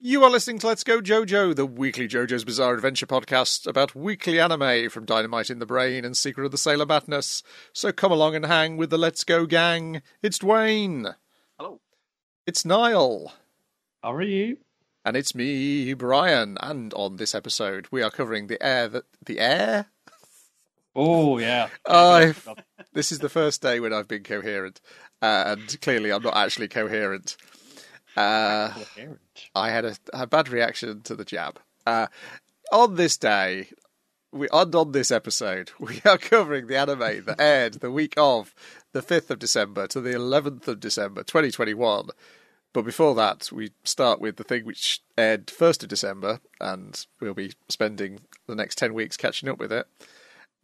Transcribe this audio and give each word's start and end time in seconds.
You 0.00 0.22
are 0.24 0.30
listening 0.30 0.58
to 0.58 0.66
Let's 0.66 0.84
Go 0.84 1.00
JoJo, 1.00 1.54
the 1.56 1.64
weekly 1.64 2.06
JoJo's 2.08 2.44
Bizarre 2.44 2.74
Adventure 2.74 3.06
podcast 3.06 3.66
about 3.66 3.94
weekly 3.94 4.38
anime 4.38 4.90
from 4.90 5.06
Dynamite 5.06 5.48
in 5.50 5.60
the 5.60 5.66
Brain 5.66 6.04
and 6.04 6.16
Secret 6.16 6.44
of 6.44 6.50
the 6.50 6.58
Sailor 6.58 6.84
Madness. 6.84 7.42
So 7.72 7.90
come 7.90 8.12
along 8.12 8.34
and 8.34 8.44
hang 8.44 8.76
with 8.76 8.90
the 8.90 8.98
Let's 8.98 9.24
Go 9.24 9.46
gang. 9.46 10.02
It's 10.22 10.38
Dwayne. 10.38 11.14
Hello. 11.58 11.80
It's 12.46 12.64
Niall. 12.64 13.32
How 14.02 14.12
are 14.12 14.22
you? 14.22 14.58
And 15.06 15.16
it's 15.16 15.34
me, 15.34 15.94
Brian. 15.94 16.58
And 16.60 16.92
on 16.94 17.16
this 17.16 17.34
episode, 17.34 17.86
we 17.90 18.02
are 18.02 18.10
covering 18.10 18.48
the 18.48 18.62
air 18.62 18.88
that 18.88 19.04
the 19.24 19.38
air. 19.40 19.86
Oh 20.94 21.38
yeah. 21.38 21.68
I've, 21.88 22.46
this 22.92 23.10
is 23.10 23.20
the 23.20 23.28
first 23.28 23.62
day 23.62 23.80
when 23.80 23.94
I've 23.94 24.08
been 24.08 24.22
coherent, 24.22 24.80
uh, 25.22 25.56
and 25.56 25.80
clearly 25.80 26.12
I'm 26.12 26.22
not 26.22 26.36
actually 26.36 26.68
coherent. 26.68 27.36
Uh, 28.16 28.72
I 29.54 29.70
had 29.70 29.84
a, 29.84 29.96
a, 30.12 30.26
bad 30.26 30.48
reaction 30.48 31.02
to 31.02 31.16
the 31.16 31.24
jab. 31.24 31.58
Uh, 31.86 32.06
on 32.72 32.94
this 32.94 33.16
day, 33.16 33.68
we 34.32 34.48
and 34.52 34.74
on 34.74 34.92
this 34.92 35.10
episode, 35.10 35.72
we 35.78 36.00
are 36.04 36.18
covering 36.18 36.66
the 36.66 36.78
anime 36.78 37.24
that 37.24 37.40
aired 37.40 37.74
the 37.74 37.90
week 37.90 38.14
of 38.16 38.54
the 38.92 39.02
5th 39.02 39.30
of 39.30 39.38
December 39.38 39.86
to 39.88 40.00
the 40.00 40.10
11th 40.10 40.68
of 40.68 40.80
December 40.80 41.22
2021. 41.22 42.08
But 42.72 42.84
before 42.84 43.14
that, 43.14 43.50
we 43.52 43.70
start 43.84 44.20
with 44.20 44.36
the 44.36 44.44
thing 44.44 44.64
which 44.64 45.00
aired 45.16 45.46
1st 45.46 45.84
of 45.84 45.88
December, 45.88 46.40
and 46.60 47.06
we'll 47.20 47.34
be 47.34 47.52
spending 47.68 48.20
the 48.48 48.56
next 48.56 48.78
10 48.78 48.94
weeks 48.94 49.16
catching 49.16 49.48
up 49.48 49.60
with 49.60 49.72
it. 49.72 49.86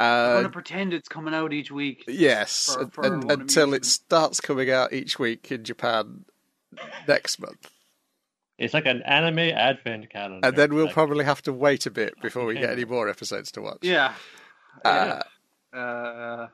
Uh, 0.01 0.03
I'm 0.03 0.33
going 0.33 0.45
to 0.45 0.51
pretend 0.51 0.93
it's 0.93 1.09
coming 1.09 1.35
out 1.35 1.53
each 1.53 1.71
week. 1.71 2.05
Yes, 2.09 2.75
for, 2.75 2.89
for 2.89 3.05
and, 3.05 3.31
until 3.31 3.75
it 3.75 3.85
starts 3.85 4.41
coming 4.41 4.71
out 4.71 4.93
each 4.93 5.19
week 5.19 5.53
in 5.53 5.63
Japan 5.63 6.25
next 7.07 7.41
month. 7.41 7.71
It's 8.59 8.75
like 8.75 8.87
an 8.87 9.03
anime 9.03 9.39
advent 9.39 10.11
calendar. 10.11 10.47
And 10.47 10.57
then 10.57 10.75
we'll 10.75 10.85
like... 10.85 10.95
probably 10.95 11.25
have 11.25 11.41
to 11.43 11.53
wait 11.53 11.87
a 11.87 11.91
bit 11.91 12.15
before 12.21 12.45
we 12.45 12.55
get 12.55 12.71
any 12.71 12.85
more 12.85 13.09
episodes 13.09 13.51
to 13.53 13.63
watch. 13.63 13.79
Yeah. 13.81 14.15
Uh, 14.85 15.23
uh, 15.73 16.47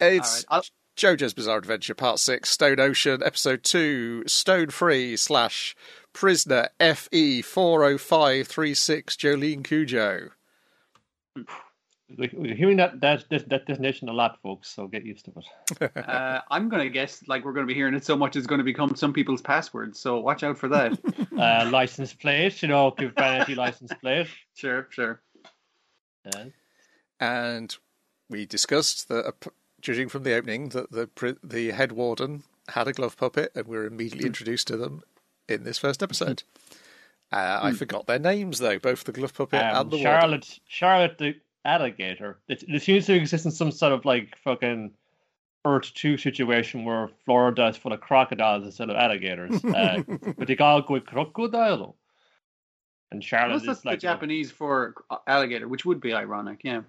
it's 0.00 0.44
right. 0.50 0.70
JoJo's 0.96 1.34
Bizarre 1.34 1.58
Adventure 1.58 1.94
Part 1.94 2.18
6, 2.18 2.48
Stone 2.48 2.80
Ocean, 2.80 3.22
Episode 3.24 3.62
2, 3.62 4.24
Stone 4.26 4.70
Free 4.70 5.16
slash 5.16 5.76
Prisoner 6.12 6.70
FE 6.80 7.42
40536 7.42 9.16
Jolyne 9.16 9.62
Cujoh. 9.62 10.30
We're 12.16 12.54
hearing 12.54 12.78
that 12.78 13.00
that 13.02 13.24
that 13.28 13.66
definition 13.66 14.08
a 14.08 14.12
lot, 14.12 14.38
folks. 14.42 14.70
So 14.70 14.86
get 14.86 15.04
used 15.04 15.26
to 15.26 15.32
it. 15.80 15.96
uh, 16.08 16.40
I'm 16.50 16.70
gonna 16.70 16.88
guess 16.88 17.22
like 17.28 17.44
we're 17.44 17.52
gonna 17.52 17.66
be 17.66 17.74
hearing 17.74 17.94
it 17.94 18.04
so 18.04 18.16
much 18.16 18.34
it's 18.34 18.46
going 18.46 18.60
to 18.60 18.64
become 18.64 18.96
some 18.96 19.12
people's 19.12 19.42
passwords. 19.42 20.00
So 20.00 20.18
watch 20.18 20.42
out 20.42 20.56
for 20.56 20.68
that. 20.68 20.98
uh, 21.38 21.68
license 21.70 22.14
plate, 22.14 22.62
you 22.62 22.68
know, 22.68 22.94
give 22.96 23.12
vanity 23.12 23.54
license 23.54 23.92
plate. 24.00 24.28
Sure, 24.54 24.86
sure. 24.90 25.20
Uh, 26.34 26.46
and 27.20 27.76
we 28.30 28.46
discussed 28.46 29.08
that, 29.08 29.26
uh, 29.26 29.50
judging 29.82 30.08
from 30.08 30.22
the 30.22 30.34
opening, 30.34 30.70
that 30.70 30.90
the 30.90 31.36
the 31.42 31.72
head 31.72 31.92
warden 31.92 32.44
had 32.68 32.88
a 32.88 32.92
glove 32.92 33.18
puppet, 33.18 33.52
and 33.54 33.66
we 33.66 33.76
were 33.76 33.86
immediately 33.86 34.22
hmm. 34.22 34.28
introduced 34.28 34.66
to 34.68 34.78
them 34.78 35.02
in 35.46 35.64
this 35.64 35.78
first 35.78 36.02
episode. 36.02 36.42
Uh, 37.30 37.60
I 37.62 37.70
hmm. 37.70 37.76
forgot 37.76 38.06
their 38.06 38.18
names 38.18 38.58
though, 38.58 38.78
both 38.78 39.04
the 39.04 39.12
glove 39.12 39.34
puppet 39.34 39.62
um, 39.62 39.82
and 39.82 39.90
the 39.90 40.02
Charlotte. 40.02 40.30
Warden. 40.30 40.60
Charlotte, 40.66 41.18
the 41.18 41.36
alligator. 41.64 42.38
It, 42.48 42.64
it 42.66 42.82
seems 42.82 43.06
to 43.06 43.14
exist 43.14 43.44
in 43.44 43.50
some 43.50 43.70
sort 43.70 43.92
of 43.92 44.04
like 44.04 44.36
fucking 44.38 44.92
Earth 45.64 45.92
2 45.94 46.16
situation 46.16 46.84
where 46.84 47.10
Florida 47.24 47.68
is 47.68 47.76
full 47.76 47.92
of 47.92 48.00
crocodiles 48.00 48.64
instead 48.64 48.90
of 48.90 48.96
alligators. 48.96 49.62
Uh, 49.68 50.02
but 50.36 50.48
they 50.48 50.56
all 50.56 50.82
go 50.82 51.00
crocodile. 51.00 51.96
And 53.10 53.24
Charlotte 53.24 53.66
is 53.66 53.84
like 53.84 54.00
the 54.00 54.06
Japanese 54.06 54.50
for 54.50 54.94
alligator, 55.26 55.68
which 55.68 55.84
would 55.84 56.00
be 56.00 56.12
ironic, 56.12 56.60
yeah. 56.62 56.82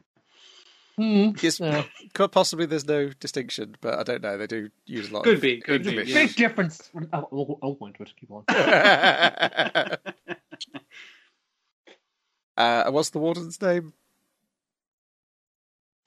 Hmm. 0.97 1.29
Yes, 1.41 1.61
yeah. 1.61 1.85
possibly 2.31 2.65
there's 2.65 2.85
no 2.85 3.07
distinction, 3.07 3.77
but 3.79 3.99
I 3.99 4.03
don't 4.03 4.21
know. 4.21 4.37
They 4.37 4.47
do 4.47 4.69
use 4.85 5.09
a 5.09 5.13
lot. 5.13 5.23
Could 5.23 5.35
of 5.35 5.41
be, 5.41 5.61
could 5.61 5.87
English. 5.87 6.07
be. 6.07 6.13
Big 6.13 6.35
difference. 6.35 6.91
I'll, 7.13 7.57
I'll, 7.63 7.75
point 7.75 7.95
to. 7.95 8.05
Keep 8.19 8.31
on. 8.31 8.43
uh, 12.57 12.91
what's 12.91 13.11
the 13.11 13.19
warden's 13.19 13.61
name? 13.61 13.93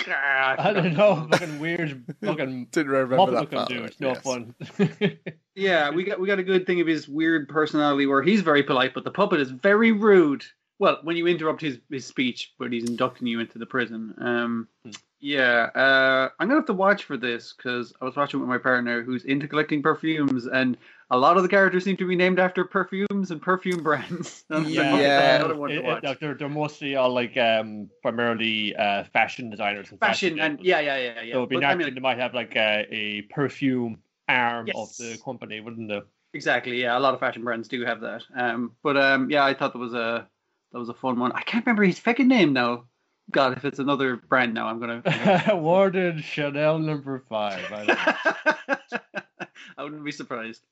I 0.09 0.73
don't 0.73 0.95
know, 0.95 1.29
fucking 1.31 1.59
weird, 1.59 2.05
fucking 2.23 2.69
didn't 2.73 2.93
remember 2.93 3.33
that 3.33 3.51
part. 3.51 3.69
Dude. 3.69 3.95
No 4.01 4.09
yes. 4.09 4.23
fun. 4.23 4.55
yeah, 5.55 5.91
we 5.91 6.05
got 6.05 6.21
we 6.21 6.27
got 6.27 6.39
a 6.39 6.45
good 6.45 6.67
thing 6.67 6.81
of 6.81 6.87
his 6.87 7.09
weird 7.09 7.49
personality 7.49 8.07
where 8.07 8.23
he's 8.23 8.41
very 8.41 8.63
polite, 8.63 8.95
but 8.95 9.05
the 9.05 9.11
puppet 9.11 9.41
is 9.41 9.51
very 9.51 9.93
rude. 9.93 10.45
Well, 10.83 10.99
when 11.03 11.17
you 11.17 11.29
interrupt 11.29 11.61
his, 11.61 11.79
his 11.93 12.05
speech, 12.05 12.55
but 12.59 12.73
he's 12.73 12.91
inducting 12.91 13.29
you 13.29 13.39
into 13.39 13.57
the 13.57 13.67
prison. 13.67 14.15
Um, 14.19 14.69
hmm. 14.85 14.91
Yeah, 15.21 15.69
uh, 15.77 16.31
I'm 16.41 16.49
gonna 16.49 16.59
have 16.59 16.67
to 16.67 16.73
watch 16.73 17.05
for 17.05 17.17
this 17.17 17.53
because 17.53 17.93
I 18.01 18.05
was 18.05 18.17
watching 18.17 18.41
with 18.41 18.49
my 18.49 18.59
partner 18.59 19.05
who's 19.05 19.25
into 19.25 19.47
collecting 19.47 19.81
perfumes, 19.81 20.49
and 20.49 20.77
a 21.13 21.17
lot 21.17 21.37
of 21.37 21.45
the 21.45 21.49
characters 21.49 21.85
seem 21.85 21.97
to 21.99 22.09
be 22.09 22.17
named 22.17 22.41
after 22.41 22.65
perfumes 22.65 23.31
and 23.31 23.41
perfume 23.41 23.81
brands. 23.85 24.45
yeah, 24.51 24.99
yeah. 24.99 25.47
It, 25.47 26.05
it, 26.05 26.19
they're, 26.19 26.35
they're 26.35 26.49
mostly 26.49 26.97
all 26.97 27.15
like 27.15 27.37
um, 27.37 27.89
primarily 28.03 28.75
uh, 28.75 29.05
fashion 29.13 29.51
designers 29.51 29.93
and 29.93 30.01
fashion, 30.01 30.37
fashion 30.37 30.41
and 30.41 30.65
yeah, 30.65 30.81
yeah, 30.81 30.97
yeah, 30.97 31.23
yeah. 31.23 31.33
So 31.35 31.39
it'd 31.39 31.49
be 31.51 31.55
but, 31.55 31.61
natural 31.61 31.83
I 31.83 31.85
mean, 31.85 31.95
they 31.95 32.01
might 32.01 32.19
have 32.19 32.35
like 32.35 32.57
a, 32.57 32.89
a 32.91 33.23
perfume 33.31 33.99
arm 34.29 34.67
yes. 34.67 34.77
of 34.77 34.97
the 34.97 35.17
company, 35.25 35.61
wouldn't 35.61 35.89
they? 35.89 36.01
Exactly. 36.35 36.81
Yeah, 36.81 36.99
a 36.99 37.01
lot 37.01 37.15
of 37.15 37.21
fashion 37.21 37.45
brands 37.45 37.69
do 37.69 37.85
have 37.85 38.01
that. 38.01 38.25
Um, 38.35 38.73
but 38.83 38.97
um, 38.97 39.31
yeah, 39.31 39.45
I 39.45 39.55
thought 39.55 39.75
that 39.75 39.79
was 39.79 39.95
a 39.95 40.27
that 40.73 40.79
was 40.79 40.89
a 40.89 40.95
fun 40.95 41.19
one. 41.19 41.33
I 41.33 41.43
can't 41.43 41.65
remember 41.67 41.85
his 41.85 41.99
fucking 41.99 42.29
name 42.29 42.53
now. 42.53 42.85
God, 43.31 43.57
if 43.57 43.65
it's 43.65 43.79
another 43.79 44.17
brand 44.17 44.55
now, 44.55 44.67
I'm 44.69 44.81
gonna. 44.81 45.55
Warden 45.55 46.21
Chanel 46.21 46.79
number 46.79 47.23
five. 47.29 47.65
I, 47.71 48.77
I 49.79 49.83
wouldn't 49.83 50.05
be 50.05 50.13
surprised. 50.13 50.63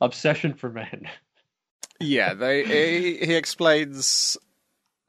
Obsession 0.00 0.54
for 0.54 0.70
men. 0.70 1.08
Yeah, 2.00 2.34
they 2.34 2.64
he, 2.64 3.24
he 3.24 3.34
explains 3.34 4.36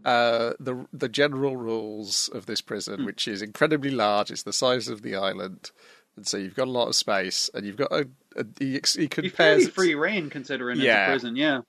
uh, 0.06 0.54
the 0.60 0.86
the 0.94 1.10
general 1.10 1.58
rules 1.58 2.30
of 2.34 2.46
this 2.46 2.62
prison, 2.62 3.02
mm. 3.02 3.06
which 3.06 3.28
is 3.28 3.42
incredibly 3.42 3.92
large. 3.92 4.30
It's 4.30 4.44
the 4.44 4.54
size 4.54 4.88
of 4.88 5.02
the 5.02 5.16
island, 5.16 5.72
and 6.16 6.28
so 6.28 6.38
you've 6.38 6.56
got 6.56 6.68
a 6.68 6.72
lot 6.72 6.88
of 6.88 6.96
space, 6.96 7.50
and 7.54 7.66
you've 7.66 7.78
got 7.78 7.92
a, 7.92 8.08
a 8.36 8.46
he, 8.60 8.80
he 8.96 9.08
compares 9.08 9.68
free 9.70 9.96
reign 9.96 10.30
considering 10.30 10.80
yeah. 10.80 11.06
it's 11.06 11.10
a 11.10 11.12
prison. 11.14 11.36
Yeah, 11.36 11.62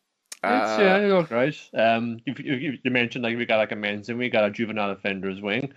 it's, 0.45 0.79
yeah, 0.81 0.99
it 0.99 1.09
looks 1.09 1.31
right. 1.31 1.71
Um, 1.75 2.21
you, 2.27 2.35
you, 2.39 2.79
you, 2.83 2.91
mentioned 2.91 3.25
like 3.25 3.37
we 3.37 3.47
got 3.47 3.57
like 3.57 3.73
a 3.73 3.77
men's 3.77 4.09
and 4.09 4.19
we 4.19 4.29
got 4.29 4.45
a 4.45 4.51
juvenile 4.51 4.91
offenders 4.91 5.41
wing. 5.41 5.73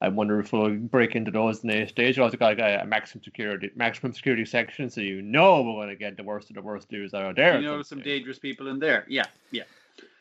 I 0.00 0.08
wonder 0.08 0.38
if 0.40 0.52
we'll 0.52 0.76
break 0.76 1.16
into 1.16 1.30
those 1.30 1.62
in 1.62 1.70
the 1.70 1.86
stage. 1.86 2.16
We 2.16 2.22
also 2.22 2.36
got 2.36 2.46
like 2.46 2.58
a, 2.58 2.82
a 2.82 2.86
maximum 2.86 3.24
security 3.24 3.70
maximum 3.74 4.12
security 4.12 4.44
section, 4.44 4.90
so 4.90 5.00
you 5.00 5.22
know 5.22 5.62
we're 5.62 5.72
going 5.72 5.88
to 5.88 5.96
get 5.96 6.16
the 6.16 6.22
worst 6.22 6.50
of 6.50 6.56
the 6.56 6.62
worst 6.62 6.88
dudes 6.88 7.14
out 7.14 7.36
there. 7.36 7.60
You 7.60 7.66
know 7.66 7.82
some 7.82 8.00
dangerous 8.00 8.38
people 8.38 8.68
in 8.68 8.78
there. 8.78 9.04
Yeah, 9.08 9.26
yeah. 9.50 9.64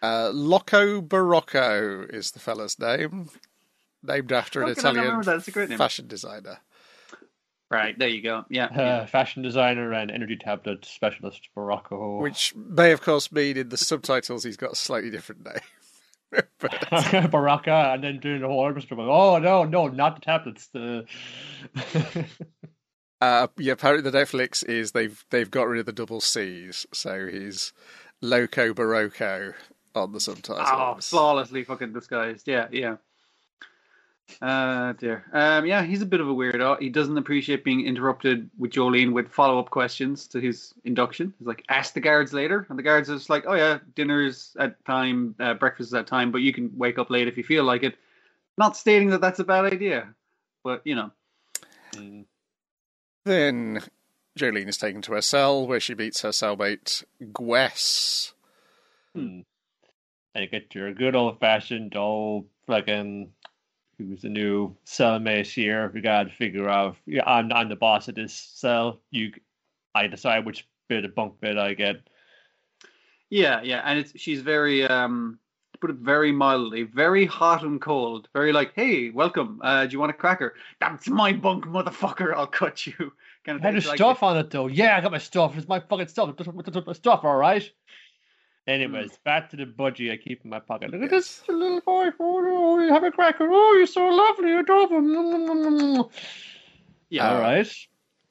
Uh, 0.02 0.29
Loco 0.34 1.02
Barocco 1.02 2.09
is 2.13 2.31
the 2.31 2.40
fella's 2.40 2.79
name, 2.79 3.29
named 4.02 4.31
after 4.31 4.63
an 4.63 4.69
Italian 4.69 5.22
fashion 5.78 6.07
designer. 6.07 6.59
Right, 7.75 8.00
there 8.00 8.08
you 8.08 8.22
go. 8.22 8.46
Yeah. 8.50 8.66
Uh, 8.66 8.78
yeah. 8.78 9.06
Fashion 9.06 9.44
designer 9.44 9.91
and 9.91 10.09
energy 10.09 10.38
tablet 10.38 10.86
specialist 10.86 11.50
Barocco. 11.56 12.22
Which 12.22 12.56
may, 12.56 12.94
of 12.94 13.02
course, 13.02 13.31
mean 13.34 13.58
in 13.58 13.68
the 13.68 13.75
subtitles 13.75 14.46
he's 14.46 14.56
got 14.56 14.72
a 14.72 14.75
slightly 14.75 15.09
different 15.09 15.44
name. 15.44 15.56
Baraka, 17.30 17.91
and 17.94 18.03
then 18.03 18.19
doing 18.19 18.41
the 18.41 18.47
whole 18.47 18.59
orchestra. 18.59 18.97
Oh, 18.97 19.38
no, 19.40 19.66
no, 19.66 19.88
not 19.88 20.16
the 20.16 20.22
tablets. 20.22 20.68
The... 20.68 21.06
uh, 23.22 23.47
yeah, 23.58 23.74
apparently 23.74 24.09
the 24.09 24.18
Netflix 24.18 24.64
is 24.68 24.94
they've 24.94 25.24
they've 25.30 25.52
got 25.52 25.68
rid 25.68 25.81
of 25.81 25.85
the 25.85 25.94
double 25.94 26.22
C's, 26.22 26.85
so 26.94 27.28
he's 27.28 27.74
Loco 28.22 28.73
Barocco 28.73 29.53
on 29.94 30.14
the 30.14 30.20
subtitles. 30.20 30.67
Oh, 30.70 30.97
flawlessly 31.00 31.64
fucking 31.64 31.94
disguised. 31.94 32.47
Yeah, 32.47 32.67
yeah. 32.72 32.96
Uh, 34.42 34.94
dear. 34.94 35.24
Um, 35.34 35.66
yeah, 35.66 35.84
he's 35.84 36.02
a 36.02 36.06
bit 36.06 36.20
of 36.20 36.28
a 36.28 36.34
weirdo. 36.34 36.80
He 36.80 36.90
doesn't 36.90 37.18
appreciate 37.18 37.64
being 37.64 37.86
interrupted 37.86 38.50
with 38.58 38.72
Jolyne 38.72 39.14
with 39.14 39.30
follow 39.30 39.60
up 39.60 39.70
questions 39.70 40.28
to 40.28 40.40
his 40.40 40.74
induction. 40.84 41.34
He's 41.38 41.48
like, 41.48 41.64
ask 41.70 41.94
the 41.94 42.02
guards 42.02 42.34
later. 42.34 42.66
And 42.70 42.78
the 42.78 42.84
guards 42.84 43.10
are 43.10 43.16
just 43.16 43.30
like, 43.30 43.46
oh, 43.48 43.54
yeah, 43.54 43.80
dinner's 43.94 44.56
at 44.60 44.84
time, 44.86 45.36
uh, 45.40 45.54
breakfast 45.54 45.90
is 45.90 45.94
at 45.94 46.08
time, 46.08 46.32
but 46.32 46.42
you 46.42 46.54
can 46.54 46.72
wake 46.76 46.98
up 46.98 47.10
late 47.10 47.28
if 47.28 47.38
you 47.38 47.44
feel 47.44 47.64
like 47.64 47.84
it. 47.84 47.96
Not 48.58 48.76
stating 48.76 49.10
that 49.10 49.22
that's 49.22 49.40
a 49.40 49.44
bad 49.44 49.66
idea, 49.66 50.14
but, 50.64 50.82
you 50.86 50.96
know. 50.96 51.12
Mm. 51.94 52.26
Then 53.26 53.82
Jolyne 54.36 54.70
is 54.70 54.78
taken 54.78 55.02
to 55.04 55.14
her 55.14 55.22
cell 55.22 55.66
where 55.66 55.80
she 55.80 55.94
beats 55.94 56.22
her 56.22 56.30
cellmate, 56.30 57.04
Gwess. 57.32 58.34
Hmm. 59.14 59.42
And 60.34 60.44
you 60.44 60.48
get 60.48 60.76
your 60.76 60.94
good 60.94 61.16
old 61.16 61.40
fashioned 61.40 61.96
old 61.96 62.48
fucking 62.68 63.32
who's 63.97 64.22
the 64.22 64.30
new 64.30 64.76
cellmate 64.86 65.52
here. 65.52 65.92
We 65.94 66.02
got 66.02 66.24
to 66.24 66.30
figure 66.30 66.70
out. 66.70 66.97
Yeah, 67.06 67.24
I'm 67.26 67.52
I'm 67.52 67.70
the 67.70 67.76
boss 67.76 68.08
of 68.08 68.16
this 68.16 68.34
cell. 68.34 69.02
You, 69.12 69.32
I 69.94 70.08
decide 70.08 70.46
which 70.46 70.68
bit 70.88 71.06
of 71.06 71.16
bunk 71.16 71.40
bed 71.40 71.58
I 71.58 71.74
get. 71.74 72.08
Yeah, 73.30 73.62
yeah, 73.64 73.82
and 73.86 74.00
it's 74.00 74.14
she's 74.16 74.42
very 74.42 74.86
um 74.86 75.40
to 75.74 75.80
put 75.80 75.90
it 75.90 75.97
very 75.97 76.32
mildly, 76.32 76.84
very 76.84 77.26
hot 77.26 77.64
and 77.64 77.82
cold. 77.82 78.30
Very 78.34 78.53
like, 78.53 78.74
hey, 78.76 79.09
welcome. 79.09 79.59
Uh, 79.64 79.86
do 79.86 79.94
you 79.94 80.00
want 80.00 80.09
a 80.09 80.14
cracker? 80.14 80.56
That's 80.80 81.08
my 81.08 81.34
bunk, 81.34 81.66
motherfucker. 81.66 82.34
I'll 82.34 82.48
cut 82.48 82.86
you. 82.88 83.12
Kind 83.46 83.58
of 83.58 83.62
Had 83.62 83.74
your 83.74 83.84
like, 83.84 83.98
stuff 83.98 84.24
on 84.24 84.38
it 84.38 84.50
though. 84.50 84.68
Yeah, 84.68 84.98
I 84.98 85.02
got 85.02 85.12
my 85.12 85.18
stuff. 85.18 85.58
It's 85.58 85.68
my 85.68 85.80
fucking 85.80 86.08
stuff. 86.08 86.34
My 86.86 86.94
stuff, 86.94 87.24
all 87.24 87.36
right. 87.36 87.70
Anyways, 88.67 89.12
mm. 89.12 89.23
back 89.23 89.50
to 89.52 89.58
the 89.58 89.66
budgie 89.66 90.12
I 90.12 90.17
keep 90.17 90.44
in 90.44 90.50
my 90.50 90.59
pocket. 90.59 90.91
Look 90.91 91.03
at 91.03 91.09
this 91.12 91.44
little 91.47 91.82
boy. 91.82 92.09
Oh, 92.20 92.79
you 92.79 92.91
have 92.91 93.03
a 93.03 93.12
cracker. 93.12 93.47
Oh, 93.50 93.76
you're 93.78 93.85
so 93.85 94.08
lovely, 94.08 94.53
adorable. 94.53 96.12
Yeah. 97.09 97.32
All 97.32 97.41
right. 97.41 97.72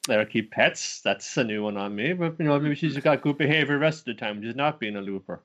There 0.08 0.20
I 0.20 0.24
keep 0.24 0.50
pets. 0.50 1.00
That's 1.02 1.36
a 1.36 1.44
new 1.44 1.62
one 1.62 1.76
on 1.76 1.94
me. 1.94 2.12
But, 2.12 2.38
you 2.38 2.46
know, 2.46 2.58
maybe 2.58 2.74
she's 2.74 2.96
got 2.98 3.22
good 3.22 3.38
behavior 3.38 3.74
the 3.74 3.78
rest 3.78 4.00
of 4.00 4.04
the 4.06 4.14
time. 4.14 4.42
She's 4.42 4.56
not 4.56 4.80
being 4.80 4.96
a 4.96 5.00
looper. 5.00 5.40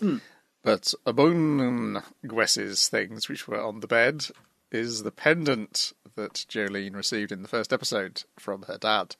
Mm. 0.00 0.20
But 0.62 0.92
among 1.06 2.02
Gwess's 2.26 2.88
things 2.88 3.28
which 3.28 3.46
were 3.46 3.62
on 3.62 3.80
the 3.80 3.86
bed 3.86 4.26
is 4.72 5.02
the 5.04 5.12
pendant 5.12 5.92
that 6.16 6.44
Jolyne 6.48 6.94
received 6.94 7.30
in 7.30 7.42
the 7.42 7.48
first 7.48 7.72
episode 7.72 8.24
from 8.38 8.62
her 8.62 8.78
dad. 8.78 9.14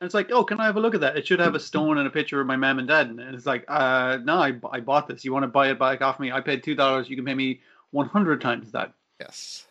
And 0.00 0.06
it's 0.06 0.14
like, 0.14 0.30
oh, 0.32 0.44
can 0.44 0.60
I 0.60 0.66
have 0.66 0.76
a 0.76 0.80
look 0.80 0.94
at 0.94 1.00
that? 1.02 1.16
It 1.16 1.26
should 1.26 1.40
have 1.40 1.54
a 1.54 1.60
stone 1.60 1.98
and 1.98 2.06
a 2.06 2.10
picture 2.10 2.40
of 2.40 2.46
my 2.46 2.56
mom 2.56 2.78
and 2.78 2.88
dad. 2.88 3.08
And 3.08 3.20
it's 3.20 3.46
like, 3.46 3.64
uh, 3.68 4.18
no, 4.22 4.36
I, 4.36 4.54
I 4.70 4.80
bought 4.80 5.06
this. 5.08 5.24
You 5.24 5.32
want 5.32 5.44
to 5.44 5.48
buy 5.48 5.70
it 5.70 5.78
back 5.78 6.02
off 6.02 6.18
me? 6.20 6.32
I 6.32 6.40
paid 6.40 6.62
two 6.62 6.74
dollars. 6.74 7.08
You 7.08 7.16
can 7.16 7.24
pay 7.24 7.34
me 7.34 7.60
one 7.90 8.08
hundred 8.08 8.40
times 8.40 8.72
that. 8.72 8.92
Yes. 9.20 9.66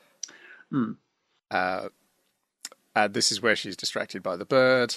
Hmm. 0.71 0.93
Uh, 1.51 1.89
and 2.95 3.13
this 3.13 3.31
is 3.31 3.41
where 3.41 3.55
she's 3.55 3.75
distracted 3.77 4.23
by 4.23 4.37
the 4.37 4.45
bird 4.45 4.95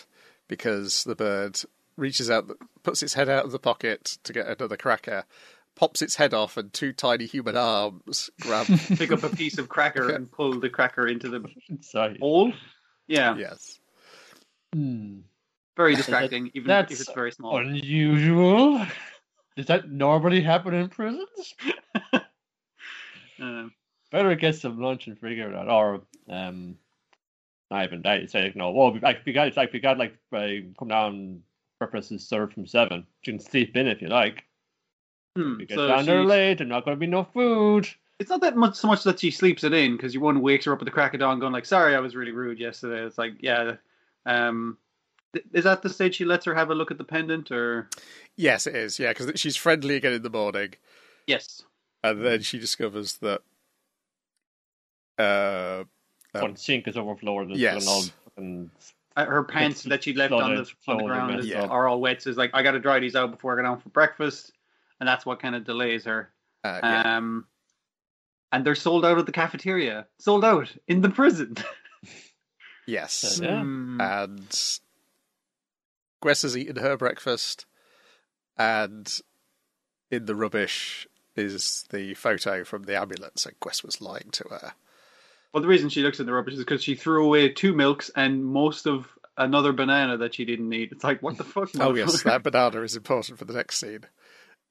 because 0.49 1.05
the 1.05 1.15
bird 1.17 1.61
reaches 1.97 2.31
out, 2.31 2.51
puts 2.83 3.03
its 3.03 3.15
head 3.15 3.29
out 3.29 3.45
of 3.45 3.53
the 3.53 3.59
pocket 3.59 4.19
to 4.25 4.33
get 4.33 4.47
another 4.47 4.77
cracker, 4.77 5.25
pops 5.75 6.03
its 6.03 6.17
head 6.17 6.35
off, 6.35 6.57
and 6.57 6.73
two 6.73 6.93
tiny 6.93 7.27
human 7.27 7.57
arms 7.57 8.31
grab, 8.41 8.67
pick 8.97 9.11
up 9.13 9.23
a 9.23 9.29
piece 9.35 9.59
of 9.59 9.69
cracker 9.69 10.11
and 10.11 10.31
pull 10.31 10.59
the 10.61 10.71
cracker 10.71 11.07
into 11.07 11.29
the 11.29 11.45
Sorry. 11.81 12.17
hole. 12.19 12.53
Yeah. 13.07 13.37
Yes. 13.37 13.81
Hmm. 14.77 15.21
Very 15.75 15.95
distracting, 15.95 16.51
even 16.53 16.69
That's 16.69 16.93
if 16.93 17.01
it's 17.01 17.13
very 17.13 17.33
small. 17.33 17.57
Unusual. 17.57 18.87
Does 19.57 19.67
that 19.67 19.91
normally 19.91 20.43
happen 20.43 20.75
in 20.75 20.91
prisons? 20.91 21.55
uh, 22.13 23.69
Better 24.13 24.35
get 24.35 24.57
some 24.57 24.79
lunch 24.79 25.07
and 25.07 25.19
figure 25.19 25.51
it 25.51 25.57
out. 25.57 25.71
Or, 25.71 26.03
um, 26.29 26.77
not 27.71 27.85
even 27.85 28.03
that. 28.03 28.21
You 28.21 28.29
say, 28.29 28.53
no, 28.55 28.71
well, 28.73 28.99
like, 29.01 29.21
you 29.25 29.33
got, 29.33 29.57
like, 29.57 29.73
we 29.73 29.81
got, 29.81 29.97
like, 29.97 30.15
uh, 30.31 30.47
come 30.79 30.89
down, 30.89 31.41
breakfast 31.79 32.13
is 32.13 32.29
served 32.29 32.53
from 32.53 32.67
seven. 32.67 33.07
You 33.25 33.33
can 33.33 33.41
sleep 33.41 33.79
in 33.79 33.87
if 33.87 34.03
you 34.03 34.09
like. 34.09 34.45
Hmm, 35.37 35.59
you 35.59 35.67
get 35.67 35.77
so 35.77 35.89
down 35.89 36.05
there 36.05 36.23
late, 36.23 36.59
there's 36.59 36.69
not 36.69 36.85
going 36.85 36.97
to 36.97 37.01
be 37.01 37.07
no 37.07 37.25
food. 37.25 37.89
It's 38.19 38.31
not 38.31 38.43
that 38.43 38.57
much 38.57 38.77
so 38.77 38.89
much 38.89 39.05
that 39.05 39.21
she 39.21 39.31
sleeps 39.31 39.65
it 39.65 39.73
in 39.73 39.97
because 39.97 40.13
your 40.13 40.23
one 40.23 40.43
wakes 40.43 40.67
her 40.67 40.73
up 40.75 40.81
at 40.81 40.85
the 40.85 40.91
crack 40.91 41.15
of 41.15 41.21
dawn, 41.21 41.39
going 41.39 41.53
like, 41.53 41.67
"Sorry, 41.67 41.95
I 41.95 42.01
was 42.01 42.17
really 42.17 42.33
rude 42.33 42.59
yesterday." 42.59 43.05
It's 43.05 43.19
like, 43.19 43.35
yeah, 43.41 43.77
um, 44.27 44.77
is 45.53 45.65
that 45.65 45.83
the 45.83 45.89
stage 45.89 46.17
she 46.17 46.25
lets 46.25 46.45
her 46.45 46.55
have 46.55 46.71
a 46.71 46.75
look 46.75 46.91
at 46.91 46.99
the 46.99 47.05
pendant, 47.05 47.51
or? 47.51 47.89
Yes, 48.37 48.67
it 48.67 48.75
is. 48.75 48.99
Yeah, 48.99 49.13
because 49.13 49.39
she's 49.41 49.57
friendly 49.57 49.97
again 49.97 50.13
in 50.13 50.23
the 50.23 50.31
morning. 50.31 50.75
Yes. 51.27 51.63
And 52.03 52.25
then 52.25 52.43
she 52.43 52.59
discovers 52.59 53.19
that. 53.19 53.43
Uh, 55.19 55.85
um, 56.35 56.57
sink 56.57 56.87
is 56.89 56.97
overflowed. 56.97 57.51
Yes. 57.51 58.13
And 58.37 58.71
uh, 59.17 59.25
her 59.25 59.45
pants 59.45 59.83
that 59.85 60.05
she 60.05 60.13
left 60.13 60.33
on 60.33 60.55
the, 60.55 60.71
on 60.89 60.99
the 60.99 61.05
ground 61.05 61.41
is, 61.41 61.47
yeah. 61.47 61.65
are 61.65 61.89
all 61.89 62.01
wet. 62.01 62.23
So 62.23 62.31
it's 62.31 62.39
like 62.39 62.51
I 62.53 62.63
got 62.63 62.73
to 62.73 62.81
dry 62.81 62.99
these 62.99 63.17
out 63.17 63.31
before 63.31 63.55
I 63.55 63.57
go 63.57 63.63
down 63.63 63.81
for 63.81 63.89
breakfast, 63.89 64.53
and 65.01 65.09
that's 65.09 65.25
what 65.25 65.41
kind 65.41 65.55
of 65.55 65.65
delays 65.65 66.05
her. 66.05 66.31
Uh, 66.65 66.81
yeah. 66.83 67.17
Um, 67.17 67.47
and 68.53 68.65
they're 68.65 68.75
sold 68.75 69.05
out 69.05 69.19
of 69.19 69.27
the 69.27 69.33
cafeteria, 69.33 70.07
sold 70.19 70.45
out 70.45 70.73
in 70.87 71.01
the 71.01 71.11
prison. 71.11 71.57
Yes. 72.87 73.41
Yeah. 73.43 73.61
And 73.61 74.79
Gwess 76.21 76.43
has 76.43 76.57
eaten 76.57 76.77
her 76.77 76.97
breakfast, 76.97 77.67
and 78.57 79.13
in 80.11 80.27
the 80.27 80.35
rubbish 80.35 81.07
is 81.35 81.85
the 81.91 82.15
photo 82.15 82.65
from 82.65 82.85
the 82.85 82.99
amulet, 82.99 83.39
so 83.39 83.51
Gwess 83.61 83.85
was 83.85 84.01
lying 84.01 84.31
to 84.33 84.45
her. 84.51 84.73
Well, 85.53 85.63
the 85.63 85.69
reason 85.69 85.89
she 85.89 86.03
looks 86.03 86.21
in 86.21 86.27
the 86.27 86.33
rubbish 86.33 86.55
is 86.55 86.61
because 86.61 86.83
she 86.83 86.95
threw 86.95 87.25
away 87.25 87.49
two 87.49 87.75
milks 87.75 88.11
and 88.15 88.45
most 88.45 88.87
of 88.87 89.09
another 89.37 89.73
banana 89.73 90.19
that 90.19 90.35
she 90.35 90.45
didn't 90.45 90.69
need. 90.69 90.93
It's 90.93 91.05
like, 91.05 91.23
what 91.23 91.37
the 91.37 91.45
fuck? 91.45 91.71
oh, 91.79 91.95
yes, 91.95 92.23
that 92.23 92.43
banana 92.43 92.83
is 92.83 92.97
important 92.97 93.39
for 93.39 93.45
the 93.45 93.55
next 93.55 93.79
scene. 93.79 94.05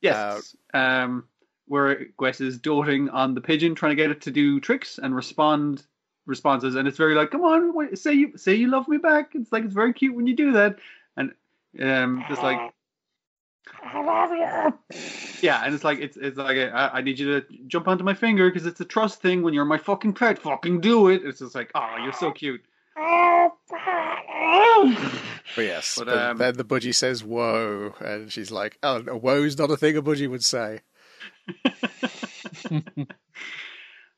Yes. 0.02 0.56
Uh, 0.74 0.78
um, 0.78 1.28
where 1.68 2.06
Gwess 2.18 2.42
is 2.42 2.60
doting 2.60 3.10
on 3.10 3.34
the 3.34 3.42
pigeon, 3.42 3.76
trying 3.76 3.92
to 3.92 3.96
get 3.96 4.12
it 4.12 4.22
to 4.22 4.32
do 4.32 4.60
tricks 4.60 5.00
and 5.02 5.16
respond 5.16 5.84
responses, 6.26 6.76
and 6.76 6.88
it's 6.88 6.98
very 6.98 7.16
like, 7.16 7.32
"Come 7.32 7.44
on, 7.44 7.74
wait, 7.74 7.98
say 7.98 8.14
you 8.14 8.38
say 8.38 8.56
you 8.56 8.68
love 8.68 8.88
me 8.88 8.98
back." 8.98 9.32
It's 9.34 9.52
like 9.52 9.64
it's 9.64 9.74
very 9.74 9.94
cute 9.94 10.16
when 10.16 10.28
you 10.28 10.36
do 10.36 10.54
that, 10.54 10.78
and 11.18 11.34
um, 11.82 12.24
just 12.28 12.42
like. 12.42 12.74
I 13.84 14.04
love 14.04 14.32
you. 14.32 15.00
Yeah, 15.42 15.64
and 15.64 15.74
it's 15.74 15.84
like 15.84 16.00
it's 16.00 16.18
it's 16.18 16.38
like 16.38 16.58
I, 16.58 16.90
I 16.94 17.02
need 17.02 17.18
you 17.18 17.40
to 17.40 17.48
jump 17.68 17.88
onto 17.88 18.04
my 18.04 18.14
finger 18.14 18.50
because 18.50 18.66
it's 18.68 18.80
a 18.80 18.86
trust 18.86 19.22
thing. 19.22 19.42
When 19.42 19.54
you're 19.54 19.66
my 19.66 19.78
fucking 19.78 20.14
pet, 20.14 20.40
fucking 20.40 20.82
do 20.82 21.10
it. 21.10 21.24
It's 21.26 21.40
just 21.40 21.56
like, 21.56 21.72
oh, 21.76 21.96
you're 22.04 22.14
so 22.14 22.32
cute. 22.32 22.64
But 25.56 25.62
yes, 25.62 25.96
but, 25.98 26.10
um, 26.10 26.38
then 26.38 26.56
the 26.56 26.66
budgie 26.66 26.94
says 26.94 27.24
"whoa," 27.24 27.94
and 28.00 28.32
she's 28.32 28.52
like, 28.52 28.78
"Oh, 28.84 29.00
no, 29.00 29.20
whoa's 29.20 29.58
not 29.58 29.72
a 29.72 29.78
thing 29.78 29.98
a 29.98 30.02
budgie 30.02 30.30
would 30.30 30.44
say." 30.44 30.82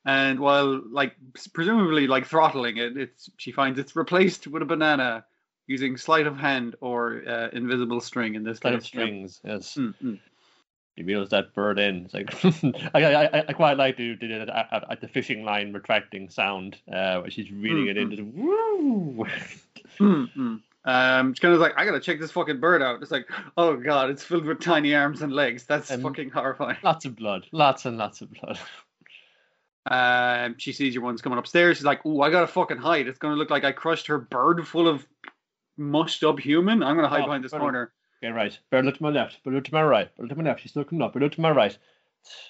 and 0.08 0.40
while 0.40 0.82
like 0.90 1.16
presumably 1.54 2.08
like 2.08 2.26
throttling 2.26 2.78
it, 2.78 2.98
it's 2.98 3.30
she 3.36 3.52
finds 3.52 3.78
it's 3.78 3.96
replaced 3.96 4.48
with 4.48 4.62
a 4.62 4.66
banana 4.66 5.26
using 5.68 5.98
sleight 5.98 6.26
of 6.26 6.38
hand 6.38 6.76
or 6.80 7.24
uh, 7.28 7.50
invisible 7.52 8.00
string 8.00 8.36
in 8.36 8.44
this 8.44 8.60
sleight 8.60 8.72
case. 8.72 8.82
of 8.82 8.86
strings. 8.88 9.42
Yes. 9.44 9.76
Mm-hmm. 9.76 10.14
He 10.96 11.04
reels 11.04 11.30
that 11.30 11.54
bird 11.54 11.78
in. 11.78 12.06
It's 12.06 12.14
like 12.14 12.34
I, 12.96 13.26
I, 13.26 13.46
I 13.50 13.54
quite 13.54 13.78
like 13.78 13.98
to 13.98 14.16
do 14.16 14.28
it 14.28 14.50
at, 14.50 14.90
at, 14.90 15.02
the 15.02 15.10
fishing 15.10 15.44
line 15.44 15.74
retracting 15.74 16.30
sound, 16.30 16.78
uh, 16.92 17.20
where 17.20 17.30
she's 17.30 17.52
reeling 17.52 17.86
mm-hmm. 17.86 17.90
it 17.90 17.98
into 17.98 18.16
the 18.16 18.24
woo. 18.24 19.28
mm-hmm. 20.00 20.56
Um, 20.86 21.32
it's 21.32 21.40
kind 21.42 21.54
of 21.54 21.60
like 21.60 21.74
I 21.76 21.84
gotta 21.84 22.00
check 22.00 22.18
this 22.18 22.32
fucking 22.32 22.62
bird 22.62 22.82
out. 22.82 23.02
It's 23.02 23.12
like, 23.12 23.28
oh 23.58 23.76
god, 23.76 24.10
it's 24.10 24.24
filled 24.24 24.46
with 24.46 24.62
tiny 24.62 24.96
arms 24.96 25.22
and 25.22 25.34
legs. 25.34 25.66
That's 25.66 25.92
and 25.92 26.02
fucking 26.02 26.30
horrifying. 26.30 26.78
Lots 26.82 27.04
of 27.04 27.18
blood, 27.18 27.46
lots 27.52 27.86
and 27.86 27.98
lots 27.98 28.22
of 28.22 28.32
blood. 28.32 28.58
Um, 29.90 30.56
she 30.58 30.74
sees 30.74 30.94
your 30.94 31.04
ones 31.04 31.22
coming 31.22 31.40
upstairs. 31.40 31.78
She's 31.78 31.86
like, 31.86 32.02
"Oh, 32.06 32.22
I 32.22 32.30
gotta 32.30 32.48
fucking 32.48 32.78
hide. 32.78 33.08
It's 33.08 33.20
gonna 33.20 33.36
look 33.36 33.50
like 33.50 33.64
I 33.64 33.72
crushed 33.72 34.08
her 34.08 34.18
bird 34.18 34.68
full 34.68 34.88
of 34.88 35.08
mushed 35.78 36.24
up 36.24 36.40
human. 36.40 36.84
I'm 36.84 36.96
gonna 36.96 37.08
hide 37.08 37.22
oh, 37.22 37.26
behind 37.26 37.44
this 37.44 37.52
corner." 37.52 37.94
Okay, 38.24 38.32
right. 38.32 38.58
Bird 38.70 38.86
look 38.86 38.98
to 38.98 39.04
my 39.04 39.10
left. 39.10 39.44
Bird 39.44 39.54
look 39.54 39.64
to 39.66 39.74
my 39.74 39.84
right. 39.84 40.14
Bird 40.16 40.24
look 40.24 40.38
to 40.38 40.44
my 40.44 40.50
left. 40.50 40.62
She's 40.62 40.76
looking 40.76 41.02
up. 41.02 41.14
Bird 41.14 41.24
look 41.24 41.32
to 41.34 41.42
my 41.42 41.52
right. 41.52 41.78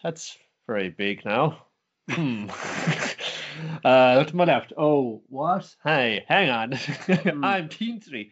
That's 0.01 0.37
very 0.65 0.89
big 0.89 1.25
now. 1.25 1.65
Hmm. 2.09 2.49
uh, 3.85 4.15
look 4.17 4.29
to 4.29 4.35
my 4.35 4.45
left. 4.45 4.73
Oh, 4.77 5.21
what? 5.27 5.75
Hey, 5.83 6.25
hang 6.27 6.49
on. 6.49 6.71
Hmm. 7.07 7.43
I'm 7.43 7.69
Team 7.69 7.99
Three. 7.99 8.31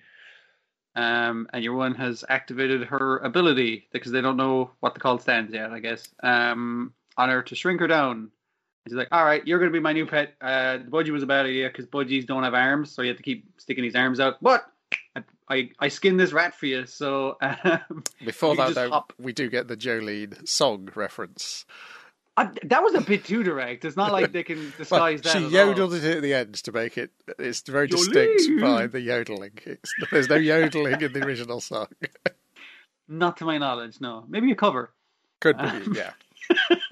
Um, 0.95 1.47
and 1.51 1.63
your 1.63 1.75
one 1.75 1.93
has 1.95 2.23
activated 2.29 2.85
her 2.85 3.17
ability 3.17 3.87
because 3.91 4.13
they 4.13 4.21
don't 4.21 4.37
know 4.37 4.71
what 4.79 4.93
the 4.93 5.01
call 5.01 5.19
stands 5.19 5.53
yet. 5.53 5.71
I 5.71 5.79
guess. 5.79 6.07
Um, 6.23 6.93
on 7.17 7.29
her 7.29 7.43
to 7.43 7.55
shrink 7.55 7.79
her 7.79 7.87
down 7.87 8.31
he's 8.85 8.93
like, 8.93 9.09
"All 9.11 9.23
right, 9.23 9.45
you're 9.45 9.59
going 9.59 9.71
to 9.71 9.77
be 9.77 9.81
my 9.81 9.93
new 9.93 10.05
pet." 10.05 10.35
Uh, 10.41 10.77
the 10.77 10.85
budgie 10.85 11.11
was 11.11 11.23
a 11.23 11.27
bad 11.27 11.45
idea 11.45 11.67
because 11.67 11.85
budgies 11.85 12.25
don't 12.25 12.43
have 12.43 12.53
arms, 12.53 12.91
so 12.91 13.01
you 13.01 13.09
have 13.09 13.17
to 13.17 13.23
keep 13.23 13.45
sticking 13.57 13.83
his 13.83 13.95
arms 13.95 14.19
out. 14.19 14.41
But 14.41 14.65
I 15.15 15.23
I, 15.49 15.69
I 15.79 15.87
skinned 15.89 16.19
this 16.19 16.33
rat 16.33 16.55
for 16.55 16.65
you, 16.65 16.85
so 16.85 17.37
um, 17.41 18.03
before 18.23 18.55
that, 18.55 18.75
though, 18.75 19.05
we 19.19 19.33
do 19.33 19.49
get 19.49 19.67
the 19.67 19.77
Jolene 19.77 20.47
song 20.47 20.89
reference. 20.95 21.65
I, 22.37 22.49
that 22.63 22.83
was 22.83 22.93
a 22.95 23.01
bit 23.01 23.23
too 23.23 23.43
direct. 23.43 23.85
It's 23.85 23.95
not 23.95 24.11
like 24.11 24.33
they 24.33 24.43
can 24.43 24.73
disguise 24.77 25.21
well, 25.23 25.33
that. 25.33 25.49
She 25.49 25.55
yodeled 25.55 25.93
all. 25.93 25.97
it 25.97 26.03
at 26.03 26.21
the 26.21 26.33
end 26.33 26.55
to 26.55 26.71
make 26.71 26.97
it. 26.97 27.11
It's 27.39 27.61
very 27.61 27.87
Jolene. 27.87 28.13
distinct 28.37 28.61
by 28.61 28.87
the 28.87 28.99
yodeling. 28.99 29.57
It's, 29.65 29.93
there's 30.11 30.27
no 30.27 30.35
yodeling 30.35 30.99
in 30.99 31.13
the 31.13 31.25
original 31.25 31.61
song. 31.61 31.87
Not 33.07 33.37
to 33.37 33.45
my 33.45 33.57
knowledge, 33.57 34.01
no. 34.01 34.25
Maybe 34.27 34.51
a 34.51 34.55
cover. 34.55 34.91
Could 35.39 35.57
be, 35.57 35.63
um, 35.63 35.95
yeah. 35.95 36.13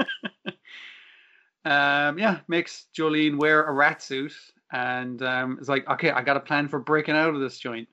um, 1.65 2.19
yeah, 2.19 2.39
makes 2.47 2.85
Jolyne 2.93 3.37
wear 3.37 3.63
a 3.63 3.71
rat 3.71 4.01
suit 4.01 4.33
and 4.73 5.21
um, 5.21 5.57
it's 5.59 5.69
like, 5.69 5.87
okay, 5.87 6.09
I 6.09 6.21
got 6.21 6.35
a 6.35 6.41
plan 6.41 6.67
for 6.67 6.79
breaking 6.79 7.15
out 7.15 7.33
of 7.33 7.39
this 7.39 7.57
joint. 7.57 7.87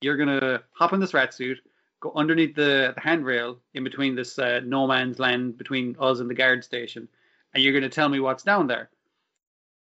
You're 0.00 0.16
gonna 0.16 0.62
hop 0.72 0.92
in 0.92 1.00
this 1.00 1.14
rat 1.14 1.32
suit, 1.32 1.58
go 2.00 2.12
underneath 2.14 2.54
the, 2.54 2.92
the 2.94 3.00
handrail 3.00 3.58
in 3.74 3.84
between 3.84 4.14
this 4.16 4.38
uh, 4.38 4.60
no 4.64 4.86
man's 4.86 5.18
land 5.18 5.56
between 5.56 5.96
us 5.98 6.18
and 6.18 6.28
the 6.28 6.34
guard 6.34 6.64
station, 6.64 7.08
and 7.54 7.62
you're 7.62 7.72
gonna 7.72 7.88
tell 7.88 8.08
me 8.08 8.20
what's 8.20 8.42
down 8.42 8.66
there. 8.66 8.90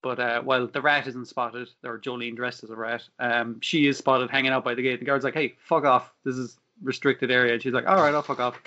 But 0.02 0.20
uh, 0.20 0.42
while 0.42 0.66
the 0.66 0.82
rat 0.82 1.08
isn't 1.08 1.28
spotted, 1.28 1.70
or 1.86 2.00
Jolyne 2.00 2.34
dressed 2.34 2.64
as 2.64 2.72
a 2.72 2.76
rat, 2.76 3.04
um, 3.20 3.62
she 3.62 3.86
is 3.86 4.00
spotted 4.00 4.32
hanging 4.32 4.52
out 4.52 4.66
by 4.66 4.74
the 4.74 4.82
gate. 4.82 5.00
The 5.00 5.06
guard's 5.06 5.24
like, 5.24 5.36
"Hey, 5.36 5.54
fuck 5.60 5.86
off! 5.86 6.12
This 6.26 6.38
is 6.38 6.58
restricted 6.82 7.30
area." 7.30 7.54
And 7.54 7.62
she's 7.62 7.74
like, 7.74 7.88
"All 7.88 8.02
right, 8.02 8.14
I'll 8.14 8.24
fuck 8.24 8.40
off." 8.40 8.60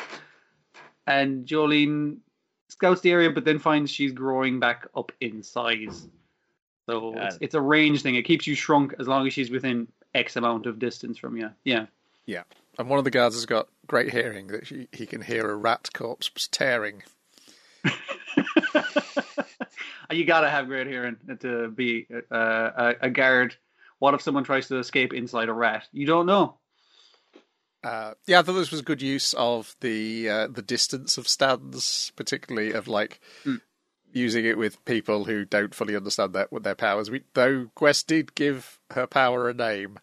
and 1.09 1.44
Jolyne 1.44 2.21
scouts 2.68 3.00
the 3.00 3.11
area, 3.11 3.30
but 3.30 3.44
then 3.44 3.59
finds 3.59 3.90
she's 3.90 4.12
growing 4.12 4.61
back 4.61 4.87
up 4.94 5.12
in 5.21 5.42
size. 5.42 6.09
So 6.87 7.14
it's, 7.16 7.38
it's 7.40 7.54
a 7.54 7.61
range 7.61 8.02
thing. 8.02 8.14
It 8.14 8.23
keeps 8.25 8.47
you 8.47 8.54
shrunk 8.54 8.94
as 8.99 9.09
long 9.09 9.26
as 9.26 9.33
she's 9.33 9.50
within 9.50 9.88
X 10.14 10.37
amount 10.37 10.66
of 10.66 10.78
distance 10.78 11.18
from 11.18 11.37
you. 11.37 11.50
Yeah. 11.64 11.87
Yeah. 12.26 12.42
And 12.78 12.88
one 12.88 12.99
of 12.99 13.04
the 13.04 13.11
guards 13.11 13.35
has 13.37 13.47
got 13.47 13.68
great 13.87 14.11
hearing 14.11 14.49
that 14.49 14.64
he, 14.64 14.88
he 14.92 15.06
can 15.06 15.23
hear 15.23 15.50
a 15.50 15.56
rat 15.56 15.88
corpse 15.94 16.30
tearing. 16.50 17.02
you 20.11 20.25
gotta 20.25 20.50
have 20.50 20.66
great 20.66 20.87
hearing 20.87 21.16
to 21.40 21.68
be 21.68 22.06
uh, 22.30 22.71
a, 22.76 22.94
a 23.02 23.11
guard. 23.11 23.56
What 23.99 24.14
if 24.14 24.23
someone 24.23 24.44
tries 24.44 24.68
to 24.68 24.78
escape 24.78 25.12
inside 25.12 25.49
a 25.49 25.52
rat? 25.52 25.87
You 25.92 26.06
don't 26.06 26.26
know. 26.26 26.56
Uh, 27.84 28.14
yeah, 28.26 28.38
I 28.38 28.42
thought 28.42 28.54
this 28.54 28.70
was 28.70 28.80
good 28.80 29.02
use 29.02 29.34
of 29.34 29.76
the 29.80 30.28
uh, 30.28 30.48
the 30.48 30.62
distance 30.62 31.18
of 31.18 31.28
stands, 31.28 32.12
particularly 32.16 32.72
of 32.72 32.88
like 32.88 33.20
mm. 33.44 33.60
using 34.10 34.46
it 34.46 34.56
with 34.56 34.82
people 34.86 35.26
who 35.26 35.44
don't 35.44 35.74
fully 35.74 35.94
understand 35.94 36.32
their 36.32 36.48
their 36.50 36.74
powers. 36.74 37.10
We, 37.10 37.22
though 37.34 37.66
Gwess 37.74 38.02
did 38.02 38.34
give 38.34 38.80
her 38.90 39.06
power 39.06 39.50
a 39.50 39.54
name, 39.54 39.98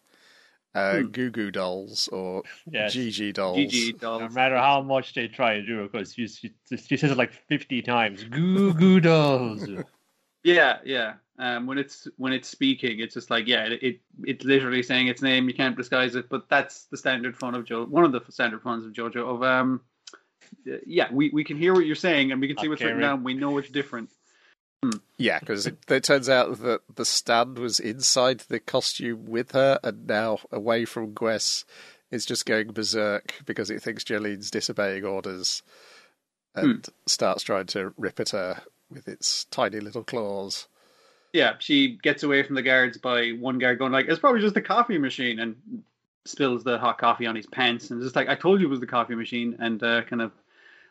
uh, 0.76 0.98
hmm. 0.98 1.06
Goo 1.08 1.30
Goo 1.30 1.50
Dolls 1.50 2.08
or 2.08 2.44
yes. 2.70 2.94
GG 2.94 3.34
Dolls. 3.34 3.58
GG 3.58 3.98
Dolls. 3.98 4.22
No 4.22 4.28
matter 4.28 4.56
how 4.56 4.80
much 4.80 5.14
they 5.14 5.26
try 5.26 5.54
to 5.54 5.66
do 5.66 5.82
it, 5.82 5.90
because 5.90 6.14
she, 6.14 6.28
she, 6.28 6.52
she 6.76 6.96
says 6.96 7.10
it 7.10 7.18
like 7.18 7.32
fifty 7.48 7.82
times. 7.82 8.22
Goo 8.22 8.72
Goo 8.74 9.00
Dolls. 9.00 9.68
yeah, 10.44 10.78
yeah. 10.84 11.14
Um, 11.38 11.66
when 11.66 11.78
it's 11.78 12.06
when 12.18 12.32
it's 12.32 12.48
speaking, 12.48 13.00
it's 13.00 13.14
just 13.14 13.30
like 13.30 13.46
yeah, 13.46 13.64
it, 13.64 13.82
it 13.82 14.00
it's 14.24 14.44
literally 14.44 14.82
saying 14.82 15.08
its 15.08 15.22
name. 15.22 15.48
You 15.48 15.54
can't 15.54 15.76
disguise 15.76 16.14
it, 16.14 16.28
but 16.28 16.48
that's 16.48 16.84
the 16.84 16.96
standard 16.96 17.36
fun 17.36 17.54
of 17.54 17.64
Joe. 17.64 17.84
One 17.84 18.04
of 18.04 18.12
the 18.12 18.22
standard 18.30 18.62
funs 18.62 18.84
of 18.84 18.92
JoJo. 18.92 19.36
Of 19.36 19.42
um, 19.42 19.80
yeah, 20.86 21.08
we, 21.12 21.30
we 21.30 21.44
can 21.44 21.56
hear 21.56 21.74
what 21.74 21.86
you're 21.86 21.94
saying 21.94 22.32
and 22.32 22.40
we 22.40 22.48
can 22.48 22.58
see 22.58 22.68
what's 22.68 22.82
written 22.82 23.00
down. 23.00 23.24
We 23.24 23.34
know 23.34 23.58
it's 23.58 23.70
different. 23.70 24.10
Hmm. 24.82 24.98
Yeah, 25.16 25.38
because 25.38 25.66
it, 25.66 25.78
it, 25.88 26.04
turns 26.04 26.28
out 26.28 26.60
that 26.62 26.80
the 26.94 27.04
stand 27.04 27.58
was 27.58 27.78
inside 27.78 28.40
the 28.40 28.58
costume 28.58 29.26
with 29.26 29.52
her, 29.52 29.78
and 29.84 30.06
now 30.06 30.38
away 30.50 30.84
from 30.84 31.14
Gwess, 31.14 31.64
is 32.10 32.26
just 32.26 32.46
going 32.46 32.72
berserk 32.72 33.34
because 33.46 33.70
it 33.70 33.80
thinks 33.80 34.04
Jolyne's 34.04 34.50
disobeying 34.50 35.04
orders, 35.04 35.62
and 36.54 36.84
hmm. 36.84 36.92
starts 37.06 37.44
trying 37.44 37.66
to 37.66 37.94
rip 37.96 38.18
at 38.18 38.30
her 38.30 38.62
with 38.90 39.06
its 39.06 39.44
tiny 39.44 39.78
little 39.78 40.02
claws. 40.02 40.66
Yeah, 41.32 41.54
she 41.58 41.98
gets 42.02 42.22
away 42.22 42.42
from 42.42 42.56
the 42.56 42.62
guards 42.62 42.98
by 42.98 43.30
one 43.30 43.58
guard 43.58 43.78
going 43.78 43.92
like, 43.92 44.06
"It's 44.08 44.18
probably 44.20 44.40
just 44.40 44.54
the 44.54 44.62
coffee 44.62 44.98
machine," 44.98 45.38
and 45.38 45.56
spills 46.24 46.62
the 46.62 46.78
hot 46.78 46.98
coffee 46.98 47.26
on 47.26 47.34
his 47.34 47.46
pants, 47.46 47.90
and 47.90 48.02
just 48.02 48.16
like, 48.16 48.28
"I 48.28 48.34
told 48.34 48.60
you 48.60 48.66
it 48.66 48.70
was 48.70 48.80
the 48.80 48.86
coffee 48.86 49.14
machine," 49.14 49.56
and 49.58 49.82
uh, 49.82 50.02
kind 50.02 50.20
of 50.20 50.32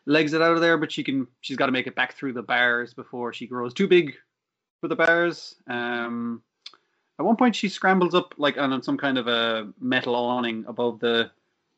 legs 0.06 0.32
it 0.32 0.42
out 0.42 0.54
of 0.54 0.60
there. 0.60 0.76
But 0.76 0.90
she 0.90 1.04
can, 1.04 1.28
she's 1.40 1.56
got 1.56 1.66
to 1.66 1.72
make 1.72 1.86
it 1.86 1.94
back 1.94 2.14
through 2.14 2.32
the 2.32 2.42
bars 2.42 2.92
before 2.92 3.32
she 3.32 3.46
grows 3.46 3.72
too 3.72 3.86
big 3.86 4.14
for 4.80 4.88
the 4.88 4.96
bars. 4.96 5.54
Um, 5.68 6.42
at 7.18 7.24
one 7.24 7.36
point, 7.36 7.54
she 7.54 7.68
scrambles 7.68 8.14
up 8.14 8.34
like 8.36 8.58
on 8.58 8.82
some 8.82 8.98
kind 8.98 9.18
of 9.18 9.28
a 9.28 9.72
metal 9.80 10.14
awning 10.16 10.64
above 10.66 10.98
the 10.98 11.30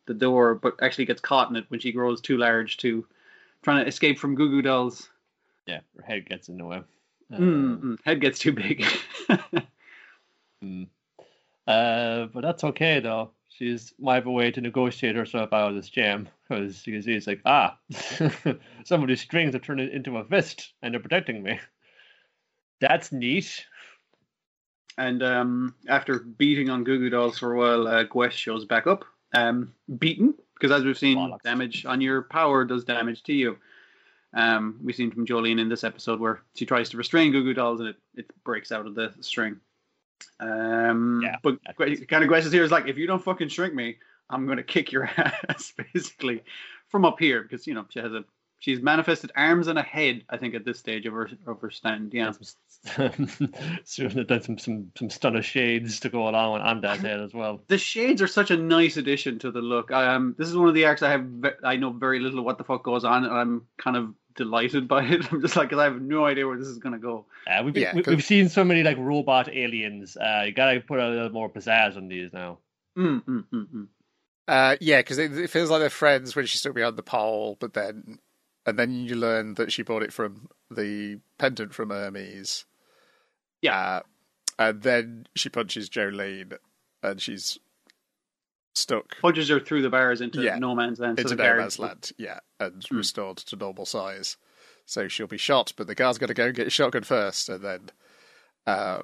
the 0.07 0.15
door, 0.15 0.55
but 0.55 0.75
actually 0.83 1.05
gets 1.07 1.21
caught 1.21 1.51
in 1.51 1.57
it 1.57 1.65
when 1.69 1.81
she 1.81 1.93
grows 1.93 2.21
too 2.21 2.39
large 2.39 2.79
to 2.79 3.07
trying 3.63 3.83
to 3.83 3.89
escape 3.89 4.19
from 4.19 4.35
Goo 4.35 4.49
Goo 4.49 4.63
Dolls. 4.63 5.11
Yeah, 5.67 5.81
her 5.97 6.03
head 6.03 6.29
gets 6.29 6.49
in 6.49 6.59
the 6.59 6.65
way. 6.65 6.83
Mm, 7.33 7.99
head 8.05 8.21
gets 8.21 8.39
too 8.39 8.53
big. 8.53 8.85
mm. 10.63 10.89
uh, 11.67 12.27
but 12.27 12.43
that's 12.43 12.65
okay 12.65 13.01
though. 13.01 13.31
She's 13.49 13.95
might 14.01 14.27
a 14.27 14.31
way 14.31 14.51
to 14.51 14.61
negotiate 14.61 15.15
herself 15.15 15.53
out 15.53 15.71
of 15.71 15.77
this 15.77 15.89
jam 15.89 16.29
because 16.49 16.87
you 16.87 16.93
can 16.93 17.03
see 17.03 17.15
it's 17.15 17.27
like 17.27 17.41
ah, 17.45 17.79
some 18.85 19.03
of 19.03 19.09
these 19.09 19.21
strings 19.21 19.55
have 19.55 19.63
turned 19.63 19.81
into 19.81 20.19
a 20.19 20.25
fist 20.25 20.73
and 20.83 20.93
they're 20.93 21.01
protecting 21.01 21.43
me. 21.43 21.61
That's 22.81 23.13
neat. 23.13 23.65
And 24.99 25.23
um, 25.23 25.75
after 25.89 26.21
beating 26.21 26.71
on 26.71 26.85
Goo 26.85 26.99
Goo 26.99 27.11
Dolls 27.11 27.39
for 27.39 27.55
a 27.55 27.59
while, 27.59 27.89
uh, 27.89 28.03
Gwess 28.05 28.33
shows 28.33 28.65
back 28.65 28.87
up, 28.87 29.05
um, 29.35 29.73
beaten 29.99 30.35
because 30.55 30.71
as 30.71 30.85
we've 30.85 30.99
seen, 30.99 31.19
Bollocks. 31.19 31.43
damage 31.43 31.85
on 31.85 32.01
your 32.01 32.23
power 32.23 32.65
does 32.65 32.85
damage 32.85 33.23
to 33.25 33.33
you. 33.33 33.57
Um, 34.35 34.81
we've 34.83 34.97
seen 34.97 35.13
from 35.13 35.27
Jolyne 35.27 35.61
in 35.61 35.69
this 35.69 35.85
episode 35.85 36.19
where 36.19 36.41
she 36.55 36.67
tries 36.67 36.91
to 36.91 36.97
restrain 36.97 37.33
Goo 37.33 37.45
Goo 37.45 37.55
Dolls 37.55 37.81
and 37.81 37.91
it, 37.91 37.97
it 38.17 38.45
breaks 38.45 38.73
out 38.73 38.87
of 38.87 38.95
the 38.95 39.13
string. 39.21 39.61
Um, 40.41 41.21
yeah, 41.23 41.37
but 41.43 41.59
kind 41.77 42.25
of 42.25 42.29
Gwess 42.29 42.51
here 42.51 42.65
is 42.65 42.71
like, 42.71 42.89
if 42.89 42.99
you 42.99 43.07
don't 43.07 43.23
fucking 43.23 43.49
shrink 43.49 43.75
me, 43.75 43.97
I'm 44.31 44.47
going 44.47 44.59
to 44.59 44.65
kick 44.65 44.91
your 44.91 45.05
ass, 45.17 45.73
basically, 45.93 46.43
from 46.89 47.05
up 47.05 47.19
here 47.19 47.43
because 47.43 47.67
you 47.67 47.75
know 47.75 47.85
she 47.91 48.01
has 48.01 48.13
a 48.13 48.25
she's 48.59 48.81
manifested 48.81 49.31
arms 49.37 49.69
and 49.69 49.79
a 49.79 49.83
head. 49.83 50.25
I 50.31 50.39
think 50.39 50.55
at 50.55 50.65
this 50.65 50.79
stage 50.79 51.07
of 51.07 51.13
her 51.13 51.29
of 51.47 51.61
her 51.61 51.71
stand. 51.71 52.13
Yeah, 52.15 52.33
so 53.85 54.09
done 54.09 54.43
some 54.43 54.59
some 54.59 54.91
some 54.97 55.11
stunner 55.11 55.43
shades 55.43 56.01
to 56.01 56.09
go 56.09 56.29
along 56.29 56.61
on 56.61 56.81
that 56.81 57.01
head 57.01 57.21
as 57.21 57.35
well. 57.35 57.61
The 57.69 57.79
shades 57.79 58.23
are 58.23 58.27
such 58.27 58.51
a 58.51 58.57
nice 58.57 58.97
addition 58.97 59.39
to 59.41 59.51
the 59.51 59.61
look. 59.61 59.91
Um, 59.91 60.35
this 60.39 60.49
is 60.49 60.57
one 60.57 60.69
of 60.69 60.75
the 60.75 60.87
arcs 60.87 61.03
I 61.03 61.11
have. 61.11 61.27
I 61.63 61.77
know 61.77 61.91
very 61.91 62.21
little 62.21 62.43
what 62.43 62.59
the 62.59 62.65
fuck 62.65 62.83
goes 62.83 63.05
on, 63.05 63.25
and 63.25 63.33
I'm 63.33 63.67
kind 63.77 63.97
of 63.97 64.15
delighted 64.37 64.89
by 64.89 65.05
it. 65.05 65.27
I'm 65.33 65.41
just 65.41 65.57
like, 65.57 65.71
cause 65.71 65.79
I 65.79 65.85
have 65.85 66.01
no 66.01 66.25
idea 66.25 66.47
where 66.47 66.59
this 66.59 66.69
is 66.69 66.79
gonna 66.79 66.99
go. 66.99 67.27
Uh, 67.47 67.63
we've, 67.65 67.77
yeah, 67.77 67.95
we, 67.95 68.03
have 68.03 68.25
seen 68.25 68.49
so 68.49 68.65
many 68.65 68.83
like 68.83 68.99
robot 68.99 69.49
aliens. 69.49 70.17
Uh, 70.17 70.45
you 70.47 70.53
gotta 70.53 70.81
put 70.81 70.99
a 70.99 71.09
little 71.09 71.31
more 71.31 71.51
pizzazz 71.51 71.97
on 71.97 72.09
these 72.09 72.33
now. 72.33 72.59
Mm, 72.97 73.25
mm, 73.25 73.45
mm, 73.53 73.67
mm. 73.75 73.87
uh, 74.47 74.77
yeah, 74.81 75.01
because 75.01 75.19
it, 75.19 75.37
it, 75.37 75.51
feels 75.51 75.71
like 75.71 75.81
they're 75.81 75.91
friends 75.91 76.37
when 76.37 76.47
she 76.47 76.59
still 76.59 76.73
behind 76.73 76.97
the 76.97 77.03
pole, 77.03 77.57
but 77.59 77.75
then 77.75 78.19
and 78.67 78.79
then 78.79 78.93
you 78.93 79.17
learn 79.17 79.55
that 79.55 79.73
she 79.73 79.83
bought 79.83 80.03
it 80.03 80.13
from 80.13 80.49
the 80.71 81.19
pendant 81.39 81.75
from 81.75 81.91
Hermes. 81.91 82.65
Yeah, 83.61 83.79
uh, 83.79 84.01
and 84.59 84.83
then 84.83 85.27
she 85.35 85.49
punches 85.49 85.89
Jolyne, 85.89 86.53
and 87.03 87.21
she's 87.21 87.59
stuck. 88.75 89.21
Punches 89.21 89.49
her 89.49 89.61
through 89.61 89.83
the 89.83 89.91
bars 89.91 90.21
into 90.21 90.43
yeah, 90.43 90.59
no 90.59 90.75
man's 90.75 91.01
land. 91.01 91.19
Into 91.19 91.35
no 91.35 91.57
man's 91.57 91.79
land, 91.79 92.13
yeah, 92.19 92.41
and 92.61 92.83
mm. 92.83 92.97
restored 92.97 93.39
to 93.39 93.57
normal 93.57 93.87
size. 93.87 94.37
So 94.87 95.09
she'll 95.09 95.27
be 95.27 95.39
shot, 95.39 95.73
but 95.77 95.87
the 95.87 95.95
guard's 95.95 96.19
got 96.19 96.27
to 96.27 96.35
go 96.35 96.47
and 96.47 96.55
get 96.55 96.71
shotgun 96.71 97.05
first, 97.05 97.49
and 97.49 97.65
then 97.65 97.91
uh, 98.67 99.03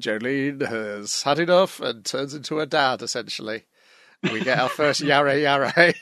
Jolyne 0.00 0.60
has 0.60 1.22
had 1.22 1.38
enough 1.38 1.80
and 1.80 2.04
turns 2.04 2.34
into 2.34 2.60
a 2.60 2.66
dad, 2.66 3.02
essentially. 3.02 3.64
We 4.22 4.42
get 4.42 4.58
our 4.58 4.68
first 4.68 5.00
Yare 5.02 5.38
Yare. 5.38 5.94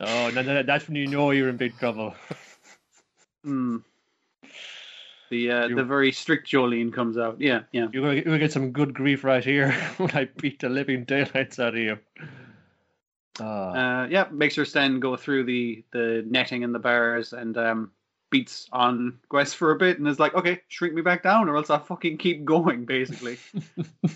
oh, 0.00 0.30
no, 0.34 0.42
no, 0.42 0.62
that's 0.62 0.86
when 0.86 0.96
you 0.96 1.06
know 1.06 1.30
you're 1.32 1.48
in 1.48 1.56
big 1.56 1.76
trouble. 1.78 2.14
Hmm. 3.44 3.78
The 5.32 5.50
uh, 5.50 5.66
you, 5.68 5.76
the 5.76 5.84
very 5.84 6.12
strict 6.12 6.46
Jolyne 6.46 6.92
comes 6.92 7.16
out. 7.16 7.40
Yeah, 7.40 7.62
yeah. 7.72 7.86
You're 7.90 8.02
gonna, 8.02 8.14
you're 8.16 8.24
gonna 8.24 8.38
get 8.38 8.52
some 8.52 8.70
good 8.70 8.92
grief 8.92 9.24
right 9.24 9.42
here 9.42 9.72
when 9.96 10.10
I 10.10 10.26
beat 10.26 10.60
the 10.60 10.68
living 10.68 11.04
daylights 11.04 11.58
out 11.58 11.74
of 11.74 11.80
you. 11.80 11.98
Uh, 13.40 13.44
uh, 13.44 14.08
yeah, 14.10 14.26
makes 14.30 14.54
her 14.56 14.66
stand 14.66 15.00
go 15.00 15.16
through 15.16 15.44
the 15.44 15.82
the 15.90 16.22
netting 16.28 16.64
and 16.64 16.74
the 16.74 16.78
bars 16.78 17.32
and 17.32 17.56
um, 17.56 17.92
beats 18.32 18.66
on 18.72 19.18
Gwess 19.28 19.54
for 19.54 19.70
a 19.70 19.76
bit 19.76 19.98
and 19.98 20.08
is 20.08 20.18
like, 20.18 20.34
okay, 20.34 20.60
shrink 20.66 20.94
me 20.94 21.02
back 21.02 21.22
down 21.22 21.48
or 21.48 21.56
else 21.56 21.70
I'll 21.70 21.78
fucking 21.78 22.16
keep 22.18 22.44
going, 22.44 22.84
basically. 22.84 23.38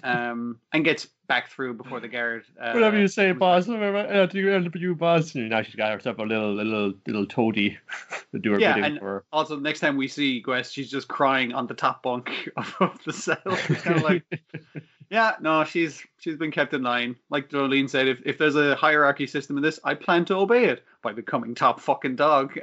um, 0.03 0.59
and 0.73 0.85
gets 0.85 1.07
back 1.29 1.51
through 1.51 1.75
before 1.75 2.01
the 2.01 2.09
guard. 2.09 2.45
Uh, 2.61 2.73
Whatever 2.73 2.99
you 2.99 3.07
say, 3.07 3.31
boss. 3.33 3.69
Uh, 3.69 4.27
to 4.31 4.55
end 4.55 4.67
up 4.67 4.75
you, 4.75 4.95
boss. 4.97 5.35
And 5.35 5.51
now 5.51 5.63
she's 5.63 5.75
got 5.77 5.93
herself 5.93 6.19
a 6.19 6.23
little, 6.23 6.55
little, 6.55 6.95
little 7.07 7.27
toady 7.27 7.79
to 8.33 8.39
do 8.39 8.53
her 8.53 8.61
yeah, 8.61 8.75
bidding 8.75 8.99
for. 8.99 9.25
Also, 9.33 9.59
next 9.59 9.81
time 9.81 9.97
we 9.97 10.09
see 10.09 10.41
Gwess, 10.41 10.73
she's 10.73 10.91
just 10.91 11.07
crying 11.07 11.53
on 11.53 11.67
the 11.67 11.75
top 11.75 12.03
bunk 12.03 12.49
of 12.57 12.99
the 13.05 13.13
cell. 13.13 13.37
Kind 13.45 13.97
of 13.97 14.03
like, 14.03 14.25
yeah, 15.11 15.33
no, 15.41 15.65
she's 15.65 16.03
she's 16.19 16.37
been 16.37 16.51
kept 16.51 16.73
in 16.75 16.83
line. 16.83 17.17
Like 17.31 17.51
Jolyne 17.51 17.89
said, 17.89 18.09
if 18.09 18.19
if 18.25 18.39
there's 18.39 18.57
a 18.57 18.75
hierarchy 18.75 19.27
system 19.27 19.57
in 19.57 19.63
this, 19.63 19.79
I 19.85 19.95
plan 19.95 20.25
to 20.27 20.35
obey 20.37 20.65
it 20.65 20.83
by 21.03 21.13
becoming 21.13 21.55
top 21.55 21.81
fucking 21.81 22.17
dog. 22.17 22.59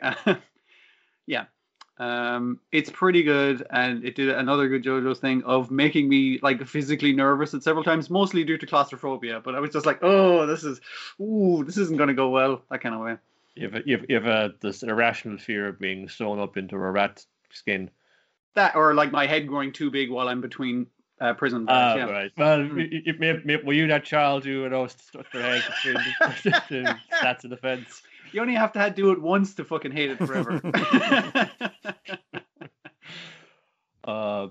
Yeah, 1.25 1.45
um, 1.99 2.59
it's 2.71 2.89
pretty 2.89 3.23
good, 3.23 3.65
and 3.69 4.03
it 4.03 4.15
did 4.15 4.29
another 4.29 4.67
good 4.67 4.83
JoJo's 4.83 5.19
thing 5.19 5.43
of 5.43 5.69
making 5.69 6.09
me 6.09 6.39
like 6.41 6.65
physically 6.65 7.13
nervous 7.13 7.53
at 7.53 7.63
several 7.63 7.83
times, 7.83 8.09
mostly 8.09 8.43
due 8.43 8.57
to 8.57 8.65
claustrophobia. 8.65 9.41
But 9.41 9.55
I 9.55 9.59
was 9.59 9.71
just 9.71 9.85
like, 9.85 9.99
oh, 10.01 10.47
this 10.47 10.63
is, 10.63 10.81
ooh, 11.21 11.63
this 11.63 11.77
isn't 11.77 11.97
going 11.97 12.07
to 12.07 12.15
go 12.15 12.29
well, 12.29 12.63
that 12.71 12.81
kind 12.81 12.95
of 12.95 13.01
way. 13.01 13.17
You 13.55 13.69
have, 13.69 13.87
you 13.87 13.97
have, 13.97 14.05
you 14.09 14.15
have 14.15 14.25
a, 14.25 14.53
this 14.61 14.81
irrational 14.81 15.37
fear 15.37 15.67
of 15.67 15.79
being 15.79 16.09
sewn 16.09 16.39
up 16.39 16.57
into 16.57 16.75
a 16.75 16.91
rat 16.91 17.23
skin. 17.51 17.91
That, 18.55 18.75
or 18.75 18.95
like 18.95 19.11
my 19.11 19.27
head 19.27 19.47
growing 19.47 19.71
too 19.71 19.91
big 19.91 20.09
while 20.09 20.27
I'm 20.27 20.41
between 20.41 20.87
uh, 21.21 21.33
prison 21.35 21.65
bars. 21.65 21.93
Ah, 21.93 22.05
yeah. 22.05 22.11
right. 22.11 22.31
Well, 22.35 22.67
were 23.63 23.73
you 23.73 23.87
that 23.87 24.03
child 24.03 24.45
who 24.45 24.63
you 24.63 24.69
know 24.69 24.87
stuck 24.87 25.31
their 25.31 25.43
head 25.43 25.63
between 25.67 26.03
the 26.69 27.37
of 27.43 27.49
the 27.49 27.57
fence? 27.57 28.01
You 28.33 28.41
only 28.41 28.55
have 28.55 28.73
to 28.73 28.89
do 28.89 29.11
it 29.11 29.21
once 29.21 29.53
to 29.55 29.63
fucking 29.63 29.91
hate 29.91 30.11
it 30.11 30.17
forever. 30.17 30.59
uh, 34.03 34.47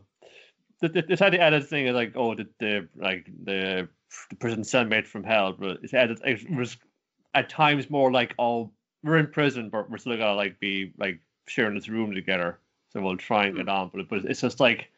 the, 0.81 0.89
the, 0.89 1.03
the 1.03 1.41
added 1.41 1.69
thing 1.69 1.87
is 1.87 1.95
like, 1.95 2.13
oh, 2.17 2.35
the, 2.35 2.49
the 2.59 2.89
like 2.97 3.27
the 3.45 3.89
the 4.31 4.37
prison 4.37 4.63
cellmate 4.63 5.07
from 5.07 5.25
hell, 5.25 5.53
but 5.59 5.79
it's 5.83 5.95
added. 5.95 6.21
It 6.25 6.51
was 6.51 6.77
at 7.35 7.49
times 7.49 7.89
more 7.89 8.13
like, 8.13 8.35
oh, 8.39 8.71
we're 9.03 9.19
in 9.19 9.29
prison, 9.29 9.71
but 9.71 9.91
we're 9.91 9.99
still 9.99 10.17
gonna 10.17 10.35
like 10.35 10.61
be 10.61 10.93
like 10.99 11.21
sharing 11.47 11.75
this 11.75 11.89
room 11.89 12.15
together. 12.15 12.59
So 12.91 13.01
we'll 13.01 13.17
try 13.17 13.47
and 13.47 13.57
get 13.57 13.69
on. 13.69 13.91
But 13.95 14.09
but 14.09 14.25
it's 14.25 14.41
just 14.41 14.61
like 14.61 14.91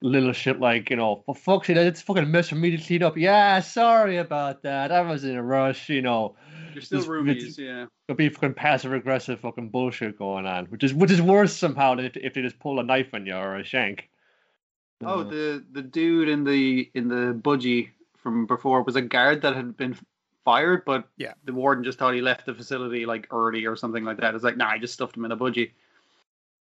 little 0.00 0.32
shit 0.32 0.60
like 0.60 0.90
you 0.90 0.96
know, 0.96 1.22
for 1.26 1.34
fuck's 1.34 1.66
sake, 1.66 1.76
it's 1.76 2.02
fucking 2.02 2.30
mess 2.30 2.48
for 2.48 2.56
me 2.56 2.76
to 2.76 2.78
clean 2.78 3.02
up. 3.02 3.16
Yeah, 3.16 3.60
sorry 3.60 4.16
about 4.18 4.62
that. 4.62 4.92
I 4.92 5.02
was 5.02 5.24
in 5.24 5.36
a 5.36 5.42
rush. 5.42 5.88
You 5.88 6.02
know, 6.02 6.36
You're 6.74 6.82
still 6.82 6.98
It's- 7.00 7.10
roomies, 7.10 7.36
it's- 7.36 7.58
yeah. 7.58 7.86
there'll 8.06 8.16
be 8.16 8.28
fucking 8.28 8.54
passive 8.54 8.92
aggressive 8.92 9.40
fucking 9.40 9.70
bullshit 9.70 10.18
going 10.18 10.46
on, 10.46 10.66
which 10.66 10.84
is 10.84 10.92
which 10.94 11.10
is 11.10 11.20
worse 11.22 11.54
somehow 11.56 11.94
than 11.94 12.04
if, 12.06 12.16
if 12.16 12.34
they 12.34 12.42
just 12.42 12.58
pull 12.58 12.80
a 12.80 12.82
knife 12.82 13.14
on 13.14 13.26
you 13.26 13.34
or 13.34 13.56
a 13.56 13.64
shank. 13.64 14.08
Oh, 15.02 15.20
Uh, 15.20 15.24
the 15.24 15.64
the 15.72 15.82
dude 15.82 16.28
in 16.28 16.44
the 16.44 16.90
in 16.94 17.08
the 17.08 17.34
budgie 17.42 17.90
from 18.18 18.46
before 18.46 18.82
was 18.82 18.96
a 18.96 19.02
guard 19.02 19.42
that 19.42 19.54
had 19.54 19.76
been 19.76 19.96
fired, 20.44 20.84
but 20.84 21.08
Yeah. 21.16 21.32
the 21.44 21.52
warden 21.52 21.84
just 21.84 21.98
thought 21.98 22.14
he 22.14 22.20
left 22.20 22.46
the 22.46 22.54
facility 22.54 23.06
like 23.06 23.26
early 23.32 23.66
or 23.66 23.76
something 23.76 24.04
like 24.04 24.18
that. 24.18 24.34
It's 24.34 24.44
like, 24.44 24.56
nah, 24.56 24.68
I 24.68 24.78
just 24.78 24.92
stuffed 24.94 25.16
him 25.16 25.24
in 25.24 25.32
a 25.32 25.36
budgie. 25.36 25.70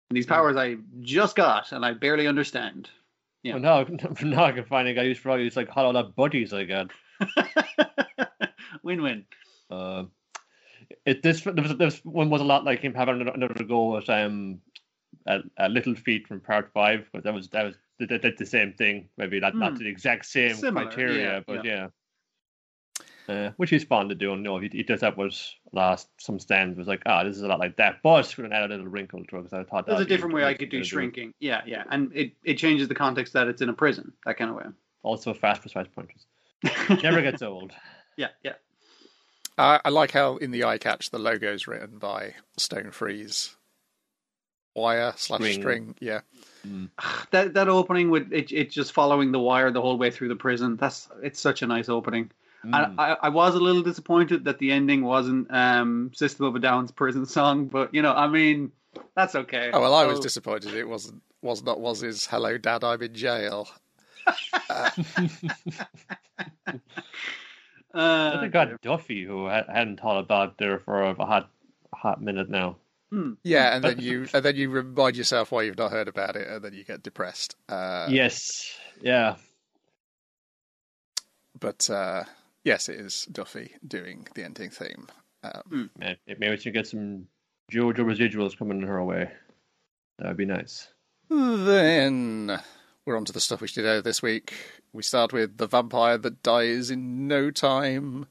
And 0.10 0.16
these 0.16 0.26
powers 0.26 0.56
I 0.56 0.78
just 1.02 1.36
got, 1.36 1.72
and 1.72 1.86
I 1.86 1.94
barely 1.94 2.28
understand. 2.28 2.90
Yeah. 3.44 3.58
Well, 3.58 3.86
now, 3.88 4.08
now 4.24 4.46
I 4.46 4.52
can 4.52 4.66
find 4.66 4.88
a 4.88 4.94
guy 4.94 5.04
who's 5.06 5.20
probably 5.20 5.46
just 5.46 5.58
like 5.58 5.70
hollow 5.70 5.98
out 5.98 6.16
buddies 6.16 6.54
I 6.54 6.64
got. 6.66 6.92
win 8.84 9.02
win. 9.02 9.26
Uh, 9.70 10.06
it 11.06 11.22
this 11.24 11.42
there 11.42 11.54
was, 11.54 11.76
this 11.78 12.00
one 12.06 12.30
was 12.30 12.42
a 12.42 12.46
lot 12.46 12.64
like 12.64 12.80
him 12.80 12.94
having 12.94 13.22
another, 13.22 13.64
go 13.64 13.98
at 13.98 14.10
um 14.10 14.62
at, 15.26 15.42
at 15.58 15.72
Little 15.72 15.96
Feet 15.96 16.28
from 16.28 16.40
Part 16.40 16.72
Five, 16.74 17.10
but 17.12 17.24
that 17.24 17.34
was 17.34 17.50
that 17.50 17.66
was 17.66 17.76
they 18.00 18.06
did 18.06 18.38
the 18.38 18.46
same 18.46 18.74
thing. 18.74 19.10
Maybe 19.18 19.40
not 19.40 19.56
not 19.56 19.74
Hmm. 19.74 19.80
the 19.80 19.88
exact 19.88 20.26
same 20.26 20.56
Similar, 20.56 20.86
criteria, 20.86 21.34
yeah, 21.34 21.40
but 21.46 21.66
yeah. 21.66 21.88
Uh, 23.28 23.52
which 23.58 23.70
he's 23.72 23.84
fond 23.84 24.10
of 24.10 24.18
doing. 24.20 24.42
No, 24.42 24.58
he, 24.58 24.70
he 24.72 24.84
does 24.84 25.02
that 25.02 25.18
was 25.18 25.54
last 25.74 26.08
some 26.18 26.40
stands 26.40 26.78
was 26.78 26.88
like, 26.88 27.02
ah, 27.06 27.26
this 27.26 27.36
is 27.36 27.42
a 27.42 27.48
lot 27.48 27.60
like 27.60 27.76
that, 27.76 27.98
but 28.02 28.34
we're 28.38 28.46
gonna 28.46 28.56
add 28.56 28.72
a 28.72 28.74
little 28.74 28.88
wrinkle 28.88 29.20
to 29.26 29.36
it 29.38 29.44
because 29.44 29.52
I 29.54 29.64
thought 29.64 29.86
There's 29.86 30.00
a 30.00 30.06
different 30.06 30.34
way 30.34 30.46
I 30.46 30.54
could 30.54 30.70
do 30.70 30.82
shrinking. 30.82 31.34
Yeah, 31.40 31.62
yeah, 31.66 31.84
and 31.90 32.10
it, 32.16 32.32
it 32.46 32.54
changes 32.58 32.88
the 32.88 32.96
context 32.96 33.34
that 33.34 33.50
it's 33.50 33.62
in 33.62 33.68
a 33.68 33.74
prison. 33.74 34.14
That 34.26 34.38
kind 34.38 34.50
of 34.50 34.56
way. 34.56 34.64
Also, 35.04 35.34
fast 35.34 35.60
precise 35.60 35.88
punches 35.94 36.26
never 37.04 37.22
gets 37.22 37.42
old. 37.42 37.74
yeah, 38.16 38.30
yeah. 38.44 38.54
I, 39.58 39.80
I 39.86 39.90
like 39.90 40.12
how 40.12 40.38
in 40.38 40.52
the 40.52 40.64
eye 40.66 40.78
catch 40.78 41.10
the 41.10 41.20
logo 41.20 41.52
is 41.54 41.68
written 41.68 41.98
by 41.98 42.36
Stone 42.58 42.92
Free's. 42.92 43.56
Wire 44.76 45.14
slash 45.18 45.40
String. 45.42 45.54
string, 45.62 45.96
yeah. 46.00 46.20
That 47.32 47.54
that 47.56 47.68
opening 47.68 48.10
with 48.12 48.32
it, 48.32 48.52
it 48.52 48.70
just 48.70 48.92
following 48.92 49.32
the 49.32 49.40
wire 49.40 49.72
the 49.72 49.82
whole 49.82 49.98
way 49.98 50.12
through 50.12 50.28
the 50.28 50.36
prison. 50.36 50.76
That's 50.78 51.08
it's 51.24 51.40
such 51.40 51.62
a 51.64 51.68
nice 51.68 51.90
opening. 51.90 52.30
Mm. 52.66 52.96
I, 52.98 53.12
I 53.12 53.18
I 53.24 53.30
was 53.30 53.56
a 53.56 53.60
little 53.60 53.82
disappointed 53.82 54.44
that 54.46 54.60
the 54.60 54.72
ending 54.72 55.04
wasn't 55.04 55.48
um, 55.52 56.12
System 56.14 56.46
of 56.46 56.56
a 56.56 56.60
Down's 56.60 56.92
prison 56.92 57.26
song, 57.26 57.66
but 57.66 57.94
you 57.94 58.02
know, 58.04 58.14
I 58.14 58.28
mean, 58.28 58.72
that's 59.16 59.34
okay. 59.36 59.72
Oh 59.74 59.82
well, 59.82 59.96
I 59.96 60.06
was 60.06 60.18
So- 60.18 60.24
disappointed 60.24 60.74
it 60.76 60.88
wasn't 60.88 61.22
was 61.42 61.64
not 61.64 61.80
was 61.80 62.02
his 62.02 62.28
"Hello, 62.28 62.58
Dad, 62.58 62.84
I'm 62.84 63.02
in 63.02 63.14
jail." 63.16 63.68
Uh, 64.70 64.90
I 68.00 68.32
think 68.32 68.56
I 68.56 68.66
got 68.66 68.82
Duffy, 68.82 69.24
who 69.24 69.48
ha- 69.48 69.66
hadn't 69.68 70.00
thought 70.00 70.20
about 70.20 70.58
there 70.58 70.80
for 70.80 71.02
a 71.04 71.14
hot, 71.26 71.50
hot 71.94 72.22
minute 72.22 72.50
now. 72.50 72.78
hmm. 73.12 73.34
Yeah, 73.44 73.76
and 73.76 73.84
then 73.84 74.00
you 74.00 74.28
and 74.34 74.44
then 74.44 74.56
you 74.56 74.70
remind 74.70 75.16
yourself 75.16 75.52
why 75.52 75.64
you've 75.64 75.78
not 75.78 75.92
heard 75.92 76.08
about 76.08 76.36
it, 76.36 76.48
and 76.48 76.64
then 76.64 76.74
you 76.74 76.84
get 76.84 77.04
depressed. 77.04 77.56
Uh, 77.70 78.08
yes, 78.10 78.78
yeah. 79.02 79.36
but 81.60 81.90
uh, 81.90 82.24
yes, 82.64 82.90
it 82.90 83.00
is 83.00 83.26
Duffy 83.32 83.74
doing 83.88 84.28
the 84.36 84.44
ending 84.44 84.70
theme. 84.70 85.08
Um, 85.44 85.90
Man, 85.98 86.18
maybe 86.28 86.50
we 86.50 86.58
should 86.58 86.74
get 86.74 86.88
some 86.88 87.28
JoJo 87.72 87.96
residuals 88.00 88.58
coming 88.58 88.82
her 88.82 89.04
way. 89.04 89.32
That 90.20 90.30
would 90.30 90.38
be 90.38 90.46
nice. 90.46 90.88
Then 91.30 92.60
we're 93.06 93.18
on 93.18 93.26
to 93.26 93.34
the 93.34 93.40
stuff 93.40 93.62
we 93.62 93.68
should 93.68 93.86
know 93.86 94.02
this 94.02 94.22
week. 94.22 94.54
We 94.98 95.04
start 95.04 95.32
with 95.32 95.58
the 95.58 95.68
vampire 95.68 96.18
that 96.18 96.42
dies 96.42 96.90
in 96.90 97.28
no 97.28 97.52
time. 97.52 98.26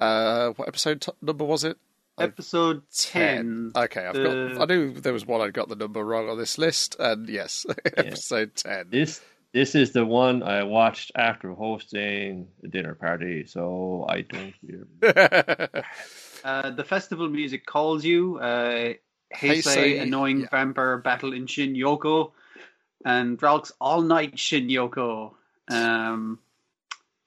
Uh, 0.00 0.52
what 0.56 0.66
episode 0.66 1.02
t- 1.02 1.12
number 1.20 1.44
was 1.44 1.64
it? 1.64 1.76
Episode 2.18 2.82
ten. 2.90 3.72
Okay, 3.76 4.06
I've 4.06 4.14
The- 4.14 4.54
got. 4.56 4.62
I 4.62 4.74
knew 4.74 4.94
there 4.94 5.12
was 5.12 5.26
one 5.26 5.42
I'd 5.42 5.52
got 5.52 5.68
the 5.68 5.76
number 5.76 6.02
wrong 6.02 6.30
on 6.30 6.38
this 6.38 6.56
list, 6.56 6.96
and 6.98 7.28
yes, 7.28 7.66
episode 7.84 8.54
ten. 8.54 8.86
This 8.88 9.20
this 9.52 9.74
is 9.74 9.92
the 9.92 10.06
one 10.06 10.42
I 10.42 10.62
watched 10.62 11.12
after 11.14 11.52
hosting 11.52 12.48
the 12.62 12.68
dinner 12.68 12.94
party, 12.94 13.44
so 13.44 14.06
I 14.08 14.22
don't 14.22 14.54
care. 15.02 15.84
Uh, 16.42 16.70
the 16.70 16.82
festival 16.84 17.28
music 17.28 17.66
calls 17.66 18.02
you. 18.04 18.38
Uh, 18.38 18.94
Heisei, 19.36 19.62
Heisei, 19.62 20.00
annoying 20.02 20.40
yeah. 20.40 20.46
vampire 20.50 20.96
battle 20.98 21.34
in 21.34 21.46
Shin 21.46 21.74
Yoko, 21.74 22.32
and 23.04 23.38
Draluc's 23.38 23.72
all 23.80 24.00
night 24.00 24.38
Shin 24.38 24.68
Yoko. 24.68 25.34
Um, 25.72 26.38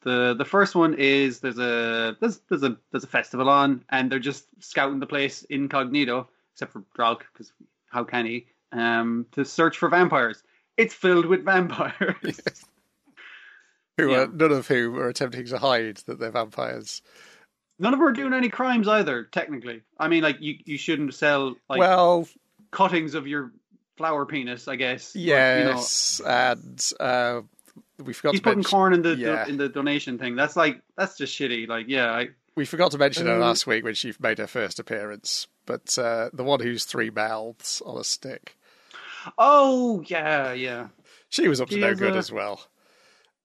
the 0.01 0.35
the 0.37 0.45
first 0.45 0.75
one 0.75 0.93
is 0.93 1.39
there's 1.39 1.57
a 1.57 2.15
there's 2.19 2.39
there's 2.49 2.63
a 2.63 2.77
there's 2.91 3.03
a 3.03 3.07
festival 3.07 3.49
on, 3.49 3.83
and 3.89 4.11
they're 4.11 4.19
just 4.19 4.45
scouting 4.59 4.99
the 4.99 5.07
place 5.07 5.43
incognito, 5.49 6.29
except 6.53 6.73
for 6.73 6.83
Draluc 6.97 7.21
because 7.33 7.51
how 7.89 8.03
can 8.03 8.25
he? 8.25 8.45
Um, 8.71 9.25
to 9.31 9.43
search 9.45 9.77
for 9.77 9.89
vampires. 9.89 10.43
It's 10.77 10.93
filled 10.93 11.25
with 11.25 11.43
vampires. 11.45 12.41
who 13.97 14.11
Yeah. 14.11 14.23
are 14.23 14.27
none 14.27 14.51
of 14.51 14.67
whom 14.67 14.97
are 14.97 15.07
attempting 15.07 15.45
to 15.47 15.57
hide 15.57 15.97
that 16.05 16.19
they're 16.19 16.31
vampires. 16.31 17.01
None 17.79 17.93
of 17.93 17.99
them 17.99 18.07
are 18.07 18.13
doing 18.13 18.33
any 18.33 18.49
crimes 18.49 18.87
either. 18.87 19.23
Technically, 19.23 19.81
I 19.99 20.07
mean, 20.07 20.23
like 20.23 20.37
you 20.39 20.55
you 20.65 20.77
shouldn't 20.77 21.13
sell 21.13 21.55
like 21.69 21.79
well, 21.79 22.27
cuttings 22.71 23.15
of 23.15 23.27
your 23.27 23.51
flower 23.97 24.25
penis, 24.25 24.67
I 24.67 24.75
guess. 24.75 25.13
But, 25.13 25.21
yes, 25.21 26.21
and 26.25 26.91
uh, 26.99 27.41
we 28.03 28.13
forgot 28.13 28.31
he's 28.33 28.39
to 28.41 28.43
putting 28.43 28.57
mention. 28.59 28.71
corn 28.71 28.93
in 28.93 29.01
the 29.01 29.15
yeah. 29.15 29.47
in 29.47 29.57
the 29.57 29.69
donation 29.69 30.17
thing. 30.17 30.35
That's 30.35 30.55
like 30.55 30.81
that's 30.97 31.17
just 31.17 31.37
shitty. 31.37 31.67
Like, 31.67 31.85
yeah, 31.87 32.11
I, 32.11 32.29
We 32.55 32.65
forgot 32.65 32.91
to 32.91 32.97
mention 32.97 33.27
her 33.27 33.35
Uh, 33.35 33.39
last 33.39 33.65
week 33.67 33.83
when 33.83 33.93
she 33.95 34.13
made 34.19 34.37
her 34.39 34.47
first 34.47 34.79
appearance, 34.79 35.47
but 35.65 35.97
uh, 35.97 36.29
the 36.33 36.43
one 36.43 36.59
who's 36.59 36.85
three 36.85 37.09
mouths 37.09 37.81
on 37.85 37.97
a 37.97 38.03
stick. 38.03 38.57
oh 39.37 40.03
yeah, 40.07 40.53
yeah. 40.53 40.87
She 41.29 41.47
was 41.47 41.59
up 41.61 41.69
to 41.69 41.77
no 41.77 41.93
good 41.95 42.15
a- 42.15 42.17
as 42.17 42.31
well. 42.31 42.61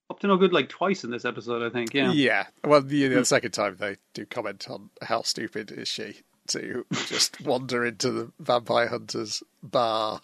Up 0.08 0.18
to 0.20 0.26
no 0.26 0.36
good 0.36 0.52
like 0.52 0.68
twice 0.68 1.04
in 1.04 1.10
this 1.10 1.24
episode, 1.24 1.62
I 1.62 1.70
think. 1.70 1.94
Yeah. 1.94 2.10
Yeah. 2.12 2.46
Well, 2.64 2.82
the, 2.82 3.06
the 3.08 3.24
second 3.24 3.52
time 3.52 3.76
they 3.78 3.96
do 4.12 4.26
comment 4.26 4.68
on 4.68 4.90
how 5.02 5.22
stupid 5.22 5.70
is 5.70 5.86
she 5.86 6.16
to 6.48 6.84
just 7.06 7.40
wander 7.44 7.84
into 7.86 8.10
the 8.10 8.32
vampire 8.40 8.88
hunters 8.88 9.40
bar 9.62 10.20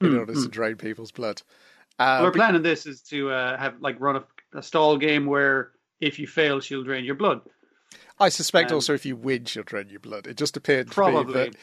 in 0.00 0.16
order 0.16 0.32
to 0.32 0.48
drain 0.48 0.76
people's 0.76 1.12
blood. 1.12 1.42
Uh, 2.00 2.22
Our 2.24 2.30
but- 2.30 2.36
plan 2.36 2.56
in 2.56 2.62
this 2.62 2.86
is 2.86 3.02
to 3.02 3.30
uh, 3.30 3.56
have 3.58 3.80
like 3.80 4.00
run 4.00 4.16
a, 4.16 4.58
a 4.58 4.62
stall 4.62 4.96
game 4.96 5.26
where 5.26 5.70
if 6.00 6.18
you 6.18 6.26
fail, 6.26 6.60
she'll 6.60 6.82
drain 6.82 7.04
your 7.04 7.14
blood. 7.14 7.42
I 8.18 8.30
suspect 8.30 8.70
um, 8.70 8.76
also 8.76 8.94
if 8.94 9.04
you 9.04 9.16
win, 9.16 9.44
she'll 9.44 9.62
drain 9.62 9.88
your 9.90 10.00
blood. 10.00 10.26
It 10.26 10.36
just 10.38 10.56
appeared 10.56 10.88
to 10.88 10.94
Probably. 10.94 11.24
me 11.26 11.32
that 11.50 11.56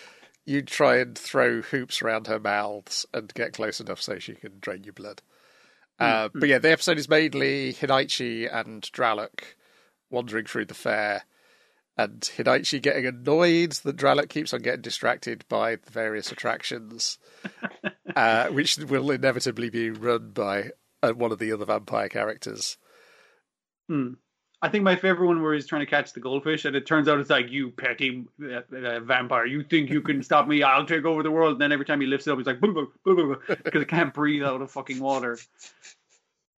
you 0.46 0.62
try 0.62 0.98
and 0.98 1.18
throw 1.18 1.62
hoops 1.62 2.02
around 2.02 2.28
her 2.28 2.40
mouths 2.40 3.06
and 3.14 3.34
get 3.34 3.54
close 3.54 3.80
enough 3.82 4.02
so 4.02 4.20
she 4.20 4.34
can 4.36 4.54
drain 4.62 4.84
your 4.84 4.94
blood. 4.94 5.22
Uh, 6.00 6.30
Hmm. 6.30 6.40
but 6.40 6.50
yeah, 6.50 6.60
the 6.60 6.72
episode 6.72 7.00
is 7.00 7.10
mainly 7.10 7.74
Hinaichi 7.74 8.48
and 8.54 8.84
Draluc 8.84 9.56
wandering 10.12 10.46
through 10.46 10.66
the 10.66 10.74
fair, 10.76 11.24
and 11.98 12.22
Hinaichi 12.22 12.82
getting 12.82 13.06
annoyed 13.06 13.72
that 13.84 13.98
Draluc 13.98 14.30
keeps 14.30 14.54
on 14.54 14.62
getting 14.62 14.82
distracted 14.82 15.46
by 15.50 15.78
the 15.78 15.92
various 15.92 16.32
attractions, 16.32 17.18
uh, 18.16 18.48
which 18.50 18.78
will 18.78 19.10
inevitably 19.12 19.70
be 19.70 19.90
run 19.90 20.32
by 20.32 20.72
uh, 21.02 21.14
one 21.14 21.32
of 21.32 21.40
the 21.40 21.52
other 21.52 21.66
vampire 21.66 22.10
characters. 22.10 22.78
Hmm. 23.88 24.14
I 24.60 24.70
think 24.70 24.84
my 24.84 24.96
favorite 24.96 25.28
one 25.28 25.44
where 25.44 25.54
he's 25.54 25.68
trying 25.68 25.82
to 25.82 25.90
catch 25.90 26.14
the 26.14 26.20
goldfish, 26.20 26.66
and 26.66 26.76
it 26.76 26.88
turns 26.88 27.08
out 27.08 27.20
it's 27.20 27.30
like 27.30 27.52
you 27.52 27.70
petty 27.70 28.26
uh, 28.44 28.62
uh, 28.76 29.00
vampire. 29.02 29.46
You 29.46 29.64
think 29.64 29.92
you 29.92 30.02
can 30.02 30.24
stop 30.24 30.48
me? 30.48 30.64
I'll 30.64 30.86
take 30.86 31.06
over 31.06 31.22
the 31.22 31.30
world. 31.30 31.54
And 31.54 31.62
then 31.62 31.72
every 31.72 31.86
time 31.86 32.02
he 32.02 32.08
lifts 32.08 32.26
it 32.26 32.32
up, 32.32 32.40
he's 32.40 32.48
like 32.48 32.60
because 32.60 33.28
it 33.82 33.88
can't 33.88 34.14
breathe 34.14 34.44
out 34.44 34.62
of 34.64 34.72
fucking 34.72 35.00
water. 35.00 35.38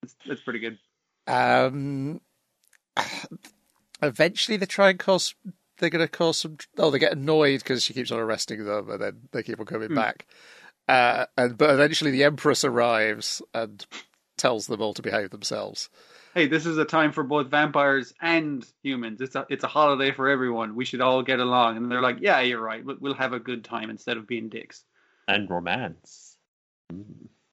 It's, 0.01 0.15
it's 0.23 0.41
pretty 0.41 0.59
good. 0.59 0.77
Um, 1.27 2.21
eventually, 4.01 4.57
they 4.57 4.65
try 4.65 4.89
and 4.89 4.99
cause. 4.99 5.35
They're 5.77 5.89
going 5.89 6.05
to 6.05 6.11
cause 6.11 6.37
some. 6.37 6.57
Oh, 6.77 6.91
they 6.91 6.99
get 6.99 7.13
annoyed 7.13 7.59
because 7.59 7.83
she 7.83 7.93
keeps 7.93 8.11
on 8.11 8.19
arresting 8.19 8.65
them, 8.65 8.89
and 8.89 9.01
then 9.01 9.21
they 9.31 9.43
keep 9.43 9.59
on 9.59 9.65
coming 9.65 9.93
back. 9.95 10.25
Uh, 10.87 11.25
and 11.37 11.57
but 11.57 11.69
eventually, 11.69 12.11
the 12.11 12.23
Empress 12.23 12.63
arrives 12.63 13.41
and 13.53 13.85
tells 14.37 14.67
them 14.67 14.81
all 14.81 14.93
to 14.93 15.01
behave 15.01 15.29
themselves. 15.29 15.89
Hey, 16.33 16.47
this 16.47 16.65
is 16.65 16.77
a 16.77 16.85
time 16.85 17.11
for 17.11 17.23
both 17.23 17.47
vampires 17.47 18.13
and 18.21 18.65
humans. 18.83 19.21
It's 19.21 19.35
a 19.35 19.45
it's 19.49 19.63
a 19.63 19.67
holiday 19.67 20.11
for 20.11 20.29
everyone. 20.29 20.75
We 20.75 20.85
should 20.85 21.01
all 21.01 21.21
get 21.21 21.39
along. 21.39 21.77
And 21.77 21.91
they're 21.91 22.01
like, 22.01 22.17
yeah, 22.21 22.39
you're 22.41 22.61
right. 22.61 22.83
We'll, 22.83 22.97
we'll 22.99 23.13
have 23.15 23.33
a 23.33 23.39
good 23.39 23.63
time 23.63 23.89
instead 23.89 24.17
of 24.17 24.27
being 24.27 24.49
dicks. 24.49 24.83
And 25.27 25.49
romance. 25.49 26.37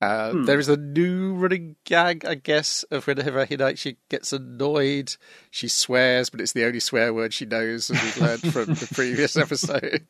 Uh, 0.01 0.33
Hmm. 0.33 0.45
There 0.45 0.59
is 0.59 0.69
a 0.69 0.77
new 0.77 1.33
running 1.35 1.77
gag, 1.85 2.27
I 2.27 2.35
guess, 2.35 2.83
of 2.91 3.07
whenever 3.07 3.47
Hinaichi 3.47 3.97
gets 4.11 4.33
annoyed, 4.33 5.17
she 5.51 5.69
swears, 5.69 6.29
but 6.29 6.41
it's 6.41 6.53
the 6.53 6.65
only 6.67 6.81
swear 6.81 7.15
word 7.15 7.33
she 7.33 7.47
knows, 7.47 7.91
as 7.91 8.03
we've 8.03 8.19
learned 8.21 8.53
from 8.53 8.75
the 8.75 8.89
previous 8.95 9.37
episode. 9.39 10.07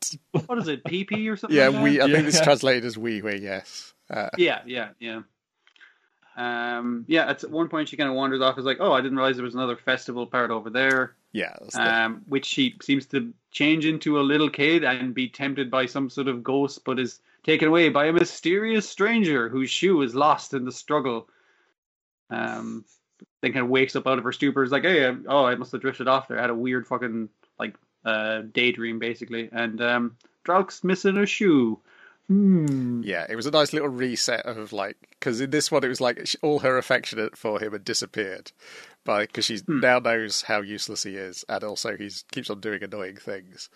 What 0.46 0.58
is 0.58 0.66
it, 0.66 0.82
PP 0.82 1.30
or 1.30 1.36
something? 1.36 1.56
yeah, 1.56 1.68
like 1.68 1.82
we. 1.84 2.00
I 2.00 2.06
Yeah. 2.06 2.16
think 2.16 2.28
it's 2.28 2.40
translated 2.40 2.84
as 2.84 2.98
"wee 2.98 3.22
wee." 3.22 3.38
Yes. 3.40 3.94
Uh, 4.10 4.30
Yeah, 4.36 4.62
yeah, 4.66 4.88
yeah. 4.98 5.20
Um, 6.36 7.04
yeah, 7.08 7.30
at 7.30 7.42
one 7.50 7.68
point 7.68 7.88
she 7.88 7.96
kind 7.96 8.10
of 8.10 8.14
wanders 8.16 8.42
off. 8.42 8.58
Is 8.58 8.64
like, 8.64 8.76
oh, 8.80 8.92
I 8.92 9.00
didn't 9.00 9.16
realize 9.16 9.36
there 9.36 9.44
was 9.44 9.54
another 9.54 9.76
festival 9.76 10.26
part 10.26 10.50
over 10.50 10.68
there. 10.68 11.14
yeah. 11.32 11.54
that's 11.60 11.74
the- 11.74 11.94
Um, 11.94 12.22
which 12.28 12.44
she 12.46 12.76
seems 12.82 13.06
to 13.06 13.32
change 13.52 13.86
into 13.86 14.18
a 14.18 14.22
little 14.22 14.50
kid 14.50 14.84
and 14.84 15.14
be 15.14 15.28
tempted 15.28 15.70
by 15.70 15.86
some 15.86 16.10
sort 16.10 16.28
of 16.28 16.42
ghost, 16.42 16.84
but 16.84 16.98
is 16.98 17.20
taken 17.46 17.68
away 17.68 17.88
by 17.88 18.06
a 18.06 18.12
mysterious 18.12 18.88
stranger 18.88 19.48
whose 19.48 19.70
shoe 19.70 20.02
is 20.02 20.14
lost 20.14 20.52
in 20.52 20.64
the 20.64 20.72
struggle. 20.72 21.28
Um, 22.28 22.84
then 23.40 23.52
kind 23.52 23.64
of 23.64 23.70
wakes 23.70 23.96
up 23.96 24.06
out 24.06 24.18
of 24.18 24.24
her 24.24 24.32
stupor. 24.32 24.62
Is 24.62 24.72
like, 24.72 24.82
hey, 24.82 25.04
um, 25.06 25.24
oh, 25.28 25.44
I 25.44 25.54
must 25.54 25.72
have 25.72 25.80
drifted 25.80 26.08
off 26.08 26.28
there. 26.28 26.38
I 26.38 26.42
had 26.42 26.50
a 26.50 26.54
weird 26.54 26.86
fucking 26.86 27.28
like 27.58 27.74
uh 28.04 28.42
daydream 28.52 28.98
basically, 28.98 29.48
and 29.52 29.80
um, 29.80 30.16
Draluc's 30.44 30.84
missing 30.84 31.16
a 31.16 31.26
shoe. 31.26 31.78
Hmm. 32.28 33.02
Yeah, 33.04 33.24
it 33.28 33.36
was 33.36 33.46
a 33.46 33.52
nice 33.52 33.72
little 33.72 33.88
reset 33.88 34.44
of 34.46 34.72
like 34.72 34.96
because 35.10 35.40
in 35.40 35.50
this 35.50 35.70
one 35.70 35.84
it 35.84 35.88
was 35.88 36.00
like 36.00 36.34
all 36.42 36.58
her 36.58 36.76
affection 36.76 37.30
for 37.36 37.60
him 37.60 37.72
had 37.72 37.84
disappeared, 37.84 38.50
by 39.04 39.26
because 39.26 39.44
she 39.44 39.58
Hmm. 39.66 39.80
now 39.80 40.00
knows 40.00 40.42
how 40.42 40.60
useless 40.60 41.04
he 41.04 41.14
is, 41.16 41.44
and 41.48 41.62
also 41.62 41.96
he 41.96 42.10
keeps 42.32 42.50
on 42.50 42.60
doing 42.60 42.82
annoying 42.82 43.16
things. 43.16 43.70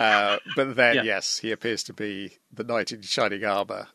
Uh, 0.00 0.38
but 0.54 0.76
then 0.76 0.96
Yeah. 0.96 1.02
yes, 1.02 1.38
he 1.38 1.52
appears 1.52 1.82
to 1.84 1.92
be 1.92 2.38
the 2.52 2.64
knight 2.64 2.92
in 2.92 3.02
shining 3.02 3.44
armor 3.44 3.88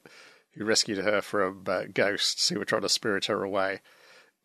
who 0.53 0.65
rescued 0.65 0.97
her 0.97 1.21
from 1.21 1.63
uh, 1.67 1.83
ghosts 1.93 2.49
who 2.49 2.59
were 2.59 2.65
trying 2.65 2.81
to 2.81 2.89
spirit 2.89 3.25
her 3.25 3.43
away. 3.43 3.81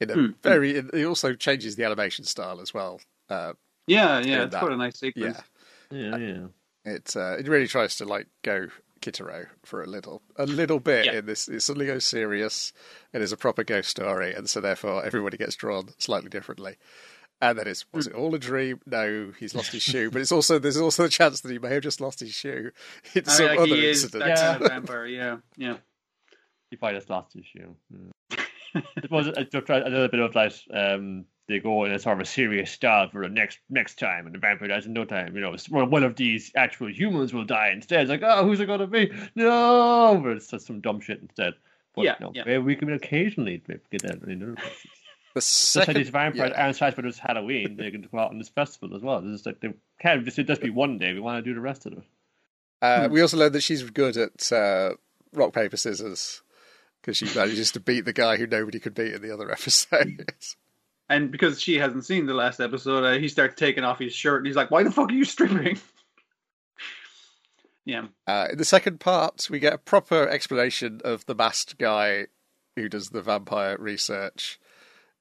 In 0.01 0.11
a 0.11 0.15
Hmm. 0.15 0.27
very, 0.43 0.83
he 0.93 1.05
also 1.07 1.35
changes 1.35 1.77
the 1.77 1.85
animation 1.85 2.25
style 2.25 2.61
as 2.61 2.75
well. 2.75 3.01
Uh, 3.29 3.55
Yeah, 3.87 4.21
yeah, 4.21 4.43
it's 4.45 4.53
that. 4.53 4.61
quite 4.61 4.73
a 4.73 4.77
nice 4.77 4.99
sequence. 4.99 5.39
yeah, 5.91 5.99
Yeah, 5.99 6.17
yeah. 6.17 6.47
it 6.85 7.17
uh, 7.17 7.37
it 7.39 7.49
really 7.49 7.67
tries 7.67 7.97
to 7.97 8.05
like 8.05 8.27
go 8.43 8.69
Kitaro 9.01 9.47
for 9.65 9.83
a 9.83 9.87
little 9.87 10.23
a 10.37 10.47
little 10.47 10.81
bit 10.81 11.07
Yeah. 11.07 11.13
in 11.13 11.27
this. 11.27 11.49
It 11.49 11.61
suddenly 11.61 11.87
goes 11.87 12.05
serious 12.05 12.73
and 13.13 13.23
is 13.23 13.33
a 13.33 13.37
proper 13.37 13.65
ghost 13.65 13.89
story, 13.91 14.35
and 14.35 14.49
so 14.51 14.61
therefore 14.61 15.05
everybody 15.05 15.37
gets 15.39 15.57
drawn 15.57 15.89
slightly 15.99 16.29
differently. 16.29 16.77
And 17.41 17.59
then 17.59 17.69
it's 17.69 17.85
was 17.93 18.07
it 18.07 18.15
all 18.15 18.35
a 18.35 18.39
dream? 18.39 18.81
No, 18.87 19.33
he's 19.39 19.55
lost 19.55 19.73
his 19.73 19.83
shoe, 19.83 20.11
but 20.11 20.23
it's 20.23 20.33
also 20.33 20.59
there's 20.59 20.79
also 20.79 21.03
the 21.03 21.09
chance 21.11 21.41
that 21.43 21.53
he 21.53 21.59
may 21.59 21.75
have 21.75 21.83
just 21.83 22.01
lost 22.01 22.21
his 22.21 22.31
shoe 22.33 22.71
in 23.15 23.23
I 23.27 23.31
some 23.31 23.47
mean, 23.47 23.57
like 23.57 23.59
other 23.67 23.77
he 23.77 23.87
is 23.91 24.05
incident. 24.05 24.35
that 24.35 24.61
Yeah. 24.63 24.69
vampire. 24.69 25.07
Yeah, 25.07 25.37
yeah. 25.57 25.77
He 26.71 26.77
probably 26.77 26.99
just 26.99 27.11
lost 27.11 27.35
his 27.35 27.45
shoe. 27.47 27.77
Yeah. 27.91 28.81
it 28.97 29.11
was 29.11 29.27
a, 29.29 29.33
a 29.33 29.89
little 29.91 30.09
bit 30.09 30.21
of 30.21 30.35
like 30.35 30.53
um, 30.73 31.27
they 31.49 31.61
go 31.61 31.85
in 31.85 31.93
a 31.93 31.99
sort 31.99 32.17
of 32.17 32.23
a 32.23 32.25
serious 32.25 32.71
style 32.71 33.09
for 33.11 33.23
the 33.23 33.29
next 33.29 33.59
next 33.69 33.99
time, 33.99 34.27
and 34.27 34.35
the 34.35 34.39
vampire 34.39 34.69
dies 34.69 34.87
in 34.87 34.93
no 34.95 35.05
time. 35.05 35.37
You 35.37 35.43
know, 35.43 35.55
one 35.71 36.03
of 36.03 36.17
these 36.17 36.51
actual 36.57 36.89
humans 36.91 37.33
will 37.35 37.45
die 37.45 37.71
instead. 37.71 38.01
It's 38.01 38.11
like, 38.11 38.23
oh, 38.25 38.45
who's 38.45 38.61
it 38.61 38.67
gonna 38.67 38.87
be? 38.87 39.13
No, 39.35 40.19
but 40.23 40.33
it's 40.33 40.49
just 40.49 40.67
some 40.67 40.81
dumb 40.81 41.01
shit 41.01 41.21
instead. 41.21 41.53
But, 41.95 42.05
Yeah, 42.05 42.15
no, 42.21 42.33
yeah. 42.35 42.59
we 42.59 42.75
can 42.77 42.93
occasionally 42.93 43.63
get 43.91 44.03
that 44.03 44.23
in 44.27 44.43
other 44.43 44.55
places. 44.55 44.91
The 45.37 45.41
Just 45.41 45.77
like 45.77 45.85
second, 45.85 46.01
these 46.01 46.09
vampires 46.09 46.53
yeah. 46.55 46.63
aren't 46.65 46.77
such, 46.77 46.97
but 46.97 47.05
it's 47.05 47.19
Halloween. 47.19 47.77
They 47.77 47.91
can 47.91 48.01
go 48.01 48.19
out 48.19 48.31
on 48.31 48.39
this 48.39 48.49
festival 48.49 48.97
as 48.97 49.03
well. 49.03 49.19
It's 49.19 49.33
just 49.33 49.45
like 49.45 49.61
they 49.61 49.75
can't 50.01 50.25
just, 50.25 50.39
just 50.39 50.63
be 50.63 50.71
one 50.71 50.97
day. 50.97 51.13
We 51.13 51.21
want 51.21 51.45
to 51.45 51.51
do 51.51 51.55
the 51.55 51.61
rest 51.61 51.85
of 51.85 51.93
it. 51.93 52.03
Uh, 52.81 53.09
we 53.11 53.21
also 53.21 53.37
learned 53.37 53.55
that 53.55 53.61
she's 53.61 53.83
good 53.83 54.17
at 54.17 54.51
uh, 54.51 54.95
rock 55.35 55.53
paper 55.53 55.77
scissors 55.77 56.41
because 57.03 57.19
she 57.19 57.27
manages 57.39 57.71
to 57.73 57.81
beat 57.81 58.07
the 58.07 58.15
guy 58.15 58.39
who 58.39 58.47
nobody 58.47 58.81
could 58.81 58.95
beat 58.95 59.13
in 59.13 59.21
the 59.21 59.31
other 59.31 59.53
episodes. 59.53 60.57
And 61.11 61.31
because 61.31 61.61
she 61.61 61.75
hasn't 61.75 62.07
seen 62.07 62.25
the 62.25 62.33
last 62.33 62.59
episode, 62.59 63.05
uh, 63.05 63.19
he 63.19 63.29
starts 63.29 63.57
taking 63.57 63.85
off 63.85 63.99
his 63.99 64.15
shirt, 64.15 64.39
and 64.39 64.47
he's 64.47 64.57
like, 64.57 64.71
"Why 64.71 64.85
the 64.85 64.91
fuck 64.91 65.11
are 65.11 65.15
you 65.15 65.27
stripping?" 65.27 65.79
yeah, 67.85 68.07
Uh, 68.27 68.49
in 68.53 68.57
the 68.57 68.65
second 68.65 69.01
part, 69.01 69.49
we 69.51 69.59
get 69.59 69.75
a 69.75 69.79
proper 69.79 70.27
explanation 70.27 71.03
of 71.05 71.27
the 71.27 71.35
masked 71.35 71.77
guy 71.77 72.29
who 72.75 72.89
does 72.89 73.11
the 73.11 73.21
vampire 73.21 73.77
research. 73.79 74.59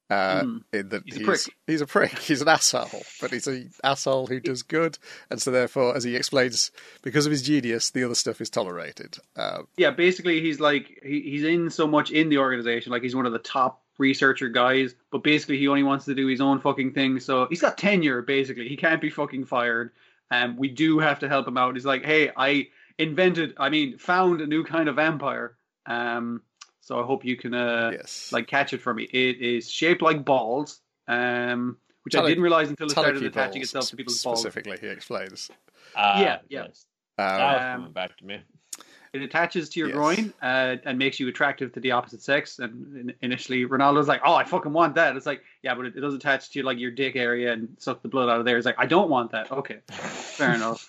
Uh, 0.10 0.44
Mm. 0.44 0.64
In 0.72 0.90
that 0.90 1.02
He's 1.06 1.16
a 1.16 1.18
he's 1.20 1.26
prick. 1.28 1.56
he's 1.66 1.82
a 1.82 1.88
prick. 1.88 2.20
He's 2.20 2.42
an 2.42 2.48
asshole, 2.48 3.02
but 3.20 3.32
he's 3.32 3.48
an 3.48 3.72
asshole 3.84 4.28
who 4.28 4.40
does 4.40 4.62
good, 4.62 5.00
and 5.32 5.42
so 5.42 5.50
therefore, 5.50 5.96
as 5.96 6.04
he 6.04 6.16
explains, 6.16 6.72
because 7.02 7.26
of 7.26 7.32
his 7.32 7.42
genius, 7.42 7.90
the 7.90 8.04
other 8.04 8.14
stuff 8.16 8.40
is 8.40 8.50
tolerated. 8.52 9.18
Uh, 9.36 9.64
yeah. 9.78 9.90
Basically, 9.90 10.42
he's 10.42 10.60
like 10.60 11.00
he, 11.04 11.22
he's 11.22 11.44
in 11.44 11.70
so 11.72 11.88
much 11.88 12.12
in 12.12 12.30
the 12.30 12.38
organization, 12.38 12.92
like 12.92 13.02
he's 13.02 13.16
one 13.16 13.26
of 13.26 13.32
the 13.34 13.40
top 13.40 13.82
researcher 13.98 14.48
guys. 14.50 14.94
But 15.12 15.24
basically, 15.24 15.58
he 15.58 15.68
only 15.68 15.84
wants 15.84 16.06
to 16.06 16.14
do 16.14 16.28
his 16.28 16.40
own 16.42 16.60
fucking 16.62 16.94
thing. 16.94 17.20
So 17.20 17.48
he's 17.50 17.62
got 17.62 17.78
tenure. 17.78 18.22
Basically, 18.22 18.68
he 18.68 18.78
can't 18.78 19.02
be 19.02 19.10
fucking 19.10 19.46
fired. 19.46 19.92
Um, 20.30 20.56
we 20.58 20.68
do 20.70 21.00
have 21.00 21.20
to 21.20 21.28
help 21.28 21.48
him 21.48 21.58
out. 21.58 21.76
He's 21.76 21.86
like, 21.86 22.06
hey, 22.06 22.32
I 22.36 22.68
invented, 22.98 23.54
I 23.58 23.70
mean, 23.70 23.98
found 23.98 24.42
a 24.42 24.48
new 24.48 24.64
kind 24.64 24.88
of 24.90 24.96
vampire. 24.98 25.56
Um, 25.86 26.42
so 26.86 27.00
I 27.02 27.04
hope 27.04 27.26
you 27.26 27.36
can 27.36 27.56
uh, 27.56 27.90
yes, 27.94 28.32
like 28.32 28.46
catch 28.48 28.72
it 28.74 28.80
for 28.82 28.94
me. 28.94 29.04
It 29.06 29.42
is 29.42 29.70
shaped 29.72 30.04
like 30.04 30.24
balls, 30.24 30.82
um, 31.08 31.78
which 32.04 32.16
I 32.16 32.22
didn't 32.28 32.44
realize 32.44 32.70
until 32.70 32.86
it 32.86 32.92
started 32.92 33.24
attaching 33.24 33.62
balls, 33.62 33.70
itself 33.70 33.90
to 33.90 33.96
people's 33.96 34.24
balls. 34.24 34.40
specifically. 34.42 34.78
He 34.80 34.88
explains. 34.94 35.50
Ah, 35.96 36.22
Yeah, 36.22 36.38
yeah. 36.48 36.64
yes. 36.68 36.86
Uh, 37.18 37.24
That 37.38 37.54
was 37.54 37.62
Um, 37.64 37.80
coming 37.80 37.92
back 37.94 38.18
to 38.18 38.26
me. 38.26 38.40
It 39.14 39.22
attaches 39.24 39.70
to 39.70 39.80
your 39.80 39.88
Yes. 39.90 39.96
groin 39.96 40.34
uh, 40.44 40.76
and 40.86 41.00
makes 41.00 41.20
you 41.20 41.28
attractive 41.28 41.72
to 41.74 41.80
the 41.80 41.92
opposite 41.92 42.22
sex. 42.22 42.60
And 42.60 42.96
in- 42.98 43.16
initially, 43.24 43.66
Ronaldo's 43.66 44.08
like, 44.08 44.22
"Oh, 44.24 44.36
I 44.36 44.44
fucking 44.44 44.74
want 44.74 44.94
that." 44.96 45.16
It's 45.16 45.26
like, 45.26 45.42
yeah, 45.64 45.74
but 45.74 45.86
it, 45.88 45.96
it 45.96 46.02
does 46.02 46.14
attach 46.14 46.52
to 46.52 46.62
like 46.64 46.78
your 46.78 46.92
dick 46.92 47.16
area 47.16 47.54
and 47.54 47.76
suck 47.80 48.04
the 48.04 48.10
blood 48.10 48.30
out 48.30 48.40
of 48.40 48.46
there. 48.46 48.58
It's 48.58 48.66
like, 48.66 48.76
I 48.78 48.86
don't 48.86 49.10
want 49.10 49.32
that. 49.32 49.52
Okay, 49.52 49.80
fair 49.90 50.54
enough. 50.60 50.88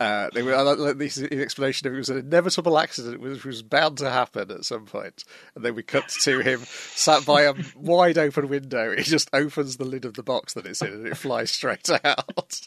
Uh, 0.00 0.30
they 0.32 0.42
were 0.42 0.54
I 0.54 0.60
like 0.62 0.96
this 0.98 1.16
the 1.16 1.42
explanation 1.42 1.88
of 1.88 1.94
it 1.94 1.96
was 1.96 2.08
an 2.08 2.18
inevitable 2.18 2.78
accident 2.78 3.20
which 3.20 3.44
was 3.44 3.62
bound 3.62 3.98
to 3.98 4.10
happen 4.10 4.50
at 4.50 4.64
some 4.64 4.86
point, 4.86 5.24
and 5.56 5.64
then 5.64 5.74
we 5.74 5.82
cut 5.82 6.08
to 6.22 6.38
him 6.38 6.60
sat 6.60 7.26
by 7.26 7.42
a 7.42 7.54
wide 7.74 8.16
open 8.16 8.48
window. 8.48 8.94
He 8.96 9.02
just 9.02 9.28
opens 9.32 9.76
the 9.76 9.84
lid 9.84 10.04
of 10.04 10.14
the 10.14 10.22
box 10.22 10.54
that 10.54 10.66
it's 10.66 10.82
in, 10.82 10.92
and 10.92 11.06
it 11.08 11.16
flies 11.16 11.50
straight 11.50 11.90
out. 12.04 12.60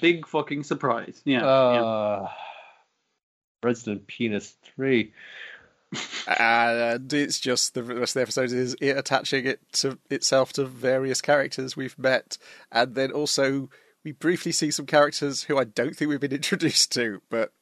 Big 0.00 0.26
fucking 0.26 0.64
surprise. 0.64 1.22
Yeah. 1.24 1.42
yeah. 1.42 1.46
Uh, 1.46 2.28
Resident 3.62 4.06
Penis 4.06 4.56
3. 4.76 5.12
And 6.26 7.12
it's 7.12 7.38
just 7.38 7.74
the 7.74 7.82
rest 7.82 8.16
of 8.16 8.20
the 8.20 8.22
episode 8.22 8.52
is 8.52 8.76
it 8.80 8.96
attaching 8.96 9.46
it 9.46 9.60
to 9.74 9.98
itself 10.10 10.52
to 10.54 10.64
various 10.64 11.20
characters 11.20 11.76
we've 11.76 11.98
met, 11.98 12.36
and 12.72 12.96
then 12.96 13.12
also 13.12 13.68
we 14.04 14.12
briefly 14.12 14.52
see 14.52 14.70
some 14.70 14.86
characters 14.86 15.42
who 15.44 15.58
I 15.58 15.64
don't 15.64 15.96
think 15.96 16.08
we've 16.08 16.20
been 16.20 16.32
introduced 16.42 16.92
to, 16.92 17.22
but 17.30 17.52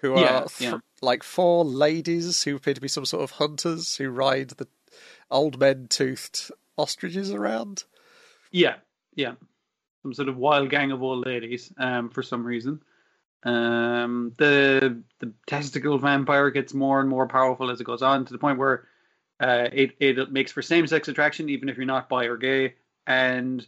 who 0.00 0.14
are 0.14 0.20
Yeah, 0.20 0.38
th- 0.40 0.72
yeah. 0.72 0.78
like 1.02 1.22
four 1.22 1.64
ladies 1.64 2.42
who 2.42 2.56
appear 2.56 2.74
to 2.74 2.80
be 2.80 2.88
some 2.88 3.04
sort 3.04 3.24
of 3.24 3.32
hunters 3.32 3.96
who 3.96 4.10
ride 4.10 4.50
the 4.50 4.68
old 5.30 5.58
men 5.58 5.86
toothed 5.88 6.50
ostriches 6.76 7.30
around. 7.30 7.84
Yeah, 8.52 8.76
yeah. 9.14 9.34
Some 10.02 10.14
sort 10.14 10.28
of 10.28 10.36
wild 10.36 10.70
gang 10.70 10.92
of 10.92 11.02
old 11.02 11.26
ladies, 11.26 11.72
um, 11.78 12.10
for 12.10 12.22
some 12.22 12.46
reason. 12.46 12.80
Um, 13.42 14.32
the 14.38 15.02
the 15.20 15.32
testicle 15.46 15.98
vampire 15.98 16.50
gets 16.50 16.74
more 16.74 17.00
and 17.00 17.08
more 17.08 17.28
powerful 17.28 17.70
as 17.70 17.80
it 17.80 17.84
goes 17.84 18.02
on 18.02 18.24
to 18.24 18.32
the 18.32 18.38
point 18.38 18.58
where 18.58 18.86
uh, 19.40 19.68
it 19.72 19.96
it 20.00 20.32
makes 20.32 20.52
for 20.52 20.62
same 20.62 20.86
sex 20.86 21.08
attraction 21.08 21.48
even 21.48 21.68
if 21.68 21.76
you're 21.76 21.86
not 21.86 22.08
bi 22.08 22.24
or 22.24 22.36
gay, 22.36 22.74
and 23.06 23.66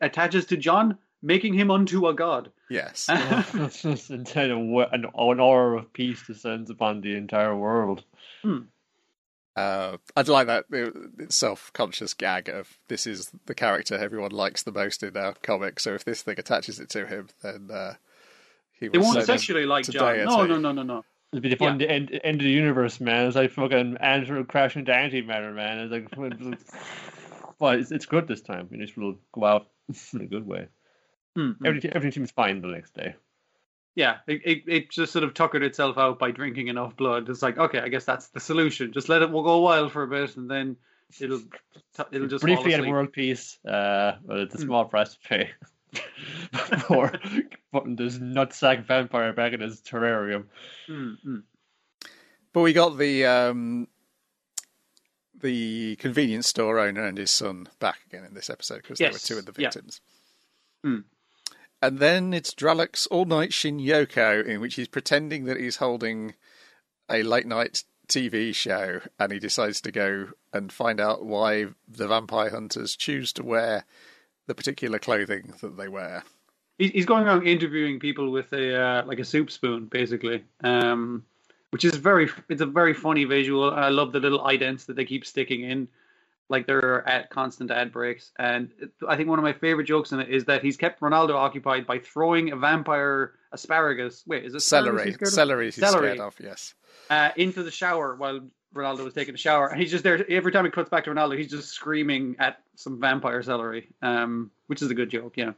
attaches 0.00 0.46
to 0.46 0.56
John, 0.56 0.98
making 1.22 1.54
him 1.54 1.70
unto 1.70 2.06
a 2.06 2.14
god. 2.14 2.50
Yes. 2.70 3.08
and 3.08 4.26
then 4.26 4.50
a 4.50 4.58
wa- 4.58 4.88
an, 4.92 5.04
an 5.04 5.40
aura 5.40 5.78
of 5.78 5.92
peace 5.92 6.26
descends 6.26 6.70
upon 6.70 7.00
the 7.00 7.16
entire 7.16 7.56
world. 7.56 8.04
Uh, 9.56 9.96
I'd 10.14 10.28
like 10.28 10.48
that 10.48 10.66
self-conscious 11.30 12.12
gag 12.14 12.50
of 12.50 12.78
this 12.88 13.06
is 13.06 13.30
the 13.46 13.54
character 13.54 13.96
everyone 13.96 14.32
likes 14.32 14.62
the 14.62 14.72
most 14.72 15.02
in 15.02 15.16
our 15.16 15.34
comic. 15.42 15.80
So 15.80 15.94
if 15.94 16.04
this 16.04 16.22
thing 16.22 16.38
attaches 16.38 16.78
it 16.78 16.90
to 16.90 17.06
him, 17.06 17.28
then 17.42 17.70
uh, 17.72 17.94
he 18.78 18.88
They 18.88 18.98
will 18.98 19.06
won't 19.06 19.14
send 19.14 19.28
him 19.28 19.38
sexually 19.38 19.64
like 19.64 19.86
John. 19.86 20.24
No, 20.24 20.44
no, 20.44 20.58
no, 20.58 20.72
no, 20.72 20.82
no. 20.82 21.04
It'd 21.32 21.42
be 21.42 21.48
the 21.48 21.56
fun 21.56 21.78
the 21.78 21.90
end, 21.90 22.18
end 22.22 22.40
of 22.40 22.44
the 22.44 22.50
universe, 22.50 23.00
man. 23.00 23.26
It's 23.26 23.36
like 23.36 23.50
fucking 23.50 23.96
Andrew 23.98 24.44
crashing 24.44 24.80
into 24.80 24.92
antimatter, 24.92 25.54
man. 25.54 25.78
It's 25.80 25.92
like, 25.92 26.58
but 27.58 27.78
it's, 27.78 27.90
it's 27.90 28.06
good 28.06 28.28
this 28.28 28.42
time. 28.42 28.68
It 28.70 28.78
just 28.78 28.96
will 28.96 29.16
go 29.32 29.44
out 29.44 29.68
in 30.12 30.20
a 30.20 30.26
good 30.26 30.46
way. 30.46 30.68
Hmm. 31.36 31.52
Everything, 31.64 31.90
everything 31.92 32.12
seems 32.12 32.30
fine 32.32 32.60
the 32.62 32.68
next 32.68 32.94
day. 32.94 33.14
Yeah, 33.94 34.16
it, 34.26 34.40
it 34.44 34.62
it 34.66 34.90
just 34.90 35.12
sort 35.12 35.24
of 35.24 35.32
tuckered 35.34 35.62
itself 35.62 35.96
out 35.96 36.18
by 36.18 36.30
drinking 36.30 36.68
enough 36.68 36.96
blood. 36.96 37.28
It's 37.28 37.42
like, 37.42 37.56
okay, 37.58 37.78
I 37.78 37.88
guess 37.88 38.04
that's 38.04 38.28
the 38.28 38.40
solution. 38.40 38.92
Just 38.92 39.08
let 39.08 39.22
it 39.22 39.30
we'll 39.30 39.42
go 39.42 39.60
wild 39.60 39.92
for 39.92 40.02
a 40.02 40.06
bit, 40.08 40.36
and 40.36 40.50
then 40.50 40.76
it'll 41.20 41.40
it'll 42.10 42.26
just 42.28 42.42
Briefly 42.42 42.72
fall 42.72 42.84
at 42.84 42.90
world 42.90 43.12
peace, 43.12 43.58
uh, 43.64 44.16
but 44.24 44.38
it's 44.40 44.54
a 44.54 44.58
Hmm. 44.58 44.64
small 44.64 44.84
price 44.86 45.14
to 45.14 45.18
pay 45.28 45.50
for 46.86 47.12
putting 47.72 47.96
this 47.96 48.18
nutsack 48.18 48.84
vampire 48.84 49.32
back 49.32 49.52
in 49.54 49.60
his 49.60 49.80
terrarium. 49.80 50.44
Hmm, 50.86 51.12
hmm. 51.22 51.38
But 52.52 52.60
we 52.62 52.72
got 52.74 52.98
the 52.98 53.24
um, 53.24 53.88
the 55.40 55.96
convenience 55.96 56.46
store 56.48 56.78
owner 56.78 57.04
and 57.04 57.16
his 57.18 57.30
son 57.30 57.68
back 57.78 57.98
again 58.06 58.24
in 58.24 58.34
this 58.34 58.50
episode 58.50 58.82
because 58.82 59.00
Yes, 59.00 59.26
there 59.26 59.36
were 59.36 59.42
two 59.42 59.48
of 59.48 59.54
the 59.54 59.62
yeah. 59.62 59.68
victims. 59.68 60.00
And 61.86 62.00
then 62.00 62.34
it's 62.34 62.52
Draluc's 62.52 63.06
All 63.06 63.26
Night 63.26 63.52
Shin 63.52 63.78
Yoko, 63.78 64.44
in 64.44 64.60
which 64.60 64.74
he's 64.74 64.88
pretending 64.88 65.44
that 65.44 65.60
he's 65.60 65.76
holding 65.76 66.34
a 67.08 67.22
late 67.22 67.46
night 67.46 67.84
TV 68.08 68.52
show, 68.52 69.02
and 69.20 69.30
he 69.30 69.38
decides 69.38 69.80
to 69.82 69.92
go 69.92 70.30
and 70.52 70.72
find 70.72 71.00
out 71.00 71.24
why 71.24 71.66
the 71.86 72.08
vampire 72.08 72.50
hunters 72.50 72.96
choose 72.96 73.32
to 73.34 73.44
wear 73.44 73.84
the 74.48 74.54
particular 74.56 74.98
clothing 74.98 75.54
that 75.60 75.76
they 75.76 75.86
wear. 75.86 76.24
He's 76.76 77.06
going 77.06 77.24
around 77.24 77.46
interviewing 77.46 78.00
people 78.00 78.32
with 78.32 78.52
a 78.52 78.82
uh, 78.82 79.06
like 79.06 79.20
a 79.20 79.24
soup 79.24 79.48
spoon, 79.48 79.84
basically, 79.84 80.42
um, 80.64 81.24
which 81.70 81.84
is 81.84 81.94
very. 81.94 82.28
It's 82.48 82.62
a 82.62 82.66
very 82.66 82.94
funny 82.94 83.22
visual. 83.26 83.70
I 83.70 83.90
love 83.90 84.10
the 84.10 84.18
little 84.18 84.40
idents 84.40 84.86
that 84.86 84.96
they 84.96 85.04
keep 85.04 85.24
sticking 85.24 85.62
in, 85.62 85.86
like 86.48 86.66
they're 86.66 87.06
at 87.08 87.30
constant 87.30 87.70
ad 87.70 87.90
breaks. 87.92 88.30
And 88.38 88.70
I 89.06 89.16
think 89.16 89.28
one 89.28 89.38
of 89.38 89.42
my 89.42 89.52
favorite 89.52 89.84
jokes 89.86 90.12
in 90.12 90.20
it 90.20 90.28
is 90.28 90.44
that 90.44 90.62
he's 90.62 90.76
kept 90.76 91.00
Ronaldo 91.00 91.34
occupied 91.34 91.86
by 91.86 91.98
throwing 91.98 92.52
a 92.52 92.56
vampire 92.56 93.32
asparagus. 93.52 94.22
Wait, 94.26 94.44
is 94.44 94.54
it 94.54 94.60
Celery, 94.60 95.06
he's 95.06 95.20
of? 95.22 95.28
celery, 95.28 95.64
he's 95.66 95.74
Celery. 95.76 96.14
scared 96.14 96.20
of. 96.20 96.34
Yes, 96.40 96.74
uh, 97.10 97.30
into 97.36 97.62
the 97.62 97.70
shower 97.70 98.14
while 98.14 98.40
Ronaldo 98.74 99.04
was 99.04 99.14
taking 99.14 99.34
a 99.34 99.38
shower, 99.38 99.68
and 99.68 99.80
he's 99.80 99.90
just 99.90 100.04
there. 100.04 100.24
Every 100.30 100.52
time 100.52 100.64
he 100.64 100.70
cuts 100.70 100.90
back 100.90 101.04
to 101.04 101.10
Ronaldo, 101.10 101.36
he's 101.38 101.50
just 101.50 101.70
screaming 101.70 102.36
at 102.38 102.58
some 102.74 103.00
vampire 103.00 103.42
celery, 103.42 103.88
um, 104.02 104.50
which 104.66 104.82
is 104.82 104.90
a 104.90 104.94
good 104.94 105.08
joke. 105.10 105.34
Yeah. 105.36 105.52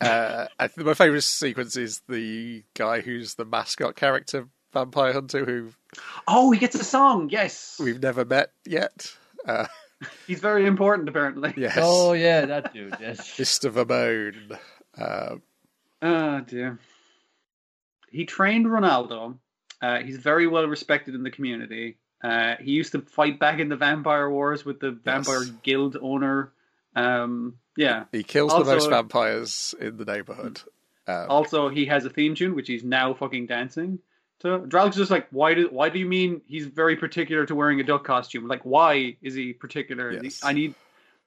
uh, 0.00 0.46
my 0.76 0.94
favourite 0.94 1.22
sequence 1.22 1.76
is 1.76 2.02
the 2.08 2.62
guy 2.74 3.00
who's 3.00 3.34
the 3.34 3.44
mascot 3.44 3.96
character, 3.96 4.46
Vampire 4.72 5.12
Hunter, 5.12 5.44
who 5.44 5.70
Oh, 6.28 6.50
he 6.50 6.58
gets 6.58 6.74
a 6.76 6.84
song. 6.84 7.30
Yes, 7.30 7.78
we've 7.82 8.00
never 8.02 8.24
met 8.24 8.52
yet. 8.66 9.12
Uh, 9.46 9.66
he's 10.26 10.40
very 10.40 10.66
important 10.66 11.08
apparently. 11.08 11.54
yes, 11.56 11.78
Oh 11.80 12.12
yeah, 12.12 12.46
that 12.46 12.72
dude. 12.74 12.96
Yes. 13.00 13.36
Mr. 13.38 13.70
Vermone. 13.70 14.58
Uh, 14.96 15.36
Oh 16.02 16.40
dear. 16.40 16.78
He 18.10 18.24
trained 18.26 18.66
Ronaldo. 18.66 19.38
Uh, 19.80 19.98
he's 20.00 20.16
very 20.18 20.46
well 20.46 20.66
respected 20.66 21.14
in 21.14 21.22
the 21.22 21.30
community. 21.30 21.98
Uh, 22.22 22.54
he 22.60 22.72
used 22.72 22.92
to 22.92 23.00
fight 23.02 23.38
back 23.38 23.58
in 23.60 23.68
the 23.68 23.76
vampire 23.76 24.30
wars 24.30 24.64
with 24.64 24.80
the 24.80 24.90
vampire 24.92 25.42
Yes. 25.42 25.52
guild 25.62 25.96
owner. 26.00 26.52
Um, 26.94 27.58
yeah. 27.76 28.04
he 28.12 28.22
kills 28.22 28.52
Also- 28.52 28.64
the 28.64 28.72
most 28.74 28.88
vampires 28.90 29.74
in 29.80 29.96
the 29.98 30.04
neighbourhood. 30.04 30.60
Um, 31.06 31.26
Also, 31.30 31.68
he 31.68 31.86
has 31.86 32.04
a 32.04 32.10
theme 32.10 32.34
tune 32.34 32.54
which 32.54 32.68
he's 32.68 32.82
now 32.84 33.12
fucking 33.14 33.46
dancing 33.46 33.98
to. 34.40 34.60
Draluc's 34.60 34.96
just 34.96 35.10
like, 35.10 35.26
why 35.30 35.54
do 35.54 35.68
why 35.70 35.88
do 35.88 35.98
you 35.98 36.06
mean 36.06 36.40
he's 36.46 36.66
very 36.66 36.96
particular 36.96 37.46
to 37.46 37.54
wearing 37.54 37.80
a 37.80 37.84
duck 37.84 38.04
costume? 38.04 38.48
Like, 38.48 38.62
why 38.64 39.16
is 39.22 39.34
he 39.34 39.52
particular? 39.52 40.12
Yes. 40.12 40.40
I 40.44 40.52
need 40.52 40.74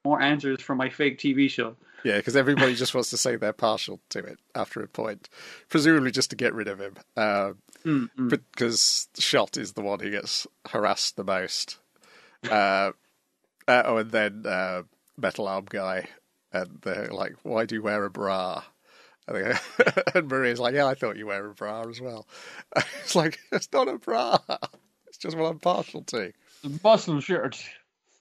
more 0.04 0.20
answers 0.20 0.60
from 0.62 0.78
my 0.78 0.88
fake 0.88 1.18
TV 1.18 1.50
show. 1.50 1.76
yeah, 2.04 2.16
because 2.16 2.34
everybody 2.36 2.74
just 2.74 2.94
wants 2.94 3.10
to 3.10 3.16
say 3.18 3.36
they're 3.36 3.52
partial 3.52 4.00
to 4.10 4.20
it 4.20 4.38
after 4.54 4.82
a 4.82 4.88
point, 4.88 5.28
presumably 5.68 6.10
just 6.10 6.30
to 6.30 6.36
get 6.36 6.54
rid 6.54 6.68
of 6.68 6.80
him. 6.80 6.94
Um, 7.16 7.58
Mm, 7.84 8.10
mm. 8.18 8.28
because 8.28 9.08
Shot 9.18 9.56
is 9.56 9.72
the 9.72 9.80
one 9.80 10.00
who 10.00 10.10
gets 10.10 10.46
harassed 10.68 11.16
the 11.16 11.24
most. 11.24 11.78
Uh, 12.44 12.92
uh, 13.66 13.82
oh, 13.86 13.96
and 13.98 14.10
then 14.10 14.44
uh, 14.46 14.82
Metal 15.16 15.48
Arm 15.48 15.64
Guy, 15.68 16.06
and 16.52 16.78
they're 16.82 17.08
like, 17.08 17.36
"Why 17.42 17.64
do 17.64 17.74
you 17.76 17.82
wear 17.82 18.04
a 18.04 18.10
bra?" 18.10 18.64
And, 19.28 19.36
they, 19.36 20.02
and 20.14 20.28
Maria's 20.28 20.58
like, 20.58 20.74
"Yeah, 20.74 20.86
I 20.86 20.94
thought 20.94 21.16
you 21.16 21.26
wear 21.26 21.46
a 21.46 21.54
bra 21.54 21.88
as 21.88 22.00
well." 22.00 22.26
It's 23.02 23.14
like 23.14 23.38
it's 23.52 23.68
not 23.72 23.86
a 23.88 23.98
bra; 23.98 24.38
it's 25.06 25.18
just 25.18 25.36
what 25.36 25.50
I'm 25.50 25.58
partial 25.60 26.02
to. 26.04 26.32
The 26.62 26.80
muscle 26.82 27.20
shirt. 27.20 27.62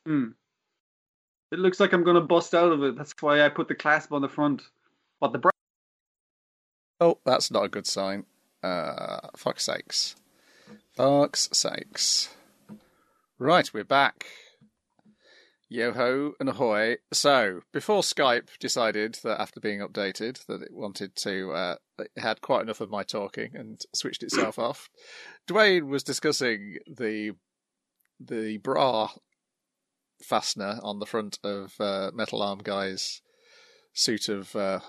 Mm. 0.08 0.34
It 1.52 1.60
looks 1.60 1.80
like 1.80 1.94
I'm 1.94 2.04
going 2.04 2.16
to 2.16 2.22
bust 2.22 2.54
out 2.54 2.72
of 2.72 2.84
it. 2.84 2.96
That's 2.96 3.14
why 3.22 3.42
I 3.42 3.50
put 3.50 3.68
the 3.68 3.76
clasp 3.76 4.12
on 4.12 4.22
the 4.22 4.30
front. 4.30 4.62
But 5.20 5.32
the 5.32 5.40
bra- 5.40 5.52
Oh, 7.02 7.18
that's 7.26 7.50
not 7.50 7.66
a 7.66 7.70
good 7.70 7.88
sign. 7.88 8.26
Uh, 8.62 9.30
fuck's 9.36 9.64
sakes. 9.64 10.16
Fuck's 10.96 11.50
sakes. 11.54 12.30
Right, 13.40 13.74
we're 13.74 13.84
back. 13.84 14.28
Yo 15.72 15.92
ho 15.94 16.34
and 16.40 16.50
ahoy. 16.50 16.98
So, 17.14 17.62
before 17.72 18.02
Skype 18.02 18.58
decided 18.60 19.20
that 19.24 19.40
after 19.40 19.60
being 19.60 19.82
updated 19.82 20.44
that 20.48 20.64
it 20.64 20.74
wanted 20.74 21.16
to, 21.18 21.52
uh, 21.52 21.76
it 22.00 22.10
had 22.18 22.42
quite 22.42 22.64
enough 22.64 22.82
of 22.82 22.90
my 22.90 23.04
talking 23.04 23.52
and 23.54 23.80
switched 23.94 24.24
itself 24.24 24.58
off, 24.60 24.90
Dwayne 25.48 25.88
was 25.88 26.04
discussing 26.04 26.78
the 26.88 27.34
the 28.20 28.58
bra 28.58 29.10
fastener 30.24 30.80
on 30.84 31.00
the 31.00 31.06
front 31.06 31.38
of 31.44 31.74
uh, 31.80 32.12
Metal 32.14 32.42
Arm 32.42 32.60
Guy's 32.64 33.22
suit 33.94 34.28
of 34.28 34.56
uh, 34.56 34.80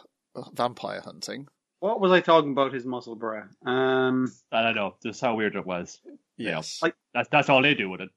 vampire 0.54 1.00
hunting. 1.04 1.46
what 1.80 2.00
was 2.00 2.10
I 2.10 2.20
talking 2.20 2.52
about? 2.52 2.72
His 2.72 2.86
muscle 2.86 3.16
bra. 3.16 3.42
Um, 3.66 4.32
I 4.50 4.62
don't 4.62 4.74
know. 4.76 4.94
Just 5.02 5.20
how 5.20 5.34
weird 5.36 5.56
it 5.56 5.66
was. 5.66 6.00
Yes. 6.36 6.78
Like- 6.82 6.96
That's 7.14 7.28
that's 7.28 7.48
all 7.50 7.62
they 7.62 7.74
do 7.74 7.90
with 7.90 8.00
it. 8.00 8.08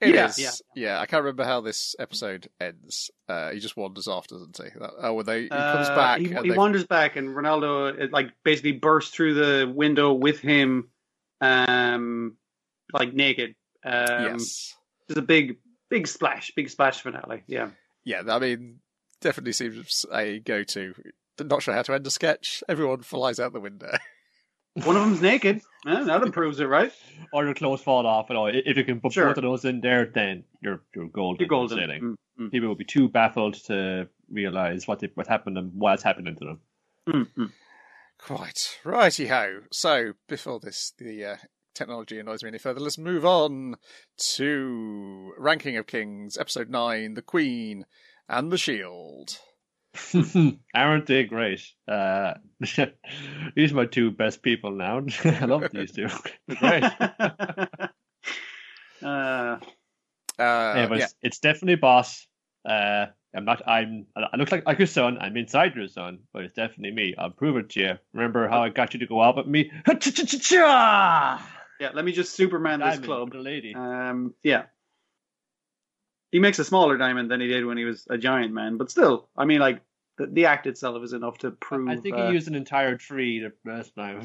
It 0.00 0.14
Yeah, 0.14 0.28
is. 0.28 0.38
yeah. 0.38 0.50
yeah. 0.74 1.00
I 1.00 1.06
can't 1.06 1.22
remember 1.22 1.44
how 1.44 1.60
this 1.60 1.94
episode 1.98 2.48
ends. 2.60 3.10
Uh, 3.28 3.50
he 3.50 3.60
just 3.60 3.76
wanders 3.76 4.08
off, 4.08 4.26
doesn't 4.28 4.56
he? 4.56 4.70
That- 4.78 4.92
Oh, 4.98 5.14
well, 5.14 5.24
they 5.24 5.42
he 5.42 5.48
comes 5.48 5.88
uh, 5.88 5.94
back. 5.96 6.20
He, 6.20 6.32
and 6.32 6.44
he 6.44 6.52
wanders 6.52 6.86
back, 6.86 7.16
and 7.16 7.28
Ronaldo 7.30 7.98
it, 7.98 8.12
like 8.12 8.30
basically 8.44 8.72
bursts 8.72 9.14
through 9.14 9.34
the 9.34 9.70
window 9.70 10.12
with 10.14 10.40
him, 10.40 10.88
um, 11.40 12.36
like 12.92 13.12
naked. 13.12 13.54
Um, 13.84 14.24
yes, 14.24 14.74
There's 15.08 15.18
a 15.18 15.22
big, 15.22 15.58
big 15.88 16.06
splash, 16.06 16.52
big 16.56 16.68
splash 16.70 17.00
finale. 17.02 17.42
Yeah. 17.46 17.70
yeah. 18.04 18.22
I 18.28 18.38
mean, 18.38 18.80
definitely 19.20 19.52
seems 19.52 20.04
a 20.12 20.38
go-to. 20.40 20.94
Not 21.42 21.62
sure 21.62 21.72
how 21.74 21.82
to 21.82 21.94
end 21.94 22.06
a 22.06 22.10
sketch. 22.10 22.62
Everyone 22.68 23.00
flies 23.02 23.40
out 23.40 23.52
the 23.52 23.60
window. 23.60 23.90
One 24.74 24.96
of 24.96 25.02
them's 25.02 25.20
naked. 25.20 25.60
That 25.84 26.22
improves 26.22 26.60
it, 26.60 26.64
right? 26.66 26.92
Or 27.32 27.44
your 27.44 27.54
clothes 27.54 27.80
fall 27.82 28.06
off. 28.06 28.26
You 28.28 28.34
know, 28.34 28.46
if 28.46 28.76
you 28.76 28.84
can 28.84 29.00
put 29.00 29.12
Sure. 29.12 29.26
both 29.28 29.38
of 29.38 29.42
those 29.42 29.64
in 29.64 29.80
there, 29.80 30.06
then 30.06 30.44
you're 30.62 30.82
you're 30.94 31.08
golden. 31.08 31.40
You're 31.40 31.48
golden. 31.48 31.78
Mm, 31.78 32.14
mm, 32.38 32.50
People 32.50 32.68
will 32.68 32.76
be 32.76 32.84
too 32.84 33.08
baffled 33.08 33.54
to 33.64 34.08
realize 34.30 34.86
what 34.86 35.00
they, 35.00 35.08
what 35.14 35.26
happened 35.26 35.58
and 35.58 35.72
what's 35.74 36.02
happening 36.02 36.36
to 36.36 36.44
them. 36.44 36.60
mm, 37.08 37.26
mm. 37.36 37.50
Quite 38.18 38.78
righty 38.84 39.26
ho. 39.28 39.60
So 39.72 40.12
before 40.28 40.60
this, 40.60 40.92
the 40.98 41.24
uh, 41.24 41.36
technology 41.74 42.18
annoys 42.18 42.42
me 42.42 42.48
any 42.48 42.58
further. 42.58 42.78
Let's 42.80 42.98
move 42.98 43.24
on 43.24 43.76
to 44.36 45.32
ranking 45.38 45.76
of 45.78 45.86
kings, 45.86 46.36
episode 46.36 46.68
nine, 46.68 47.14
the 47.14 47.22
Queen 47.22 47.86
and 48.28 48.52
the 48.52 48.58
Shield. 48.58 49.38
Aren't 50.74 51.06
they 51.06 51.24
great? 51.24 51.62
Uh, 51.88 52.34
these 52.60 53.72
are 53.72 53.74
my 53.74 53.86
two 53.86 54.10
best 54.10 54.42
people 54.42 54.70
now. 54.72 55.02
I 55.24 55.44
love 55.44 55.64
these 55.72 55.92
two. 55.92 56.08
They're 56.46 56.56
great. 56.56 56.84
Uh, 59.02 59.58
Uh, 60.38 60.74
yeah, 60.76 60.86
but 60.86 60.98
yeah, 60.98 61.04
it's, 61.04 61.14
it's 61.22 61.38
definitely 61.38 61.76
boss. 61.76 62.26
Uh, 62.66 63.06
I'm 63.34 63.44
not. 63.44 63.66
I'm. 63.68 64.06
I 64.16 64.36
look 64.36 64.50
like 64.50 64.66
like 64.66 64.78
your 64.78 64.86
son. 64.86 65.18
I'm 65.20 65.36
inside 65.36 65.74
your 65.76 65.88
son, 65.88 66.20
but 66.32 66.44
it's 66.44 66.54
definitely 66.54 66.92
me. 66.92 67.14
I'll 67.16 67.30
prove 67.30 67.56
it 67.56 67.70
to 67.70 67.80
you. 67.80 67.98
Remember 68.12 68.48
how 68.48 68.62
I 68.62 68.70
got 68.70 68.94
you 68.94 69.00
to 69.00 69.06
go 69.06 69.22
out 69.22 69.36
with 69.36 69.46
me? 69.46 69.70
Yeah, 71.78 71.90
let 71.94 72.04
me 72.04 72.12
just 72.12 72.34
Superman 72.34 72.80
this 72.80 72.98
club. 72.98 73.32
the 73.32 73.38
lady. 73.38 73.74
Um, 73.74 74.34
yeah. 74.42 74.64
He 76.32 76.38
makes 76.38 76.58
a 76.58 76.64
smaller 76.64 76.96
diamond 76.96 77.30
than 77.30 77.40
he 77.40 77.48
did 77.48 77.64
when 77.64 77.76
he 77.76 77.84
was 77.84 78.06
a 78.08 78.18
giant 78.18 78.52
man, 78.52 78.76
but 78.76 78.90
still, 78.90 79.28
I 79.36 79.44
mean, 79.44 79.60
like 79.60 79.82
the, 80.16 80.26
the 80.26 80.46
act 80.46 80.66
itself 80.66 81.02
is 81.02 81.12
enough 81.12 81.38
to 81.38 81.50
prove. 81.50 81.88
I 81.88 81.96
think 81.96 82.16
uh, 82.16 82.26
he 82.26 82.32
used 82.32 82.46
an 82.48 82.54
entire 82.54 82.96
tree 82.96 83.40
the 83.64 83.70
last 83.70 83.94
time. 83.94 84.22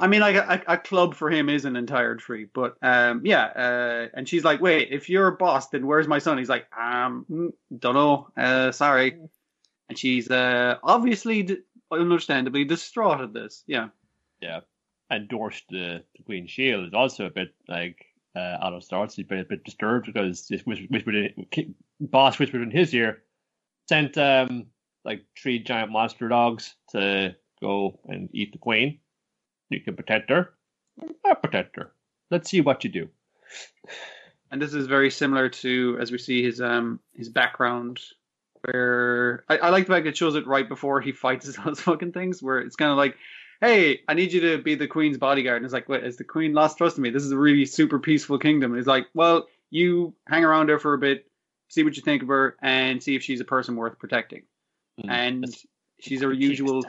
I 0.00 0.06
mean, 0.06 0.20
like 0.20 0.36
a, 0.36 0.62
a 0.66 0.78
club 0.78 1.14
for 1.14 1.30
him 1.30 1.48
is 1.48 1.64
an 1.64 1.76
entire 1.76 2.16
tree, 2.16 2.46
but 2.52 2.76
um, 2.82 3.22
yeah. 3.24 3.44
Uh, 3.44 4.08
and 4.14 4.28
she's 4.28 4.44
like, 4.44 4.60
"Wait, 4.60 4.88
if 4.90 5.08
you're 5.08 5.28
a 5.28 5.36
boss, 5.36 5.68
then 5.68 5.86
where's 5.86 6.08
my 6.08 6.18
son?" 6.18 6.38
He's 6.38 6.48
like, 6.48 6.66
"Um, 6.76 7.24
mm, 7.30 7.52
don't 7.78 7.94
know. 7.94 8.28
Uh, 8.36 8.72
sorry." 8.72 9.18
And 9.88 9.98
she's 9.98 10.30
uh, 10.30 10.76
obviously, 10.82 11.44
d- 11.44 11.58
understandably 11.90 12.64
distraught 12.64 13.22
at 13.22 13.32
this. 13.32 13.64
Yeah. 13.66 13.88
Yeah 14.40 14.60
endorsed 15.10 15.64
the, 15.70 16.02
the 16.16 16.22
Queen 16.24 16.46
Shield 16.46 16.86
is 16.86 16.94
also 16.94 17.26
a 17.26 17.30
bit 17.30 17.54
like 17.66 18.04
uh, 18.38 18.64
out 18.64 18.72
of 18.72 18.84
sorts. 18.84 19.16
He's 19.16 19.26
been 19.26 19.40
a 19.40 19.44
bit 19.44 19.64
disturbed 19.64 20.06
because 20.06 20.46
this 20.46 20.62
whispered, 20.64 21.14
in, 21.14 21.74
Bosse 22.00 22.38
whispered 22.38 22.62
in 22.62 22.70
his 22.70 22.94
ear, 22.94 23.22
sent 23.88 24.16
um 24.16 24.66
like 25.04 25.24
three 25.40 25.58
giant 25.58 25.90
monster 25.90 26.28
dogs 26.28 26.74
to 26.90 27.34
go 27.60 27.98
and 28.06 28.28
eat 28.32 28.52
the 28.52 28.58
Queen. 28.58 28.98
You 29.70 29.80
can 29.80 29.96
protect 29.96 30.30
her. 30.30 30.50
I 31.24 31.34
protect 31.34 31.76
her. 31.76 31.92
Let's 32.30 32.50
see 32.50 32.60
what 32.60 32.84
you 32.84 32.90
do. 32.90 33.08
and 34.50 34.60
this 34.60 34.74
is 34.74 34.86
very 34.86 35.10
similar 35.10 35.48
to 35.48 35.98
as 36.00 36.12
we 36.12 36.18
see 36.18 36.42
his 36.42 36.60
um 36.60 37.00
his 37.14 37.28
background 37.28 38.00
where 38.64 39.44
I, 39.48 39.58
I 39.58 39.68
like 39.70 39.86
the 39.86 39.92
fact 39.92 40.06
it 40.06 40.16
shows 40.16 40.34
it 40.34 40.46
right 40.46 40.68
before 40.68 41.00
he 41.00 41.12
fights 41.12 41.56
those 41.64 41.80
fucking 41.80 42.12
things 42.12 42.42
where 42.42 42.58
it's 42.58 42.76
kind 42.76 42.90
of 42.90 42.96
like 42.96 43.16
"Hey, 43.60 44.00
I 44.08 44.14
need 44.14 44.32
you 44.32 44.40
to 44.40 44.58
be 44.62 44.74
the 44.74 44.86
queen's 44.86 45.18
bodyguard." 45.18 45.56
And 45.56 45.64
it's 45.64 45.74
like, 45.74 45.88
"Wait, 45.88 46.04
is 46.04 46.16
the 46.16 46.24
queen 46.24 46.52
lost 46.52 46.78
trust 46.78 46.96
in 46.96 47.02
me? 47.02 47.10
This 47.10 47.24
is 47.24 47.32
a 47.32 47.38
really 47.38 47.66
super 47.66 47.98
peaceful 47.98 48.38
kingdom." 48.38 48.72
And 48.72 48.78
he's 48.78 48.86
like, 48.86 49.06
"Well, 49.14 49.48
you 49.70 50.14
hang 50.26 50.44
around 50.44 50.68
her 50.68 50.78
for 50.78 50.94
a 50.94 50.98
bit, 50.98 51.30
see 51.68 51.84
what 51.84 51.96
you 51.96 52.02
think 52.02 52.22
of 52.22 52.28
her, 52.28 52.56
and 52.62 53.02
see 53.02 53.16
if 53.16 53.22
she's 53.22 53.40
a 53.40 53.44
person 53.44 53.76
worth 53.76 53.98
protecting." 53.98 54.42
Mm. 55.00 55.10
And 55.10 55.56
she's 56.00 56.22
her 56.22 56.32
usual. 56.32 56.84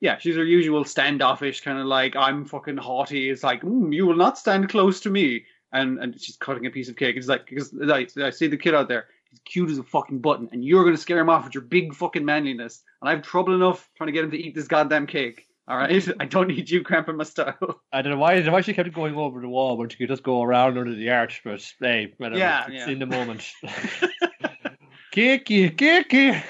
Yeah, 0.00 0.18
she's 0.18 0.36
her 0.36 0.44
usual 0.44 0.84
standoffish 0.84 1.60
kind 1.60 1.78
of 1.78 1.86
like 1.86 2.16
I'm 2.16 2.44
fucking 2.44 2.76
haughty. 2.76 3.30
It's 3.30 3.44
like 3.44 3.62
mm, 3.62 3.94
you 3.94 4.06
will 4.06 4.16
not 4.16 4.38
stand 4.38 4.68
close 4.68 5.00
to 5.00 5.10
me, 5.10 5.44
and 5.72 5.98
and 5.98 6.20
she's 6.20 6.36
cutting 6.36 6.66
a 6.66 6.70
piece 6.70 6.88
of 6.88 6.96
cake. 6.96 7.16
It's 7.16 7.28
like 7.28 7.46
because 7.46 7.72
I, 7.90 8.06
I 8.20 8.30
see 8.30 8.48
the 8.48 8.56
kid 8.56 8.74
out 8.74 8.88
there. 8.88 9.06
He's 9.32 9.40
cute 9.46 9.70
as 9.70 9.78
a 9.78 9.82
fucking 9.82 10.20
button, 10.20 10.48
and 10.52 10.62
you're 10.62 10.84
gonna 10.84 10.96
scare 10.96 11.18
him 11.18 11.30
off 11.30 11.44
with 11.44 11.54
your 11.54 11.64
big 11.64 11.94
fucking 11.94 12.24
manliness. 12.24 12.82
And 13.00 13.08
I 13.08 13.14
have 13.14 13.22
trouble 13.22 13.54
enough 13.54 13.88
trying 13.96 14.08
to 14.08 14.12
get 14.12 14.24
him 14.24 14.30
to 14.30 14.38
eat 14.38 14.54
this 14.54 14.68
goddamn 14.68 15.06
cake. 15.06 15.46
All 15.66 15.78
right, 15.78 16.08
I 16.20 16.26
don't 16.26 16.48
need 16.48 16.68
you 16.68 16.82
cramping 16.82 17.16
my 17.16 17.24
style. 17.24 17.80
I 17.92 18.02
don't 18.02 18.12
know 18.12 18.18
why. 18.18 18.32
I 18.32 18.36
don't 18.36 18.46
know 18.46 18.52
why 18.52 18.60
she 18.60 18.74
kept 18.74 18.92
going 18.92 19.16
over 19.16 19.40
the 19.40 19.48
wall 19.48 19.78
when 19.78 19.88
she 19.88 19.96
could 19.96 20.08
just 20.08 20.22
go 20.22 20.42
around 20.42 20.76
under 20.76 20.94
the 20.94 21.10
arch. 21.10 21.40
But 21.44 21.66
hey, 21.80 22.12
whatever. 22.18 22.38
Yeah, 22.38 22.66
it's 22.68 22.86
yeah. 22.86 22.88
in 22.88 22.98
the 22.98 23.06
moment. 23.06 23.50
Kiki, 25.12 25.70
Kiki, 25.70 26.42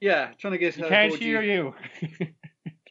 yeah, 0.00 0.30
trying 0.38 0.52
to 0.52 0.58
get 0.58 0.80
uh, 0.80 0.88
can't 0.88 1.14
hear 1.14 1.42
you. 1.42 1.74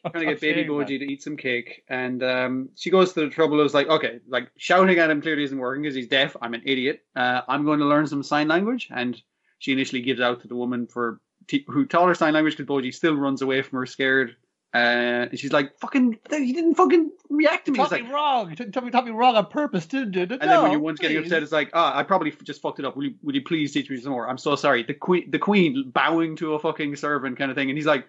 trying 0.08 0.26
to 0.26 0.32
get 0.32 0.40
baby 0.40 0.64
Boji 0.64 0.98
to 0.98 1.12
eat 1.12 1.22
some 1.22 1.36
cake, 1.36 1.84
and 1.88 2.22
um, 2.22 2.68
she 2.76 2.90
goes 2.90 3.12
to 3.12 3.20
the 3.20 3.28
trouble 3.28 3.60
of 3.60 3.74
like, 3.74 3.88
okay, 3.88 4.20
like 4.28 4.50
shouting 4.56 4.98
at 4.98 5.10
him 5.10 5.20
clearly 5.20 5.44
isn't 5.44 5.58
working 5.58 5.82
because 5.82 5.94
he's 5.94 6.08
deaf. 6.08 6.36
I'm 6.40 6.54
an 6.54 6.62
idiot. 6.64 7.02
Uh, 7.14 7.42
I'm 7.48 7.64
going 7.64 7.80
to 7.80 7.86
learn 7.86 8.06
some 8.06 8.22
sign 8.22 8.48
language, 8.48 8.88
and 8.90 9.20
she 9.58 9.72
initially 9.72 10.02
gives 10.02 10.20
out 10.20 10.40
to 10.42 10.48
the 10.48 10.56
woman 10.56 10.86
for 10.86 11.20
t- 11.48 11.64
who 11.68 11.86
taught 11.86 12.08
her 12.08 12.14
sign 12.14 12.34
language 12.34 12.56
because 12.56 12.68
Boji 12.68 12.94
still 12.94 13.14
runs 13.14 13.42
away 13.42 13.62
from 13.62 13.78
her 13.78 13.86
scared. 13.86 14.36
Uh, 14.72 15.26
and 15.28 15.38
she's 15.38 15.52
like, 15.52 15.76
"Fucking, 15.80 16.16
he 16.30 16.52
didn't 16.52 16.76
fucking 16.76 17.10
react 17.28 17.66
to 17.66 17.72
me." 17.72 17.80
It's 17.80 17.90
taught 17.90 17.98
like, 17.98 18.04
me 18.04 18.14
wrong. 18.14 18.50
You 18.50 18.56
taught 18.56 18.84
me, 18.84 18.90
taught 18.92 19.04
me 19.04 19.10
wrong 19.10 19.34
on 19.34 19.46
purpose, 19.46 19.86
didn't 19.86 20.14
you? 20.14 20.22
and 20.22 20.30
then 20.30 20.62
when 20.62 20.70
you 20.70 20.78
once 20.78 21.00
getting 21.00 21.18
upset, 21.18 21.42
it's 21.42 21.50
like, 21.50 21.70
ah, 21.74 21.96
I 21.96 22.04
probably 22.04 22.30
just 22.44 22.62
fucked 22.62 22.78
it 22.78 22.84
up. 22.84 22.94
Will 22.94 23.06
you, 23.06 23.14
would 23.22 23.34
you 23.34 23.42
please 23.42 23.72
teach 23.72 23.90
me 23.90 24.00
some 24.00 24.12
more? 24.12 24.28
I'm 24.28 24.38
so 24.38 24.54
sorry. 24.54 24.84
The 24.84 24.94
queen, 24.94 25.28
the 25.28 25.40
queen 25.40 25.90
bowing 25.90 26.36
to 26.36 26.54
a 26.54 26.58
fucking 26.60 26.94
servant 26.94 27.36
kind 27.36 27.50
of 27.50 27.56
thing, 27.56 27.68
and 27.68 27.76
he's 27.76 27.86
like, 27.86 28.06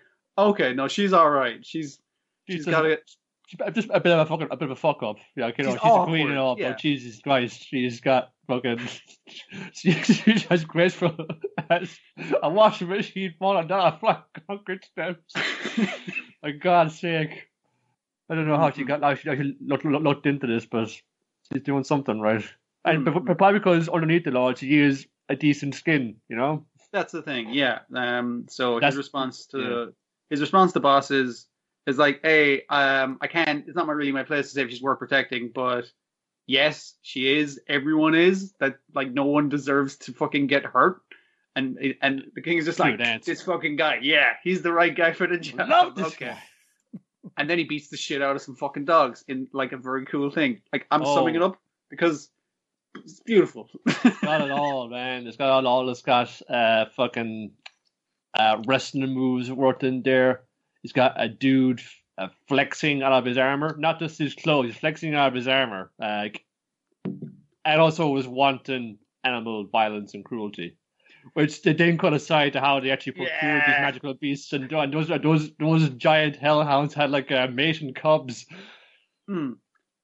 okay, 0.50 0.74
no, 0.74 0.88
she's 0.88 1.14
all 1.14 1.30
right. 1.30 1.66
She's 1.66 2.00
she's 2.50 2.66
got 2.66 2.86
it. 2.86 3.02
She's 3.48 3.60
just 3.74 3.90
a 3.94 4.00
bit 4.00 4.14
of 4.14 4.20
a 4.20 4.26
fucking, 4.26 4.48
a 4.50 4.56
bit 4.56 4.66
of 4.66 4.72
a 4.72 4.76
fuck 4.76 5.04
up. 5.04 5.18
Yeah, 5.36 5.52
you 5.58 5.64
know, 5.66 5.72
She's 5.72 5.82
she's, 5.82 5.92
a 5.92 6.04
queen 6.06 6.30
and 6.30 6.40
all, 6.40 6.56
yeah. 6.58 6.70
but 6.70 6.80
Jesus 6.80 7.20
Christ, 7.22 7.68
she's 7.68 8.00
got 8.00 8.32
fucking, 8.48 8.80
she, 9.74 9.92
she's 9.92 10.46
as 10.50 10.64
graceful 10.64 11.14
as 11.70 11.98
a 12.42 12.50
washing 12.50 12.88
machine 12.88 13.34
falling 13.38 13.68
down 13.68 13.82
on 13.82 13.94
a 13.94 14.00
flat 14.00 14.24
concrete 14.48 14.86
steps. 14.86 15.34
For 16.42 16.52
God's 16.54 16.98
sake, 16.98 17.50
I 18.30 18.36
don't 18.36 18.48
know 18.48 18.58
how 18.58 18.72
she 18.72 18.86
got. 18.86 19.02
How 19.02 19.16
she, 19.16 19.30
she 19.30 19.58
looked, 19.60 19.84
looked, 19.86 20.26
into 20.26 20.48
this, 20.48 20.66
but 20.66 20.88
she's 20.88 21.62
doing 21.64 21.84
something 21.84 22.20
right. 22.22 22.44
And 22.86 23.06
Mm. 23.06 23.26
but 23.26 23.38
probably 23.38 23.60
because 23.60 23.90
underneath 23.90 24.26
it 24.28 24.36
all, 24.36 24.56
she 24.56 24.80
is 24.80 25.06
a 25.30 25.36
decent 25.36 25.76
skin, 25.76 26.16
you 26.30 26.36
know. 26.38 26.66
That's 26.94 27.12
the 27.12 27.22
thing, 27.22 27.50
yeah. 27.54 27.80
Um, 27.94 28.46
so 28.50 28.76
That's- 28.76 28.94
his 28.94 28.98
response 28.98 29.46
to 29.48 29.60
yeah. 29.60 29.86
His 30.32 30.42
response 30.42 30.72
to 30.74 30.80
Bosse 30.80 31.12
is 31.12 31.48
is 31.86 31.98
like, 32.00 32.22
hey, 32.24 32.64
um, 32.70 33.20
I 33.22 33.28
can't. 33.28 33.66
It's 33.68 33.76
not 33.76 33.86
my, 33.86 33.94
really 33.94 34.12
my 34.12 34.24
place 34.24 34.48
to 34.48 34.52
say 34.54 34.64
if 34.64 34.70
she's 34.72 34.82
worth 34.82 34.98
protecting, 35.00 35.52
but 35.54 35.86
yes, 36.48 36.96
she 37.04 37.38
is. 37.38 37.60
Everyone 37.68 38.16
is. 38.16 38.54
That 38.60 38.78
like 38.96 39.12
no 39.12 39.26
one 39.26 39.50
deserves 39.50 39.98
to 39.98 40.14
fucking 40.14 40.48
get 40.48 40.64
hurt. 40.66 41.02
And 41.56 41.78
and 42.02 42.24
the 42.34 42.42
king 42.42 42.58
is 42.58 42.66
just 42.66 42.80
like 42.80 43.00
answer. 43.00 43.30
this 43.32 43.42
fucking 43.42 43.76
guy. 43.76 44.00
Yeah, 44.02 44.30
he's 44.44 44.62
the 44.62 44.72
right 44.72 44.96
guy 44.96 45.12
for 45.14 45.28
the 45.28 45.38
job. 45.38 45.70
Love 45.70 45.96
this 45.96 46.08
okay. 46.08 46.28
guy. 46.28 46.40
And 47.38 47.48
then 47.48 47.60
he 47.60 47.66
beats 47.66 47.90
the 47.90 47.98
shit 47.98 48.20
out 48.24 48.36
of 48.36 48.42
some 48.42 48.56
fucking 48.56 48.86
dogs 48.86 49.24
in 49.28 49.48
like 49.54 49.74
a 49.74 49.78
very 49.78 50.08
cool 50.08 50.32
thing. 50.32 50.62
Like 50.74 50.88
I'm 50.90 51.06
summing 51.06 51.36
it 51.36 51.44
Oh. 51.44 51.50
up 51.50 51.62
because 51.92 52.30
it's 52.96 53.20
beautiful. 53.20 53.70
got 54.24 54.42
it 54.42 54.50
all, 54.50 54.90
man. 54.90 55.28
It's 55.28 55.38
got 55.38 55.50
all, 55.52 55.68
all 55.68 55.90
it's 55.92 56.02
got 56.02 56.42
uh 56.50 56.86
fucking 56.96 57.52
uh 58.34 58.62
wrestling 58.66 59.14
moves 59.14 59.52
worked 59.52 59.84
in 59.84 60.02
there. 60.04 60.42
He's 60.82 60.94
got 60.94 61.14
a 61.22 61.28
dude 61.28 61.82
uh, 62.18 62.30
flexing 62.48 63.04
out 63.04 63.12
of 63.14 63.26
his 63.26 63.38
armor, 63.38 63.76
not 63.78 64.00
just 64.00 64.18
his 64.18 64.34
clothes, 64.34 64.68
he's 64.68 64.78
flexing 64.78 65.14
out 65.16 65.28
of 65.30 65.34
his 65.34 65.48
armor. 65.48 65.92
Like 66.00 66.44
and 67.66 67.80
also 67.82 68.08
was 68.10 68.28
wanton 68.28 68.98
animal 69.24 69.66
violence 69.66 70.14
and 70.14 70.26
cruelty. 70.26 70.78
Which 71.34 71.62
they 71.62 71.74
then 71.74 72.00
cut 72.00 72.14
aside 72.14 72.54
to 72.54 72.60
how 72.60 72.80
they 72.80 72.90
actually 72.90 73.12
procured 73.14 73.62
these 73.68 73.76
magical 73.80 74.16
beasts 74.16 74.52
and, 74.54 74.72
and 74.72 74.92
those 74.92 75.08
those 75.22 75.52
those 75.60 75.90
giant 75.90 76.36
hellhounds 76.36 76.96
had 76.96 77.12
like 77.12 77.32
uh, 77.32 77.48
mating 77.48 77.94
cubs. 77.94 78.48
Hmm. 79.28 79.54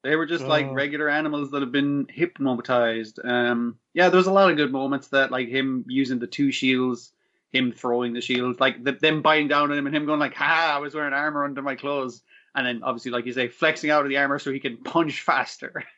They 0.04 0.16
were 0.16 0.28
just 0.28 0.46
like 0.46 0.68
Oh. 0.68 0.74
regular 0.74 1.10
animals 1.10 1.50
that 1.52 1.62
have 1.62 1.72
been 1.72 2.06
hypnotized. 2.10 3.20
Um, 3.24 3.80
yeah, 3.96 4.10
there 4.10 4.18
was 4.18 4.28
a 4.28 4.32
lot 4.32 4.52
of 4.52 4.58
good 4.58 4.72
moments 4.72 5.08
that 5.08 5.32
like 5.32 5.48
him 5.48 5.86
using 5.88 6.20
the 6.20 6.28
two 6.28 6.52
shields, 6.52 7.12
him 7.58 7.72
throwing 7.72 8.14
the 8.14 8.22
shield, 8.22 8.60
like 8.60 8.84
the, 8.84 8.94
them 8.94 9.22
biting 9.22 9.48
down 9.48 9.72
on 9.72 9.78
him 9.78 9.86
and 9.88 9.96
him 9.96 10.06
going 10.06 10.20
like, 10.20 10.36
"Ha! 10.36 10.74
I 10.76 10.80
was 10.80 10.94
wearing 10.96 11.14
armor 11.14 11.44
under 11.44 11.62
my 11.62 11.76
clothes," 11.76 12.22
and 12.56 12.66
then 12.66 12.84
obviously, 12.84 13.12
like 13.12 13.26
you 13.26 13.34
say, 13.34 13.48
flexing 13.48 13.90
out 13.90 14.04
of 14.04 14.10
the 14.10 14.18
armor 14.18 14.40
so 14.40 14.52
he 14.52 14.60
can 14.60 14.78
punch 14.78 15.22
faster. 15.22 15.84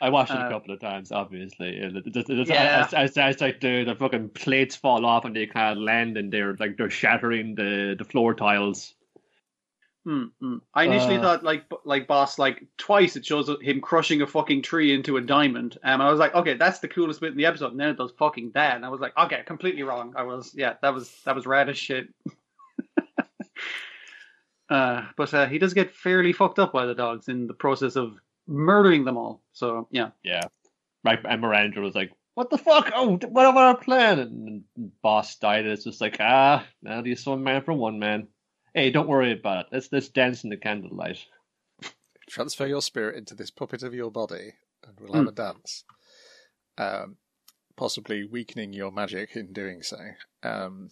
I 0.00 0.10
watched 0.10 0.30
it 0.30 0.36
Uh, 0.36 0.46
a 0.46 0.50
couple 0.50 0.72
of 0.72 0.80
times, 0.80 1.10
obviously. 1.10 1.76
Yeah. 1.76 2.86
As, 2.86 2.94
as, 2.94 3.18
as 3.18 3.40
like 3.40 3.60
the, 3.60 3.84
the 3.84 3.94
fucking 3.96 4.30
plates 4.30 4.76
fall 4.76 5.04
off 5.04 5.24
and 5.24 5.34
they 5.34 5.46
kind 5.46 5.76
of 5.76 5.82
land 5.82 6.16
and 6.16 6.32
they're 6.32 6.56
like 6.58 6.76
they're 6.76 6.90
shattering 6.90 7.54
the, 7.56 7.96
the 7.98 8.04
floor 8.04 8.34
tiles. 8.34 8.94
Hmm, 10.08 10.24
hmm. 10.40 10.56
I 10.72 10.84
initially 10.84 11.18
Uh. 11.18 11.20
thought 11.20 11.44
like 11.44 11.66
like 11.84 12.06
Bosse 12.06 12.38
like 12.38 12.66
twice 12.78 13.14
it 13.16 13.26
shows 13.26 13.50
him 13.60 13.82
crushing 13.82 14.22
a 14.22 14.26
fucking 14.26 14.62
tree 14.62 14.94
into 14.94 15.18
a 15.18 15.20
diamond, 15.20 15.76
um, 15.84 16.00
and 16.00 16.02
I 16.02 16.10
was 16.10 16.18
like, 16.18 16.34
okay, 16.34 16.54
that's 16.54 16.78
the 16.78 16.88
coolest 16.88 17.20
bit 17.20 17.32
in 17.32 17.36
the 17.36 17.44
episode. 17.44 17.72
And 17.72 17.80
then 17.80 17.90
it 17.90 17.98
does 17.98 18.12
fucking 18.18 18.52
that, 18.54 18.76
and 18.76 18.86
I 18.86 18.88
was 18.88 19.00
like, 19.00 19.12
okay, 19.18 19.42
completely 19.44 19.82
wrong. 19.82 20.14
I 20.16 20.22
was 20.22 20.54
yeah, 20.54 20.74
that 20.80 20.94
was 20.94 21.14
that 21.26 21.34
was 21.36 21.44
rad 21.46 21.68
as 21.68 21.76
shit. 21.76 22.08
uh, 24.70 25.02
but 25.16 25.32
uh, 25.34 25.46
he 25.46 25.58
does 25.58 25.74
get 25.74 25.94
fairly 25.94 26.32
fucked 26.32 26.58
up 26.58 26.72
by 26.72 26.86
the 26.86 26.94
dogs 26.94 27.28
in 27.28 27.46
the 27.46 27.52
process 27.54 27.94
of 27.96 28.14
murdering 28.46 29.04
them 29.04 29.16
all. 29.18 29.42
So 29.52 29.88
yeah, 29.90 30.10
Yeah. 30.22 30.42
Right, 31.04 31.18
and 31.24 31.42
Miranjo 31.42 31.78
was 31.82 31.94
like, 31.94 32.12
"What 32.34 32.48
the 32.50 32.58
fuck? 32.58 32.90
Oh, 32.94 33.16
what 33.28 33.46
about 33.46 33.56
our 33.58 33.76
plan?" 33.76 34.18
And, 34.18 34.64
and 34.76 34.92
Bosse 35.02 35.36
died. 35.36 35.64
And 35.64 35.72
it's 35.72 35.84
just 35.84 36.00
like, 36.00 36.16
ah, 36.18 36.66
now 36.82 37.02
he's 37.02 37.26
one 37.26 37.44
man 37.44 37.62
for 37.62 37.72
one 37.74 37.98
man. 37.98 38.28
Hey, 38.78 38.92
don't 38.92 39.08
worry 39.08 39.32
about 39.32 39.62
it. 39.62 39.66
Let's 39.72 39.88
let's 39.90 40.08
dance 40.08 40.44
in 40.44 40.50
the 40.50 40.56
candlelight. 40.56 41.18
Transfer 42.30 42.64
your 42.64 42.80
spirit 42.80 43.16
into 43.16 43.34
this 43.34 43.50
puppet 43.50 43.82
of 43.82 43.92
your 43.92 44.12
body, 44.12 44.52
and 44.86 45.00
we'll 45.00 45.14
have 45.14 45.24
Hmm. 45.24 45.28
a 45.30 45.32
dance. 45.32 45.82
Um, 46.78 47.16
possibly 47.76 48.24
weakening 48.24 48.72
your 48.72 48.92
magic 48.92 49.34
in 49.34 49.52
doing 49.52 49.82
so. 49.82 49.98
Um, 50.44 50.90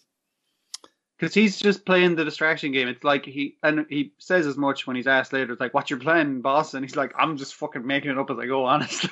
because 1.16 1.32
he's 1.32 1.60
just 1.60 1.86
playing 1.86 2.16
the 2.16 2.24
distraction 2.24 2.72
game. 2.72 2.88
It's 2.88 3.04
like 3.04 3.24
he 3.24 3.56
and 3.62 3.86
he 3.88 4.14
says 4.18 4.48
as 4.48 4.56
much 4.56 4.88
when 4.88 4.96
he's 4.96 5.06
asked 5.06 5.32
later. 5.32 5.52
It's 5.52 5.60
like, 5.60 5.72
"What's 5.72 5.88
your 5.90 6.00
plan, 6.00 6.40
boss?" 6.40 6.74
And 6.74 6.84
he's 6.84 6.96
like, 6.96 7.12
"I'm 7.16 7.36
just 7.36 7.54
fucking 7.54 7.86
making 7.86 8.10
it 8.10 8.18
up 8.18 8.32
as 8.32 8.38
I 8.40 8.46
go." 8.46 8.64
Honestly, 8.66 9.10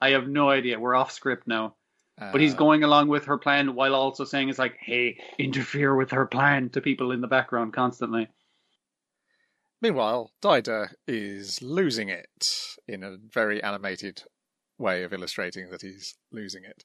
I 0.00 0.10
have 0.10 0.28
no 0.28 0.48
idea. 0.48 0.78
We're 0.78 0.94
off 0.94 1.10
script 1.10 1.48
now. 1.48 1.74
But 2.18 2.40
he's 2.40 2.54
uh, 2.54 2.56
going 2.56 2.82
along 2.82 3.08
with 3.08 3.26
her 3.26 3.38
plan 3.38 3.74
while 3.74 3.94
also 3.94 4.24
saying 4.24 4.48
it's 4.48 4.58
like, 4.58 4.76
hey, 4.80 5.18
interfere 5.38 5.94
with 5.94 6.10
her 6.10 6.26
plan 6.26 6.68
to 6.70 6.80
people 6.80 7.12
in 7.12 7.20
the 7.20 7.28
background 7.28 7.72
constantly. 7.72 8.28
Meanwhile, 9.80 10.32
Daida 10.42 10.88
is 11.06 11.62
losing 11.62 12.08
it 12.08 12.76
in 12.88 13.04
a 13.04 13.16
very 13.16 13.62
animated 13.62 14.22
way 14.78 15.04
of 15.04 15.12
illustrating 15.12 15.70
that 15.70 15.82
he's 15.82 16.16
losing 16.32 16.64
it. 16.64 16.84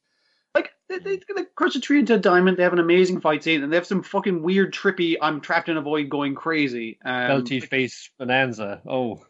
Like 0.54 0.70
they, 0.88 1.00
they, 1.00 1.20
they 1.36 1.46
crush 1.56 1.76
a 1.76 1.80
tree 1.80 2.00
into 2.00 2.14
a 2.14 2.20
diamond. 2.20 2.58
They 2.58 2.64
have 2.64 2.74
an 2.74 2.80
amazing 2.80 3.20
fight 3.20 3.44
scene, 3.44 3.64
and 3.64 3.72
they 3.72 3.78
have 3.78 3.88
some 3.88 4.04
fucking 4.04 4.44
weird, 4.44 4.72
trippy. 4.72 5.16
I'm 5.20 5.42
trapped 5.42 5.70
in 5.70 5.78
a 5.78 5.82
void, 5.82 6.10
going 6.10 6.36
crazy. 6.36 7.00
Um, 7.04 7.44
Belty 7.44 7.64
face 7.68 8.12
bonanza. 8.20 8.82
Oh, 8.88 9.26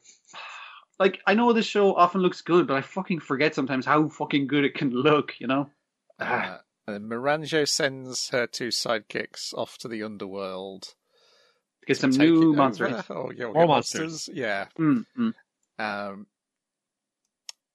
like 1.00 1.22
I 1.26 1.34
know 1.34 1.54
this 1.54 1.66
show 1.66 1.96
often 1.96 2.20
looks 2.20 2.42
good, 2.42 2.68
but 2.68 2.76
I 2.76 2.82
fucking 2.82 3.22
forget 3.22 3.56
sometimes 3.56 3.86
how 3.86 4.10
fucking 4.10 4.48
good 4.48 4.66
it 4.66 4.76
can 4.76 4.90
look. 4.90 5.40
You 5.40 5.48
know? 5.48 5.70
Ah. 6.24 6.56
Uh, 6.56 6.60
and 6.86 7.10
Miranjo 7.10 7.68
sends 7.68 8.30
her 8.30 8.46
two 8.46 8.68
sidekicks 8.68 9.54
off 9.54 9.78
to 9.80 9.88
the 9.88 10.04
underworld. 10.04 10.82
To 10.84 11.88
Get 11.88 11.98
some 11.98 12.12
take 12.12 12.30
new 12.30 12.54
monsters. 12.54 13.04
Oh, 13.10 13.32
yeah, 13.32 13.46
we'll 13.46 13.54
More 13.54 13.64
get 13.64 13.70
monsters. 13.70 14.30
Yeah. 14.34 14.66
Mm, 14.78 15.06
mm. 15.18 15.34
Um, 15.80 16.28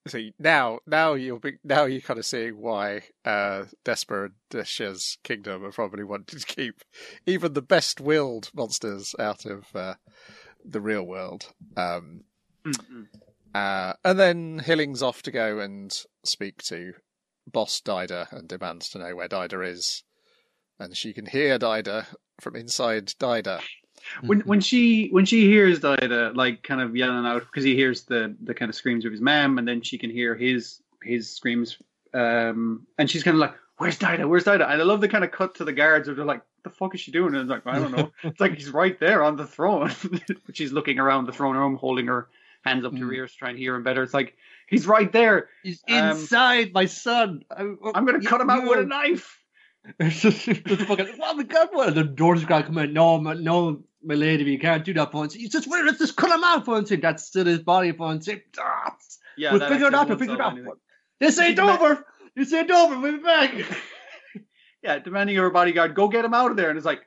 so 0.07 0.19
now, 0.39 0.81
now 0.87 1.15
you'll 1.15 1.39
be 1.39 1.59
now 1.65 1.85
you're 1.85 2.01
kind 2.01 2.19
of 2.19 2.27
seeing 2.27 2.59
why 2.59 3.03
uh, 3.25 3.65
Desperadisha's 3.85 5.19
kingdom 5.23 5.65
are 5.65 5.73
probably 5.73 6.05
wanting 6.05 6.39
to 6.39 6.47
keep 6.47 6.83
even 7.27 7.53
the 7.53 7.63
best-willed 7.63 8.51
monsters 8.55 9.15
out 9.19 9.45
of 9.45 9.65
uh, 9.75 9.95
the 10.65 10.81
real 10.81 11.05
world. 11.05 11.53
Um, 11.77 12.25
Mm, 12.67 12.73
mm. 12.93 13.07
uh, 13.55 13.95
and 14.05 14.19
then 14.19 14.59
Hiling's 14.59 15.03
off 15.03 15.23
to 15.23 15.31
go 15.31 15.61
and 15.61 15.97
speak 16.25 16.61
to 16.65 16.95
Bosse 17.53 17.81
Daida 17.81 18.31
and 18.33 18.49
demands 18.49 18.91
to 18.91 18.99
know 18.99 19.15
where 19.15 19.29
Daida 19.29 19.67
is. 19.67 20.03
And 20.79 20.97
she 20.97 21.13
can 21.13 21.27
hear 21.27 21.59
Daida 21.59 22.07
from 22.41 22.57
inside 22.57 23.07
Daida. 23.19 23.61
when 24.23 24.41
when 24.41 24.61
she 24.61 25.09
when 25.09 25.25
she 25.25 25.47
hears 25.47 25.81
Daida 25.81 26.35
like 26.35 26.63
kind 26.63 26.81
of 26.81 26.97
yelling 26.97 27.27
out 27.27 27.41
because 27.41 27.65
he 27.65 27.75
hears 27.75 28.05
the 28.05 28.37
the 28.43 28.55
kind 28.55 28.69
of 28.69 28.75
screams 28.75 29.05
of 29.05 29.13
his 29.13 29.21
mom, 29.21 29.59
and 29.59 29.67
then 29.67 29.83
she 29.83 29.99
can 29.99 30.11
hear 30.11 30.35
his 30.35 30.81
his 31.03 31.31
screams, 31.31 31.79
um, 32.15 32.87
and 32.99 33.11
she's 33.11 33.23
kind 33.23 33.35
of 33.35 33.41
like, 33.41 33.55
"Where's 33.79 33.99
Daida? 33.99 34.29
Where's 34.29 34.45
Daida?" 34.45 34.71
And 34.71 34.81
I 34.81 34.85
love 34.85 35.01
the 35.01 35.09
kind 35.09 35.25
of 35.25 35.31
cut 35.31 35.57
to 35.57 35.65
the 35.65 35.73
guards 35.73 36.07
where 36.07 36.15
they're 36.15 36.25
like, 36.25 36.43
"The 36.63 36.71
fuck 36.71 36.95
is 36.95 37.01
she 37.01 37.11
doing?" 37.11 37.35
And 37.35 37.43
it's 37.43 37.51
like, 37.51 37.67
"I 37.67 37.79
don't 37.79 37.93
know." 37.93 38.13
it's 38.23 38.41
like 38.41 38.55
he's 38.55 38.71
right 38.71 38.99
there 39.01 39.23
on 39.23 39.37
the 39.37 39.47
throne, 39.47 39.93
she's 40.53 40.73
looking 40.73 40.99
around 40.99 41.27
the 41.27 41.33
throne 41.33 41.57
room, 41.57 41.77
holding 41.77 42.07
her 42.07 42.29
hands 42.69 42.85
up 42.85 42.93
to 42.93 42.99
her 43.07 43.13
ears, 43.13 43.35
trying 43.35 43.55
to 43.57 43.61
hear 43.61 43.75
him 43.75 43.83
better. 43.83 44.03
It's 44.03 44.15
like 44.15 44.37
he's 44.67 44.87
right 44.87 45.11
there. 45.13 45.49
He's 45.63 45.83
Um, 45.89 46.11
inside 46.11 46.73
my 46.73 46.87
son. 46.87 47.43
I'm 47.51 47.79
gonna 47.81 48.21
cut 48.23 48.41
him 48.41 48.51
out 48.51 48.65
with 48.69 48.79
a 48.81 48.85
knife. 48.87 49.43
It's 49.99 50.21
just 50.21 50.47
it's 50.49 50.85
fucking. 50.85 51.09
Oh 51.23 51.35
my 51.35 51.43
god! 51.45 51.69
What? 51.73 51.95
The 51.95 52.05
doors 52.05 52.45
gonna 52.45 52.65
come 52.65 52.79
in. 52.79 52.93
No, 52.93 53.19
my, 53.19 53.35
no, 53.35 53.83
my 54.03 54.15
lady, 54.15 54.45
you 54.45 54.59
can't 54.59 54.85
do 54.85 54.93
that. 54.95 55.13
Fonzie. 55.13 55.37
You 55.37 55.49
just 55.49 55.67
wait. 55.67 55.85
Let's 55.85 55.99
just 55.99 56.17
cut 56.17 56.31
him 56.31 56.45
out, 56.45 56.67
Fonzie. 56.67 57.01
That's 57.01 57.25
still 57.25 57.47
his 57.47 57.61
body, 57.61 57.93
Fonzie. 57.93 58.43
Ah, 58.59 58.95
Yeah, 59.37 59.53
we'll 59.53 59.69
figure 59.69 59.87
it 59.87 59.95
out. 59.95 60.09
We'll 60.09 60.19
figure 60.19 60.35
it 60.35 60.41
out. 60.41 60.53
anything. 60.53 60.73
This 61.21 61.39
ain't 61.41 61.59
over. 61.59 62.05
This 62.37 62.53
ain't 62.53 62.71
over. 62.71 62.99
We'll 62.99 63.13
be 63.13 63.19
back. 63.23 63.55
yeah, 64.83 64.99
demanding 64.99 65.37
of 65.37 65.41
your 65.43 65.51
bodyguard, 65.51 65.95
go 65.95 66.09
get 66.09 66.25
him 66.25 66.35
out 66.35 66.51
of 66.51 66.57
there. 66.57 66.69
And 66.69 66.77
it's 66.77 66.87
like, 66.87 67.01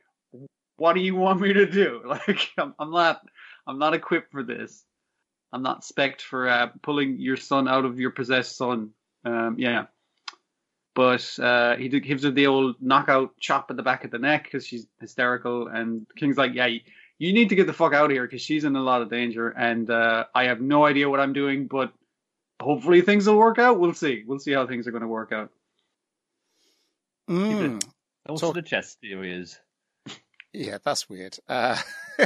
what 0.78 0.93
do 0.93 1.01
you 1.01 1.16
want 1.16 1.39
me 1.39 1.53
to 1.53 1.66
do? 1.66 2.01
Like, 2.05 2.49
I'm, 2.57 2.74
I'm 2.80 2.91
not, 2.91 3.22
I'm 3.68 3.78
not 3.80 3.93
equipped 3.93 4.32
for 4.32 4.43
this. 4.43 4.84
I'm 5.54 5.64
not 5.64 5.84
spec 5.84 6.22
for 6.22 6.47
uh, 6.47 6.68
pulling 6.82 7.18
your 7.20 7.38
son 7.38 7.68
out 7.68 7.86
of 7.86 7.99
your 7.99 8.12
possessed 8.12 8.56
son. 8.58 8.91
Um, 9.26 9.56
yeah. 9.60 9.86
But 10.95 11.38
uh, 11.39 11.76
he 11.78 11.88
did- 11.89 12.04
gives 12.06 12.24
her 12.24 12.32
the 12.32 12.47
old 12.47 12.76
knockout 12.82 13.38
chop 13.39 13.70
at 13.70 13.78
the 13.78 13.84
back 13.84 14.04
of 14.04 14.12
the 14.12 14.20
neck 14.20 14.43
because 14.45 14.66
she's 14.66 14.88
hysterical. 14.99 15.68
And 15.68 16.06
King's 16.18 16.38
like, 16.38 16.54
yeah, 16.54 16.66
you, 16.68 16.82
you 17.18 17.34
need 17.34 17.49
to 17.49 17.56
get 17.56 17.68
the 17.68 17.74
fuck 17.74 17.93
out 17.93 18.06
of 18.06 18.12
here 18.12 18.24
because 18.26 18.41
she's 18.41 18.64
in 18.64 18.76
a 18.76 18.82
lot 18.82 19.02
of 19.02 19.10
danger. 19.10 19.49
And 19.49 19.89
uh, 19.89 20.26
I 20.36 20.45
have 20.45 20.60
no 20.62 20.86
idea 20.86 21.10
what 21.10 21.20
I'm 21.20 21.34
doing, 21.34 21.68
but 21.68 21.93
hopefully 22.62 23.02
things 23.02 23.28
will 23.28 23.38
work 23.38 23.58
out. 23.60 23.80
We'll 23.80 23.93
see. 23.93 24.24
We'll 24.26 24.39
see 24.39 24.52
how 24.52 24.68
things 24.68 24.88
are 24.88 24.91
going 24.91 25.02
to 25.02 25.08
work 25.08 25.32
out. 25.32 25.49
Mm. 27.30 27.84
What's 28.26 28.41
Talk- 28.41 28.56
the 28.56 28.62
chess 28.62 28.95
theory 28.95 29.34
is? 29.34 29.60
Yeah, 30.54 30.80
that's 30.84 31.08
weird. 31.10 31.38
Uh, 31.47 31.78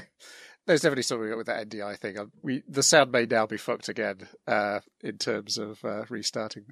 there's 0.66 0.82
definitely 0.82 1.03
something 1.03 1.36
with 1.38 1.47
that 1.47 1.70
NDI 1.70 1.97
thing. 1.97 2.18
Um, 2.20 2.32
We 2.41 2.63
the 2.68 2.84
sound 2.84 3.11
may 3.11 3.26
now 3.26 3.45
be 3.45 3.57
fucked 3.57 3.89
again 3.89 4.28
uh, 4.47 4.80
in 5.01 5.18
terms 5.18 5.57
of 5.57 5.84
uh, 5.86 6.05
restarting 6.09 6.66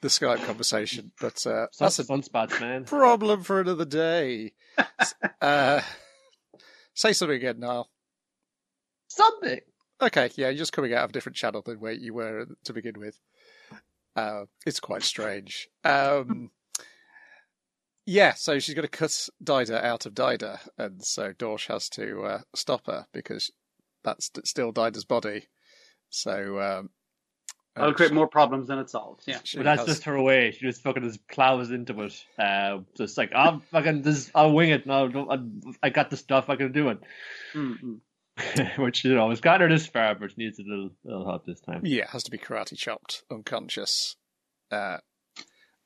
the 0.00 0.08
Skype 0.08 0.44
conversation, 0.46 1.12
but 1.20 1.44
uh, 1.46 1.66
that's 1.78 1.78
That's 1.78 1.98
a 1.98 2.04
sunspots, 2.04 2.60
man. 2.60 2.84
problem 2.84 3.42
for 3.42 3.60
another 3.60 3.84
day. 3.84 4.52
uh, 5.40 5.80
say 6.94 7.12
something 7.12 7.36
again, 7.36 7.58
Niall. 7.58 7.90
Something. 9.08 9.60
Okay, 10.00 10.30
yeah, 10.36 10.48
you're 10.48 10.58
just 10.58 10.72
coming 10.72 10.94
out 10.94 11.02
of 11.04 11.10
a 11.10 11.12
different 11.12 11.34
channel 11.36 11.62
than 11.62 11.80
where 11.80 11.92
you 11.92 12.14
were 12.14 12.46
to 12.64 12.72
begin 12.72 13.00
with. 13.00 13.18
Uh, 14.14 14.44
it's 14.64 14.78
quite 14.80 15.02
strange. 15.02 15.68
Um, 15.84 16.50
yeah, 18.10 18.32
so 18.34 18.58
she's 18.58 18.74
going 18.74 18.88
to 18.88 18.98
cut 18.98 19.28
Daida 19.44 19.82
out 19.84 20.06
of 20.06 20.14
Daida, 20.14 20.60
and 20.78 21.04
so 21.04 21.34
Dorsch 21.34 21.66
has 21.66 21.90
to 21.90 22.22
uh, 22.22 22.40
stop 22.56 22.86
her 22.86 23.06
because 23.12 23.50
that's 24.02 24.30
still 24.44 24.72
Daida's 24.72 25.04
body. 25.04 25.48
So 26.08 26.58
um, 26.58 26.88
That'll 27.76 27.90
uh, 27.90 27.94
create 27.94 28.14
more 28.14 28.26
problems 28.26 28.68
than 28.68 28.78
it 28.78 28.88
solves. 28.88 29.24
Yeah. 29.26 29.40
she 29.44 29.58
But 29.58 29.64
that's 29.64 29.80
has- 29.80 29.88
just 29.88 30.04
her 30.04 30.20
way. 30.22 30.52
She 30.52 30.60
just 30.64 30.82
fucking 30.82 31.02
just 31.02 31.28
plows 31.28 31.70
into 31.70 32.00
it. 32.00 32.24
Uh, 32.38 32.78
just 32.96 33.18
like 33.18 33.30
I'm 33.34 33.60
fucking 33.60 34.00
this. 34.00 34.30
I'll 34.34 34.52
wing 34.54 34.70
it. 34.70 34.86
No, 34.86 35.06
don't- 35.08 35.30
I, 35.82 35.86
I 35.86 35.90
got 35.90 36.08
the 36.08 36.16
stuff. 36.16 36.48
I 36.48 36.56
can 36.56 36.72
do 36.72 36.88
it. 36.88 36.98
Mm-mm. 37.54 37.98
Which 38.78 39.04
you 39.04 39.14
know 39.14 39.30
it's 39.32 39.40
gotten 39.42 39.68
her 39.68 39.76
this 39.76 39.86
far, 39.86 40.14
but 40.14 40.30
she 40.30 40.36
needs 40.38 40.58
a 40.58 40.62
little, 40.62 40.90
little 41.04 41.26
help 41.28 41.44
this 41.44 41.60
time. 41.60 41.82
Yeah, 41.84 42.04
it 42.04 42.10
has 42.10 42.22
to 42.22 42.30
be 42.30 42.38
karate 42.38 42.76
chopped, 42.78 43.22
unconscious, 43.30 44.16
uh, 44.70 44.98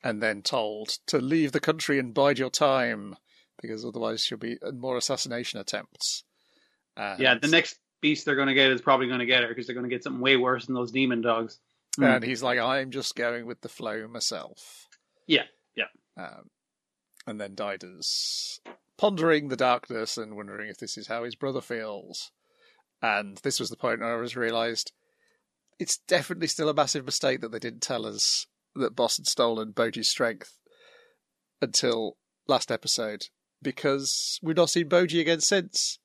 and 0.03 0.23
then 0.23 0.43
told 0.43 0.99
to 1.07 1.19
leave 1.19 1.53
the 1.53 1.61
country 1.61 1.99
and 1.99 2.15
bide 2.15 2.39
your 2.39 2.51
time, 2.51 3.17
because 3.61 3.85
otherwise 3.85 4.23
she'll 4.23 4.39
be 4.39 4.59
more 4.75 4.97
assassination 4.97 5.61
attempts. 5.61 6.25
And, 6.97 7.21
Yeah, 7.21 7.35
the 7.41 7.49
next 7.49 7.79
beast 8.01 8.25
they're 8.25 8.37
going 8.37 8.49
to 8.49 8.55
get 8.55 8.71
is 8.71 8.81
probably 8.81 9.07
going 9.07 9.21
to 9.21 9.27
get 9.27 9.43
her 9.43 9.49
because 9.49 9.67
they're 9.67 9.75
going 9.75 9.89
to 9.89 9.95
get 9.95 10.03
something 10.03 10.21
way 10.21 10.37
worse 10.37 10.67
than 10.67 10.75
those 10.75 10.93
demon 10.93 11.21
dogs. 11.21 11.59
Mm. 11.99 12.17
and 12.17 12.25
he's 12.25 12.43
like, 12.43 12.59
"I'm 12.59 12.91
just 12.91 13.15
going 13.15 13.45
with 13.45 13.61
the 13.61 13.69
flow 13.69 14.09
myself." 14.09 14.89
Yeah, 15.27 15.45
yeah. 15.77 15.89
Um, 16.17 16.49
and 17.27 17.39
then 17.39 17.55
Daida's 17.55 18.61
pondering 18.97 19.49
the 19.49 19.57
darkness 19.57 20.17
and 20.17 20.35
wondering 20.35 20.71
if 20.71 20.79
this 20.79 20.97
is 20.97 21.09
how 21.09 21.25
his 21.25 21.35
brother 21.35 21.61
feels. 21.61 22.31
And 23.03 23.37
this 23.39 23.61
was 23.61 23.69
the 23.69 23.77
point 23.77 24.01
where 24.01 24.17
I 24.17 24.21
was 24.21 24.37
realised 24.37 24.93
it's 25.79 25.99
definitely 25.99 26.47
still 26.47 26.69
a 26.69 26.75
massive 26.75 27.05
mistake 27.05 27.41
that 27.41 27.51
they 27.51 27.59
didn't 27.59 27.83
tell 27.83 28.07
us 28.07 28.47
that 28.75 28.97
Bosse 28.97 29.19
had 29.19 29.27
stolen 29.27 29.73
Boji's 29.73 30.09
strength 30.09 30.59
until 31.61 32.17
last 32.47 32.71
episode 32.73 33.29
because 33.63 34.39
we've 34.43 34.57
not 34.57 34.71
seen 34.71 34.89
Boji 34.89 35.21
again 35.21 35.41
since. 35.41 35.99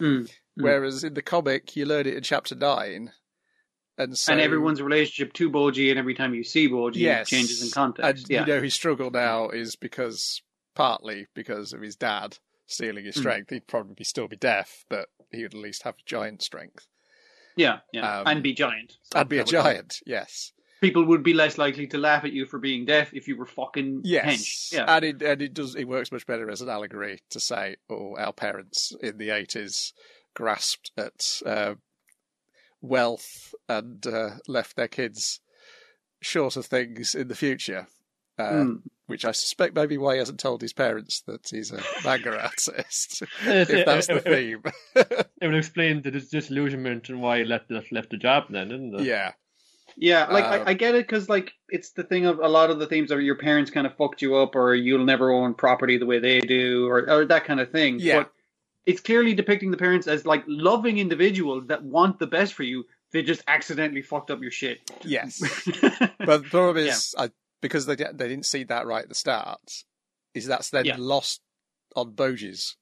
Mm. 0.00 0.22
Mm. 0.22 0.30
Whereas 0.56 1.04
in 1.04 1.14
the 1.14 1.22
comic, 1.22 1.74
you 1.76 1.86
learn 1.86 2.06
it 2.06 2.14
in 2.14 2.22
chapter 2.22 2.54
nine, 2.54 3.12
and 3.98 4.16
so 4.16 4.32
and 4.32 4.40
everyone's 4.40 4.82
relationship 4.82 5.32
to 5.34 5.50
Boji, 5.50 5.90
and 5.90 5.98
every 5.98 6.14
time 6.14 6.34
you 6.34 6.44
see 6.44 6.68
Boji, 6.68 6.96
yes, 6.96 7.28
changes 7.28 7.62
in 7.62 7.70
context. 7.70 8.20
And 8.22 8.30
yeah, 8.30 8.40
you 8.40 8.46
know 8.46 8.60
his 8.62 8.74
struggle 8.74 9.10
now 9.10 9.48
is 9.48 9.76
because 9.76 10.42
partly 10.74 11.26
because 11.34 11.72
of 11.72 11.80
his 11.80 11.96
dad 11.96 12.38
stealing 12.66 13.04
his 13.04 13.16
Mm. 13.16 13.20
strength. 13.20 13.50
He'd 13.50 13.66
probably 13.66 14.04
still 14.04 14.28
be 14.28 14.36
deaf, 14.36 14.84
but 14.88 15.08
he 15.30 15.42
would 15.42 15.54
at 15.54 15.60
least 15.60 15.84
have 15.84 15.94
giant 16.04 16.42
strength 16.42 16.86
yeah, 17.56 17.78
yeah, 17.92 18.18
um, 18.20 18.26
and 18.26 18.42
be 18.42 18.52
giant. 18.52 18.98
So 19.02 19.20
and 19.20 19.28
be 19.28 19.38
a 19.38 19.44
giant. 19.44 20.00
Yes, 20.04 20.52
People 20.86 21.04
would 21.04 21.22
be 21.22 21.34
less 21.34 21.58
likely 21.58 21.86
to 21.88 21.98
laugh 21.98 22.24
at 22.24 22.32
you 22.32 22.46
for 22.46 22.58
being 22.58 22.84
deaf 22.84 23.12
if 23.12 23.28
you 23.28 23.36
were 23.36 23.46
fucking 23.46 24.02
yes, 24.04 24.26
hench. 24.26 24.72
Yeah, 24.72 24.84
and 24.96 25.04
it 25.04 25.22
and 25.22 25.42
it 25.42 25.54
does 25.54 25.74
it 25.74 25.88
works 25.88 26.12
much 26.12 26.26
better 26.26 26.50
as 26.50 26.60
an 26.62 26.68
allegory 26.68 27.20
to 27.30 27.40
say, 27.40 27.76
oh, 27.90 28.14
our 28.16 28.32
parents 28.32 28.92
in 29.02 29.18
the 29.18 29.30
eighties 29.30 29.92
grasped 30.34 30.90
at 30.96 31.40
uh, 31.44 31.74
wealth 32.80 33.54
and 33.68 34.06
uh, 34.06 34.30
left 34.46 34.76
their 34.76 34.88
kids 34.88 35.40
short 36.20 36.56
of 36.56 36.66
things 36.66 37.14
in 37.14 37.28
the 37.28 37.34
future. 37.34 37.86
Mm. 38.38 38.82
Which 39.06 39.24
I 39.24 39.32
suspect 39.32 39.74
may 39.74 39.86
be 39.86 39.96
why 39.96 40.14
he 40.14 40.18
hasn't 40.18 40.40
told 40.40 40.60
his 40.60 40.74
parents 40.74 41.22
that 41.22 41.48
he's 41.50 41.72
a 41.72 41.80
manga 42.04 42.38
artist. 42.42 43.22
If- 43.46 43.86
that's 43.86 44.08
the 44.08 44.20
theme. 44.20 44.62
It 44.94 45.46
would 45.46 45.54
explain 45.54 46.02
the 46.02 46.10
dis- 46.10 46.28
disillusionment 46.28 47.08
and 47.08 47.22
why 47.22 47.38
he 47.38 47.44
left 47.44 47.68
the, 47.68 47.82
left 47.92 48.10
the 48.10 48.18
job 48.18 48.44
then, 48.50 48.68
didn't 48.68 49.00
it? 49.00 49.06
yeah. 49.06 49.32
Yeah, 49.96 50.26
like 50.26 50.44
Um, 50.44 50.52
I, 50.66 50.70
I 50.70 50.74
get 50.74 50.94
it 50.94 51.06
because 51.06 51.28
like 51.28 51.52
it's 51.70 51.90
the 51.90 52.02
thing 52.04 52.26
of 52.26 52.38
a 52.38 52.48
lot 52.48 52.70
of 52.70 52.78
the 52.78 52.86
themes 52.86 53.10
are 53.10 53.20
your 53.20 53.36
parents 53.36 53.70
kind 53.70 53.86
of 53.86 53.96
fucked 53.96 54.20
you 54.22 54.36
up, 54.36 54.54
or 54.54 54.74
you'll 54.74 55.04
never 55.04 55.30
own 55.30 55.54
property 55.54 55.96
the 55.96 56.06
way 56.06 56.18
they 56.18 56.40
do, 56.40 56.86
or 56.88 57.08
or 57.10 57.24
that 57.24 57.44
kind 57.44 57.60
of 57.60 57.70
thing. 57.70 57.98
Yeah. 57.98 58.18
But 58.24 58.32
it's 58.84 59.00
clearly 59.00 59.34
depicting 59.34 59.70
the 59.70 59.76
parents 59.78 60.06
as 60.06 60.26
like 60.26 60.44
loving 60.46 60.98
individuals 60.98 61.66
that 61.68 61.82
want 61.82 62.18
the 62.18 62.26
best 62.26 62.54
for 62.54 62.62
you. 62.62 62.84
They 63.12 63.22
just 63.22 63.42
accidentally 63.48 64.02
fucked 64.02 64.30
up 64.30 64.42
your 64.42 64.50
shit. 64.50 64.80
Yes. 65.02 65.40
But 66.18 66.42
the 66.42 66.48
problem 66.50 66.84
Yeah. 66.84 66.92
is, 66.92 67.14
I, 67.16 67.30
because 67.62 67.86
they, 67.86 67.94
they 67.96 68.28
didn't 68.28 68.44
see 68.46 68.64
that 68.64 68.86
right 68.86 69.02
at 69.04 69.08
the 69.08 69.14
start, 69.14 69.60
is 70.34 70.46
that's 70.46 70.70
then 70.70 70.84
Yeah. 70.84 70.96
lost 70.98 71.40
on 71.94 72.12
Boji's 72.12 72.76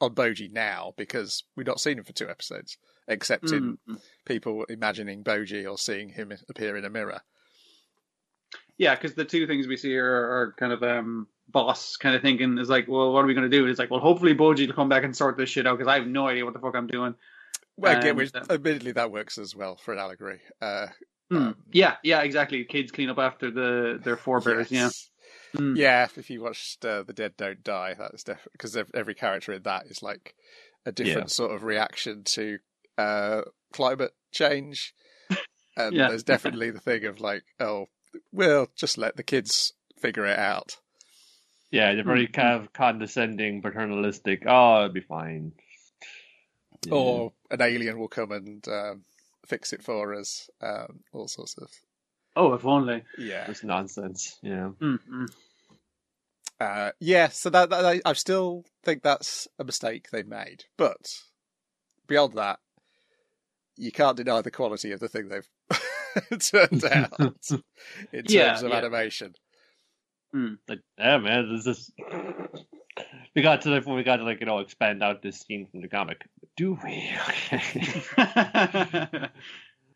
on 0.00 0.14
Boji 0.14 0.50
now 0.52 0.92
because 0.96 1.44
we've 1.56 1.66
not 1.66 1.80
seen 1.80 1.98
him 1.98 2.04
for 2.04 2.12
two 2.12 2.28
episodes, 2.28 2.76
except 3.08 3.50
in 3.52 3.78
Mm. 3.88 4.00
people 4.24 4.64
imagining 4.64 5.24
Boji 5.24 5.68
or 5.70 5.76
seeing 5.78 6.08
him 6.10 6.32
appear 6.48 6.76
in 6.76 6.84
a 6.84 6.90
mirror. 6.90 7.20
Yeah, 8.76 8.94
because 8.94 9.14
the 9.14 9.24
two 9.24 9.46
things 9.46 9.66
we 9.66 9.76
see 9.76 9.96
are, 9.96 10.06
are 10.40 10.54
kind 10.58 10.72
of 10.72 10.82
um 10.82 11.26
Bosse 11.48 11.96
kind 11.96 12.14
of 12.14 12.22
thinking 12.22 12.58
is 12.58 12.68
like, 12.68 12.86
well, 12.88 13.12
what 13.12 13.24
are 13.24 13.26
we 13.26 13.34
going 13.34 13.50
to 13.50 13.56
do? 13.56 13.62
And 13.62 13.70
it's 13.70 13.78
like, 13.78 13.90
well, 13.90 14.00
hopefully 14.00 14.34
Boji 14.34 14.66
will 14.66 14.74
come 14.74 14.88
back 14.90 15.02
and 15.04 15.16
sort 15.16 15.36
this 15.36 15.48
shit 15.48 15.66
out 15.66 15.78
because 15.78 15.90
I 15.90 15.98
have 15.98 16.06
no 16.06 16.28
idea 16.28 16.44
what 16.44 16.52
the 16.54 16.60
fuck 16.60 16.74
I'm 16.76 16.86
doing. 16.86 17.14
Well, 17.76 17.98
again, 17.98 18.16
which, 18.16 18.34
uh, 18.34 18.42
admittedly, 18.50 18.92
that 18.92 19.10
works 19.10 19.38
as 19.38 19.54
well 19.56 19.76
for 19.76 19.92
an 19.92 19.98
allegory. 19.98 20.40
Uh, 20.60 20.88
Hmm. 21.30 21.36
Um, 21.36 21.56
yeah, 21.72 21.96
yeah, 22.02 22.20
exactly. 22.22 22.64
Kids 22.64 22.90
clean 22.90 23.10
up 23.10 23.18
after 23.18 23.50
the 23.50 24.00
their 24.02 24.16
forebears. 24.16 24.70
yes. 24.70 25.10
Yeah. 25.10 25.17
Mm. 25.56 25.76
Yeah, 25.76 26.08
if 26.16 26.28
you 26.30 26.42
watched 26.42 26.84
uh, 26.84 27.02
The 27.04 27.12
Dead 27.12 27.34
Don't 27.36 27.64
Die, 27.64 27.94
that's 27.98 28.22
definitely 28.24 28.50
because 28.52 28.76
every 28.94 29.14
character 29.14 29.52
in 29.52 29.62
that 29.62 29.86
is 29.86 30.02
like 30.02 30.34
a 30.84 30.92
different 30.92 31.30
sort 31.30 31.52
of 31.54 31.62
reaction 31.62 32.22
to 32.24 32.58
uh, 32.96 33.42
climate 33.72 34.12
change. 34.32 34.94
And 35.76 35.94
Yeah. 35.94 36.08
there's 36.08 36.24
definitely 36.24 36.70
the 36.70 36.80
thing 36.80 37.04
of 37.04 37.20
like, 37.20 37.44
oh, 37.60 37.86
we'll 38.32 38.66
just 38.74 38.98
let 38.98 39.14
the 39.16 39.22
kids 39.22 39.74
figure 39.96 40.26
it 40.26 40.36
out. 40.38 40.76
Yeah, 41.70 41.94
they're 41.94 42.02
very 42.02 42.26
Mm. 42.26 42.32
kind 42.32 42.60
of 42.60 42.72
condescending, 42.72 43.62
paternalistic. 43.62 44.42
Oh, 44.44 44.78
it'll 44.78 44.88
be 44.92 45.00
fine. 45.02 45.52
Yeah. 46.84 46.94
Or 46.94 47.32
an 47.50 47.62
alien 47.62 47.98
will 48.00 48.08
come 48.08 48.32
and 48.32 48.66
um, 48.66 49.04
fix 49.46 49.72
it 49.72 49.84
for 49.84 50.14
us. 50.14 50.50
Um, 50.60 51.00
all 51.12 51.28
sorts 51.28 51.56
of 51.58 51.70
Oh, 52.36 52.52
if 52.54 52.64
only. 52.64 53.02
yeah. 53.18 53.50
It's 53.50 53.64
nonsense. 53.64 54.38
Yeah. 54.42 54.70
Mm-mm. 54.80 55.26
Uh, 56.60 56.90
yeah, 57.00 57.28
so 57.28 57.50
that, 57.50 57.70
that 57.70 57.84
I, 57.84 58.00
I 58.04 58.12
still 58.14 58.64
think 58.84 59.02
that's 59.02 59.46
a 59.58 59.64
mistake 59.64 60.08
they've 60.10 60.26
made, 60.26 60.64
but 60.76 60.96
beyond 62.08 62.34
that, 62.34 62.58
you 63.76 63.92
can't 63.92 64.16
deny 64.16 64.42
the 64.42 64.50
quality 64.50 64.90
of 64.90 64.98
the 64.98 65.08
thing 65.08 65.28
they've 65.28 65.48
turned 66.40 66.84
out 66.84 67.12
in 68.12 68.24
terms 68.24 68.32
Yeah, 68.32 68.58
of 68.58 68.68
yeah. 68.68 68.76
animation. 68.76 69.34
Like, 70.34 70.80
yeah, 70.98 71.18
man, 71.18 71.54
this 71.54 71.66
is. 71.66 71.92
We 73.36 73.42
got 73.42 73.62
to 73.62 73.70
the 73.70 73.80
point 73.80 73.96
we 73.96 74.02
got 74.02 74.16
to 74.16 74.24
like 74.24 74.40
you 74.40 74.46
know 74.46 74.58
expand 74.58 75.02
out 75.02 75.22
this 75.22 75.38
scene 75.40 75.68
from 75.70 75.80
the 75.80 75.88
comic. 75.88 76.26
Do 76.56 76.76
we? 76.84 77.10
Okay. 77.28 78.02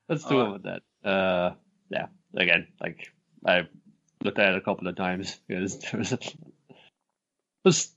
Let's 0.09 0.25
do 0.25 0.41
it 0.43 0.53
with 0.53 0.63
that. 0.63 0.83
Uh, 1.05 1.55
yeah. 1.91 2.07
Again, 2.37 2.67
like 2.81 3.13
I 3.47 3.69
looked 4.23 4.39
at 4.39 4.55
it 4.55 4.59
a 4.59 4.61
couple 4.63 4.89
of 4.89 4.97
times 4.97 5.39
because 5.49 5.79
there 5.79 5.99
was 5.99 6.15
there's 7.65 7.93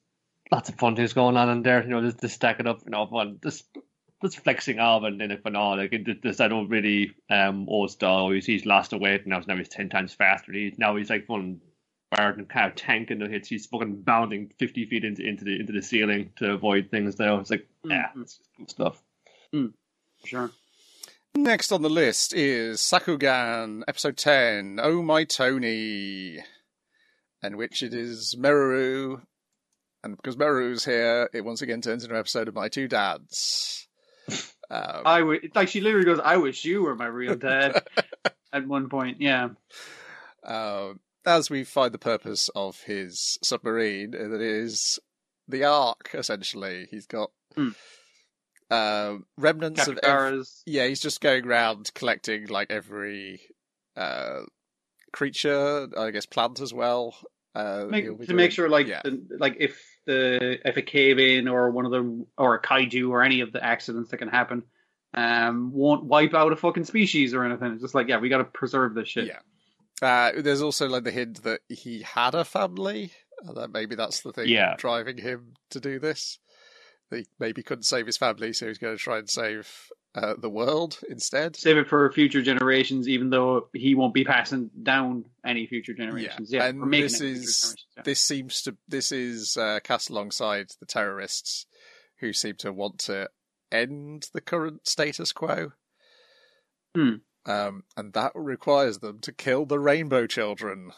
lots 0.51 0.69
of 0.69 0.75
fun 0.75 0.95
things 0.95 1.13
going 1.13 1.37
on 1.37 1.49
in 1.49 1.63
there. 1.63 1.83
You 1.83 1.89
know, 1.89 2.01
just, 2.01 2.21
just 2.21 2.35
stack 2.35 2.59
it 2.59 2.67
up. 2.67 2.81
You 2.85 2.91
know, 2.91 3.05
fun. 3.07 3.39
Just 3.43 3.65
just 4.21 4.39
flexing 4.39 4.79
Alvin 4.79 5.21
in 5.21 5.31
it 5.31 5.41
for 5.43 5.49
now. 5.51 5.75
Like 5.75 5.93
it, 5.93 6.21
this, 6.21 6.39
I 6.39 6.47
don't 6.47 6.69
really 6.69 7.11
um 7.29 7.67
old 7.69 7.91
style. 7.91 8.29
He's 8.31 8.45
he's 8.45 8.65
lost 8.65 8.91
the 8.91 8.97
weight 8.97 9.21
and 9.21 9.27
now 9.29 9.41
now 9.47 9.57
he's 9.57 9.69
ten 9.69 9.89
times 9.89 10.13
faster. 10.13 10.51
He's 10.51 10.77
now 10.77 10.95
he's 10.95 11.09
like 11.09 11.27
fun. 11.27 11.61
Barton 12.11 12.45
kind 12.45 12.67
of 12.69 12.75
tanking 12.75 13.17
the 13.17 13.27
hits. 13.27 13.49
He's 13.49 13.65
fucking 13.65 14.03
bounding 14.03 14.51
fifty 14.59 14.85
feet 14.85 15.03
into 15.03 15.23
into 15.27 15.43
the 15.43 15.59
into 15.59 15.73
the 15.73 15.81
ceiling 15.81 16.29
to 16.37 16.51
avoid 16.51 16.89
things. 16.91 17.15
Though 17.15 17.39
it's 17.39 17.49
like, 17.49 17.67
yeah, 17.83 18.09
Mhm. 18.15 18.21
it's 18.21 18.39
cool 18.55 18.67
stuff. 18.67 19.03
sure. 20.23 20.51
Next 21.35 21.71
on 21.71 21.81
the 21.81 21.89
list 21.89 22.33
is 22.33 22.79
Sakugan, 22.79 23.83
episode 23.87 24.17
10, 24.17 24.79
Oh 24.81 25.01
My 25.01 25.25
Tony, 25.25 26.39
in 27.43 27.57
which 27.57 27.83
it 27.83 27.93
is 27.93 28.35
Meru. 28.37 29.21
And 30.03 30.15
because 30.15 30.37
Meru's 30.37 30.85
here, 30.85 31.29
it 31.33 31.41
once 31.43 31.61
again 31.61 31.81
turns 31.81 32.03
into 32.03 32.15
an 32.15 32.19
episode 32.19 32.47
of 32.47 32.55
My 32.55 32.69
Two 32.69 32.87
Dads. 32.87 33.87
Um, 34.67 35.03
I 35.05 35.21
would 35.21 35.51
like 35.53 35.67
she 35.67 35.79
literally 35.79 36.07
goes, 36.07 36.19
"I 36.23 36.37
wish 36.37 36.65
you 36.65 36.81
were 36.81 36.95
my 36.95 37.05
real 37.05 37.35
dad." 37.35 37.83
at 38.51 38.67
one 38.67 38.89
point, 38.89 39.21
yeah. 39.21 39.49
um, 40.43 40.99
as 41.23 41.51
we 41.51 41.63
find 41.63 41.91
the 41.93 41.99
purpose 41.99 42.49
of 42.55 42.81
his 42.81 43.37
submarine, 43.43 44.09
that 44.09 44.41
is 44.41 44.97
the 45.47 45.65
Ark, 45.65 46.09
essentially. 46.15 46.87
He's 46.89 47.05
got 47.05 47.29
Hmm. 47.55 47.69
Um, 48.71 49.25
remnants 49.37 49.87
of. 49.87 49.99
ev- 50.03 50.47
yeah, 50.65 50.87
he's 50.87 51.01
just 51.01 51.21
going 51.21 51.45
around 51.45 51.91
collecting 51.93 52.47
like 52.47 52.71
every 52.71 53.41
uh, 53.95 54.41
creature, 55.13 55.87
I 55.97 56.11
guess 56.11 56.25
plant 56.25 56.59
as 56.61 56.73
well. 56.73 57.15
Uh, 57.53 57.85
Make, 57.89 58.03
he'll 58.03 58.15
be 58.15 58.25
to 58.27 58.33
make 58.33 58.51
sure, 58.51 58.67
like, 58.67 58.87
yeah. 58.87 59.01
the, 59.03 59.21
like 59.39 59.55
if 59.59 59.81
the 60.05 60.59
if 60.67 60.75
a 60.77 60.81
cave 60.81 61.19
in 61.19 61.47
or 61.47 61.71
one 61.71 61.85
of 61.85 61.91
the 61.91 62.25
or 62.37 62.55
a 62.55 62.61
kaiju 62.61 63.09
or 63.09 63.23
any 63.23 63.41
of 63.41 63.51
the 63.53 63.63
accidents 63.63 64.11
that 64.11 64.17
can 64.17 64.27
happen, 64.27 64.63
um, 65.13 65.71
won't 65.73 66.03
wipe 66.03 66.33
out 66.33 66.51
a 66.51 66.57
fucking 66.57 66.83
species 66.83 67.33
or 67.33 67.45
anything. 67.45 67.71
It's 67.73 67.81
just 67.81 67.95
like, 67.95 68.09
yeah, 68.09 68.17
we 68.17 68.27
got 68.29 68.39
to 68.39 68.43
preserve 68.43 68.93
this 68.93 69.07
shit. 69.07 69.27
Yeah. 69.27 69.39
Uh, 70.01 70.41
there's 70.41 70.61
also 70.61 70.89
like 70.89 71.05
the 71.05 71.11
hint 71.11 71.43
that 71.43 71.61
he 71.69 72.01
had 72.01 72.35
a 72.35 72.43
family, 72.43 73.13
and 73.41 73.55
that 73.55 73.71
maybe 73.71 73.95
that's 73.95 74.19
the 74.19 74.33
thing 74.33 74.49
Yeah. 74.49 74.75
driving 74.77 75.17
him 75.17 75.53
to 75.69 75.79
do 75.79 75.99
this. 75.99 76.37
He 77.15 77.27
maybe 77.39 77.63
couldn't 77.63 77.83
save 77.83 78.05
his 78.05 78.17
family, 78.17 78.53
so 78.53 78.67
he's 78.67 78.77
going 78.77 78.95
to 78.95 79.01
try 79.01 79.17
and 79.17 79.29
save 79.29 79.69
uh, 80.15 80.35
the 80.37 80.49
world 80.49 80.99
instead. 81.09 81.55
Save 81.55 81.77
it 81.77 81.87
for 81.87 82.11
future 82.11 82.41
generations, 82.41 83.07
even 83.07 83.29
though 83.29 83.67
he 83.73 83.95
won't 83.95 84.13
be 84.13 84.23
passing 84.23 84.69
down 84.81 85.25
any 85.45 85.67
future 85.67 85.93
generations. 85.93 86.51
Yeah, 86.51 86.65
and 86.65 86.91
this 86.91 87.21
is 87.21 87.75
yeah. 87.97 88.03
this 88.03 88.19
seems 88.19 88.61
to 88.63 88.77
this 88.87 89.11
is 89.11 89.57
uh, 89.57 89.79
cast 89.83 90.09
alongside 90.09 90.67
the 90.79 90.85
terrorists 90.85 91.65
who 92.19 92.31
seem 92.33 92.55
to 92.55 92.71
want 92.71 92.99
to 92.99 93.29
end 93.71 94.27
the 94.33 94.41
current 94.41 94.87
status 94.87 95.31
quo. 95.31 95.71
Hmm. 96.95 97.15
Um, 97.45 97.83
and 97.95 98.13
that 98.13 98.31
requires 98.33 98.99
them 98.99 99.19
to 99.19 99.31
kill 99.31 99.65
the 99.65 99.79
Rainbow 99.79 100.25
Children. 100.27 100.91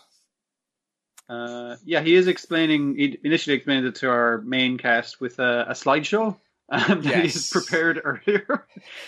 Uh, 1.30 1.76
yeah, 1.84 2.02
he 2.02 2.16
is 2.16 2.28
explaining. 2.28 2.96
He 2.96 3.20
initially 3.24 3.56
explained 3.56 3.86
it 3.86 3.96
to 3.96 4.10
our 4.10 4.40
main 4.42 4.78
cast 4.78 5.20
with 5.20 5.40
a, 5.40 5.66
a 5.70 5.74
slideshow 5.74 6.38
um, 6.70 7.02
that 7.02 7.24
he's 7.24 7.50
prepared 7.50 8.02
earlier, 8.04 8.66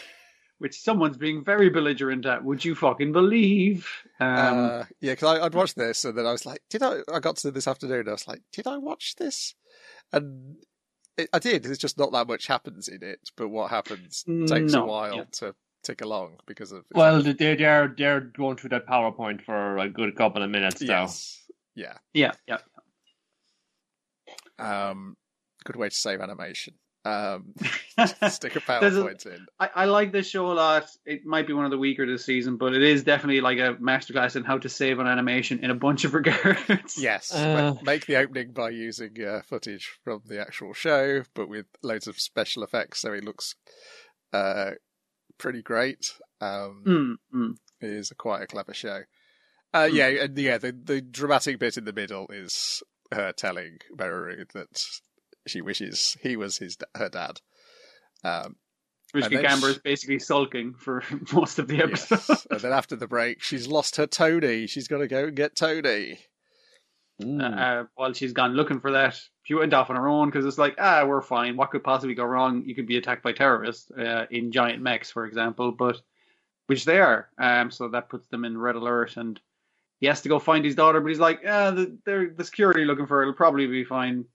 which 0.59 0.79
someone's 0.79 1.17
being 1.17 1.43
very 1.43 1.69
belligerent 1.69 2.25
at. 2.25 2.43
Would 2.43 2.65
you 2.65 2.75
fucking 2.75 3.13
believe? 3.13 3.87
Um, 4.19 4.65
uh, 4.65 4.83
yeah, 4.99 5.13
because 5.13 5.39
I'd 5.39 5.53
watched 5.53 5.77
this 5.77 6.03
and 6.03 6.17
then 6.17 6.25
I 6.25 6.31
was 6.31 6.45
like, 6.45 6.61
did 6.69 6.83
I? 6.83 6.99
I 7.13 7.19
got 7.19 7.37
to 7.37 7.51
this 7.51 7.67
afternoon. 7.67 8.01
And 8.01 8.09
I 8.09 8.13
was 8.13 8.27
like, 8.27 8.41
did 8.51 8.67
I 8.67 8.77
watch 8.77 9.15
this? 9.15 9.55
And 10.11 10.57
it, 11.17 11.29
I 11.31 11.39
did. 11.39 11.65
It's 11.65 11.77
just 11.77 11.97
not 11.97 12.11
that 12.11 12.27
much 12.27 12.47
happens 12.47 12.89
in 12.89 13.03
it, 13.03 13.29
but 13.37 13.47
what 13.47 13.69
happens 13.69 14.25
takes 14.47 14.73
a 14.73 14.83
while 14.83 15.17
yeah. 15.17 15.23
to 15.33 15.55
tick 15.83 16.01
along 16.01 16.37
because 16.45 16.71
of 16.73 16.83
Well, 16.93 17.21
they 17.21 17.33
they 17.33 17.63
are 17.63 17.93
they're 17.97 18.19
going 18.19 18.57
through 18.57 18.71
that 18.71 18.87
PowerPoint 18.87 19.41
for 19.43 19.77
a 19.77 19.89
good 19.89 20.15
couple 20.15 20.43
of 20.43 20.49
minutes 20.49 20.81
now. 20.81 21.07
Yes, 21.79 21.97
yeah. 22.13 22.31
yeah, 22.47 22.57
yeah. 24.57 24.89
Um, 24.89 25.15
good 25.65 25.75
way 25.75 25.89
to 25.89 25.95
save 25.95 26.21
animation. 26.21 26.73
Um, 27.05 27.53
stick 28.29 28.55
a 28.57 28.61
There's 28.81 28.97
a- 28.97 29.01
PowerPoint 29.03 29.25
in. 29.25 29.45
I, 29.59 29.69
I 29.73 29.85
like 29.85 30.11
this 30.11 30.27
show 30.29 30.51
a 30.51 30.53
lot. 30.53 30.85
It 31.05 31.25
might 31.25 31.47
be 31.47 31.53
one 31.53 31.63
of 31.65 31.71
the 31.71 31.77
weaker 31.77 32.05
this 32.05 32.25
season, 32.25 32.57
but 32.57 32.73
it 32.73 32.81
is 32.83 33.03
definitely 33.03 33.39
like 33.41 33.57
a 33.57 33.75
masterclass 33.75 34.35
in 34.35 34.43
how 34.43 34.57
to 34.57 34.67
save 34.69 34.99
on 34.99 35.07
animation 35.07 35.63
in 35.63 35.71
a 35.71 35.75
bunch 35.75 36.03
of 36.03 36.13
regards. 36.19 36.97
Yes, 37.01 37.33
Uh. 37.33 37.75
make 37.83 38.05
the 38.05 38.17
opening 38.17 38.51
by 38.51 38.69
using 38.71 39.15
uh, 39.23 39.41
footage 39.47 39.97
from 40.03 40.21
the 40.25 40.41
actual 40.41 40.73
show, 40.73 41.23
but 41.33 41.47
with 41.47 41.67
loads 41.81 42.07
of 42.07 42.19
special 42.19 42.63
effects, 42.63 42.99
so 42.99 43.13
it 43.13 43.23
looks 43.23 43.55
uh, 44.33 44.71
pretty 45.37 45.61
great. 45.61 46.13
Um, 46.41 46.83
Mm, 46.85 47.15
mm. 47.33 47.55
It 47.81 47.89
is 47.91 48.11
a 48.11 48.15
quite 48.15 48.41
a 48.43 48.47
clever 48.47 48.73
show. 48.73 48.99
Uh, 49.73 49.87
Hmm. 49.89 49.95
Yeah, 49.95 50.07
and 50.07 50.37
yeah, 50.37 50.57
the 50.57 50.71
the 50.71 51.01
dramatic 51.01 51.59
bit 51.59 51.77
in 51.77 51.85
the 51.85 51.93
middle 51.93 52.27
is 52.31 52.81
her 53.11 53.31
telling 53.31 53.77
Meru 53.97 54.45
that 54.53 54.81
she 55.47 55.61
wishes 55.61 56.17
he 56.21 56.35
was 56.35 56.57
his 56.57 56.77
her 56.95 57.09
dad. 57.09 57.39
Um, 58.23 58.55
Which 59.13 59.25
Gamber 59.25 59.67
sh- 59.67 59.75
is 59.75 59.79
basically 59.79 60.19
sulking 60.19 60.73
for 60.73 61.03
most 61.33 61.59
of 61.59 61.67
the 61.67 61.81
episode. 61.83 62.19
yes. 62.29 62.47
and 62.51 62.59
then 62.59 62.73
after 62.73 62.95
the 62.95 63.07
break, 63.07 63.41
she's 63.41 63.67
lost 63.67 63.95
her 63.97 64.07
Tony. 64.07 64.67
She's 64.67 64.87
got 64.87 64.99
to 64.99 65.07
go 65.07 65.25
and 65.25 65.35
get 65.35 65.55
Tony. 65.55 66.19
Mm. 67.21 67.41
uh, 67.43 67.85
while 67.95 68.13
she's 68.13 68.31
gone 68.31 68.53
looking 68.53 68.79
for 68.79 68.91
that. 68.93 69.19
She 69.43 69.53
went 69.53 69.73
off 69.73 69.89
on 69.89 69.97
her 69.97 70.07
own 70.07 70.29
because 70.29 70.45
it's 70.45 70.57
like, 70.57 70.75
ah, 70.79 71.03
we're 71.05 71.21
fine. 71.21 71.57
What 71.57 71.69
could 71.71 71.83
possibly 71.83 72.15
go 72.15 72.23
wrong? 72.23 72.63
You 72.65 72.73
could 72.75 72.87
be 72.87 72.95
attacked 72.97 73.23
by 73.23 73.33
terrorists 73.33 73.91
uh, 73.91 74.25
in 74.31 74.51
giant 74.53 74.81
mechs, 74.81 75.11
for 75.11 75.25
example, 75.25 75.71
but 75.73 75.97
which 76.67 76.85
they 76.85 76.99
are. 76.99 77.27
Um, 77.37 77.71
so 77.71 77.89
that 77.89 78.07
puts 78.09 78.27
them 78.29 78.45
in 78.45 78.57
red 78.57 78.75
alert, 78.75 79.17
and 79.17 79.37
he 79.99 80.07
has 80.07 80.21
to 80.21 80.29
go 80.29 80.39
find 80.39 80.63
his 80.65 80.75
daughter. 80.75 80.99
But 81.01 81.07
he's 81.09 81.19
like, 81.19 81.41
yeah, 81.43 81.71
the, 81.71 81.97
they're 82.05 82.29
the 82.29 82.43
security 82.43 82.85
looking 82.85 83.05
for 83.07 83.17
her. 83.17 83.21
It'll 83.23 83.33
probably 83.33 83.67
be 83.67 83.83
fine. 83.83 84.13
And 84.15 84.25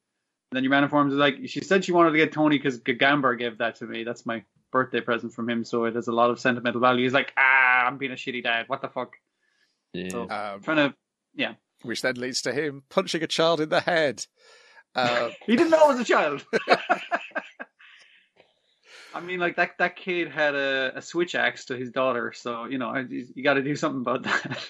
then 0.53 0.62
your 0.62 0.71
man 0.71 0.85
informs 0.85 1.12
is 1.12 1.19
like, 1.19 1.37
she 1.47 1.61
said 1.62 1.85
she 1.85 1.93
wanted 1.93 2.11
to 2.12 2.19
get 2.19 2.33
Tony 2.33 2.59
because 2.59 2.79
Gagumber 2.81 3.37
gave 3.39 3.59
that 3.59 3.77
to 3.77 3.87
me. 3.87 4.05
That's 4.05 4.25
my 4.27 4.45
birthday 4.71 5.01
present 5.01 5.33
from 5.33 5.49
him, 5.49 5.65
so 5.65 5.85
it 5.85 5.95
has 5.95 6.09
a 6.09 6.12
lot 6.12 6.31
of 6.31 6.39
sentimental 6.41 6.81
value. 6.81 7.05
He's 7.05 7.12
like, 7.12 7.33
ah, 7.37 7.87
I'm 7.87 7.97
being 7.99 8.12
a 8.12 8.17
shitty 8.17 8.43
dad. 8.43 8.65
What 8.69 8.83
the 8.83 8.89
fuck? 8.89 9.12
Yeah. 9.93 10.09
So- 10.11 10.23
Um, 10.31 10.61
trying 10.62 10.77
to. 10.77 10.95
yeah. 11.35 11.55
which 11.83 12.03
then 12.03 12.17
leads 12.17 12.43
to 12.43 12.53
him 12.53 12.83
punching 12.89 13.23
a 13.23 13.27
child 13.27 13.61
in 13.61 13.69
the 13.69 13.81
head. 13.81 14.27
Uh, 14.95 15.31
He 15.47 15.57
didn't 15.57 15.71
know 15.71 15.85
it 15.91 15.97
was 15.97 16.01
a 16.01 16.05
child. 16.05 16.45
I 19.15 19.21
mean, 19.21 19.39
like 19.39 19.57
that 19.57 19.79
that 19.79 19.95
kid 19.97 20.29
had 20.29 20.55
a, 20.57 20.93
a 20.97 21.03
switch 21.03 21.35
axe 21.37 21.67
to 21.67 21.77
his 21.77 21.91
daughter, 21.91 22.33
so 22.35 22.65
you 22.67 22.79
know 22.79 22.89
I- 22.89 23.07
you 23.09 23.43
got 23.45 23.55
to 23.55 23.62
do 23.62 23.77
something 23.77 24.01
about 24.01 24.25
that. 24.25 24.69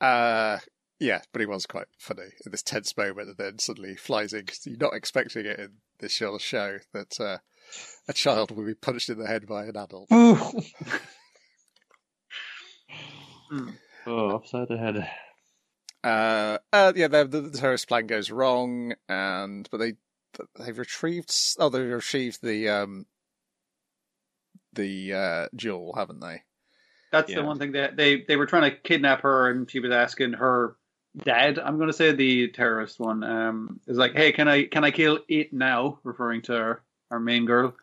Uh, 0.00 0.58
yeah, 1.00 1.20
but 1.32 1.40
he 1.40 1.46
was 1.46 1.66
quite 1.66 1.86
funny 1.98 2.28
in 2.44 2.50
this 2.50 2.62
tense 2.62 2.96
moment, 2.96 3.28
and 3.28 3.36
then 3.36 3.58
suddenly 3.58 3.96
flies 3.96 4.32
in 4.32 4.46
'cause 4.46 4.66
you're 4.66 4.76
not 4.78 4.94
expecting 4.94 5.46
it 5.46 5.58
in 5.60 5.74
this 6.00 6.16
sort 6.16 6.34
of 6.34 6.42
show 6.42 6.78
that 6.92 7.20
uh, 7.20 7.38
a 8.08 8.12
child 8.12 8.50
will 8.50 8.64
be 8.64 8.74
punched 8.74 9.08
in 9.08 9.18
the 9.18 9.26
head 9.26 9.46
by 9.46 9.64
an 9.64 9.76
adult. 9.76 10.08
Oh, 14.06 14.36
upside 14.36 14.68
the 14.68 14.78
head. 14.78 15.10
Uh, 16.04 16.58
uh, 16.72 16.92
yeah, 16.96 17.08
the, 17.08 17.24
the, 17.26 17.40
the 17.42 17.58
terrorist 17.58 17.88
plan 17.88 18.06
goes 18.06 18.30
wrong, 18.30 18.94
and 19.08 19.68
but 19.70 19.78
they 19.78 19.94
they've 20.58 20.78
retrieved. 20.78 21.32
Oh, 21.58 21.68
they've 21.68 21.90
retrieved 21.90 22.40
the 22.42 22.68
um 22.68 23.06
the 24.72 25.12
uh, 25.12 25.46
jewel, 25.56 25.94
haven't 25.96 26.20
they? 26.20 26.42
That's 27.12 27.30
Yeah. 27.30 27.36
the 27.40 27.44
one 27.44 27.58
thing 27.58 27.72
that 27.72 27.96
they 27.96 28.22
they 28.22 28.36
were 28.36 28.46
trying 28.46 28.70
to 28.70 28.76
kidnap 28.76 29.22
her, 29.22 29.50
and 29.50 29.70
she 29.70 29.80
was 29.80 29.90
asking 29.92 30.34
her 30.34 30.76
dad. 31.24 31.58
I'm 31.58 31.76
going 31.76 31.88
to 31.88 31.92
say 31.92 32.12
the 32.12 32.48
terrorist 32.48 33.00
one. 33.00 33.24
Um, 33.24 33.80
is 33.86 33.96
like, 33.96 34.12
hey, 34.14 34.32
can 34.32 34.46
I 34.48 34.64
can 34.64 34.84
I 34.84 34.90
kill 34.90 35.18
it 35.28 35.52
now? 35.52 36.00
Referring 36.04 36.42
to 36.42 36.56
our, 36.58 36.82
our 37.10 37.18
main 37.20 37.46
girl, 37.46 37.74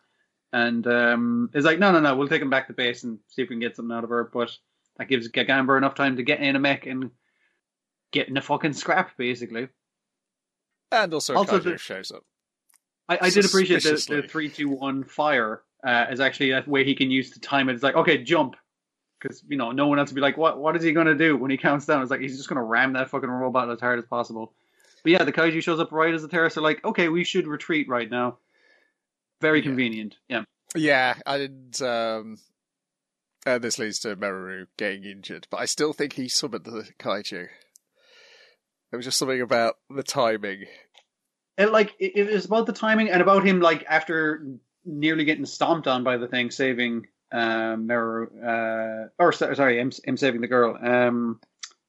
and 0.52 0.86
um, 0.86 1.50
is 1.54 1.64
like, 1.64 1.78
no, 1.78 1.90
no, 1.92 2.00
no. 2.00 2.14
We'll 2.16 2.28
take 2.28 2.42
him 2.42 2.50
back 2.50 2.68
to 2.68 2.72
base 2.72 3.02
and 3.04 3.18
see 3.28 3.42
if 3.42 3.48
we 3.48 3.54
can 3.56 3.60
get 3.60 3.74
something 3.76 3.96
out 3.96 4.04
of 4.04 4.10
her. 4.10 4.30
But 4.32 4.56
that 4.98 5.08
gives 5.08 5.28
Gagumber 5.28 5.76
enough 5.76 5.94
time 5.96 6.16
to 6.16 6.22
get 6.22 6.40
in 6.40 6.54
a 6.56 6.60
mech 6.60 6.86
and 6.86 7.10
get 8.12 8.28
in 8.28 8.36
a 8.36 8.42
fucking 8.42 8.72
scrap, 8.74 9.16
basically. 9.16 9.68
And 10.92 11.12
also, 11.12 11.34
Also 11.34 11.58
Kaiju 11.58 11.64
the- 11.64 11.78
shows 11.78 12.12
up. 12.12 12.22
I, 13.08 13.18
I 13.22 13.30
did 13.30 13.44
appreciate 13.44 13.76
the, 13.76 13.80
Suspiciously. 13.82 14.20
the 14.22 14.28
three, 14.28 14.48
two, 14.48 14.68
one 14.68 15.04
fire 15.04 15.62
uh, 15.86 16.06
is 16.10 16.18
actually 16.18 16.50
a 16.52 16.64
way 16.66 16.84
he 16.84 16.94
can 16.94 17.08
use 17.10 17.30
to 17.32 17.40
time 17.40 17.68
it. 17.68 17.74
It's 17.74 17.82
like, 17.84 17.94
okay, 17.94 18.18
jump. 18.18 18.56
Because, 19.20 19.42
you 19.48 19.56
know, 19.56 19.72
no 19.72 19.86
one 19.86 19.98
else 19.98 20.10
would 20.10 20.14
be 20.14 20.20
like, 20.20 20.36
what 20.36 20.58
What 20.58 20.76
is 20.76 20.82
he 20.82 20.92
going 20.92 21.06
to 21.06 21.14
do 21.14 21.36
when 21.36 21.50
he 21.50 21.56
counts 21.56 21.86
down? 21.86 22.02
It's 22.02 22.10
like, 22.10 22.20
he's 22.20 22.36
just 22.36 22.48
going 22.48 22.56
to 22.56 22.62
ram 22.62 22.92
that 22.94 23.10
fucking 23.10 23.28
robot 23.28 23.70
as 23.70 23.80
hard 23.80 23.98
as 23.98 24.04
possible. 24.04 24.52
But 25.02 25.12
yeah, 25.12 25.24
the 25.24 25.32
kaiju 25.32 25.62
shows 25.62 25.80
up 25.80 25.92
right 25.92 26.12
as 26.12 26.22
the 26.22 26.28
terrorists 26.28 26.58
are 26.58 26.62
like, 26.62 26.84
okay, 26.84 27.08
we 27.08 27.24
should 27.24 27.46
retreat 27.46 27.88
right 27.88 28.10
now. 28.10 28.38
Very 29.40 29.60
Yeah. 29.60 29.64
convenient. 29.64 30.16
Yeah. 30.28 30.44
Yeah, 30.74 31.14
I 31.24 31.38
didn't. 31.38 31.80
Um, 31.80 32.38
and 33.46 33.62
this 33.62 33.78
leads 33.78 34.00
to 34.00 34.16
Meru 34.16 34.66
getting 34.76 35.04
injured, 35.04 35.46
but 35.50 35.60
I 35.60 35.64
still 35.66 35.92
think 35.92 36.12
he 36.14 36.28
summoned 36.28 36.64
the 36.64 36.88
kaiju. 36.98 37.30
There 38.90 38.98
was 38.98 39.04
just 39.06 39.18
something 39.18 39.40
about 39.40 39.76
the 39.88 40.02
timing. 40.02 40.64
And 41.56 41.70
like, 41.70 41.94
it, 41.98 42.16
it 42.16 42.32
was 42.32 42.44
about 42.44 42.66
the 42.66 42.72
timing 42.72 43.08
and 43.08 43.22
about 43.22 43.46
him, 43.46 43.60
like, 43.60 43.84
after 43.88 44.44
nearly 44.84 45.24
getting 45.24 45.46
stomped 45.46 45.86
on 45.86 46.04
by 46.04 46.16
the 46.16 46.28
thing, 46.28 46.50
saving 46.50 47.06
um, 47.32 47.86
Meru, 47.86 48.28
uh, 48.40 49.08
or 49.18 49.32
so- 49.32 49.52
sorry, 49.54 49.80
I'm 49.80 50.16
saving 50.16 50.40
the 50.40 50.46
girl, 50.46 50.78
um, 50.80 51.40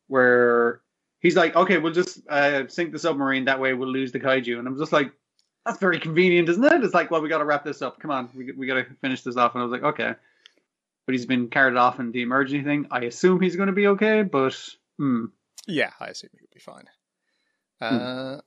where 0.08 0.82
he's 1.20 1.36
like, 1.36 1.56
okay, 1.56 1.78
we'll 1.78 1.94
just 1.94 2.28
uh, 2.30 2.68
sink 2.68 2.92
the 2.92 3.00
submarine. 3.00 3.46
That 3.46 3.60
way 3.60 3.74
we'll 3.74 3.92
lose 3.92 4.12
the 4.12 4.20
kaiju. 4.20 4.60
And 4.60 4.68
I'm 4.68 4.78
just 4.78 4.92
like, 4.92 5.12
that's 5.66 5.80
very 5.80 6.00
convenient, 6.00 6.50
isn't 6.50 6.64
it? 6.64 6.84
It's 6.84 6.94
like, 6.94 7.12
well, 7.12 7.22
we 7.22 7.30
got 7.30 7.40
to 7.40 7.46
wrap 7.46 7.66
this 7.66 7.82
up. 7.82 8.00
Come 8.00 8.12
on, 8.12 8.30
we, 8.36 8.52
we 8.54 8.68
got 8.68 8.76
to 8.76 8.86
finish 9.02 9.22
this 9.22 9.38
off. 9.38 9.54
And 9.54 9.62
I 9.62 9.66
was 9.66 9.72
like, 9.72 9.84
okay. 9.84 10.16
But 11.06 11.14
he's 11.14 11.26
been 11.26 11.50
carried 11.50 11.78
off 11.78 12.00
in 12.00 12.12
the 12.12 12.22
emergency 12.22 12.64
thing. 12.64 12.88
I 12.92 13.02
assume 13.02 13.40
he's 13.42 13.56
going 13.56 13.68
to 13.68 13.74
be 13.74 13.88
okay, 13.88 14.24
but 14.24 14.58
hmm. 14.98 15.26
Yeah, 15.68 15.92
I 16.00 16.08
assume 16.08 16.30
he'll 16.34 16.48
be 16.54 16.60
fine. 16.60 16.86
Uh, 17.80 18.40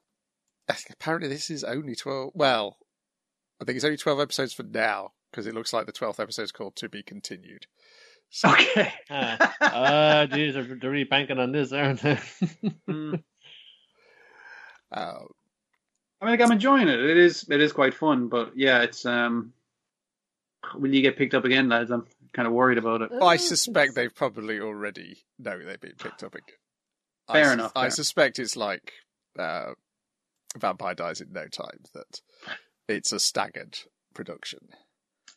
apparently, 0.91 1.29
this 1.29 1.51
is 1.51 1.65
only 1.65 1.95
twelve. 1.95 2.33
Well, 2.35 2.79
I 3.61 3.65
think 3.65 3.77
it's 3.77 3.85
only 3.85 3.97
twelve 3.97 4.21
episodes 4.21 4.53
for 4.53 4.63
now 4.63 5.13
because 5.31 5.47
it 5.47 5.55
looks 5.55 5.73
like 5.73 5.87
the 5.87 5.93
twelfth 5.93 6.21
episode 6.21 6.43
is 6.43 6.53
called 6.53 6.77
"To 6.77 6.89
Be 6.89 7.03
Continued." 7.03 7.67
So, 8.31 8.51
okay. 8.53 8.93
Ah, 9.11 9.55
uh, 9.61 10.27
geez, 10.27 10.55
they're, 10.55 10.63
they're 10.63 10.91
really 10.91 11.05
banking 11.05 11.39
on 11.39 11.53
this, 11.53 11.73
aren't 11.73 12.01
they? 12.01 12.19
Hmm. 12.87 13.15
uh, 14.93 15.19
I 16.23 16.25
mean, 16.25 16.33
like, 16.33 16.41
I'm 16.41 16.53
enjoying 16.53 16.89
it. 16.89 17.01
It 17.01 17.17
is 17.17 17.47
it 17.49 17.61
is 17.61 17.73
quite 17.73 17.95
fun, 17.95 18.29
but 18.29 18.53
yeah, 18.57 18.83
it's 18.83 19.05
um. 19.07 19.53
Will 20.75 20.95
you 20.95 21.01
get 21.03 21.17
picked 21.17 21.35
up 21.35 21.45
again, 21.47 21.69
lads? 21.71 21.91
I'm 21.91 22.07
kind 22.35 22.47
of 22.47 22.53
worried 22.53 22.79
about 22.79 23.01
it. 23.03 23.11
I 23.21 23.37
suspect 23.37 23.95
they've 23.95 24.15
probably 24.15 24.61
already 24.61 25.25
know 25.39 25.59
they've 25.59 25.81
been 25.81 25.97
picked 25.99 26.23
up 26.23 26.35
again. 26.35 26.55
Fair 27.33 27.45
sus- 27.45 27.53
enough, 27.55 27.73
I 27.75 27.83
fair. 27.85 27.91
suspect 27.91 28.39
it's 28.39 28.57
like 28.57 28.93
uh, 29.39 29.73
Vampire 30.59 30.95
Dies 30.95 31.21
in 31.23 31.33
No 31.33 31.47
Time 31.49 31.81
that 31.95 32.21
it's 32.89 33.11
a 33.13 33.19
staggered 33.19 33.79
production, 34.15 34.69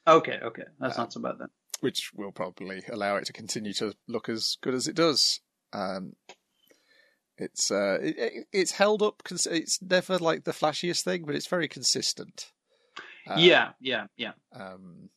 Okay, 0.08 0.40
okay, 0.44 0.64
that's 0.80 0.98
Uh, 0.98 1.02
not 1.04 1.14
so 1.14 1.20
bad 1.22 1.36
then. 1.40 1.48
which 1.80 2.12
will 2.14 2.32
probably 2.32 2.84
allow 2.92 3.16
it 3.18 3.26
to 3.26 3.34
continue 3.34 3.74
to 3.74 3.94
look 4.08 4.30
as 4.30 4.58
good 4.62 4.74
as 4.74 4.88
it 4.88 4.96
does. 4.96 5.40
Um, 5.74 6.16
it's 7.38 7.72
uh, 7.72 7.98
it, 8.02 8.18
it- 8.18 8.48
it's 8.52 8.72
held 8.72 9.02
up. 9.02 9.24
cons- 9.24 9.48
It's 9.48 9.82
never 9.82 10.18
like 10.20 10.44
the 10.44 10.52
flashiest 10.52 11.04
thing, 11.04 11.24
but 11.26 11.36
it's 11.36 11.48
very 11.48 11.68
consistent. 11.68 12.52
Uh, 13.28 13.36
yeah, 13.40 13.72
yeah, 13.80 14.06
yeah. 14.18 14.34
Um, 14.54 15.10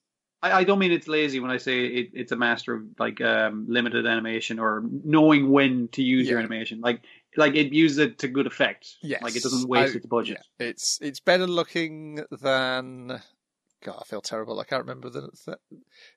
I, 0.42 0.52
I 0.60 0.64
don't 0.64 0.78
mean 0.78 0.92
it's 0.92 1.08
lazy 1.08 1.40
when 1.40 1.50
I 1.50 1.56
say 1.56 1.86
it, 1.86 2.10
it's 2.14 2.32
a 2.32 2.36
master 2.36 2.74
of 2.74 2.82
like 2.98 3.20
um, 3.20 3.66
limited 3.68 4.06
animation 4.06 4.58
or 4.58 4.82
knowing 5.04 5.50
when 5.50 5.88
to 5.88 6.02
use 6.02 6.28
your 6.28 6.38
animation. 6.38 6.80
Like 6.80 7.02
like 7.36 7.54
it 7.54 7.72
uses 7.72 7.98
it 7.98 8.18
to 8.20 8.28
good 8.28 8.46
effect. 8.46 8.88
Yes, 9.02 9.22
like 9.22 9.36
it 9.36 9.42
doesn't 9.42 9.68
waste 9.68 9.94
I- 9.94 9.96
its 9.98 10.06
budget. 10.06 10.38
yeah, 10.58 10.66
it's 10.68 10.98
it's 11.02 11.20
better 11.20 11.46
looking 11.46 12.24
than. 12.30 13.20
God, 13.86 13.98
I 14.00 14.04
feel 14.04 14.20
terrible. 14.20 14.58
I 14.58 14.64
can't 14.64 14.82
remember 14.82 15.08
the 15.08 15.30
the, 15.46 15.58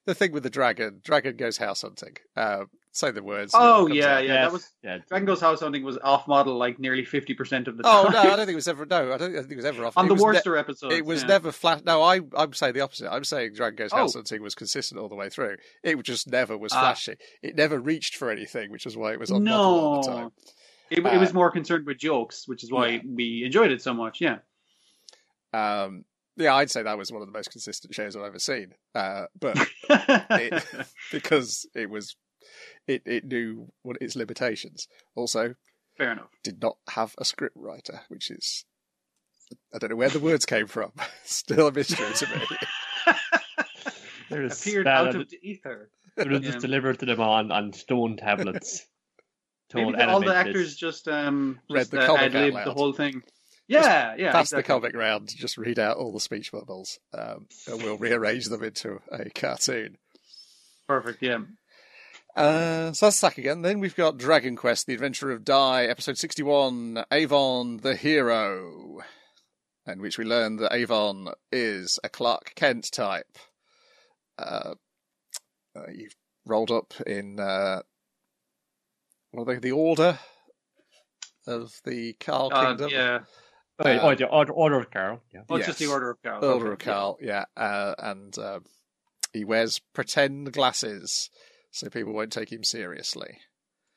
the 0.07 0.15
thing 0.15 0.31
with 0.31 0.41
the 0.43 0.49
dragon. 0.49 1.01
Dragon 1.03 1.35
goes 1.37 1.57
house 1.57 1.83
hunting. 1.83 2.15
Uh, 2.35 2.65
say 2.91 3.11
the 3.11 3.21
words. 3.21 3.51
Oh 3.55 3.85
yeah, 3.87 4.15
out. 4.15 4.23
yeah. 4.25 4.33
Yes, 4.33 4.45
That 4.45 4.51
was 4.51 4.71
yeah. 4.83 4.97
Dragon 5.07 5.25
goes 5.27 5.39
House 5.39 5.59
Hunting 5.61 5.83
was 5.83 5.99
off 6.03 6.27
model 6.27 6.57
like 6.57 6.79
nearly 6.79 7.05
fifty 7.05 7.35
percent 7.35 7.67
of 7.67 7.77
the 7.77 7.83
time. 7.83 7.91
Oh 7.95 8.03
time. 8.05 8.13
no, 8.13 8.19
I 8.21 8.35
don't 8.35 8.37
think 8.47 8.49
it 8.49 8.55
was 8.63 8.67
ever. 8.67 8.85
No, 8.87 9.13
I 9.13 9.17
don't 9.17 9.31
think 9.33 9.51
it 9.51 9.55
was 9.55 9.65
ever 9.65 9.85
off. 9.85 9.97
On 9.97 10.05
it 10.05 10.07
the 10.07 10.13
was 10.15 10.21
ne- 10.21 10.25
Worcester 10.25 10.57
episode, 10.57 10.91
it 10.93 11.05
was 11.05 11.21
yeah. 11.21 11.27
never 11.27 11.51
flat. 11.51 11.85
No, 11.85 12.01
I 12.01 12.21
I'm 12.35 12.53
saying 12.53 12.73
the 12.73 12.81
opposite. 12.81 13.11
I'm 13.13 13.23
saying 13.23 13.53
Dragon 13.53 13.75
Goes 13.77 13.91
House 13.93 14.15
Oh. 14.15 14.19
Hunting 14.19 14.41
was 14.41 14.55
consistent 14.55 14.99
all 14.99 15.09
the 15.09 15.15
way 15.15 15.29
through. 15.29 15.57
It 15.83 16.01
just 16.03 16.27
never 16.27 16.57
was 16.57 16.73
Ah. 16.73 16.79
flashy. 16.79 17.15
It 17.43 17.55
never 17.55 17.79
reached 17.79 18.15
for 18.15 18.31
anything, 18.31 18.71
which 18.71 18.85
is 18.87 18.97
why 18.97 19.13
it 19.13 19.19
was 19.19 19.29
on 19.31 19.43
model 19.43 19.59
all 19.63 20.01
the 20.01 20.09
No, 20.09 20.15
time. 20.17 20.29
it, 20.89 21.05
Uh, 21.05 21.09
it 21.09 21.17
was 21.19 21.33
more 21.33 21.51
concerned 21.51 21.85
with 21.85 21.99
jokes, 21.99 22.47
which 22.47 22.63
is 22.63 22.71
why 22.71 22.87
Yeah. 22.87 22.99
we 23.05 23.43
enjoyed 23.45 23.69
it 23.71 23.83
so 23.83 23.93
much. 23.93 24.21
Yeah. 24.21 24.39
Um, 25.53 26.05
yeah, 26.39 26.55
I'd 26.55 26.71
say 26.71 26.81
that 26.83 26.97
was 26.97 27.11
one 27.11 27.21
of 27.21 27.27
the 27.27 27.33
most 27.37 27.51
consistent 27.51 27.93
shows 27.93 28.15
I've 28.15 28.23
ever 28.23 28.39
seen. 28.39 28.73
Uh, 28.95 29.25
but 29.39 29.57
it, 29.89 30.63
because 31.11 31.67
it 31.75 31.89
was 31.89 32.15
it 32.87 33.03
it 33.05 33.25
knew 33.25 33.71
what 33.83 33.97
its 34.01 34.15
limitations. 34.15 34.87
Also, 35.15 35.55
Fair 35.97 36.13
enough. 36.13 36.29
did 36.43 36.61
not 36.61 36.77
have 36.89 37.13
a 37.17 37.25
script 37.25 37.55
writer, 37.57 38.01
which 38.09 38.31
is 38.31 38.65
I 39.73 39.77
don't 39.79 39.89
know 39.91 39.95
where 39.95 40.09
the 40.09 40.19
words 40.19 40.45
came 40.45 40.67
from. 40.67 40.91
Still 41.23 41.67
a 41.67 41.71
mystery 41.71 42.11
to 42.13 42.27
me. 42.37 42.45
They're 44.29 44.47
just 44.47 44.61
Appeared 44.65 44.87
out 44.87 45.15
of 45.15 45.27
the 45.29 45.39
ether. 45.41 45.89
They're 46.15 46.25
just 46.39 46.43
Yeah. 46.55 46.59
delivered 46.59 46.99
to 46.99 47.05
them 47.07 47.19
on, 47.19 47.51
on 47.51 47.73
stone 47.73 48.15
tablets. 48.17 48.85
Maybe 49.73 49.91
the- 49.93 50.07
all 50.09 50.19
the 50.21 50.35
actors 50.35 50.75
just 50.75 51.07
um 51.07 51.59
Read 51.69 51.81
just, 51.81 51.91
the 51.91 52.01
uh, 52.01 52.05
comic 52.05 52.35
out 52.35 52.53
loud. 52.53 52.67
the 52.67 52.73
whole 52.73 52.93
thing. 52.93 53.23
Yeah, 53.69 54.15
yeah. 54.17 54.31
Pass 54.31 54.49
the 54.49 54.63
comic 54.63 54.95
round, 54.95 55.29
just 55.29 55.57
read 55.57 55.79
out 55.79 55.97
all 55.97 56.11
the 56.11 56.19
speech 56.19 56.51
bubbles, 56.51 56.99
um, 57.13 57.47
and 57.67 57.81
we'll 57.81 57.97
rearrange 57.99 58.45
them 58.47 58.63
into 58.63 58.99
a 59.11 59.29
cartoon. 59.29 59.97
Perfect. 60.87 61.21
Yeah. 61.21 61.39
Uh, 62.35 62.91
so 62.93 63.05
that's 63.07 63.21
Sakugan. 63.21 63.63
Then 63.63 63.79
we've 63.79 63.95
got 63.95 64.17
Dragon 64.17 64.55
Quest: 64.55 64.87
The 64.87 64.93
Adventure 64.95 65.31
of 65.31 65.45
Dai, 65.45 65.85
episode 65.85 66.17
sixty-one. 66.17 67.03
Avan 67.11 67.81
the 67.81 67.95
hero, 67.95 68.99
in 69.85 70.01
which 70.01 70.17
we 70.17 70.25
learn 70.25 70.57
that 70.57 70.71
Avan 70.71 71.31
is 71.51 71.99
a 72.03 72.09
Clark 72.09 72.53
Kent 72.55 72.91
type. 72.91 73.37
Uh, 74.37 74.75
uh, 75.75 75.91
you've 75.93 76.15
rolled 76.45 76.71
up 76.71 76.93
in 77.05 77.39
uh, 77.39 77.81
what 79.31 79.43
are 79.43 79.53
they? 79.53 79.59
The 79.59 79.73
Order 79.73 80.17
of 81.45 81.73
the 81.83 82.13
Carl 82.13 82.51
Uh, 82.53 82.67
Kingdom. 82.67 82.89
yeah. 82.91 83.19
Oh, 83.79 83.89
yeah, 83.89 83.97
uh, 83.97 84.09
oh, 84.11 84.15
the 84.15 84.25
order, 84.27 84.51
order 84.53 84.77
of 84.79 84.91
Carol. 84.91 85.21
Yeah. 85.33 85.41
Oh, 85.49 85.55
it's 85.55 85.65
just 85.65 85.79
the 85.79 85.85
Yes. 85.85 85.93
Order 85.93 86.09
of 86.11 86.21
Carl. 86.21 86.43
Order 86.45 86.73
Okay. 86.73 86.89
of 86.91 86.95
Carl, 86.95 87.17
yeah, 87.21 87.45
uh, 87.55 87.95
and 87.97 88.37
um, 88.37 88.65
he 89.33 89.45
wears 89.45 89.79
pretend 89.93 90.51
glasses 90.51 91.29
so 91.71 91.89
people 91.89 92.13
won't 92.13 92.31
take 92.33 92.51
him 92.51 92.63
seriously. 92.63 93.37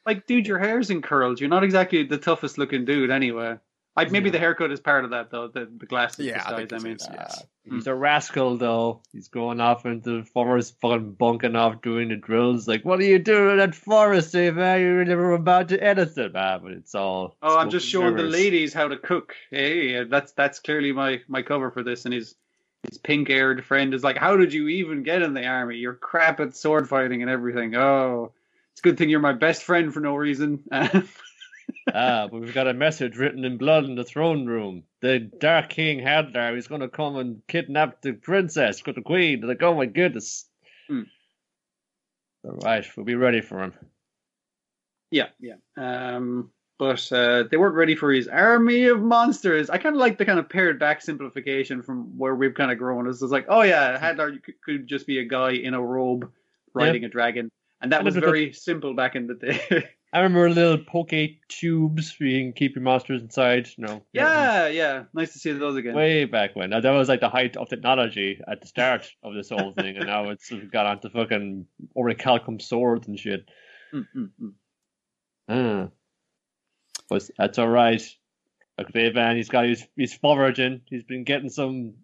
Like, 0.07 0.27
dude, 0.27 0.47
your 0.47 0.59
hair's 0.59 0.91
in 0.91 1.01
curls. 1.03 1.41
You're 1.41 1.49
not 1.51 1.65
exactly 1.65 2.05
the 2.05 2.19
toughest 2.19 2.59
looking 2.59 2.85
dude, 2.85 3.11
anyway. 3.11 3.59
Like, 3.95 4.11
maybe 4.11 4.27
Yeah. 4.31 4.33
the 4.33 4.39
haircut 4.39 4.73
is 4.73 4.81
part 4.81 5.05
of 5.05 5.11
that, 5.11 5.31
though. 5.31 5.49
The 5.49 5.69
the 5.77 5.85
glasses 5.87 6.25
Yeah, 6.25 6.43
I 6.47 6.57
think 6.57 6.73
I, 6.73 6.79
mean, 6.79 6.97
is, 6.97 7.07
yes. 7.13 7.41
Uh, 7.43 7.75
he's 7.75 7.87
a 7.87 7.95
rascal, 7.95 8.57
though. 8.57 9.03
He's 9.13 9.29
going 9.29 9.61
off 9.61 9.85
into 9.85 10.21
the 10.23 10.25
forest, 10.25 10.81
fucking 10.81 11.13
bunking 11.13 11.57
off 11.57 11.83
doing 11.83 12.09
the 12.09 12.17
drills. 12.17 12.67
Like, 12.67 12.85
what 12.87 13.01
are 13.01 13.05
you 13.05 13.19
doing 13.19 13.51
in 13.51 13.57
that 13.59 13.75
forest, 13.75 14.35
eh, 14.35 14.51
man? 14.51 14.81
You're 14.81 15.05
never 15.05 15.33
about 15.33 15.69
to 15.69 15.83
anything, 15.83 16.33
man. 16.33 16.61
But 16.63 16.73
it's 16.73 16.95
all. 16.95 17.37
oh, 17.43 17.59
I'm 17.59 17.69
just 17.69 17.91
smoke 17.91 18.05
and 18.05 18.17
showing 18.17 18.25
the 18.25 18.33
ladies 18.33 18.73
how 18.73 18.89
to 18.89 18.97
cook. 18.97 19.35
Hey, 19.51 20.05
that's 20.05 20.33
that's 20.33 20.59
clearly 20.59 20.93
my 20.93 21.21
my 21.29 21.43
cover 21.43 21.71
for 21.71 21.83
this. 21.83 22.07
And 22.07 22.15
his 22.15 22.35
his 22.89 22.97
pink 22.99 23.29
haired 23.29 23.63
friend 23.65 23.93
is 23.93 24.03
like, 24.03 24.17
"How 24.17 24.37
did 24.39 24.55
you 24.55 24.69
even 24.69 25.03
get 25.03 25.21
in 25.21 25.35
the 25.35 25.45
army? 25.47 25.77
You're 25.77 25.95
crap 25.95 26.41
at 26.41 26.57
sword 26.57 26.89
fighting 26.89 27.21
and 27.21 27.31
everything." 27.31 27.77
Oh, 27.77 28.33
it's 28.73 28.81
a 28.81 28.83
good 28.83 28.97
thing 28.97 29.11
you're 29.11 29.21
my 29.21 29.35
best 29.35 29.65
friend 29.65 29.93
for 29.93 30.01
no 30.01 30.17
reason. 30.17 30.65
ah, 31.95 32.29
but 32.31 32.41
we've 32.41 32.55
got 32.55 32.69
a 32.69 32.75
message 32.75 33.17
written 33.17 33.45
in 33.45 33.59
blood 33.59 33.85
in 33.85 33.95
the 33.95 34.05
throne 34.05 34.47
room. 34.47 34.85
The 35.01 35.19
Dark 35.19 35.71
King 35.71 36.01
Hadlar 36.01 36.57
is 36.57 36.69
going 36.69 36.81
to 36.81 36.89
come 36.89 37.17
and 37.17 37.43
kidnap 37.49 38.03
the 38.03 38.13
princess, 38.13 38.83
the 38.83 39.03
queen. 39.03 39.41
Like, 39.41 39.63
oh 39.63 39.75
my 39.75 39.87
goodness. 39.87 40.47
Hmm. 40.89 41.03
All 42.45 42.59
right, 42.63 42.85
we'll 42.97 43.07
be 43.07 43.15
ready 43.15 43.41
for 43.41 43.63
him. 43.63 43.75
Yeah, 45.11 45.29
yeah. 45.39 45.57
Um, 45.77 46.51
but 46.79 47.13
uh, 47.13 47.45
they 47.51 47.57
weren't 47.57 47.77
ready 47.77 47.95
for 47.95 48.11
his 48.13 48.27
army 48.27 48.87
of 48.87 49.01
monsters. 49.01 49.71
I 49.71 49.79
kind 49.79 49.95
of 49.95 50.01
like 50.01 50.19
the 50.19 50.25
kind 50.25 50.39
of 50.39 50.49
pared 50.49 50.81
back 50.81 51.01
simplification 51.01 51.83
from 51.83 52.19
where 52.19 52.35
we've 52.35 52.55
kind 52.55 52.73
of 52.73 52.79
grown. 52.79 53.09
It's 53.09 53.21
just 53.21 53.31
like, 53.31 53.47
oh 53.49 53.63
yeah, 53.63 53.99
Hadlar 54.01 54.43
could, 54.43 54.61
could 54.63 54.87
just 54.89 55.07
be 55.07 55.19
a 55.19 55.25
guy 55.25 55.53
in 55.53 55.75
a 55.75 55.81
robe 55.81 56.31
riding 56.75 57.05
a 57.05 57.09
dragon, 57.09 57.51
and 57.81 57.93
that 57.93 57.99
And 57.99 58.07
was 58.07 58.17
very 58.17 58.53
simple 58.53 58.95
back 58.95 59.15
in 59.15 59.27
the 59.27 59.35
day. 59.35 59.89
I 60.13 60.21
remember 60.21 60.51
little 60.51 60.85
poke 60.85 61.15
tubes 61.49 62.15
where 62.19 62.29
you 62.29 62.43
can 62.43 62.53
keep 62.53 62.75
your 62.75 62.83
monsters 62.83 63.23
inside. 63.23 63.69
No. 63.79 64.03
yeah, 64.13 64.69
yeah. 64.69 65.05
Nice 65.15 65.33
to 65.33 65.39
see 65.39 65.53
those 65.53 65.77
again. 65.77 65.95
Way 65.95 66.27
back 66.27 66.55
when. 66.55 66.71
Now, 66.71 66.81
that 66.81 66.91
was 66.91 67.09
like 67.09 67.21
the 67.21 67.31
height 67.31 67.57
of 67.57 67.71
technology 67.71 68.39
at 68.47 68.61
the 68.61 68.67
start 68.67 69.11
of 69.23 69.35
this 69.35 69.49
whole 69.49 69.73
thing, 69.73 69.97
and 69.97 70.07
now 70.07 70.29
it's 70.29 70.53
got 70.71 70.87
onto 70.87 71.09
fucking 71.09 71.67
orichalcum 71.97 72.61
swords 72.61 73.09
and 73.09 73.19
shit. 73.19 73.49
Mm, 73.95 74.07
mm, 74.15 74.31
mm. 74.41 74.53
Ah. 75.49 75.89
But 77.09 77.31
that's 77.39 77.59
all 77.59 77.69
right. 77.69 78.03
Okay, 78.79 78.93
Dave 78.93 79.15
Van, 79.15 79.37
he's 79.37 79.49
got 79.49 79.67
his 79.67 79.87
he's 79.97 80.15
foraging. 80.15 80.83
He's 80.87 81.05
been 81.05 81.25
getting 81.25 81.51
some 81.51 81.95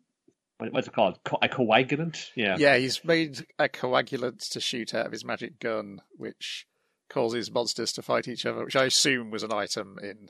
what's 0.59 0.89
it 0.89 0.95
called? 0.95 1.19
Co- 1.25 1.39
a 1.41 1.49
coagulant? 1.49 2.31
Yeah. 2.35 2.57
Yeah, 2.59 2.77
he's 2.77 3.05
made 3.05 3.47
a 3.59 3.69
coagulant 3.69 4.51
to 4.51 4.61
shoot 4.61 4.95
out 4.95 5.07
of 5.07 5.13
his 5.13 5.25
magic 5.25 5.61
gun, 5.61 6.01
which 6.17 6.67
causes 7.09 7.51
monsters 7.51 7.93
to 7.93 8.03
fight 8.03 8.29
each 8.29 8.47
other, 8.47 8.65
which 8.65 8.77
I 8.77 8.85
assume 8.85 9.31
was 9.31 9.43
an 9.43 9.53
item 9.53 9.99
in 10.03 10.29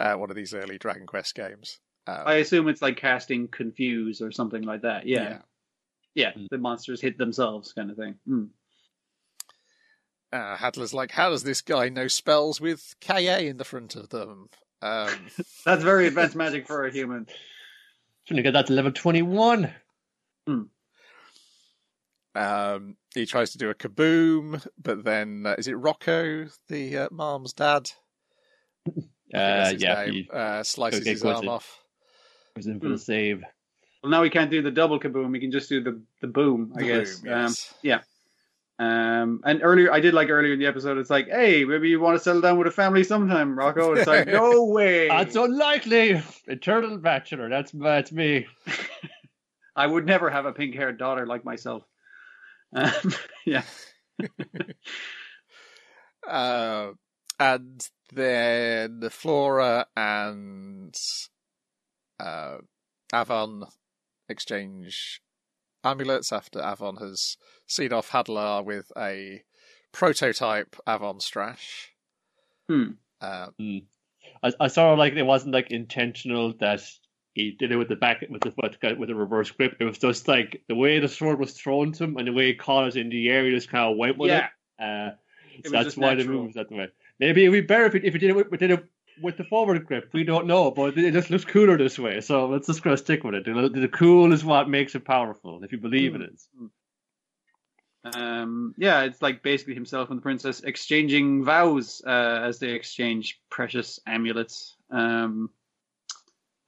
uh, 0.00 0.14
one 0.14 0.30
of 0.30 0.36
these 0.36 0.54
early 0.54 0.78
Dragon 0.78 1.06
Quest 1.06 1.34
games. 1.34 1.80
Um, 2.06 2.22
I 2.26 2.34
assume 2.34 2.68
it's 2.68 2.82
like 2.82 2.96
casting 2.96 3.48
confuse 3.48 4.20
or 4.20 4.30
something 4.30 4.62
like 4.62 4.82
that. 4.82 5.06
Yeah. 5.06 5.22
yeah. 5.22 5.38
Yeah, 6.14 6.30
the 6.50 6.58
monsters 6.58 7.00
hit 7.00 7.18
themselves 7.18 7.72
kind 7.72 7.90
of 7.90 7.96
thing. 7.96 8.14
Mm. 8.28 8.50
Uh, 10.32 10.56
Hadlar's 10.56 10.94
like, 10.94 11.10
how 11.10 11.30
does 11.30 11.42
this 11.42 11.60
guy 11.60 11.88
know 11.88 12.06
spells 12.06 12.60
with 12.60 12.94
KA 13.00 13.38
in 13.38 13.56
the 13.56 13.64
front 13.64 13.96
of 13.96 14.10
them? 14.10 14.48
Um, 14.80 15.08
That's 15.64 15.82
very 15.82 16.06
advanced 16.06 16.36
magic 16.36 16.68
for 16.68 16.86
a 16.86 16.92
human. 16.92 17.26
Trying 18.26 18.36
to 18.36 18.42
get 18.42 18.52
that 18.52 18.66
to 18.68 18.72
level 18.72 18.92
21. 18.92 19.72
Um, 22.34 22.96
he 23.14 23.26
tries 23.26 23.52
to 23.52 23.58
do 23.58 23.70
a 23.70 23.74
kaboom, 23.74 24.64
but 24.82 25.04
then 25.04 25.44
uh, 25.46 25.54
is 25.58 25.68
it 25.68 25.74
Roca, 25.74 26.48
the 26.68 26.98
uh, 26.98 27.08
mom's 27.12 27.52
dad? 27.52 27.90
I 28.86 28.90
think 28.90 29.04
that's 29.32 29.72
Uh, 29.72 29.76
yeah, 29.78 30.04
name, 30.04 30.12
he 30.14 30.30
uh, 30.32 30.62
slices 30.62 31.00
Okay, 31.02 31.10
his 31.10 31.24
arm 31.24 31.44
it. 31.44 31.48
off. 31.48 31.80
was 32.56 32.66
in 32.66 32.80
for 32.80 32.86
Hmm. 32.86 32.92
the 32.92 32.98
save. 32.98 33.42
Well, 34.02 34.10
now 34.10 34.22
we 34.22 34.30
can't 34.30 34.50
do 34.50 34.62
the 34.62 34.70
double 34.70 35.00
kaboom. 35.00 35.32
We 35.32 35.40
can 35.40 35.50
just 35.50 35.68
do 35.68 35.82
the 35.82 36.00
the 36.20 36.26
boom, 36.26 36.72
I 36.76 36.80
The 36.80 36.86
guess. 36.86 37.20
boom, 37.20 37.30
yes. 37.30 37.74
Um, 37.74 37.78
yeah. 37.82 38.00
um, 39.22 39.40
and 39.44 39.60
earlier, 39.62 39.92
I 39.92 40.00
did 40.00 40.12
like 40.12 40.28
earlier 40.28 40.52
in 40.52 40.58
the 40.58 40.66
episode. 40.66 40.98
It's 40.98 41.10
like, 41.10 41.28
hey, 41.28 41.64
maybe 41.64 41.88
you 41.88 42.00
want 42.00 42.18
to 42.18 42.22
settle 42.22 42.42
down 42.42 42.58
with 42.58 42.66
a 42.66 42.70
family 42.70 43.02
sometime, 43.04 43.58
Roca. 43.58 43.92
It's 43.92 44.06
like, 44.06 44.26
no 44.28 44.64
way. 44.64 45.08
That's 45.08 45.36
unlikely. 45.36 46.22
Eternal 46.46 46.98
bachelor. 46.98 47.48
That's 47.48 47.72
that's 47.72 48.12
me. 48.12 48.46
I 49.76 49.86
would 49.86 50.04
never 50.06 50.30
have 50.30 50.46
a 50.46 50.52
pink 50.52 50.74
haired 50.74 50.98
daughter 50.98 51.26
like 51.26 51.44
myself. 51.44 51.82
Um, 52.74 53.14
yeah. 53.46 53.64
Uh, 56.26 56.92
and 57.38 57.86
then 58.12 59.00
the 59.00 59.10
Flora 59.10 59.86
and 59.94 60.94
uh, 62.18 62.56
Avan 63.12 63.68
exchange 64.28 65.20
amulets 65.84 66.32
after 66.32 66.60
Avan 66.60 67.00
has 67.00 67.36
seen 67.66 67.92
off 67.92 68.10
Hadlar 68.10 68.64
with 68.64 68.90
a 68.96 69.42
prototype 69.92 70.76
Avan 70.86 71.20
Strash. 71.20 71.88
Hmm. 72.68 72.92
Uh, 73.20 73.48
I, 74.42 74.52
I 74.60 74.68
saw 74.68 74.94
like 74.94 75.12
it 75.12 75.22
wasn't 75.22 75.54
like 75.54 75.70
intentional 75.70 76.54
that 76.60 76.80
he 77.34 77.50
did 77.50 77.72
it 77.72 77.76
with 77.76 77.88
the 77.88 77.96
back 77.96 78.24
with 78.30 78.42
the 78.42 78.96
with 78.98 79.08
the 79.08 79.14
reverse 79.14 79.50
grip. 79.50 79.76
It 79.80 79.84
was 79.84 79.98
just 79.98 80.28
like 80.28 80.62
the 80.68 80.74
way 80.74 81.00
the 81.00 81.08
sword 81.08 81.38
was 81.38 81.52
thrown 81.52 81.92
to 81.92 82.04
him 82.04 82.16
and 82.16 82.26
the 82.28 82.32
way 82.32 82.46
he 82.46 82.54
caught 82.54 82.88
it 82.88 82.96
in 82.96 83.08
the 83.08 83.28
air. 83.28 83.44
He 83.44 83.50
just 83.50 83.68
kind 83.68 83.90
of 83.90 83.96
went 83.96 84.16
with 84.18 84.30
Yeah. 84.30 84.48
it. 84.78 84.82
Uh, 84.82 85.10
It 85.58 85.66
so 85.66 85.70
that's 85.70 85.96
why 85.96 86.10
the 86.14 86.18
natural. 86.18 86.36
move 86.36 86.46
was 86.46 86.54
that 86.54 86.70
way. 86.70 86.88
Maybe 87.18 87.42
it'd 87.44 87.52
be 87.52 87.60
better 87.60 87.86
if 87.86 87.94
it, 87.94 88.04
if 88.04 88.14
it 88.14 88.18
did 88.18 88.30
it 88.30 88.36
with, 88.36 88.50
we 88.50 88.58
did 88.58 88.70
it 88.70 88.84
with 89.20 89.36
the 89.36 89.44
forward 89.44 89.84
grip. 89.86 90.10
We 90.12 90.24
don't 90.24 90.46
know, 90.46 90.70
but 90.70 90.96
it 90.98 91.12
just 91.12 91.30
looks 91.30 91.44
cooler 91.44 91.76
this 91.78 91.98
way. 91.98 92.20
So 92.20 92.46
let's 92.48 92.66
just 92.66 92.82
go 92.82 92.96
stick 92.96 93.22
with 93.24 93.34
it. 93.34 93.44
The, 93.44 93.68
the 93.68 93.88
cool 93.88 94.32
is 94.32 94.44
what 94.44 94.68
makes 94.68 94.94
it 94.94 95.04
powerful. 95.04 95.62
If 95.62 95.70
you 95.72 95.78
believe 95.78 96.14
Hmm. 96.14 96.22
it 96.22 96.30
is. 96.32 96.48
Um, 98.04 98.74
yeah, 98.76 99.02
it's 99.04 99.22
like 99.22 99.42
basically 99.42 99.74
himself 99.74 100.10
and 100.10 100.18
the 100.18 100.22
princess 100.22 100.60
exchanging 100.60 101.42
vows 101.44 102.02
uh, 102.06 102.40
as 102.44 102.58
they 102.58 102.70
exchange 102.70 103.40
precious 103.50 103.98
amulets. 104.06 104.76
Um, 104.90 105.50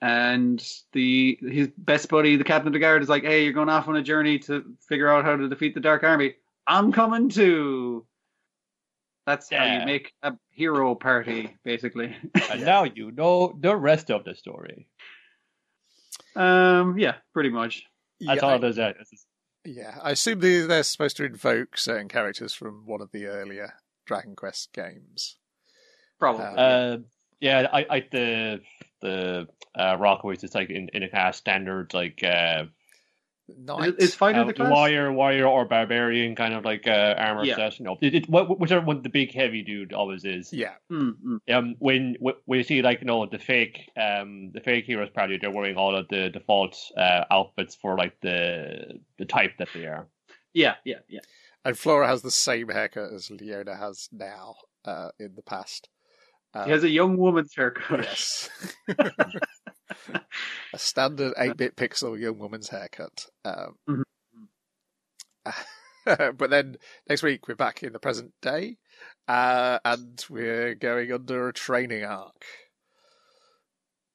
and 0.02 0.62
the 0.92 1.38
his 1.40 1.68
best 1.78 2.08
buddy, 2.08 2.36
the 2.36 2.44
captain 2.44 2.68
of 2.68 2.72
the 2.72 2.78
guard, 2.78 3.02
is 3.02 3.08
like, 3.08 3.22
"Hey, 3.24 3.44
you're 3.44 3.52
going 3.52 3.68
off 3.68 3.88
on 3.88 3.96
a 3.96 4.02
journey 4.02 4.38
to 4.40 4.64
figure 4.88 5.08
out 5.08 5.24
how 5.24 5.36
to 5.36 5.48
defeat 5.48 5.74
the 5.74 5.80
Dark 5.80 6.02
Army. 6.04 6.34
I'm 6.66 6.92
coming 6.92 7.28
too." 7.28 8.06
That's 9.26 9.50
how 9.50 9.64
you 9.64 9.84
make 9.84 10.12
a 10.22 10.34
hero 10.50 10.94
party, 10.94 11.56
basically. 11.64 12.14
And 12.50 12.64
now 12.64 12.84
you 12.84 13.10
know 13.10 13.56
the 13.60 13.74
rest 13.76 14.10
of 14.12 14.22
the 14.24 14.36
story. 14.36 14.86
um, 16.36 16.98
yeah, 16.98 17.16
pretty 17.32 17.50
much. 17.50 17.82
That's 18.20 18.40
yeah, 18.40 18.46
all 18.48 18.54
I, 18.54 18.58
there's 18.58 18.78
out. 18.78 18.94
Yeah, 19.64 19.98
I 20.02 20.12
assume 20.12 20.40
they- 20.40 20.60
they're 20.60 20.82
supposed 20.84 21.16
to 21.16 21.24
invoke 21.24 21.76
certain 21.76 22.08
characters 22.08 22.54
from 22.54 22.86
one 22.86 23.00
of 23.00 23.10
the 23.12 23.26
earlier 23.26 23.74
Dragon 24.06 24.36
Quest 24.36 24.72
games. 24.72 25.38
Probably. 26.20 26.44
Uh, 26.44 26.50
Uh, 26.56 26.96
yeah, 27.40 27.68
I, 27.72 27.86
I 27.90 28.00
the 28.10 28.60
the 29.06 29.48
uh, 29.82 29.96
Rockaways 29.96 30.42
is 30.44 30.54
like 30.54 30.70
in, 30.70 30.88
in 30.96 31.02
a 31.02 31.08
kind 31.08 31.28
of 31.28 31.34
standard 31.34 31.92
like 31.94 32.22
uh, 32.24 32.64
Knight. 33.48 33.90
is, 33.98 34.08
is 34.10 34.14
fighter 34.14 34.40
uh, 34.40 34.44
the 34.44 34.52
class? 34.54 34.70
warrior, 34.70 35.12
warrior 35.12 35.46
or 35.46 35.64
barbarian 35.64 36.34
kind 36.34 36.52
of 36.54 36.64
like 36.64 36.86
uh, 36.88 37.14
armor 37.16 37.44
Yeah. 37.44 37.56
set. 37.56 37.78
You 37.78 37.84
know, 37.86 37.96
it, 38.00 38.14
it, 38.14 38.24
whichever 38.28 38.84
one 38.84 39.02
the 39.02 39.08
big 39.08 39.32
heavy 39.32 39.62
dude 39.62 39.92
always 39.92 40.24
is. 40.24 40.52
yeah, 40.52 40.74
Hmm, 40.90 41.10
hmm. 41.22 41.36
Um, 41.54 41.76
when 41.78 42.16
wh- 42.20 42.40
when 42.48 42.58
you 42.58 42.64
see 42.64 42.82
like 42.82 43.00
you 43.00 43.06
know 43.06 43.24
the 43.26 43.38
fake 43.38 43.90
um 43.96 44.50
the 44.52 44.60
fake 44.60 44.84
heroes 44.86 45.10
party, 45.10 45.38
they're 45.38 45.52
wearing 45.52 45.76
all 45.76 45.94
of 45.94 46.08
the 46.08 46.28
default 46.30 46.76
uh, 46.96 47.24
outfits 47.30 47.74
for 47.76 47.96
like 47.96 48.18
the 48.20 48.98
the 49.18 49.24
type 49.24 49.52
that 49.58 49.68
they 49.74 49.86
are. 49.86 50.06
Yeah, 50.52 50.74
yeah, 50.84 51.00
yeah. 51.08 51.20
and 51.64 51.78
Flora 51.78 52.08
has 52.08 52.22
the 52.22 52.30
same 52.32 52.68
haircut 52.70 53.12
as 53.12 53.30
Leona 53.30 53.76
has 53.76 54.08
now 54.10 54.56
uh, 54.84 55.10
in 55.20 55.34
the 55.36 55.42
past. 55.42 55.88
Uh, 56.56 56.64
He 56.64 56.70
has 56.70 56.84
a 56.84 56.88
young 56.88 57.16
woman's 57.16 57.54
haircut. 57.54 58.04
Yes. 58.04 58.48
a 58.88 60.78
standard 60.78 61.34
8 61.36 61.56
bit 61.56 61.76
pixel 61.76 62.18
young 62.18 62.38
woman's 62.38 62.68
haircut. 62.68 63.26
Um, 63.44 64.04
but 66.04 66.50
then 66.50 66.76
next 67.08 67.22
week 67.22 67.46
we're 67.46 67.54
back 67.54 67.82
in 67.82 67.92
the 67.92 67.98
present 67.98 68.32
day 68.40 68.78
uh, 69.28 69.78
and 69.84 70.24
we're 70.30 70.74
going 70.74 71.12
under 71.12 71.48
a 71.48 71.52
training 71.52 72.04
arc. 72.04 72.44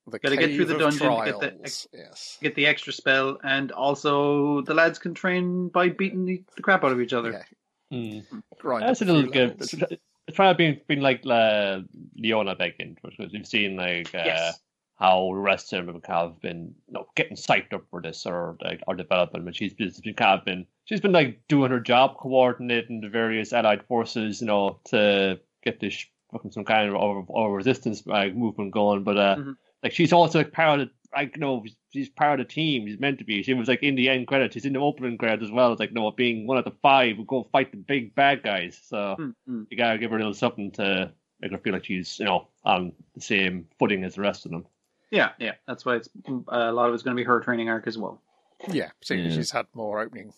The 0.07 0.17
Gotta 0.19 0.35
get 0.35 0.55
through 0.55 0.65
the 0.65 0.77
dungeon 0.79 0.99
to 0.99 1.25
get 1.25 1.39
the- 1.39 1.49
Trials. 1.51 1.87
Yes. 1.93 2.37
get 2.41 2.55
the 2.55 2.65
extra 2.65 2.91
spell, 2.91 3.37
and 3.43 3.71
also 3.71 4.61
the 4.61 4.73
lads 4.73 4.97
can 4.97 5.13
train 5.13 5.69
by 5.69 5.89
beating 5.89 6.25
the, 6.25 6.43
the 6.55 6.63
crap 6.63 6.83
out 6.83 6.91
of 6.91 6.99
each 6.99 7.13
other. 7.13 7.45
Yeah. 7.91 8.23
Mm. 8.23 8.79
That's 8.79 9.01
a 9.01 9.05
little 9.05 9.29
good. 9.31 9.61
It's, 10.27 10.35
trying 10.35 10.53
to 10.53 10.57
be 10.57 10.81
been 10.87 11.01
like 11.01 11.21
uh, 11.25 11.81
Leona 12.15 12.55
in 12.79 12.97
because 13.01 13.33
you've 13.33 13.47
seen 13.47 13.75
like 13.75 14.13
uh, 14.13 14.23
Yes. 14.25 14.59
how 14.95 15.31
the 15.33 15.39
rest 15.39 15.73
of 15.73 15.85
them 15.85 16.01
have 16.07 16.39
been 16.41 16.75
you 16.87 16.93
know, 16.93 17.07
getting 17.15 17.35
psyched 17.37 17.73
up 17.73 17.83
for 17.89 18.01
this 18.01 18.25
or 18.25 18.57
like 18.61 18.81
or 18.87 18.95
developing, 18.95 19.45
but 19.45 19.55
she's 19.55 19.73
been, 19.73 19.91
kind 20.15 20.39
of 20.39 20.45
been 20.45 20.65
she's 20.85 21.01
been 21.01 21.11
like 21.11 21.41
doing 21.47 21.71
her 21.71 21.79
job, 21.79 22.17
coordinating 22.17 23.01
the 23.01 23.09
various 23.09 23.53
allied 23.53 23.83
forces, 23.87 24.41
you 24.41 24.47
know, 24.47 24.79
to 24.85 25.39
get 25.63 25.79
this 25.79 26.05
fucking 26.31 26.51
some 26.51 26.65
kind 26.65 26.89
of 26.89 26.95
over, 26.95 27.23
over 27.29 27.55
resistance 27.55 28.05
like 28.05 28.35
movement 28.35 28.71
going. 28.71 29.03
But 29.03 29.17
uh, 29.17 29.35
Mhm. 29.37 29.57
like 29.83 29.91
she's 29.93 30.13
also 30.13 30.39
like 30.39 30.51
part 30.53 30.79
of 30.81 30.89
the, 31.11 31.17
like 31.19 31.35
you 31.35 31.41
know 31.41 31.63
she's 31.91 32.09
part 32.09 32.39
of 32.39 32.47
the 32.47 32.53
team. 32.53 32.87
She's 32.87 32.99
meant 32.99 33.19
to 33.19 33.25
be. 33.25 33.43
She 33.43 33.53
was 33.53 33.67
like 33.67 33.83
in 33.83 33.95
the 33.95 34.09
end 34.09 34.27
credits. 34.27 34.53
She's 34.53 34.65
in 34.65 34.73
the 34.73 34.79
opening 34.79 35.17
credits 35.17 35.43
as 35.43 35.51
well. 35.51 35.71
It's 35.71 35.79
like 35.79 35.91
no 35.93 36.09
being 36.11 36.47
one 36.47 36.57
of 36.57 36.65
the 36.65 36.73
five 36.81 37.17
who 37.17 37.25
go 37.25 37.47
fight 37.51 37.71
the 37.71 37.77
big 37.77 38.15
bad 38.15 38.43
guys. 38.43 38.79
So 38.85 39.15
Hmm, 39.17 39.29
hmm. 39.45 39.63
you 39.69 39.77
gotta 39.77 39.97
give 39.99 40.11
her 40.11 40.17
a 40.17 40.19
little 40.19 40.33
something 40.33 40.71
to 40.71 41.11
make 41.39 41.51
her 41.51 41.57
feel 41.57 41.73
like 41.73 41.85
she's 41.85 42.19
you 42.19 42.25
know 42.25 42.47
on 42.63 42.93
the 43.15 43.21
same 43.21 43.67
footing 43.79 44.03
as 44.03 44.15
the 44.15 44.21
rest 44.21 44.45
of 44.45 44.51
them. 44.51 44.65
Yeah, 45.09 45.31
yeah. 45.39 45.53
That's 45.67 45.85
why 45.85 45.97
it's 45.97 46.07
a 46.47 46.71
lot 46.71 46.87
of 46.87 46.93
it's 46.93 47.03
going 47.03 47.17
to 47.17 47.21
be 47.21 47.25
her 47.25 47.41
training 47.41 47.67
arc 47.67 47.85
as 47.85 47.97
well. 47.97 48.21
Yeah, 48.69 48.91
particularly 49.01 49.29
Yeah. 49.33 49.35
she's 49.41 49.51
had 49.51 49.65
more 49.73 49.99
opening 49.99 50.31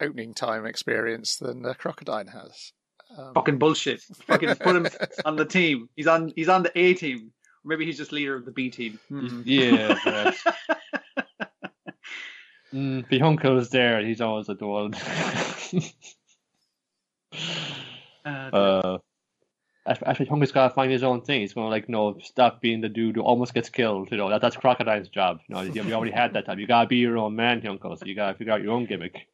opening 0.00 0.32
time 0.34 0.64
experience 0.66 1.36
than 1.38 1.64
uh, 1.66 1.74
Crocodine 1.74 2.28
has. 2.28 2.72
Um, 3.18 3.34
Fucking 3.34 3.58
bullshit. 3.58 4.00
Fucking 4.26 4.54
put 4.56 4.76
him 4.76 4.86
on 5.24 5.36
the 5.36 5.44
team. 5.44 5.88
He's 5.96 6.06
on. 6.06 6.32
He's 6.36 6.48
on 6.48 6.62
the 6.62 6.70
A 6.78 6.94
team. 6.94 7.32
Or 7.64 7.68
maybe 7.68 7.84
he's 7.86 7.96
just 7.96 8.12
leader 8.12 8.34
of 8.34 8.44
the 8.44 8.50
B 8.50 8.70
team. 8.70 8.98
Hmm. 9.08 9.42
Yeah, 9.46 9.94
perhaps. 10.02 10.44
mm, 12.72 13.08
the 13.08 13.22
uncle's 13.22 13.70
there. 13.70 14.04
He's 14.04 14.20
always 14.20 14.48
at 14.48 14.58
the 14.58 14.66
one. 14.66 14.94
Uh, 18.24 18.28
uh, 18.28 18.98
actually, 19.86 20.06
actually, 20.06 20.26
Hunger's 20.26 20.52
gotta 20.52 20.74
find 20.74 20.92
his 20.92 21.02
own 21.02 21.22
thing. 21.22 21.40
He's 21.40 21.54
gonna 21.54 21.68
like, 21.68 21.88
no, 21.88 22.18
stop 22.22 22.60
being 22.60 22.80
the 22.80 22.88
dude 22.88 23.16
who 23.16 23.22
almost 23.22 23.54
gets 23.54 23.68
killed. 23.68 24.08
You 24.10 24.16
know, 24.16 24.28
that, 24.30 24.40
that's 24.40 24.56
Crocodine's 24.56 25.08
job. 25.08 25.40
You 25.48 25.54
know, 25.54 25.62
you, 25.62 25.82
you 25.82 25.92
already 25.92 26.12
had 26.12 26.32
that 26.34 26.46
time. 26.46 26.58
You 26.58 26.66
gotta 26.66 26.86
be 26.88 26.96
your 26.96 27.18
own 27.18 27.34
man, 27.34 27.66
Uncle. 27.66 27.96
So 27.96 28.06
you 28.06 28.14
gotta 28.14 28.36
figure 28.36 28.52
out 28.52 28.62
your 28.62 28.72
own 28.72 28.86
gimmick. 28.86 29.26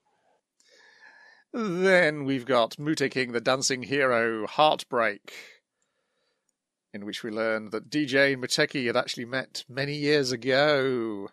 Then 1.53 2.25
we've 2.25 2.45
got 2.45 2.77
Muteking, 2.77 3.33
the 3.33 3.41
dancing 3.41 3.83
hero, 3.83 4.47
Heartbreak, 4.47 5.33
in 6.93 7.05
which 7.05 7.23
we 7.23 7.31
learn 7.31 7.71
that 7.71 7.91
DJ 7.91 8.33
and 8.35 8.43
Muteki 8.43 8.87
had 8.87 8.97
actually 8.97 9.27
met 9.27 9.65
many 9.69 9.95
years 9.95 10.33
ago 10.33 11.29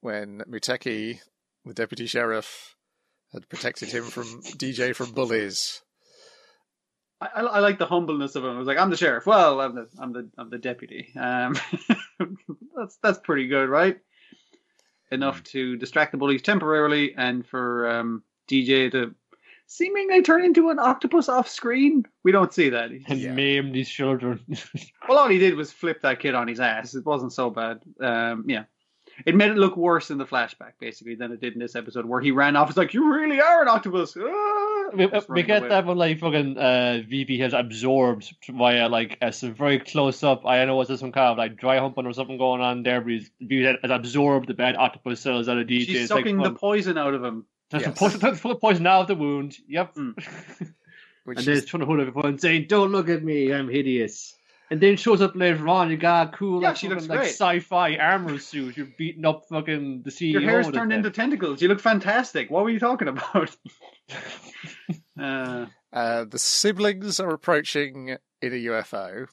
when 0.00 0.42
Muteki, 0.48 1.20
the 1.64 1.74
deputy 1.74 2.06
sheriff, 2.06 2.76
had 3.32 3.48
protected 3.48 3.88
him 3.90 4.04
from 4.04 4.42
DJ 4.42 4.94
from 4.94 5.12
bullies. 5.12 5.82
I, 7.20 7.28
I, 7.36 7.40
I 7.42 7.58
like 7.60 7.78
the 7.78 7.86
humbleness 7.86 8.34
of 8.34 8.44
him. 8.44 8.50
I 8.56 8.58
was 8.58 8.66
like, 8.66 8.78
I'm 8.78 8.90
the 8.90 8.96
sheriff. 8.96 9.26
Well, 9.26 9.60
I'm 9.60 9.74
the 9.74 9.88
I'm 9.98 10.12
the 10.12 10.28
I'm 10.36 10.50
the 10.50 10.58
deputy. 10.58 11.12
Um, 11.18 11.56
that's 12.76 12.98
that's 13.02 13.18
pretty 13.20 13.46
good, 13.48 13.68
right? 13.68 13.98
Enough 15.10 15.38
Hmm. 15.38 15.44
to 15.44 15.76
distract 15.76 16.12
the 16.12 16.18
bullies 16.18 16.42
temporarily, 16.42 17.14
and 17.16 17.46
for 17.46 17.88
um, 17.88 18.22
DJ 18.50 18.90
to 18.92 19.14
seemingly 19.76 20.22
turn 20.22 20.44
into 20.44 20.70
an 20.70 20.78
octopus 20.78 21.28
off 21.28 21.48
screen. 21.48 22.04
We 22.22 22.32
don't 22.32 22.52
see 22.52 22.68
that. 22.70 22.90
He- 22.90 23.04
and 23.08 23.18
Yeah. 23.18 23.32
maim 23.32 23.72
these 23.72 23.88
children. 23.88 24.40
Well, 25.08 25.18
all 25.18 25.28
he 25.28 25.38
did 25.38 25.56
was 25.56 25.72
flip 25.72 26.00
that 26.02 26.20
kid 26.20 26.34
on 26.34 26.46
his 26.48 26.60
ass. 26.60 26.94
It 26.94 27.04
wasn't 27.04 27.32
so 27.32 27.50
bad. 27.50 27.80
Um, 28.00 28.44
yeah. 28.46 28.64
It 29.26 29.34
made 29.34 29.50
it 29.50 29.58
look 29.58 29.76
worse 29.76 30.10
in 30.10 30.16
the 30.16 30.24
flashback, 30.24 30.72
basically, 30.80 31.16
than 31.16 31.32
it 31.32 31.40
did 31.40 31.52
in 31.52 31.58
this 31.58 31.76
episode, 31.76 32.06
where 32.06 32.20
he 32.20 32.30
ran 32.30 32.56
off. 32.56 32.68
It's 32.70 32.78
like, 32.78 32.94
you 32.94 33.12
really 33.12 33.40
are 33.40 33.60
an 33.62 33.68
octopus. 33.68 34.16
Ah! 34.18 34.88
we, 34.94 35.06
we 35.28 35.42
get 35.42 35.58
away. 35.60 35.68
that 35.68 35.84
when 35.86 35.96
like 35.98 36.18
fucking 36.18 36.56
uh, 36.56 37.02
VV 37.10 37.40
has 37.40 37.52
absorbed 37.52 38.34
via 38.48 38.88
like 38.88 39.18
a 39.20 39.32
some 39.32 39.54
very 39.54 39.78
close 39.78 40.22
up. 40.22 40.46
I 40.46 40.56
don't 40.58 40.68
know 40.68 40.76
what's 40.76 40.88
this 40.88 41.00
kind 41.00 41.16
of 41.16 41.36
like 41.36 41.56
dry 41.56 41.78
humping 41.78 42.06
or 42.06 42.12
something 42.12 42.38
going 42.38 42.60
on 42.62 42.82
there. 42.84 43.00
But 43.00 43.10
he's, 43.12 43.30
has 43.82 43.90
absorbmed 43.90 44.46
the 44.46 44.54
bad 44.54 44.76
octopus 44.76 45.20
cells 45.20 45.48
out 45.48 45.58
of 45.58 45.66
DJ. 45.66 45.86
She's 45.86 46.02
It's 46.02 46.10
like 46.10 46.20
sucking 46.20 46.38
the 46.38 46.52
poison 46.52 46.96
out 46.96 47.14
of 47.14 47.22
him. 47.24 47.44
That's 47.72 47.84
Yes. 47.84 47.94
the 47.94 47.98
poison, 47.98 48.20
that's 48.20 48.40
the 48.40 48.54
poison 48.54 48.86
out 48.86 49.00
of 49.02 49.08
the 49.08 49.14
wound. 49.16 49.56
Yep. 49.68 49.94
Mm. 49.96 50.14
Which 51.24 51.38
and 51.38 51.46
then 51.46 51.52
is, 51.54 51.62
it's 51.62 51.70
trying 51.70 51.80
to 51.80 51.86
hold 51.86 52.00
everyone 52.00 52.38
saying, 52.38 52.66
"Don't 52.68 52.90
look 52.92 53.08
at 53.08 53.22
me, 53.22 53.52
I'm 53.52 53.68
hideous." 53.68 54.34
And 54.70 54.80
then 54.80 54.96
shows 54.96 55.20
up 55.20 55.36
later 55.36 55.68
on. 55.68 55.90
You 55.90 55.96
got 55.98 56.28
a 56.28 56.36
cool, 56.36 56.62
Yeah, 56.62 56.68
like, 56.68 56.76
she 56.78 56.88
looks 56.88 57.06
like 57.06 57.18
great. 57.18 57.30
sci-fi 57.30 57.96
armor 57.96 58.38
suit. 58.38 58.76
You're 58.76 58.88
beating 58.96 59.24
up 59.26 59.44
fucking 59.48 60.02
the 60.02 60.10
CEO. 60.10 60.32
Your 60.40 60.42
hair's 60.42 60.70
turned 60.70 60.90
then. 60.90 60.98
into 60.98 61.10
tentacles. 61.10 61.60
You 61.60 61.68
look 61.68 61.78
fantastic. 61.80 62.50
What 62.50 62.64
were 62.64 62.70
you 62.70 62.78
talking 62.80 63.08
about? 63.08 63.54
uh, 65.20 65.66
uh, 65.92 66.24
the 66.24 66.38
siblings 66.38 67.20
are 67.20 67.30
approaching 67.30 68.16
in 68.40 68.52
a 68.52 68.64
UFO. 68.66 69.26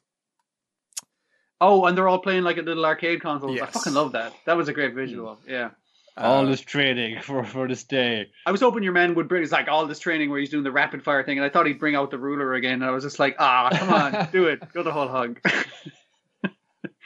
oh, 1.61 1.85
and 1.85 1.97
they're 1.97 2.07
all 2.07 2.19
playing 2.19 2.43
like 2.43 2.57
a 2.57 2.61
little 2.61 2.85
arcade 2.85 3.21
console. 3.21 3.61
I 3.61 3.65
fucking 3.65 3.93
love 3.93 4.11
that. 4.13 4.33
That 4.45 4.57
was 4.57 4.67
a 4.67 4.73
great 4.73 4.93
visual. 4.93 5.39
Yeah. 5.47 5.69
All 6.17 6.45
Uh, 6.45 6.49
this 6.49 6.61
training 6.61 7.19
for 7.23 7.43
for 7.43 7.67
this 7.67 7.83
day. 7.83 8.27
I 8.45 8.51
was 8.51 8.61
hoping 8.61 8.83
your 8.83 8.93
man 8.93 9.15
would 9.15 9.27
bring 9.27 9.43
it's 9.43 9.51
like 9.51 9.67
all 9.67 9.85
this 9.87 9.99
training 9.99 10.29
where 10.29 10.39
he's 10.39 10.49
doing 10.49 10.63
the 10.63 10.71
rapid 10.71 11.03
fire 11.03 11.23
thing, 11.23 11.37
and 11.37 11.45
I 11.45 11.49
thought 11.49 11.65
he'd 11.67 11.79
bring 11.79 11.95
out 11.95 12.11
the 12.11 12.17
ruler 12.17 12.53
again. 12.53 12.73
And 12.75 12.85
I 12.85 12.91
was 12.91 13.03
just 13.03 13.19
like, 13.19 13.35
ah, 13.39 13.69
come 13.71 13.89
on, 13.89 14.29
do 14.31 14.45
it, 14.47 14.61
go 14.73 14.83
the 14.83 14.91
whole 14.91 15.07
hug. 15.07 15.39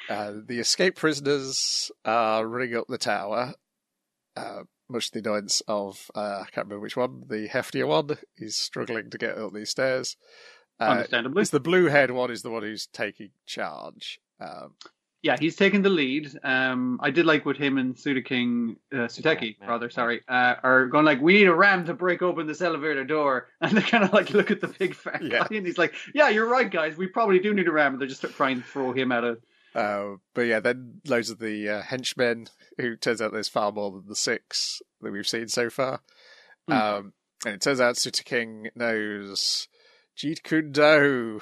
Uh, 0.10 0.34
the 0.48 0.60
escaped 0.60 0.98
prisoners 0.98 1.90
are 2.04 2.46
running 2.46 2.76
up 2.76 2.86
the 2.90 2.98
tower, 2.98 3.54
uh, 4.36 4.64
much 4.90 5.10
to 5.10 5.22
the 5.22 5.30
annoyance 5.30 5.62
of, 5.66 6.12
uh, 6.14 6.42
I 6.42 6.50
can't 6.52 6.68
remember 6.68 6.82
which 6.82 6.98
one, 6.98 7.24
the 7.30 7.48
heftier 7.48 7.88
one. 7.88 8.10
He's 8.38 8.58
struggling 8.58 9.10
to 9.12 9.18
get 9.18 9.38
up 9.38 9.54
these 9.54 9.70
stairs. 9.70 10.18
Uh, 10.78 10.84
Understandably, 10.84 11.42
it's 11.42 11.52
the 11.52 11.62
blue 11.62 11.86
haired 11.86 12.12
one 12.12 12.32
is 12.32 12.42
the 12.42 12.50
one 12.52 12.64
who's 12.64 12.88
taking 12.88 13.30
charge. 13.46 14.20
Um, 14.42 14.76
yeah, 15.24 15.38
he's 15.40 15.56
taking 15.56 15.82
the 15.82 15.90
lead. 15.90 16.30
Um, 16.44 17.00
I 17.02 17.10
did 17.10 17.26
like 17.26 17.46
what 17.46 17.58
him 17.58 17.78
and 17.80 17.98
Suda 17.98 18.22
King, 18.22 18.76
uh, 18.92 19.08
Suteki, 19.08 19.56
Yeah, 19.60 19.68
rather, 19.68 19.90
sorry, 19.90 20.22
uh, 20.28 20.56
are 20.62 20.86
going 20.86 21.06
like, 21.06 21.22
we 21.22 21.34
need 21.34 21.48
a 21.48 21.56
ram 21.56 21.86
to 21.86 21.94
break 21.96 22.22
open 22.22 22.46
this 22.46 22.62
elevator 22.62 23.04
door, 23.06 23.48
and 23.62 23.76
they 23.76 23.82
kind 23.82 24.04
of 24.04 24.14
like 24.14 24.30
look 24.32 24.52
at 24.52 24.62
the 24.62 24.68
big 24.68 24.94
fat 24.94 25.24
Yeah. 25.24 25.40
guy, 25.50 25.56
and 25.58 25.66
he's 25.66 25.78
like, 25.80 25.96
yeah, 26.14 26.30
you're 26.30 26.48
right, 26.48 26.70
guys, 26.70 26.98
we 26.98 27.08
probably 27.08 27.40
do 27.40 27.54
need 27.54 27.68
a 27.68 27.72
ram, 27.72 27.94
and 27.94 28.02
they 28.02 28.06
just 28.06 28.22
trying 28.36 28.62
to 28.62 28.68
throw 28.68 28.92
him 28.92 29.12
at 29.12 29.24
a. 29.24 29.38
uh, 29.76 30.18
but 30.36 30.42
yeah, 30.44 30.60
then 30.60 31.00
loads 31.08 31.30
of 31.32 31.40
the 31.40 31.68
uh, 31.70 31.82
henchmen, 31.82 32.48
who 32.78 32.96
turns 32.96 33.22
out 33.22 33.32
there's 33.32 33.50
far 33.50 33.72
more 33.72 33.92
than 33.92 34.04
the 34.08 34.16
six 34.16 34.82
that 35.02 35.12
we've 35.12 35.28
seen 35.28 35.48
so 35.48 35.70
far. 35.70 36.02
Hmm. 36.68 36.74
Um, 36.74 37.14
and 37.46 37.56
it 37.56 37.62
turns 37.62 37.82
out 37.82 37.98
Suta 37.98 38.24
King 38.24 38.70
knows 38.76 39.68
Jeet 40.18 40.44
Kune 40.44 40.72
Do. 40.72 41.42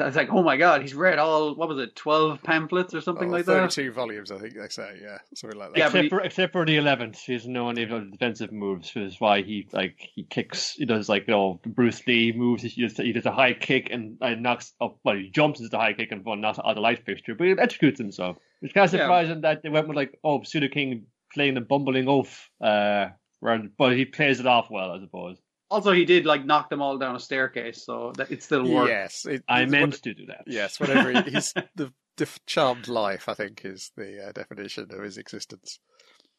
I 0.00 0.04
was 0.06 0.14
like, 0.16 0.28
oh 0.30 0.42
my 0.42 0.56
god, 0.56 0.82
he's 0.82 0.94
read 0.94 1.18
all 1.18 1.54
what 1.54 1.68
was 1.68 1.78
it, 1.78 1.96
twelve 1.96 2.42
pamphlets 2.42 2.94
or 2.94 3.00
something 3.00 3.28
Oh, 3.28 3.32
like 3.32 3.44
that. 3.46 3.72
32 3.72 3.92
volumes, 3.92 4.30
I 4.30 4.38
think 4.38 4.54
they 4.54 4.68
say, 4.68 4.98
yeah, 5.02 5.18
something 5.34 5.58
like 5.58 5.72
that. 5.72 5.78
Yeah, 5.78 5.88
but 5.88 5.96
except 5.98 6.02
he- 6.04 6.08
for 6.08 6.20
except 6.20 6.52
for 6.52 6.64
the 6.66 6.76
eleventh, 6.76 7.18
he 7.18 7.32
doesn't 7.36 7.52
know 7.52 7.68
any 7.68 7.82
of 7.82 7.90
the 7.90 8.00
defensive 8.10 8.52
moves. 8.52 8.94
Which 8.94 9.04
is 9.04 9.20
why 9.20 9.42
he 9.42 9.68
like 9.72 9.96
he 10.14 10.22
kicks. 10.24 10.72
He 10.74 10.84
does 10.84 11.08
like 11.08 11.26
you 11.26 11.32
know 11.34 11.60
Bruce 11.66 12.06
Lee 12.06 12.32
moves. 12.32 12.62
He 12.62 12.82
does, 12.82 12.96
he 12.96 13.12
does 13.12 13.26
a 13.26 13.32
high 13.32 13.54
kick 13.54 13.88
and 13.90 14.16
uh, 14.22 14.34
knocks 14.34 14.72
up. 14.80 14.98
Well, 15.04 15.16
he 15.16 15.30
jumps 15.30 15.60
into 15.60 15.70
the 15.70 15.78
high 15.78 15.94
kick 15.94 16.12
and 16.12 16.24
knocks 16.24 16.58
out 16.64 16.74
the 16.74 16.80
light 16.80 17.04
fixture, 17.04 17.34
but 17.34 17.46
he 17.46 17.52
executes 17.58 17.98
himself. 17.98 18.36
It's 18.60 18.72
kind 18.72 18.86
of 18.86 18.92
Yeah. 18.94 19.00
surprising 19.00 19.40
that 19.40 19.62
they 19.62 19.68
went 19.68 19.88
with 19.88 19.96
like 19.96 20.18
oh 20.22 20.42
Pseudo 20.44 20.68
King 20.68 21.06
playing 21.34 21.54
the 21.54 21.60
bumbling 21.60 22.06
oaf. 22.08 22.48
Uh, 22.60 23.06
rather- 23.40 23.68
but 23.76 23.96
he 23.96 24.04
plays 24.04 24.38
it 24.38 24.46
off 24.46 24.68
well, 24.70 24.92
I 24.92 25.00
suppose. 25.00 25.38
Also, 25.72 25.92
he 25.92 26.04
did 26.04 26.26
like 26.26 26.44
knock 26.44 26.68
them 26.70 26.82
all 26.82 26.98
down 26.98 27.16
a 27.16 27.18
staircase, 27.20 27.84
so 27.84 28.12
that 28.18 28.30
it 28.30 28.42
still 28.42 28.68
worked. 28.70 28.90
Yes, 28.90 29.24
it, 29.26 29.42
I 29.48 29.62
it's 29.62 29.72
meant 29.72 29.92
what- 29.92 30.02
to 30.02 30.14
do 30.14 30.26
that. 30.26 30.44
yes, 30.46 30.78
whatever. 30.78 31.10
he- 31.22 31.30
he's 31.34 31.52
the, 31.74 31.92
the 32.18 32.28
charmed 32.46 32.88
life, 32.88 33.28
I 33.28 33.34
think, 33.34 33.62
is 33.64 33.90
the 33.96 34.28
uh, 34.28 34.32
definition 34.32 34.86
of 34.90 35.00
his 35.02 35.16
existence. 35.18 35.80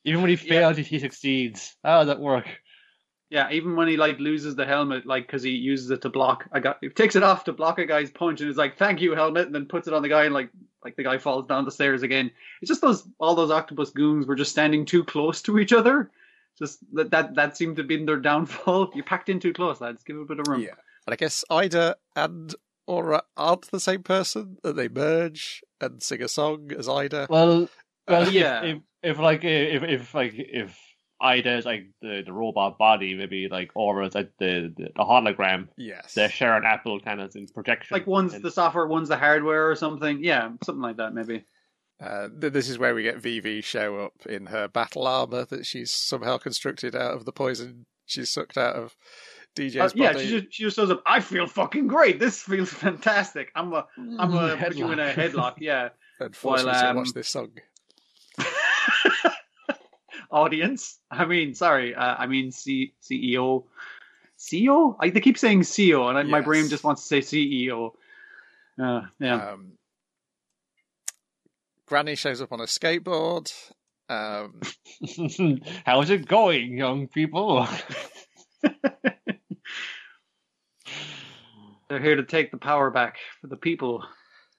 Even 0.05 0.21
when 0.21 0.29
he 0.29 0.35
Yeah. 0.47 0.53
fails, 0.73 0.77
he, 0.77 0.83
he 0.83 0.99
succeeds. 0.99 1.75
How 1.83 1.99
does 1.99 2.07
that 2.07 2.19
work? 2.19 2.45
Yeah, 3.29 3.49
even 3.51 3.75
when 3.75 3.87
he 3.87 3.97
like 3.97 4.19
loses 4.19 4.55
the 4.55 4.65
helmet, 4.65 5.07
like 5.07 5.25
because 5.25 5.41
he 5.41 5.49
uses 5.51 5.89
it 5.89 6.03
to 6.03 6.09
block 6.09 6.45
a 6.51 6.61
guy, 6.61 6.75
he 6.81 6.89
takes 6.89 7.15
it 7.15 7.23
off 7.23 7.45
to 7.45 7.53
block 7.53 7.79
a 7.79 7.85
guy's 7.87 8.11
punch, 8.11 8.39
and 8.41 8.49
is 8.51 8.57
like, 8.57 8.77
"Thank 8.77 9.01
you, 9.01 9.15
helmet," 9.15 9.47
and 9.47 9.55
then 9.55 9.65
puts 9.65 9.87
it 9.87 9.93
on 9.95 10.03
the 10.03 10.09
guy, 10.09 10.25
and 10.25 10.33
like, 10.35 10.51
like 10.83 10.95
the 10.95 11.03
guy 11.03 11.17
falls 11.17 11.47
down 11.47 11.65
the 11.65 11.71
stairs 11.71 12.03
again. 12.03 12.29
It's 12.61 12.69
just 12.69 12.81
those 12.81 13.07
all 13.19 13.33
those 13.33 13.49
octopus 13.49 13.89
goons 13.89 14.27
were 14.27 14.35
just 14.35 14.51
standing 14.51 14.85
too 14.85 15.03
close 15.03 15.41
to 15.43 15.57
each 15.57 15.73
other. 15.73 16.11
Just 16.59 16.79
that 16.93 17.11
that 17.11 17.35
that 17.35 17.57
seemed 17.57 17.77
to 17.77 17.83
be 17.83 17.97
been 17.97 18.05
their 18.05 18.17
downfall. 18.17 18.91
You 18.95 19.03
packed 19.03 19.29
in 19.29 19.39
too 19.39 19.53
close, 19.53 19.81
lads. 19.81 20.03
Give 20.03 20.17
it 20.17 20.21
a 20.21 20.25
bit 20.25 20.39
of 20.39 20.47
room. 20.47 20.61
Yeah. 20.61 20.75
And 21.07 21.13
I 21.13 21.15
guess 21.15 21.43
Ida 21.49 21.95
and 22.15 22.53
Aura 22.87 23.23
aren't 23.37 23.71
the 23.71 23.79
same 23.79 24.03
person, 24.03 24.57
that 24.63 24.75
they 24.75 24.87
merge 24.87 25.61
and 25.81 26.01
sing 26.03 26.21
a 26.21 26.27
song 26.27 26.71
as 26.77 26.87
Ida. 26.87 27.27
Well, 27.29 27.67
well, 28.07 28.27
Uh, 28.27 28.29
yeah. 28.29 28.63
If, 28.63 28.77
if 29.01 29.19
like 29.19 29.43
if 29.43 29.83
if 29.83 30.13
like 30.13 30.33
if 30.35 30.77
Ida 31.21 31.57
is 31.57 31.65
like 31.65 31.85
the, 32.01 32.21
the 32.25 32.33
robot 32.33 32.77
body, 32.77 33.15
maybe 33.15 33.47
like 33.49 33.71
Aura 33.75 34.05
is 34.07 34.13
like 34.15 34.31
the, 34.39 34.73
the 34.77 34.89
the 34.95 35.03
hologram. 35.03 35.69
yes. 35.77 36.13
The 36.13 36.27
Sharon 36.29 36.65
Apple 36.65 36.99
kind 36.99 37.21
of 37.21 37.33
in 37.35 37.47
projection. 37.47 37.95
Like 37.95 38.05
one's 38.07 38.33
And- 38.33 38.43
the 38.43 38.51
software, 38.51 38.85
one's 38.87 39.09
the 39.09 39.17
hardware, 39.17 39.69
or 39.69 39.75
something. 39.75 40.23
Yeah, 40.23 40.49
something 40.63 40.81
like 40.81 40.97
that, 40.97 41.13
maybe. 41.13 41.45
Uh, 42.03 42.27
this 42.31 42.69
is 42.69 42.77
where 42.77 42.93
we 42.93 43.03
get 43.03 43.17
Vivi 43.17 43.61
show 43.61 43.97
up 43.99 44.25
in 44.25 44.47
her 44.47 44.67
battle 44.67 45.07
armor 45.07 45.45
that 45.45 45.65
she's 45.65 45.91
somehow 45.91 46.37
constructed 46.37 46.95
out 46.95 47.13
of 47.13 47.23
the 47.25 47.31
poison 47.31 47.85
she's 48.05 48.29
sucked 48.29 48.57
out 48.57 48.75
of 48.75 48.95
DJ's 49.55 49.77
Uh, 49.77 49.89
yeah, 49.95 50.13
body. 50.13 50.25
she 50.25 50.39
just 50.41 50.53
she 50.53 50.63
just 50.63 50.75
shows 50.75 50.89
up. 50.89 51.01
I 51.05 51.19
feel 51.19 51.47
fucking 51.47 51.87
great. 51.87 52.19
This 52.19 52.41
feels 52.41 52.69
fantastic. 52.73 53.51
I'm 53.55 53.71
a 53.73 53.87
I'm 53.97 54.31
gonna 54.31 54.57
put 54.57 54.75
you 54.75 54.91
in 54.91 54.99
a 54.99 55.11
headlock. 55.13 55.55
Yeah. 55.59 55.89
and 56.19 56.35
force 56.35 56.63
while, 56.63 56.73
me 56.73 56.79
to 56.81 56.89
um, 56.89 56.95
watch 56.97 57.13
this 57.13 57.29
song. 57.29 57.51
Audience. 60.31 60.99
I 61.11 61.25
mean, 61.25 61.53
sorry. 61.53 61.93
Uh, 61.93 62.15
I 62.17 62.25
mean, 62.25 62.51
C- 62.51 62.93
CEO. 63.01 63.65
CEO? 64.39 64.95
I, 64.99 65.09
they 65.09 65.21
keep 65.21 65.37
saying 65.37 65.61
CEO, 65.61 66.09
and 66.09 66.17
I, 66.17 66.23
my 66.23 66.41
brain 66.41 66.69
just 66.69 66.83
wants 66.83 67.07
to 67.07 67.07
say 67.07 67.19
CEO. 67.19 67.91
Uh, 68.81 69.01
yeah. 69.19 69.51
Um, 69.51 69.73
Granny 71.87 72.15
shows 72.15 72.41
up 72.41 72.51
on 72.51 72.59
a 72.61 72.65
skateboard. 72.65 73.51
Um, 74.09 74.59
How's 75.85 76.09
it 76.09 76.27
going, 76.27 76.77
young 76.77 77.07
people? 77.07 77.67
They're 81.89 82.01
here 82.01 82.15
to 82.15 82.23
take 82.23 82.51
the 82.51 82.57
power 82.57 82.89
back 82.89 83.17
for 83.41 83.47
the 83.47 83.57
people. 83.57 84.03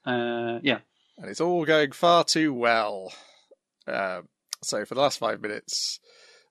Uh, 0.05 0.59
yeah. 0.63 0.79
and 1.17 1.29
it's 1.29 1.41
all 1.41 1.65
going 1.65 1.91
far 1.91 2.23
too 2.23 2.53
well. 2.53 3.11
Um, 3.87 4.27
so 4.63 4.85
for 4.85 4.95
the 4.95 5.01
last 5.01 5.19
five 5.19 5.41
minutes, 5.41 5.99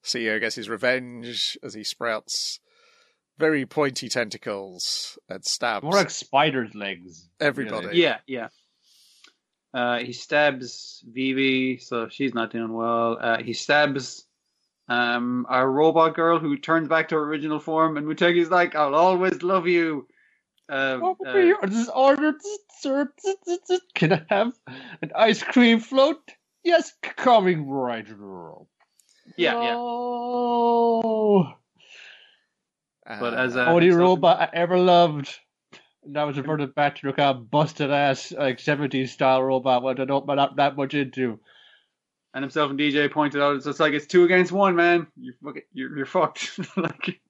CEO 0.05 0.39
gets 0.41 0.57
his 0.57 0.69
revenge 0.69 1.57
as 1.63 1.75
he 1.75 1.85
sprouts 1.85 2.61
very 3.39 3.65
pointy 3.67 4.09
tentacles 4.09 5.19
and 5.29 5.45
stabs 5.45 5.83
More 5.85 5.93
like 5.93 6.11
spider's 6.11 6.75
legs. 6.75 7.29
everybody. 7.41 7.87
really. 7.87 8.03
Yeah, 8.03 8.19
yeah. 8.27 8.49
Uh, 9.75 9.99
he 9.99 10.13
stabs 10.13 11.03
Vivi, 11.11 11.79
so 11.79 12.09
she's 12.09 12.33
not 12.33 12.53
doing 12.53 12.73
well. 12.73 13.19
Uh, 13.21 13.39
he 13.43 13.53
stabs 13.53 14.25
um, 14.89 15.47
a 15.51 15.67
robot 15.67 16.15
girl 16.15 16.39
who 16.39 16.57
turns 16.57 16.87
back 16.89 17.09
to 17.09 17.17
her 17.17 17.25
original 17.25 17.59
form, 17.59 17.97
and 17.97 18.07
Mutegi's 18.07 18.51
like, 18.51 18.77
"I'll 18.77 18.95
always 18.95 19.43
love 19.43 19.67
you." 19.67 20.07
Um, 20.69 21.01
What 21.01 21.17
uh, 21.27 21.33
be 21.35 21.47
your 21.49 21.59
this 21.67 21.89
order, 21.89 22.33
sir? 22.79 23.13
Can 23.95 24.13
I 24.13 24.23
have 24.31 24.53
an 25.03 25.11
ice 25.17 25.43
cream 25.43 25.81
float? 25.81 26.21
Yes, 26.63 26.93
coming 27.03 27.69
right 27.69 28.09
now. 28.09 28.67
yeah, 29.37 29.53
yeah. 29.61 29.75
Oh, 29.77 31.53
But 33.05 33.35
as 33.35 33.57
a- 33.57 33.67
only 33.67 33.91
so- 33.91 33.99
robot 33.99 34.41
I 34.41 34.49
ever 34.57 34.79
loved. 34.79 35.41
And 36.05 36.17
that 36.17 36.25
was 36.25 36.37
reverted 36.37 36.75
back 36.75 36.97
to 36.97 37.07
the 37.07 37.13
kind 37.13 37.37
of 37.37 37.51
busted 37.51 37.91
ass 37.91 38.33
like 38.33 38.61
seventies 38.61 39.13
style 39.13 39.43
robot, 39.43 39.83
which 39.83 39.99
I 39.99 40.05
don't 40.05 40.27
not 40.27 40.57
that 40.57 40.77
much 40.77 40.95
into. 40.95 41.39
And 42.35 42.43
himself 42.43 42.71
and 42.71 42.79
DJ 42.79 43.11
pointed 43.11 43.41
out, 43.41 43.57
it's 43.57 43.65
just 43.65 43.81
like 43.81 43.93
it's 43.93 44.07
two 44.07 44.25
against 44.25 44.53
one, 44.53 44.75
man. 44.75 45.07
You 45.17 45.33
fuck 45.43 45.57
it, 45.57 45.69
you're, 45.73 45.97
you're 45.97 46.07
fucked. 46.07 46.59
like, 46.77 47.21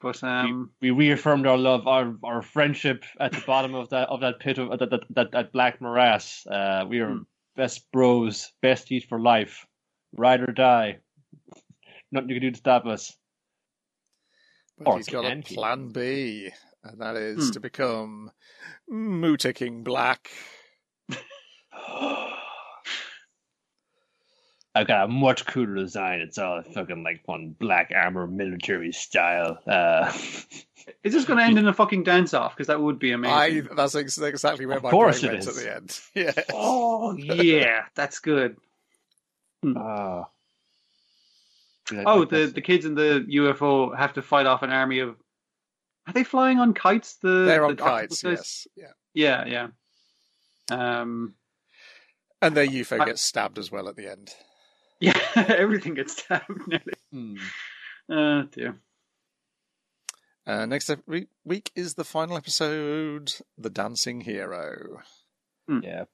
But 0.00 0.22
um, 0.24 0.70
we, 0.80 0.90
we 0.90 1.08
reaffirmed 1.08 1.46
our 1.46 1.56
love, 1.56 1.86
our 1.86 2.14
our 2.22 2.42
friendship 2.42 3.04
at 3.20 3.32
the 3.32 3.42
bottom 3.46 3.74
of 3.74 3.88
that 3.90 4.08
of 4.08 4.20
that 4.20 4.40
pit 4.40 4.58
of 4.58 4.78
that 4.78 4.90
that, 4.90 5.00
that, 5.10 5.30
that 5.32 5.52
black 5.52 5.80
morass. 5.80 6.46
Uh, 6.46 6.84
we 6.88 6.98
are 7.00 7.12
Hmm. 7.14 7.22
best 7.54 7.90
bros, 7.92 8.52
besties 8.62 9.06
for 9.08 9.20
life, 9.20 9.66
ride 10.16 10.40
or 10.42 10.52
die. 10.52 10.98
Nothing 12.12 12.28
you 12.30 12.34
can 12.36 12.42
do 12.42 12.50
to 12.50 12.58
stop 12.58 12.86
us. 12.86 13.16
But 14.78 14.88
Or 14.88 14.96
he's 14.98 15.08
got 15.08 15.24
a 15.24 15.42
plan 15.42 15.88
B, 15.88 16.50
and 16.90 17.00
that 17.00 17.16
is 17.16 17.46
Hmm. 17.46 17.50
to 17.52 17.60
become 17.60 18.30
Muteking 18.90 19.84
Black. 19.84 20.30
I've 24.74 24.86
got 24.86 25.04
a 25.06 25.08
much 25.08 25.46
cooler 25.46 25.74
design. 25.76 26.20
It's 26.20 26.36
all 26.36 26.62
fucking 26.62 27.02
like 27.02 27.22
one 27.24 27.56
black 27.58 27.92
armor 27.94 28.26
military 28.26 28.92
style. 28.92 29.58
Uh, 29.66 30.12
is 31.02 31.14
this 31.14 31.24
going 31.24 31.38
to 31.38 31.44
end 31.44 31.58
in 31.58 31.66
a 31.66 31.72
fucking 31.72 32.02
dance 32.04 32.34
off? 32.34 32.54
Because 32.54 32.66
that 32.66 32.80
would 32.80 32.98
be 32.98 33.12
I 33.12 33.14
amazing. 33.14 33.68
that's 33.74 33.94
ex- 33.94 34.18
exactly 34.18 34.66
where 34.66 34.76
Of 34.76 34.82
my 34.82 34.90
course 34.90 35.20
brain 35.22 35.32
it 35.32 35.46
went 35.46 35.48
at 35.48 35.54
the 35.54 35.74
end. 35.74 36.00
Yeah. 36.14 36.32
Oh 36.52 37.16
yeah, 37.16 37.84
that's 37.94 38.18
good. 38.18 38.56
uh, 39.64 40.24
Oh, 42.04 42.24
the 42.26 42.46
the 42.46 42.60
kids 42.60 42.84
in 42.84 42.94
the 42.96 43.24
UFO 43.30 43.96
have 43.96 44.12
to 44.14 44.22
fight 44.22 44.44
off 44.46 44.62
an 44.62 44.70
army 44.70 44.98
of. 44.98 45.16
Are 46.06 46.12
they 46.12 46.24
flying 46.24 46.58
on 46.58 46.72
kites? 46.74 47.16
The 47.22 47.44
They're 47.46 47.64
on 47.64 47.76
the 47.76 47.82
kites, 47.82 48.24
octopuses? 48.24 48.66
yes. 48.76 48.92
Yeah. 49.14 49.44
Yeah, 49.46 49.68
yeah. 50.70 51.00
Um, 51.00 51.34
And 52.42 52.56
their 52.56 52.66
UFO 52.66 53.00
I- 53.00 53.04
gets 53.06 53.22
stabbed 53.22 53.58
as 53.58 53.70
well 53.72 53.88
at 53.88 53.96
the 53.96 54.10
end. 54.10 54.34
yeah, 55.00 55.18
everything 55.36 55.94
gets 55.94 56.16
stabbed 56.22 56.50
nearly. 56.66 56.92
Hmm. 57.12 57.36
Oh 58.08 58.42
dear. 58.44 58.76
Uh, 60.46 60.64
next 60.66 60.90
week, 61.06 61.26
week 61.44 61.72
is 61.74 61.94
the 61.94 62.04
final 62.04 62.36
episode, 62.36 63.32
The 63.58 63.70
Dancing 63.70 64.20
Hero. 64.20 65.00
Yeah. 65.82 66.04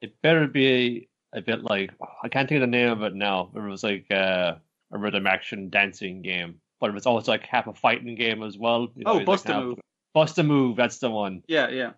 It 0.00 0.20
better 0.22 0.46
be 0.46 1.08
a 1.32 1.40
bit 1.40 1.64
like 1.64 1.90
I 2.22 2.28
can't 2.28 2.48
think 2.48 2.58
of 2.62 2.70
the 2.70 2.76
name 2.76 2.90
of 2.90 3.02
it 3.02 3.14
now. 3.14 3.50
It 3.54 3.58
was 3.58 3.82
like 3.82 4.06
uh, 4.12 4.54
a 4.92 4.98
rhythm 4.98 5.26
action 5.26 5.70
dancing 5.70 6.22
game. 6.22 6.60
But 6.84 6.90
it 6.90 6.94
was 6.96 7.06
also 7.06 7.32
like 7.32 7.46
half 7.46 7.66
a 7.66 7.72
fighting 7.72 8.14
game 8.14 8.42
as 8.42 8.58
well. 8.58 8.88
You 8.94 9.04
Oh, 9.06 9.16
it's 9.16 9.24
Bust 9.24 9.46
a 9.46 9.48
like 9.48 9.54
half- 9.56 9.64
Move. 9.64 9.78
Bust 10.12 10.38
a 10.38 10.42
move, 10.42 10.76
that's 10.76 10.98
the 10.98 11.08
one. 11.08 11.42
Yeah, 11.48 11.70
yeah. 11.70 11.92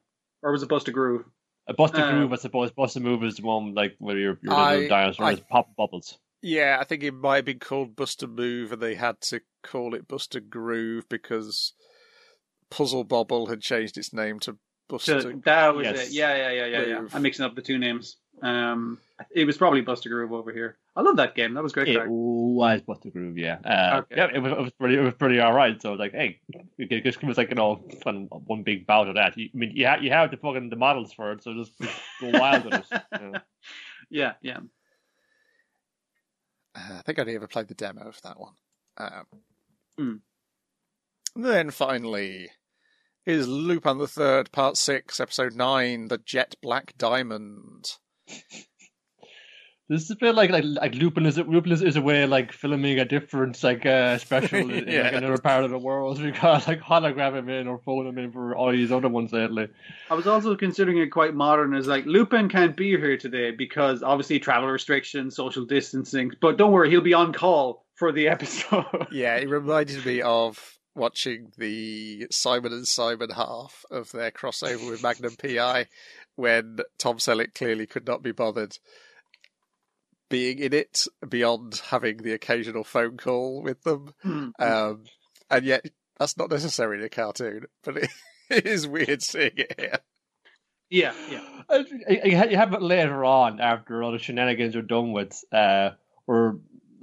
Or 0.44 0.52
was 0.52 0.62
it 0.62 0.68
Bust 0.68 0.86
a 0.86 0.92
Groove? 0.92 1.24
A 1.66 1.74
bust 1.74 1.94
a 1.94 2.04
Uh, 2.06 2.12
groove, 2.12 2.32
I 2.32 2.36
suppose. 2.36 2.70
Bust 2.70 2.94
a 2.94 3.00
move 3.00 3.24
is 3.24 3.34
the 3.38 3.42
one 3.42 3.74
like 3.74 3.96
where 3.98 4.16
you're 4.16 4.38
I- 4.48 4.74
little 4.74 4.88
dinosaurs 4.88 5.40
I- 5.40 5.42
pop 5.50 5.74
bubbles. 5.74 6.20
Yeah, 6.40 6.78
I 6.80 6.84
think 6.84 7.02
it 7.02 7.14
might 7.14 7.34
have 7.36 7.44
been 7.46 7.58
called 7.58 7.96
Bust 7.96 8.22
a 8.22 8.28
Move, 8.28 8.70
and 8.70 8.80
they 8.80 8.94
had 8.94 9.20
to 9.22 9.40
call 9.64 9.92
it 9.92 10.06
Bust 10.06 10.36
a 10.36 10.40
Groove 10.40 11.08
because 11.08 11.72
Puzzle 12.70 13.02
Bobble 13.02 13.46
had 13.46 13.62
changed 13.62 13.98
its 13.98 14.12
name 14.12 14.38
to 14.40 14.56
Buster. 14.88 15.20
So 15.20 15.32
that 15.44 15.74
was 15.74 15.84
Yes. 15.86 16.08
it. 16.08 16.12
Yeah, 16.12 16.36
yeah, 16.36 16.50
yeah, 16.50 16.66
yeah, 16.66 16.86
yeah. 16.86 17.08
I'm 17.12 17.22
mixing 17.22 17.44
up 17.44 17.54
the 17.54 17.62
two 17.62 17.78
names. 17.78 18.16
Um, 18.42 18.98
it 19.30 19.46
was 19.46 19.56
probably 19.56 19.80
Bust 19.80 20.04
a 20.06 20.08
Groove 20.10 20.32
over 20.32 20.52
here. 20.52 20.76
I 20.94 21.00
love 21.00 21.16
that 21.16 21.34
game. 21.34 21.54
That 21.54 21.62
was 21.62 21.72
great. 21.72 21.88
It 21.88 21.96
crack. 21.96 22.06
was 22.08 22.80
Bust 22.82 23.04
a 23.06 23.10
groove, 23.10 23.38
yeah. 23.38 23.58
Uh, 23.64 23.98
Okay. 24.00 24.16
Yeah, 24.16 24.28
it 24.34 24.38
was, 24.40 24.52
it 24.52 24.58
was 24.60 24.72
pretty, 24.78 24.96
it 24.96 25.00
was 25.00 25.14
pretty 25.14 25.40
all 25.40 25.54
right. 25.54 25.80
So 25.80 25.94
like, 25.94 26.12
hey, 26.12 26.40
it 26.78 27.02
just 27.02 27.22
was 27.24 27.38
like 27.38 27.48
you 27.48 27.54
know, 27.54 27.82
fun, 28.04 28.26
one 28.30 28.62
big 28.62 28.86
bout 28.86 29.08
of 29.08 29.14
that. 29.14 29.36
You, 29.38 29.48
I 29.54 29.56
mean, 29.56 29.72
you 29.74 29.86
have 29.86 30.02
you 30.02 30.10
have 30.10 30.30
the 30.30 30.36
fucking 30.36 30.68
the 30.70 30.76
models 30.76 31.12
for 31.14 31.32
it, 31.32 31.42
so 31.42 31.54
just, 31.54 31.72
just 31.80 31.94
go 32.20 32.38
wild 32.38 32.64
with 32.66 32.74
it. 32.74 33.02
Yeah. 33.12 33.38
Yeah, 34.08 34.32
yeah. 34.40 34.58
Uh, 36.76 36.98
I 36.98 37.02
think 37.04 37.18
I 37.18 37.22
only 37.22 37.34
ever 37.34 37.48
played 37.48 37.66
the 37.68 37.74
demo 37.74 38.02
of 38.06 38.20
that 38.22 38.38
one. 38.38 38.52
Um, 38.98 39.24
Hmm. 39.98 40.14
Then 41.42 41.70
finally 41.70 42.50
is 43.26 43.48
Lupin 43.48 43.98
the 43.98 44.06
Third, 44.06 44.52
Part 44.52 44.76
Six, 44.76 45.20
Episode 45.20 45.54
Nine, 45.54 46.08
The 46.08 46.18
Jet 46.18 46.54
Black 46.62 46.94
Diamond. 46.96 47.90
This 49.88 50.02
is 50.02 50.10
a 50.10 50.16
bit 50.16 50.34
like 50.34 50.50
like 50.50 50.64
like 50.64 50.94
Lupin 50.96 51.26
is 51.26 51.38
Lupin 51.38 51.70
is, 51.70 51.80
is 51.80 51.94
a 51.94 52.02
way 52.02 52.24
of 52.24 52.30
like 52.30 52.50
filming 52.52 52.98
a 52.98 53.04
different 53.04 53.62
like 53.62 53.86
uh, 53.86 54.18
special 54.18 54.58
in, 54.70 54.70
in, 54.72 54.88
Yeah. 54.88 55.02
like 55.02 55.12
another 55.14 55.38
part 55.38 55.62
of 55.64 55.70
the 55.70 55.78
world. 55.78 56.20
We 56.22 56.32
got 56.32 56.66
like 56.66 56.80
hologram 56.80 57.36
him 57.38 57.48
in 57.48 57.68
or 57.68 57.78
phone 57.78 58.04
him 58.06 58.18
in 58.18 58.32
for 58.32 58.56
all 58.56 58.72
these 58.72 58.90
other 58.90 59.08
ones 59.08 59.32
lately. 59.32 59.68
I 60.10 60.14
was 60.14 60.26
also 60.26 60.56
considering 60.56 60.98
it 60.98 61.12
quite 61.12 61.34
modern 61.34 61.72
as 61.74 61.86
like 61.86 62.04
Lupin 62.04 62.48
can't 62.48 62.76
be 62.76 62.90
here 62.96 63.16
today 63.16 63.52
because 63.52 64.02
obviously 64.02 64.40
travel 64.40 64.68
restrictions, 64.68 65.36
social 65.36 65.64
distancing. 65.64 66.32
But 66.40 66.56
don't 66.58 66.72
worry, 66.72 66.90
he'll 66.90 67.00
be 67.00 67.14
on 67.14 67.32
call 67.32 67.86
for 67.94 68.10
the 68.10 68.26
episode. 68.36 69.06
Yeah, 69.12 69.36
it 69.36 69.48
reminded 69.48 70.04
me 70.04 70.20
of 70.20 70.75
watching 70.96 71.52
the 71.58 72.26
Simon 72.30 72.72
and 72.72 72.88
Simon 72.88 73.30
half 73.30 73.84
of 73.90 74.10
their 74.12 74.30
crossover 74.30 74.90
with 74.90 75.02
Magnum 75.02 75.36
PI 75.36 75.86
when 76.34 76.78
Tom 76.98 77.18
Selleck 77.18 77.54
clearly 77.54 77.86
could 77.86 78.06
not 78.06 78.22
be 78.22 78.32
bothered 78.32 78.78
being 80.28 80.58
in 80.58 80.72
it 80.72 81.06
beyond 81.28 81.80
having 81.88 82.18
the 82.18 82.32
occasional 82.32 82.84
phone 82.84 83.16
call 83.16 83.62
with 83.62 83.82
them. 83.82 84.12
Hmm. 84.22 84.48
Um, 84.58 85.04
and 85.50 85.64
yet, 85.64 85.86
that's 86.18 86.36
not 86.36 86.50
necessary 86.50 86.98
in 86.98 87.04
a 87.04 87.08
cartoon, 87.08 87.66
but 87.84 87.96
it, 87.98 88.10
it 88.50 88.66
is 88.66 88.88
weird 88.88 89.22
seeing 89.22 89.52
it 89.56 89.74
here. 89.78 89.98
yeah, 90.90 91.12
yeah. 91.30 91.82
You 92.08 92.48
you 92.50 92.56
have 92.56 92.72
it 92.72 92.82
later 92.82 93.24
on 93.24 93.60
after 93.60 94.02
all 94.02 94.12
the 94.12 94.18
shenanigans 94.18 94.76
are 94.76 94.82
done 94.82 95.12
with, 95.12 95.44
uh, 95.52 95.90
where 96.24 96.56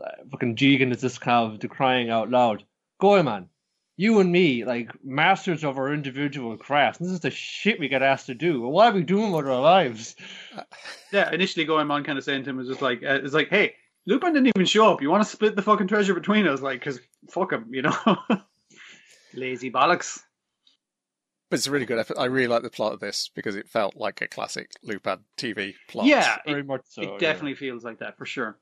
uh, 0.03 0.09
fucking 0.31 0.55
Jigen 0.55 0.93
is 0.93 1.01
just 1.01 1.21
kind 1.21 1.53
of 1.53 1.59
decrying 1.59 2.09
out 2.09 2.29
loud, 2.29 2.63
"Go 2.99 3.21
man, 3.23 3.49
you 3.95 4.19
and 4.19 4.31
me, 4.31 4.65
like 4.65 4.91
masters 5.03 5.63
of 5.63 5.77
our 5.77 5.93
individual 5.93 6.57
crafts. 6.57 6.99
This 6.99 7.09
is 7.11 7.19
the 7.19 7.31
shit 7.31 7.79
we 7.79 7.87
get 7.87 8.01
asked 8.01 8.25
to 8.27 8.33
do. 8.35 8.61
What 8.61 8.87
are 8.87 8.95
we 8.95 9.03
doing 9.03 9.31
with 9.31 9.47
our 9.47 9.61
lives?" 9.61 10.15
Yeah, 11.11 11.31
initially 11.31 11.63
going 11.63 11.91
on 11.91 12.03
kind 12.03 12.17
of 12.17 12.23
saying 12.23 12.43
to 12.43 12.49
him 12.49 12.57
was 12.57 12.67
just 12.67 12.81
like, 12.81 13.03
uh, 13.03 13.19
it's 13.23 13.35
like, 13.35 13.49
hey, 13.49 13.75
Lupin 14.07 14.33
didn't 14.33 14.47
even 14.55 14.65
show 14.65 14.91
up. 14.91 14.99
You 14.99 15.11
want 15.11 15.23
to 15.23 15.29
split 15.29 15.55
the 15.55 15.61
fucking 15.61 15.87
treasure 15.87 16.15
between 16.15 16.47
us? 16.47 16.59
Like, 16.59 16.79
because 16.79 16.99
fuck 17.29 17.53
him, 17.53 17.67
you 17.69 17.83
know? 17.83 17.95
Lazy 19.35 19.71
bollocks. 19.71 20.19
But 21.49 21.59
it's 21.59 21.67
a 21.67 21.71
really 21.71 21.85
good 21.85 21.99
episode. 21.99 22.19
I 22.19 22.25
really 22.25 22.47
like 22.47 22.63
the 22.63 22.71
plot 22.71 22.93
of 22.93 22.99
this 22.99 23.29
because 23.35 23.55
it 23.55 23.69
felt 23.69 23.95
like 23.95 24.21
a 24.21 24.27
classic 24.27 24.71
Lupin 24.81 25.19
TV 25.37 25.75
plot. 25.87 26.07
Yeah, 26.07 26.37
Very 26.47 26.61
it, 26.61 26.65
much 26.65 26.81
so. 26.89 27.03
it 27.03 27.09
yeah. 27.11 27.17
definitely 27.19 27.53
feels 27.53 27.83
like 27.83 27.99
that 27.99 28.17
for 28.17 28.25
sure. 28.25 28.57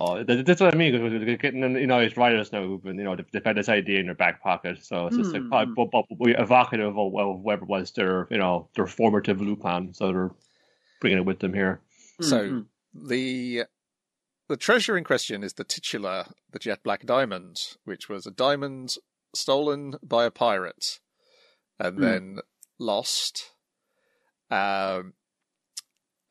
Oh, 0.00 0.22
that- 0.22 0.46
that's 0.46 0.60
what 0.60 0.72
I 0.72 0.76
mean. 0.76 0.92
Because 0.92 1.38
getting, 1.40 1.62
you 1.76 1.86
know, 1.88 2.00
his 2.00 2.16
writers 2.16 2.52
know 2.52 2.64
who've 2.66 2.82
been, 2.82 2.96
you 2.98 3.02
know, 3.04 3.16
they've, 3.16 3.28
they've 3.32 3.44
had 3.44 3.56
this 3.56 3.68
idea 3.68 3.98
in 3.98 4.06
their 4.06 4.14
back 4.14 4.40
pocket. 4.40 4.84
So 4.84 5.08
it's 5.08 5.16
just 5.16 5.32
like 5.32 5.42
Hmm. 5.42 5.48
probably 5.48 5.74
bu- 5.74 5.90
bu- 5.90 6.14
bu- 6.16 6.40
evocative 6.40 6.96
of, 6.96 7.14
of 7.16 7.40
whatever 7.40 7.64
was 7.64 7.90
their, 7.90 8.28
you 8.30 8.38
know, 8.38 8.68
their 8.76 8.86
formative 8.86 9.40
Lupin. 9.40 9.92
So 9.94 10.12
they're 10.12 10.30
bringing 11.00 11.18
it 11.18 11.24
with 11.24 11.40
them 11.40 11.52
here. 11.52 11.80
So 12.20 12.48
Mhm. 12.48 12.66
the 12.94 13.64
the 14.48 14.56
treasure 14.56 14.96
in 14.96 15.04
question 15.04 15.44
is 15.44 15.52
the 15.54 15.64
titular, 15.64 16.24
the 16.52 16.58
jet 16.58 16.82
black 16.82 17.04
diamond, 17.04 17.76
which 17.84 18.08
was 18.08 18.24
a 18.26 18.30
diamond 18.30 18.94
stolen 19.34 19.96
by 20.02 20.24
a 20.24 20.30
pirate 20.30 21.00
and 21.78 21.96
Hmm. 21.96 22.00
then 22.02 22.38
lost. 22.78 23.50
Um, 24.50 25.12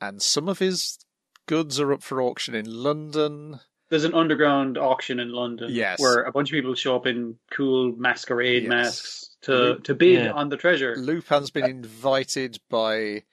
and 0.01 0.19
some 0.21 0.49
of 0.49 0.57
his 0.59 0.97
goods 1.47 1.79
are 1.79 1.91
up 1.93 2.03
for 2.03 2.21
auction 2.21 2.53
in 2.53 2.65
London. 2.65 3.59
There's 3.89 4.03
an 4.03 4.13
underground 4.13 4.77
auction 4.77 5.19
in 5.19 5.31
London 5.31 5.69
Yes. 5.71 5.99
where 5.99 6.23
a 6.23 6.31
bunch 6.31 6.49
of 6.49 6.53
people 6.53 6.75
show 6.75 6.95
up 6.95 7.07
in 7.07 7.37
cool 7.51 7.93
masquerade 7.97 8.63
Yes. 8.63 8.69
masks 8.69 9.29
to, 9.43 9.51
Lu- 9.53 9.79
to 9.79 9.95
bid 9.95 10.25
Yeah. 10.25 10.31
on 10.33 10.49
the 10.49 10.57
treasure. 10.57 10.95
Lupin's 10.97 11.49
been 11.51 11.63
uh, 11.63 11.67
invited 11.67 12.59
by 12.69 13.23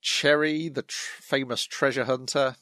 Cherry, 0.00 0.68
the 0.68 0.82
tr- 0.82 1.22
famous 1.22 1.64
treasure 1.64 2.04
hunter. 2.04 2.54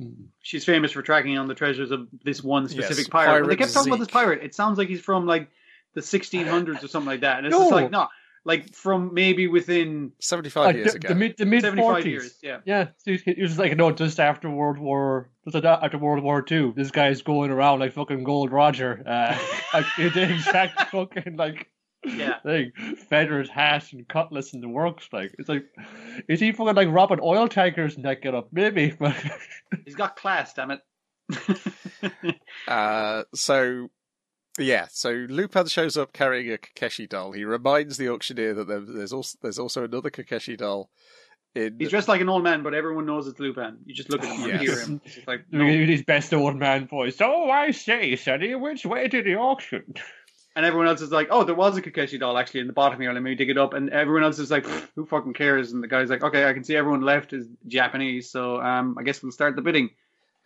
Mm. 0.00 0.26
She's 0.40 0.64
famous 0.64 0.90
for 0.90 1.02
tracking 1.02 1.38
on 1.38 1.46
the 1.46 1.54
treasures 1.54 1.92
of 1.92 2.08
this 2.24 2.42
one 2.42 2.68
specific 2.68 3.04
Yes, 3.04 3.08
pirate. 3.08 3.42
When 3.42 3.50
they 3.50 3.56
kept 3.56 3.72
talking 3.72 3.92
about 3.92 4.00
this 4.00 4.10
pirate. 4.12 4.42
It 4.42 4.54
sounds 4.56 4.76
like 4.76 4.88
he's 4.88 5.00
from 5.00 5.26
like 5.26 5.48
the 5.94 6.00
1600s 6.00 6.82
or 6.82 6.88
something 6.88 7.06
like 7.06 7.20
that. 7.20 7.38
And 7.38 7.46
it's 7.46 7.56
just 7.56 7.70
like, 7.70 7.92
no, 7.92 8.08
like 8.44 8.74
from 8.74 9.14
maybe 9.14 9.46
within 9.48 10.12
75 10.20 10.64
Like 10.66 10.76
years 10.76 10.92
the, 10.92 10.96
ago. 10.96 11.08
the 11.08 11.14
mid 11.14 11.36
the 11.38 11.46
mid 11.46 11.62
75 11.62 11.84
forties. 11.84 12.06
years. 12.06 12.38
Yeah. 12.42 12.58
Yeah, 12.64 12.88
so 12.98 13.12
he 13.12 13.34
he 13.34 13.42
was 13.42 13.58
like, 13.58 13.76
no, 13.76 13.90
just 13.92 14.20
after 14.20 14.50
World 14.50 14.78
War, 14.78 15.30
just 15.50 15.64
after 15.64 15.98
World 15.98 16.22
War 16.22 16.42
Two, 16.42 16.72
this 16.76 16.90
guy's 16.90 17.22
going 17.22 17.50
around 17.50 17.80
like 17.80 17.92
fucking 17.92 18.22
Gold 18.24 18.52
Roger, 18.52 19.02
uh, 19.06 19.38
like 19.74 19.86
the 19.96 20.30
exact 20.34 20.90
fucking 20.90 21.36
like 21.36 21.68
Yeah. 22.04 22.38
thing, 22.40 22.72
feathers, 23.08 23.48
hat, 23.48 23.90
and 23.92 24.06
cutlass 24.06 24.52
in 24.52 24.60
the 24.60 24.68
works. 24.68 25.08
Like, 25.10 25.34
it's 25.38 25.48
like, 25.48 25.64
is 26.28 26.38
he 26.38 26.52
fucking 26.52 26.74
like 26.74 26.88
robbing 26.90 27.20
oil 27.22 27.48
tankers 27.48 27.96
and 27.96 28.04
that 28.04 28.20
get 28.20 28.34
up? 28.34 28.48
Maybe, 28.52 28.90
but 28.98 29.16
He's 29.86 29.94
got 29.94 30.16
class, 30.16 30.52
damn 30.52 30.70
it. 30.70 30.80
Uh, 32.68 33.24
so, 33.34 33.88
yeah, 34.58 34.86
so 34.90 35.10
Lupin 35.28 35.66
shows 35.66 35.96
up 35.96 36.12
carrying 36.12 36.52
a 36.52 36.58
Kokeshi 36.58 37.08
doll. 37.08 37.32
He 37.32 37.44
reminds 37.44 37.96
the 37.96 38.08
auctioneer 38.08 38.54
that 38.54 38.68
there, 38.68 38.80
there's 38.80 39.12
also 39.12 39.38
there's 39.42 39.58
also 39.58 39.84
another 39.84 40.10
Kokeshi 40.10 40.56
doll. 40.56 40.90
In 41.56 41.76
He's 41.78 41.90
dressed 41.90 42.08
like 42.08 42.20
an 42.20 42.28
old 42.28 42.42
man, 42.42 42.62
but 42.64 42.74
everyone 42.74 43.06
knows 43.06 43.26
it's 43.28 43.38
Lupin. 43.38 43.78
You 43.86 43.94
just 43.94 44.10
look 44.10 44.24
at 44.24 44.32
him 44.32 44.50
and 44.50 44.52
Yes. 44.52 44.60
hear 44.60 44.80
him. 44.80 45.00
It's 45.04 45.26
like, 45.26 45.44
no. 45.52 45.64
with 45.64 45.88
his 45.88 46.02
best 46.02 46.34
old 46.34 46.56
man 46.56 46.88
voice. 46.88 47.16
Oh, 47.20 47.48
I 47.48 47.70
say, 47.70 48.16
Sonny, 48.16 48.54
which 48.56 48.84
way 48.84 49.06
to 49.08 49.22
the 49.22 49.36
auction? 49.36 49.94
and 50.56 50.64
everyone 50.64 50.86
else 50.88 51.00
is 51.00 51.10
like, 51.10 51.28
"Oh, 51.30 51.42
there 51.44 51.54
was 51.56 51.76
a 51.76 51.82
Kokeshi 51.82 52.18
doll 52.20 52.38
actually 52.38 52.60
in 52.60 52.66
the 52.68 52.72
bottom 52.72 53.00
here. 53.00 53.12
Let 53.12 53.22
me 53.22 53.34
dig 53.34 53.50
it 53.50 53.58
up." 53.58 53.72
And 53.74 53.90
everyone 53.90 54.22
else 54.22 54.38
is 54.38 54.50
like, 54.52 54.66
"Who 54.94 55.04
fucking 55.06 55.34
cares?" 55.34 55.72
And 55.72 55.82
the 55.82 55.88
guy's 55.88 56.10
like, 56.10 56.22
"Okay, 56.22 56.48
I 56.48 56.52
can 56.52 56.62
see 56.64 56.76
everyone 56.76 57.02
left 57.02 57.32
is 57.32 57.46
Japanese, 57.66 58.30
so 58.30 58.60
um, 58.60 58.96
I 58.98 59.02
guess 59.02 59.20
we'll 59.22 59.32
start 59.32 59.56
the 59.56 59.62
bidding." 59.62 59.90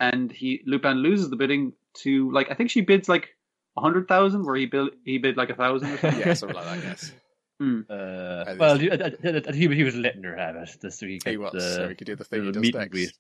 And 0.00 0.30
he 0.32 0.62
Lupin 0.66 0.98
loses 0.98 1.28
the 1.30 1.36
bidding 1.36 1.72
to 2.02 2.30
like 2.32 2.50
I 2.50 2.54
think 2.54 2.70
she 2.70 2.80
bids 2.82 3.09
like 3.09 3.34
a 3.78 3.80
hundred 3.80 4.08
thousand, 4.08 4.44
where 4.44 4.56
he 4.56 4.66
bid 4.66 4.88
he 5.04 5.18
bid 5.18 5.36
like 5.36 5.50
a 5.50 5.54
thousand. 5.54 5.92
or 5.92 5.98
something. 5.98 6.20
yeah, 6.20 6.34
something 6.34 6.56
like 6.56 6.66
that. 6.66 6.78
I 6.78 6.80
guess 6.80 7.12
Uh, 7.60 8.44
And 8.46 8.58
well, 8.60 8.78
he, 8.78 8.88
uh, 8.88 8.96
uh, 9.24 9.52
he, 9.52 9.66
he 9.74 9.82
was 9.82 9.96
letting 9.96 10.22
her 10.22 10.36
have 10.36 10.54
it, 10.56 10.70
just 10.80 11.00
so 11.00 11.06
he 11.06 11.18
could. 11.18 11.30
he 11.30 11.36
was, 11.36 11.54
uh, 11.54 11.76
so 11.76 11.88
he 11.88 11.94
could 11.96 12.06
do 12.06 12.14
the 12.14 12.22
thing 12.24 12.44
he 12.44 12.52
does 12.52 12.72
next. 12.72 13.18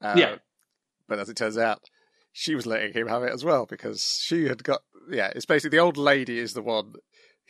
Uh, 0.00 0.14
Yeah. 0.16 0.34
But 1.08 1.18
as 1.18 1.28
it 1.28 1.36
turns 1.36 1.58
out, 1.58 1.80
she 2.32 2.54
was 2.54 2.64
letting 2.64 2.92
him 2.92 3.08
have 3.08 3.24
it 3.24 3.32
as 3.32 3.44
well 3.44 3.66
because 3.66 4.20
she 4.24 4.46
had 4.46 4.62
got. 4.62 4.82
Yeah, 5.10 5.32
it's 5.34 5.46
basically 5.46 5.76
the 5.76 5.82
old 5.82 5.96
lady 5.96 6.38
is 6.38 6.54
the 6.54 6.62
one 6.62 6.94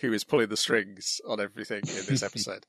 who 0.01 0.11
is 0.15 0.25
pulling 0.25 0.49
the 0.49 0.57
strings 0.57 1.21
on 1.29 1.39
everything 1.39 1.83
in 1.87 2.07
this 2.07 2.23
episode. 2.31 2.65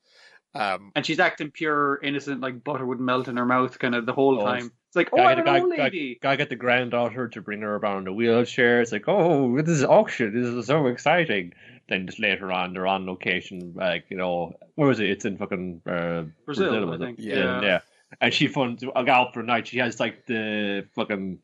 um, 0.54 0.92
and 0.94 1.06
she's 1.06 1.20
acting 1.22 1.50
pure 1.52 2.00
innocent, 2.04 2.42
like 2.42 2.66
butter 2.66 2.86
would 2.86 3.00
melt 3.00 3.30
in 3.30 3.38
her 3.38 3.46
mouth, 3.46 3.80
kind 3.80 3.96
of 3.96 4.06
the 4.06 4.14
whole 4.14 4.42
Oh, 4.42 4.46
time. 4.46 4.72
It's 4.94 4.96
like, 4.96 5.10
oh, 5.12 5.18
Guy, 5.18 5.32
I'm 5.32 5.40
an 5.40 5.46
the 5.46 5.60
old 5.60 5.72
guy, 5.72 5.78
guy, 5.78 5.84
lady. 5.86 6.20
guy 6.22 6.36
get 6.36 6.50
the 6.50 6.56
granddaughter 6.56 7.28
to 7.28 7.42
bring 7.42 7.62
her 7.62 7.78
around 7.78 8.04
in 8.04 8.10
a 8.10 8.14
wheelchair. 8.14 8.80
It's 8.80 8.92
like, 8.92 9.06
oh, 9.08 9.60
this 9.60 9.80
is 9.80 9.84
auction. 9.84 10.40
This 10.40 10.48
is 10.48 10.68
so 10.68 10.86
exciting. 10.86 11.54
Then 11.90 12.06
just 12.06 12.20
later 12.20 12.52
on, 12.52 12.74
they're 12.74 12.86
on 12.86 13.08
location, 13.08 13.74
like 13.76 14.06
you 14.10 14.18
know, 14.18 14.56
where 14.76 14.88
was 14.88 15.00
it? 15.00 15.10
It's 15.10 15.26
in 15.26 15.40
fucking 15.40 15.82
uh, 15.88 16.26
Brazil, 16.46 16.86
was 16.86 16.92
I 16.92 16.94
it? 16.94 17.08
think. 17.08 17.20
Yeah. 17.20 17.36
yeah. 17.38 17.62
yeah. 17.62 17.80
And 18.22 18.32
she 18.32 18.48
finds 18.48 18.84
a 18.84 19.04
gal 19.04 19.32
for 19.32 19.40
a 19.40 19.44
night. 19.44 19.68
She 19.68 19.80
has 19.80 20.00
like 20.00 20.28
the 20.28 20.86
fucking 20.94 21.40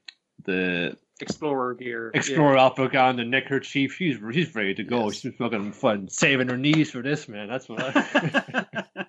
the 0.45 0.95
Explorer 1.19 1.73
gear. 1.73 2.11
Explorer 2.13 2.55
outfit 2.55 2.95
on, 2.95 3.15
the 3.15 3.25
neckerchief. 3.25 3.93
She's 3.93 4.19
she's 4.31 4.53
ready 4.53 4.75
to 4.75 4.83
go. 4.83 5.05
Yes. 5.05 5.21
She's 5.21 5.33
fucking 5.33 5.71
fun, 5.71 6.07
saving 6.07 6.49
her 6.49 6.57
knees 6.57 6.91
for 6.91 7.01
this 7.01 7.27
man. 7.27 7.47
That's 7.47 7.67
what. 7.67 7.81
I... 7.81 8.75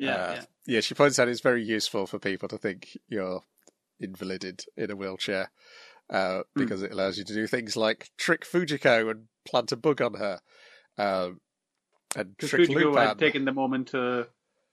Yeah, 0.00 0.08
yeah, 0.08 0.14
uh, 0.16 0.32
yeah. 0.34 0.42
yeah, 0.66 0.80
she 0.80 0.94
points 0.94 1.18
out 1.18 1.28
it's 1.28 1.40
very 1.40 1.62
useful 1.64 2.06
for 2.06 2.18
people 2.18 2.48
to 2.48 2.58
think 2.58 2.96
you're 3.08 3.42
invalided 4.00 4.64
in 4.76 4.90
a 4.90 4.96
wheelchair 4.96 5.50
uh, 6.08 6.42
Hmm. 6.54 6.60
because 6.62 6.82
it 6.82 6.92
allows 6.92 7.18
you 7.18 7.24
to 7.24 7.34
do 7.34 7.46
things 7.46 7.76
like 7.76 8.10
trick 8.16 8.44
Fujiko 8.44 9.10
and 9.10 9.26
plant 9.44 9.72
a 9.72 9.76
bug 9.76 10.00
on 10.02 10.14
her, 10.14 10.40
um, 10.98 11.40
and 12.16 12.36
Because 12.36 12.50
trick 12.50 12.68
Fujiko 12.68 12.74
Lupin. 12.84 13.06
had 13.08 13.18
taken 13.18 13.44
the 13.44 13.52
moment 13.52 13.88
to 13.88 14.26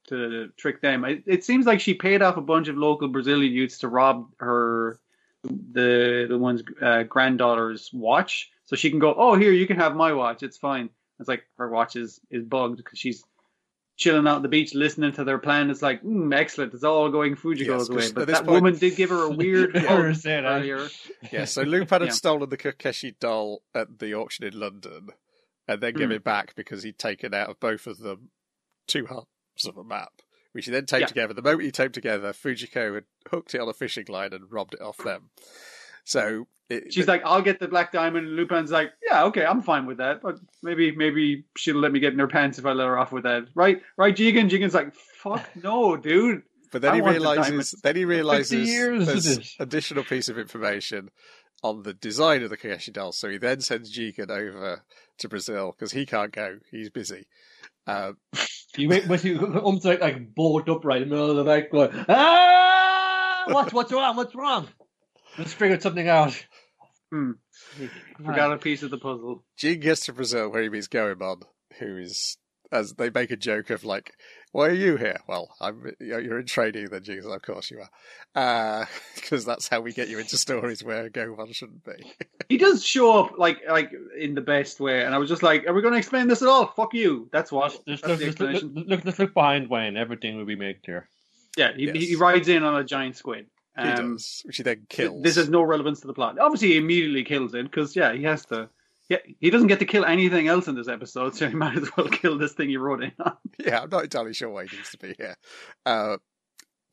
to 0.07 0.47
trick 0.55 0.82
them. 0.82 1.03
It, 1.03 1.23
it 1.25 1.43
seems 1.43 1.65
like 1.65 1.82
she 1.82 1.93
paid 1.93 2.21
off 2.21 2.38
a 2.38 2.41
bunch 2.41 2.69
of 2.69 2.78
local 2.78 3.09
Brazilian 3.09 3.51
youths 3.51 3.80
to 3.80 3.89
rob 3.89 4.30
her 4.39 4.99
the 5.43 6.25
the 6.30 6.38
one's 6.38 6.63
uh, 6.82 7.03
granddaughter's 7.03 7.91
watch, 7.93 8.49
so 8.65 8.75
she 8.75 8.89
can 8.89 8.99
go. 8.99 9.13
Oh, 9.17 9.36
here 9.36 9.51
you 9.51 9.67
can 9.67 9.78
have 9.78 9.95
my 9.95 10.13
watch. 10.13 10.41
It's 10.43 10.57
fine. 10.57 10.89
It's 11.19 11.28
like 11.28 11.43
her 11.57 11.69
watch 11.69 11.95
is 11.97 12.19
is 12.32 12.43
bugged 12.45 12.78
because 12.78 12.97
she's 12.99 13.23
chilling 13.98 14.28
out 14.28 14.38
on 14.38 14.41
the 14.43 14.48
beach 14.48 14.74
listening 14.74 15.12
to 15.14 15.24
their 15.24 15.38
plan. 15.39 15.70
It's 15.70 15.82
like 15.82 16.02
mm, 16.04 16.34
excellent. 16.34 16.74
It's 16.74 16.84
all 16.84 17.10
going 17.10 17.36
Fujiko's 17.36 17.60
Yes, 17.68 17.88
'cause 17.88 17.89
way. 17.89 18.12
But 18.14 18.28
this 18.28 18.38
that 18.38 18.45
point- 18.45 18.64
woman 18.64 18.78
did 18.80 18.95
give 18.95 19.10
her 19.10 19.24
a 19.24 19.30
weird 19.36 19.76
I 19.76 19.80
hug 19.82 19.89
understand 20.00 20.45
that. 20.45 20.60
earlier. 20.62 20.88
Yeah, 21.32 21.45
so 21.45 21.62
Lupin 21.64 22.02
had 22.02 22.10
Yeah. 22.10 22.14
stolen 22.14 22.50
the 22.50 22.58
Kokeshi 22.58 23.16
doll 23.20 23.64
at 23.76 24.00
the 24.00 24.14
auction 24.14 24.45
in 24.45 24.58
London 24.60 25.10
and 25.68 25.82
then 25.82 25.93
give 25.95 26.10
Hmm. 26.10 26.16
it 26.16 26.24
back 26.24 26.56
because 26.56 26.84
he'd 26.84 26.98
taken 27.00 27.34
out 27.34 27.50
of 27.50 27.60
both 27.60 27.88
of 27.88 27.98
them 28.00 28.30
two 28.88 29.06
halves 29.08 29.26
of 29.68 29.78
a 29.78 29.84
map, 29.84 30.22
which 30.54 30.66
he 30.66 30.72
then 30.72 30.86
taped 30.86 31.02
Yeah. 31.02 31.08
together. 31.08 31.34
The 31.34 31.41
moment 31.41 31.64
he 31.64 31.72
taped 31.72 31.95
together, 31.95 32.32
Fujiko 32.34 32.93
had 32.95 33.06
hooked 33.30 33.54
it 33.56 33.60
on 33.62 33.68
a 33.68 33.74
fishing 33.74 34.06
line 34.08 34.32
and 34.32 34.52
robbed 34.52 34.76
it 34.76 34.82
off 34.82 34.98
them. 34.98 35.32
So 36.06 36.48
it, 36.70 36.93
She's 36.93 37.07
like, 37.07 37.22
I'll 37.26 37.41
get 37.41 37.59
the 37.59 37.68
black 37.68 37.91
diamond. 37.91 38.28
And 38.28 38.36
Lupin's 38.36 38.72
like, 38.72 38.91
yeah, 39.05 39.24
okay, 39.26 39.45
I'm 39.45 39.61
fine 39.61 39.86
with 39.86 39.97
that. 39.97 40.22
But 40.22 40.36
maybe, 40.61 40.95
maybe 40.95 41.45
she'll 41.55 41.78
let 41.78 41.91
me 41.91 41.99
get 41.99 42.13
in 42.13 42.20
her 42.20 42.28
pants 42.28 42.59
if 42.59 42.65
I 42.65 42.74
let 42.74 42.88
her 42.88 42.97
off 42.97 43.11
with 43.11 43.24
that. 43.24 43.47
Right, 43.55 43.82
right, 43.95 44.15
Jigen. 44.15 44.49
Jigen's 44.49 44.74
like, 44.74 44.93
fuck 44.93 45.45
no, 45.63 45.95
dude. 45.95 46.43
But 46.72 46.82
then 46.82 46.91
I 46.91 46.95
he 46.95 47.01
want 47.01 47.15
the 47.15 47.20
realizes. 47.22 47.72
Then 47.82 47.95
he 47.95 48.05
realizes 48.05 49.05
there's 49.05 49.55
additional 49.59 50.03
piece 50.03 50.28
of 50.28 50.38
information 50.38 51.09
on 51.63 51.84
the 51.84 51.93
design 51.93 52.43
of 52.43 52.49
the 52.49 52.57
Kokeshi 52.57 52.91
doll. 52.91 53.13
So 53.13 53.30
he 53.30 53.38
then 53.38 53.61
sends 53.61 53.97
Jigen 53.97 54.30
over 54.30 54.84
to 55.20 55.30
Brazil 55.30 55.72
because 55.72 55.91
he 55.93 56.05
can't 56.05 56.32
go. 56.32 56.59
He's 56.70 56.89
busy. 56.89 57.28
Um, 57.88 58.18
You 58.76 58.89
wait, 58.89 59.07
but 59.07 59.24
you 59.24 59.39
almost 59.59 59.86
like 59.86 60.01
like 60.01 60.36
bolt 60.36 60.68
upright 60.68 61.01
in 61.01 61.09
the 61.09 61.15
middle 61.15 61.32
of 61.32 61.38
the 61.38 61.43
night, 61.45 61.72
going, 61.72 61.89
ah, 62.09 63.45
what's 63.47 63.74
what's 63.74 63.91
wrong? 63.91 64.15
What's 64.18 64.36
wrong? 64.36 64.68
Let's 65.38 65.53
figure 65.53 65.80
something 65.80 66.07
out. 66.07 66.34
Hmm. 67.12 67.32
Forgot 68.26 68.53
a 68.53 68.58
piece 68.58 68.84
of 68.84 68.91
the 68.91 68.97
puzzle. 68.97 69.43
Gene 69.58 69.80
gets 69.80 70.05
to 70.05 70.14
Brazil 70.14 70.49
where 70.49 70.64
he 70.64 70.70
meets 70.70 70.88
Goemon, 70.88 71.41
who 71.80 71.97
is, 71.97 72.38
as 72.72 72.93
they 72.93 73.10
make 73.10 73.32
a 73.32 73.38
joke 73.38 73.70
of 73.70 73.86
like, 73.86 74.12
why 74.51 74.68
are 74.68 74.74
you 74.74 74.97
here? 74.97 75.18
Well, 75.28 75.49
I'm, 75.62 75.91
you're 75.99 76.39
in 76.39 76.45
training 76.45 76.88
then, 76.89 77.03
Gene. 77.03 77.22
Of 77.26 77.41
course 77.41 77.70
you 77.72 77.82
are. 78.36 78.88
Because 79.16 79.45
that's 79.45 79.68
how 79.68 79.82
we 79.82 79.91
get 79.93 80.08
you 80.10 80.20
into 80.20 80.38
stories 80.38 80.84
where 80.84 81.10
Goemon 81.10 81.51
shouldn't 81.51 81.84
be. 81.84 82.14
He 82.49 82.58
does 82.58 82.84
show 82.84 83.20
up 83.26 83.38
like 83.38 83.60
like 83.70 83.91
in 84.18 84.36
the 84.36 84.41
best 84.41 84.80
way, 84.80 85.03
and 85.03 85.14
I 85.14 85.18
was 85.18 85.28
just 85.28 85.43
like, 85.43 85.68
"Are 85.68 85.74
we 85.74 85.82
going 85.82 85.91
to 85.93 85.97
explain 85.97 86.28
this 86.28 86.41
at 86.41 86.47
all? 86.47 86.68
Fuck 86.68 86.93
you." 86.93 87.30
That's 87.34 87.51
what. 87.51 87.72
Just, 87.88 88.03
That's 88.03 88.22
look, 88.22 88.38
the 88.38 88.51
just 88.53 88.64
look, 88.64 88.88
look, 88.88 89.05
look, 89.05 89.20
look 89.20 89.34
behind 89.34 89.70
Wayne. 89.70 89.97
Everything 89.97 90.38
will 90.38 90.45
be 90.45 90.55
made 90.55 90.82
clear. 90.84 91.10
Yeah, 91.58 91.74
he, 91.76 91.88
Yes. 91.88 91.95
he 91.97 92.16
rides 92.16 92.47
in 92.47 92.64
on 92.64 92.80
a 92.80 92.84
giant 92.86 93.18
squid. 93.18 93.47
He 93.80 93.84
Um, 93.88 94.13
does, 94.13 94.41
which 94.45 94.57
he 94.57 94.63
then 94.63 94.86
kills. 94.89 95.21
This 95.21 95.36
has 95.36 95.49
no 95.49 95.61
relevance 95.61 95.99
to 96.01 96.07
the 96.07 96.13
plot. 96.13 96.39
Obviously, 96.39 96.69
he 96.69 96.78
immediately 96.78 97.23
kills 97.23 97.53
it 97.53 97.63
because 97.63 97.95
yeah, 97.95 98.13
he 98.13 98.23
has 98.23 98.45
to. 98.47 98.69
Yeah, 99.09 99.19
he 99.39 99.49
doesn't 99.51 99.67
get 99.67 99.80
to 99.80 99.86
kill 99.86 100.03
anything 100.03 100.47
else 100.49 100.67
in 100.67 100.75
this 100.75 100.88
episode, 100.89 101.36
so 101.36 101.47
he 101.47 101.55
might 101.63 101.78
as 101.78 101.89
well 101.95 102.07
kill 102.09 102.38
this 102.38 102.53
thing 102.53 102.69
he 102.69 102.78
wrote 102.78 103.03
in 103.03 103.11
on. 103.23 103.38
Yeah, 103.59 103.82
I'm 103.82 103.89
not 103.89 104.03
entirely 104.03 104.34
sure 104.34 104.49
why 104.49 104.65
he 104.65 104.75
needs 104.75 104.91
to 104.91 104.97
be 104.97 105.13
here. 105.17 105.36
Uh, 105.86 106.17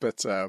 but 0.00 0.24
uh, 0.24 0.48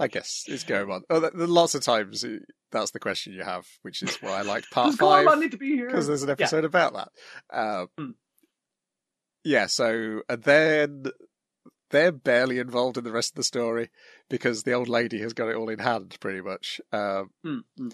I 0.00 0.08
guess 0.08 0.44
it's 0.48 0.64
Goemon. 0.64 1.02
Oh, 1.10 1.20
th- 1.20 1.32
th- 1.32 1.48
lots 1.48 1.74
of 1.74 1.82
times 1.82 2.24
uh, 2.24 2.38
that's 2.72 2.90
the 2.90 2.98
question 2.98 3.32
you 3.34 3.42
have, 3.44 3.66
which 3.82 4.02
is 4.02 4.16
why 4.20 4.30
I 4.38 4.42
like 4.42 4.64
part 4.72 4.94
five. 4.96 5.38
need 5.38 5.52
to 5.52 5.56
be 5.58 5.74
here? 5.76 5.86
because 5.86 6.06
there's 6.06 6.22
an 6.22 6.28
Yeah. 6.28 6.32
episode 6.32 6.64
about 6.64 6.92
that. 6.94 7.08
Uh, 7.50 7.86
Hmm. 7.96 8.10
Yeah, 9.44 9.66
so 9.66 10.22
and 10.28 10.42
then 10.42 11.04
they're 11.90 12.12
barely 12.12 12.58
involved 12.58 12.98
in 12.98 13.04
the 13.04 13.12
rest 13.12 13.32
of 13.32 13.36
the 13.36 13.44
story 13.44 13.90
because 14.28 14.62
the 14.62 14.72
old 14.72 14.88
lady 14.88 15.20
has 15.20 15.32
got 15.32 15.48
it 15.48 15.56
all 15.56 15.68
in 15.68 15.78
hand, 15.78 16.16
pretty 16.20 16.40
much. 16.40 16.80
Um, 16.92 17.30
hmm. 17.42 17.88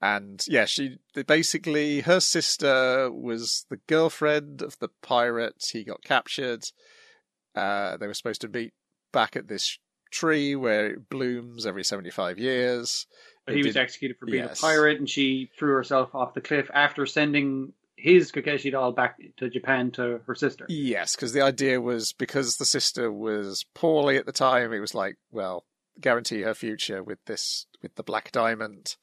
and 0.00 0.44
yeah, 0.48 0.64
she 0.64 0.98
basically 1.26 2.00
her 2.00 2.20
sister 2.20 3.10
was 3.10 3.66
the 3.70 3.80
girlfriend 3.86 4.62
of 4.62 4.78
the 4.78 4.88
pirate. 5.02 5.64
He 5.72 5.84
got 5.84 6.02
captured. 6.02 6.64
Uh, 7.54 7.96
they 7.96 8.06
were 8.06 8.14
supposed 8.14 8.40
to 8.42 8.48
meet 8.48 8.72
back 9.12 9.36
at 9.36 9.48
this 9.48 9.78
tree 10.10 10.54
where 10.54 10.92
it 10.92 11.08
blooms 11.08 11.66
every 11.66 11.84
seventy-five 11.84 12.38
years. 12.38 13.06
But 13.46 13.56
he 13.56 13.62
was 13.64 13.76
executed 13.76 14.18
for 14.18 14.26
being 14.26 14.44
yes. 14.44 14.58
a 14.58 14.62
pirate, 14.62 14.98
and 14.98 15.10
she 15.10 15.50
threw 15.58 15.74
herself 15.74 16.14
off 16.14 16.34
the 16.34 16.40
cliff 16.40 16.70
after 16.72 17.06
sending 17.06 17.72
his 18.02 18.32
Kokeshi 18.32 18.72
doll 18.72 18.90
back 18.90 19.18
to 19.36 19.48
Japan 19.48 19.92
to 19.92 20.20
her 20.26 20.34
sister. 20.34 20.66
Yes, 20.68 21.14
because 21.14 21.32
the 21.32 21.42
idea 21.42 21.80
was 21.80 22.12
because 22.12 22.56
the 22.56 22.64
sister 22.64 23.12
was 23.12 23.64
poorly 23.74 24.16
at 24.16 24.26
the 24.26 24.32
time, 24.32 24.72
it 24.72 24.80
was 24.80 24.94
like, 24.94 25.18
well, 25.30 25.64
guarantee 26.00 26.40
her 26.40 26.54
future 26.54 27.02
with 27.02 27.24
this 27.26 27.66
with 27.80 27.94
the 27.94 28.02
black 28.02 28.32
diamond. 28.32 28.96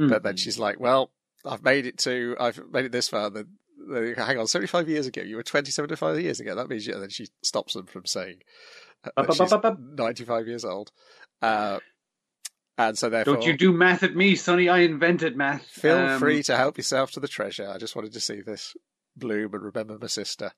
Mm. 0.00 0.08
But 0.08 0.22
then 0.22 0.36
she's 0.38 0.58
like, 0.58 0.80
well, 0.80 1.10
I've 1.44 1.62
made 1.62 1.84
it 1.84 1.98
to, 1.98 2.34
I've 2.40 2.58
made 2.72 2.86
it 2.86 2.92
this 2.92 3.08
far. 3.08 3.28
Then, 3.28 3.48
then 3.86 4.14
hang 4.16 4.38
on, 4.38 4.46
seventy 4.46 4.68
five 4.68 4.88
years 4.88 5.06
ago, 5.06 5.20
you 5.20 5.36
were 5.36 5.42
20, 5.42 5.70
75 5.70 6.18
years 6.18 6.40
ago. 6.40 6.54
That 6.54 6.70
means, 6.70 6.86
you, 6.86 6.94
and 6.94 7.02
then 7.02 7.10
she 7.10 7.26
stops 7.42 7.74
them 7.74 7.86
from 7.86 8.06
saying 8.06 8.38
uh, 9.04 9.08
Up, 9.08 9.26
that 9.26 9.30
up, 9.30 9.36
she's 9.36 9.52
up, 9.52 9.64
up, 9.64 9.72
up. 9.72 9.78
ninety 9.78 10.24
five 10.24 10.48
years 10.48 10.64
old. 10.64 10.90
Uh, 11.42 11.80
and 12.78 12.96
so 12.98 13.08
therefore, 13.10 13.34
Don't 13.34 13.46
you 13.46 13.56
do 13.56 13.72
math 13.72 14.02
at 14.02 14.14
me, 14.16 14.34
Sonny. 14.34 14.68
I 14.68 14.78
invented 14.80 15.36
math. 15.36 15.64
feel 15.66 15.96
Um, 15.96 16.18
free 16.20 16.42
to 16.44 16.56
help 16.56 16.76
yourself 16.78 17.10
to 17.12 17.20
the 17.20 17.28
treasure. 17.28 17.68
I 17.68 17.78
just 17.78 17.94
wanted 17.96 18.12
to 18.14 18.20
see 18.20 18.40
this 18.40 18.74
bloom 19.16 19.52
and 19.54 19.62
remember 19.62 19.98
my 20.00 20.06
sister. 20.06 20.52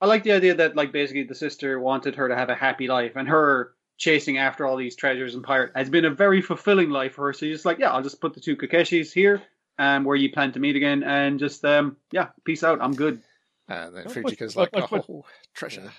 I 0.00 0.06
like 0.06 0.22
the 0.24 0.32
idea 0.32 0.54
that, 0.54 0.74
like, 0.76 0.92
basically 0.92 1.22
the 1.24 1.34
sister 1.34 1.78
wanted 1.78 2.16
her 2.16 2.28
to 2.28 2.36
have 2.36 2.48
a 2.50 2.54
happy 2.54 2.88
life, 2.88 3.12
and 3.16 3.28
her 3.28 3.74
chasing 3.96 4.38
after 4.38 4.66
all 4.66 4.76
these 4.76 4.96
treasures 4.96 5.34
and 5.36 5.44
pirate 5.44 5.70
has 5.76 5.88
been 5.88 6.04
a 6.04 6.10
very 6.10 6.42
fulfilling 6.42 6.90
life 6.90 7.12
for 7.14 7.26
her. 7.26 7.32
So 7.32 7.40
she's 7.46 7.54
just 7.56 7.64
like, 7.64 7.78
yeah, 7.78 7.92
I'll 7.92 8.02
just 8.02 8.20
put 8.20 8.34
the 8.34 8.40
two 8.40 8.56
Kokeshis 8.56 9.12
here, 9.12 9.40
um, 9.78 10.04
where 10.04 10.16
you 10.16 10.32
plan 10.32 10.50
to 10.52 10.58
meet 10.60 10.74
again, 10.76 11.04
and 11.04 11.38
just, 11.38 11.64
um, 11.64 11.96
yeah, 12.10 12.28
peace 12.44 12.64
out. 12.64 12.80
I'm 12.82 12.94
good. 12.94 13.22
And 13.68 13.94
then 13.96 14.04
What- 14.06 14.14
Fujiko's 14.14 14.56
like, 14.56 14.70
oh, 14.74 15.24
treasure. 15.54 15.90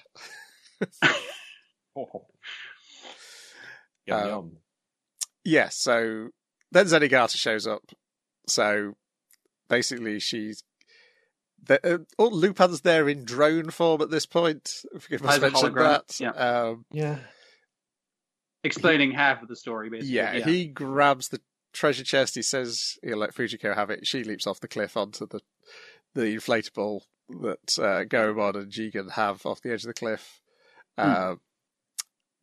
Oh. 1.96 2.26
Yum, 4.08 4.20
Uh, 4.22 4.28
yum. 4.28 4.58
Yeah, 5.46 5.70
so 5.70 6.30
then 6.72 6.88
Zenigata 6.88 7.38
shows 7.38 7.66
up. 7.68 7.84
So 8.48 8.96
basically, 9.70 10.20
she's. 10.20 10.64
The, 11.68 11.96
uh, 11.96 11.98
oh, 12.20 12.28
Lupin's 12.28 12.82
there 12.82 13.10
in 13.10 13.26
drone 13.26 13.72
form 13.72 14.02
at 14.02 14.12
this 14.12 14.26
point. 14.26 14.84
If 14.94 15.10
you 15.10 15.16
As 15.16 15.22
must 15.22 15.42
mention 15.42 15.74
that. 15.76 16.20
yeah. 16.20 16.30
Um, 16.32 16.86
Yeah. 16.92 17.20
Explaining 18.64 19.12
half 19.12 19.42
of 19.44 19.48
the 19.48 19.56
story, 19.56 19.90
basically. 19.90 20.16
yeah, 20.16 20.40
he 20.40 20.66
grabs 20.66 21.30
the 21.30 21.40
treasure 21.72 22.04
chest. 22.04 22.34
He 22.34 22.42
says 22.42 22.98
he'll 23.04 23.18
let 23.18 23.36
Fujiko 23.36 23.76
have 23.76 23.92
it. 23.92 24.08
She 24.08 24.24
leaps 24.24 24.48
off 24.48 24.60
the 24.60 24.68
cliff 24.68 24.98
onto 24.98 25.28
the 25.28 25.42
the 26.16 26.36
inflatable 26.36 27.02
that 27.42 27.80
uh, 27.80 28.04
Goemon 28.06 28.56
and 28.56 28.72
Jigen 28.72 29.12
have 29.12 29.46
off 29.46 29.62
the 29.62 29.72
edge 29.72 29.84
of 29.84 29.88
the 29.88 29.94
cliff. 29.94 30.42
Uh, 30.98 31.36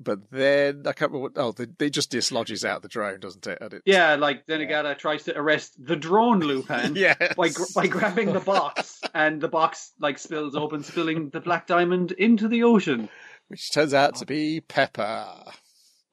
But 0.03 0.31
then 0.31 0.83
I 0.87 0.93
can't 0.93 1.13
remember. 1.13 1.19
What, 1.19 1.33
oh, 1.37 1.53
they, 1.53 1.67
they 1.79 1.91
just 1.91 2.11
dislodges 2.11 2.65
out 2.65 2.83
the 2.83 2.89
drone, 2.89 3.21
doesn't 3.21 3.47
it? 3.47 3.59
And 3.61 3.73
it 3.75 3.83
Yeah, 3.85 4.17
like 4.17 4.47
Zenigata 4.47 4.97
tries 4.99 5.25
to 5.25 5.37
arrest 5.39 5.75
the 5.85 5.97
drone 5.97 6.41
Lupin 6.41 6.95
yeah, 6.97 7.15
by 7.37 7.49
gr- 7.49 7.73
by 7.75 7.87
grabbing 7.87 8.33
the 8.33 8.41
box, 8.41 9.01
and 9.15 9.41
the 9.41 9.49
box 9.49 9.93
like 10.01 10.19
spills 10.19 10.55
open, 10.55 10.83
spilling 10.83 11.31
the 11.31 11.41
black 11.41 11.67
diamond 11.67 12.13
into 12.13 12.49
the 12.49 12.65
ocean. 12.65 13.09
which 13.49 13.71
turns 13.73 13.95
out 13.95 14.17
to 14.17 14.27
be 14.27 14.61
Pepper. 14.61 15.27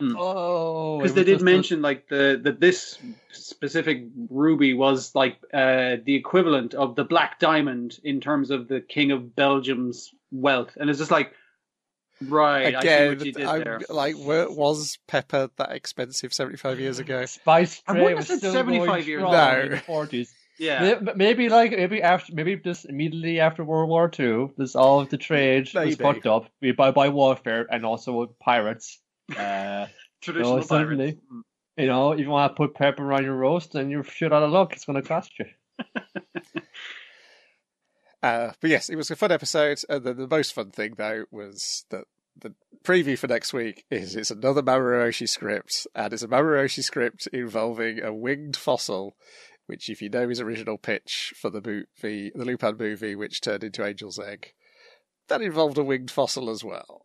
Oh, 0.02 0.98
Because 1.00 1.14
they 1.14 1.26
did 1.26 1.42
mention 1.42 1.82
like 1.82 2.08
the 2.08 2.40
that 2.44 2.62
this 2.62 2.98
specific 3.32 4.06
ruby 4.30 4.74
was 4.74 5.14
like 5.14 5.38
uh, 5.54 5.98
the 6.06 6.16
equivalent 6.16 6.74
of 6.74 6.96
the 6.96 7.04
black 7.04 7.38
diamond 7.40 8.00
in 8.04 8.22
terms 8.22 8.50
of 8.50 8.70
the 8.70 8.80
king 8.80 9.12
of 9.12 9.36
Belgium's 9.36 10.14
wealth, 10.32 10.78
and 10.80 10.90
it's 10.90 11.00
just 11.00 11.12
like, 11.12 11.34
right, 12.22 12.68
I 12.68 12.70
see 12.72 12.76
Again, 12.88 13.08
what 13.18 13.26
you 13.26 13.32
did 13.34 13.46
I'm- 13.46 13.64
there. 13.64 13.80
like, 13.90 14.16
were, 14.16 14.48
was 14.50 14.98
Pepper 15.08 15.50
that 15.58 15.72
expensive 15.72 16.34
75 16.34 16.80
years 16.80 17.00
ago? 17.00 17.26
Spice 17.26 17.82
I 17.88 17.94
Tray 17.94 18.02
wouldn't 18.02 18.18
was 18.18 18.28
have 18.28 18.40
said 18.40 18.50
still 18.50 18.54
75 18.54 18.88
going 18.88 19.06
years 19.08 19.20
strong 19.22 19.34
ago. 19.34 19.62
in 19.66 19.72
the 19.72 19.78
forties. 19.78 20.34
Yeah, 20.60 21.00
Maybe 21.16 21.48
like 21.48 21.72
maybe 21.72 22.02
after 22.02 22.34
maybe 22.34 22.58
just 22.58 22.84
immediately 22.84 23.40
after 23.40 23.64
World 23.64 23.88
War 23.90 24.10
Two, 24.10 24.52
there's 24.58 24.76
all 24.76 25.00
of 25.00 25.08
the 25.08 25.16
trade 25.18 25.66
was 25.74 25.74
Maybe. 25.74 25.96
fucked 25.96 26.26
up 26.28 26.50
by 26.76 26.92
by 26.92 27.08
warfare 27.08 27.66
and 27.72 27.86
also 27.86 28.14
with 28.14 28.38
pirates. 28.40 29.00
Uh, 29.38 29.88
traditional 30.22 30.58
no, 30.58 30.62
certainly. 30.64 31.14
pirates. 31.14 31.22
Mm. 31.32 31.42
you 31.78 31.86
know, 31.88 32.12
if 32.12 32.20
you 32.20 32.30
want 32.30 32.52
to 32.52 32.56
put 32.58 32.74
pepper 32.76 33.14
on 33.14 33.24
your 33.24 33.36
roast, 33.36 33.72
then 33.74 33.90
you're 33.90 34.04
shit 34.04 34.34
out 34.34 34.44
of 34.44 34.52
luck. 34.52 34.74
It's 34.74 34.84
going 34.86 35.02
to 35.02 35.08
cost 35.08 35.32
you. 35.40 35.46
Uh, 38.22 38.52
but 38.60 38.70
yes, 38.70 38.90
it 38.90 38.96
was 38.96 39.10
a 39.12 39.16
fun 39.16 39.32
episode. 39.32 39.80
And 39.88 40.04
the, 40.04 40.14
the 40.14 40.28
most 40.28 40.54
fun 40.54 40.72
thing, 40.72 40.96
though, 40.98 41.26
was 41.32 41.86
that 41.90 42.06
the 42.40 42.54
preview 42.84 43.18
for 43.18 43.28
next 43.28 43.54
week 43.54 43.86
is 43.90 44.16
it's 44.16 44.32
another 44.32 44.62
Mamoru 44.62 45.08
Oshii 45.08 45.28
script, 45.28 45.88
and 45.96 46.14
it's 46.14 46.24
a 46.24 46.28
Mamoru 46.28 46.64
Oshii 46.64 46.84
script 46.84 47.28
involving 47.34 48.02
a 48.02 48.14
winged 48.14 48.56
fossil, 48.56 49.16
which, 49.68 49.90
if 49.90 50.02
you 50.02 50.10
know 50.10 50.28
his 50.28 50.42
original 50.42 50.78
pitch 50.78 51.34
for 51.40 51.50
the 51.50 51.62
movie, 51.62 52.32
the 52.36 52.46
Lupin 52.46 52.76
movie, 52.78 53.16
which 53.16 53.42
turned 53.42 53.64
into 53.64 53.84
Angel's 53.86 54.20
Egg, 54.20 54.54
that 55.28 55.42
involved 55.42 55.78
a 55.78 55.84
winged 55.84 56.12
fossil 56.12 56.50
as 56.50 56.64
well. 56.64 57.02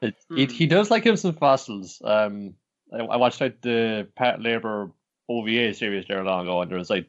It, 0.00 0.14
he, 0.34 0.46
Hmm. 0.46 0.50
he 0.52 0.66
does 0.66 0.90
like 0.90 1.04
him 1.04 1.16
some 1.16 1.34
fossils. 1.34 2.02
Um, 2.04 2.54
I, 2.92 2.98
I 3.04 3.16
watched 3.16 3.40
like 3.40 3.60
the 3.62 4.08
Patlabor 4.18 4.90
OVA 5.28 5.74
series 5.74 6.06
there 6.08 6.24
long 6.24 6.42
ago, 6.46 6.60
and 6.62 6.70
there 6.70 6.78
was 6.78 6.90
like, 6.90 7.08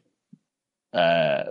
uh, 0.94 1.46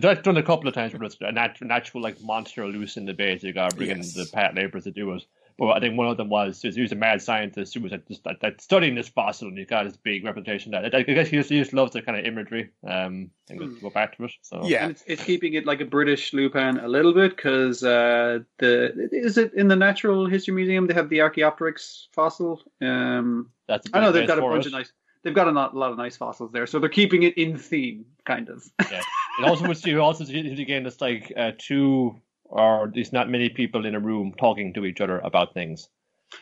they've 0.00 0.22
done 0.22 0.36
a 0.36 0.42
couple 0.42 0.68
of 0.68 0.74
times 0.74 0.92
where 0.92 1.02
it's 1.04 1.16
a 1.20 1.32
nat- 1.32 1.60
an 1.60 1.70
actual 1.70 2.02
like 2.02 2.20
monster 2.22 2.66
loose 2.66 2.96
in 2.96 3.04
the 3.06 3.14
bay. 3.14 3.38
So 3.38 3.46
you 3.46 3.52
got 3.52 3.70
to 3.70 3.76
bring 3.76 3.88
Yes. 3.90 4.14
the 4.14 4.24
Patlabors 4.24 4.84
to 4.84 4.90
do 4.90 5.12
it. 5.12 5.24
But 5.58 5.70
I 5.70 5.80
think 5.80 5.96
one 5.96 6.06
of 6.06 6.18
them 6.18 6.28
was 6.28 6.60
he 6.60 6.82
was 6.82 6.92
a 6.92 6.96
mad 6.96 7.22
scientist 7.22 7.72
who 7.72 7.80
was 7.80 7.90
like, 7.90 8.06
just 8.06 8.26
like, 8.26 8.42
like, 8.42 8.60
studying 8.60 8.94
this 8.94 9.08
fossil, 9.08 9.48
and 9.48 9.56
he's 9.56 9.66
got 9.66 9.84
this 9.84 9.96
big 9.96 10.22
reputation. 10.22 10.72
That 10.72 10.94
I 10.94 11.00
guess 11.02 11.28
he 11.28 11.38
just, 11.38 11.48
he 11.48 11.58
just 11.58 11.72
loves 11.72 11.94
the 11.94 12.02
kind 12.02 12.18
of 12.18 12.26
imagery. 12.26 12.68
Um, 12.86 13.30
I 13.48 13.54
think 13.54 13.60
we'll 13.60 13.80
go 13.80 13.88
back 13.88 14.18
to 14.18 14.24
it. 14.24 14.32
So 14.42 14.66
Yeah. 14.66 14.82
And 14.82 14.90
it's, 14.90 15.04
it's 15.06 15.24
keeping 15.24 15.54
it 15.54 15.64
like 15.64 15.80
a 15.80 15.86
British 15.86 16.34
Lupin 16.34 16.76
a 16.78 16.88
little 16.88 17.14
bit 17.14 17.34
because 17.34 17.82
uh, 17.82 18.40
the 18.58 19.08
is 19.12 19.38
it 19.38 19.54
in 19.54 19.68
the 19.68 19.76
Natural 19.76 20.26
History 20.26 20.52
Museum 20.52 20.86
they 20.88 20.94
have 20.94 21.08
the 21.08 21.22
Archaeopteryx 21.22 22.08
fossil. 22.12 22.60
Um, 22.82 23.48
that's. 23.66 23.88
I 23.94 24.00
know 24.00 24.12
they've 24.12 24.28
got 24.28 24.38
a 24.38 24.42
bunch 24.42 24.66
it. 24.66 24.68
of 24.68 24.72
nice. 24.72 24.92
They've 25.26 25.34
got 25.34 25.48
a 25.48 25.50
lot, 25.50 25.74
a 25.74 25.78
lot 25.78 25.90
of 25.90 25.98
nice 25.98 26.16
fossils 26.16 26.52
there, 26.52 26.68
so 26.68 26.78
they're 26.78 26.88
keeping 26.88 27.24
it 27.24 27.36
in 27.36 27.58
theme, 27.58 28.06
kind 28.24 28.48
of. 28.48 28.62
Yeah. 28.88 29.00
It 29.40 29.44
also 29.44 29.66
would 29.66 29.76
see 29.76 29.96
also 29.96 30.22
see 30.22 30.38
again 30.38 30.86
it's 30.86 31.00
like 31.00 31.32
uh, 31.36 31.50
two 31.58 32.14
or 32.44 32.92
there's 32.94 33.12
not 33.12 33.28
many 33.28 33.48
people 33.48 33.86
in 33.86 33.96
a 33.96 33.98
room 33.98 34.34
talking 34.38 34.72
to 34.74 34.84
each 34.84 35.00
other 35.00 35.18
about 35.18 35.52
things. 35.52 35.88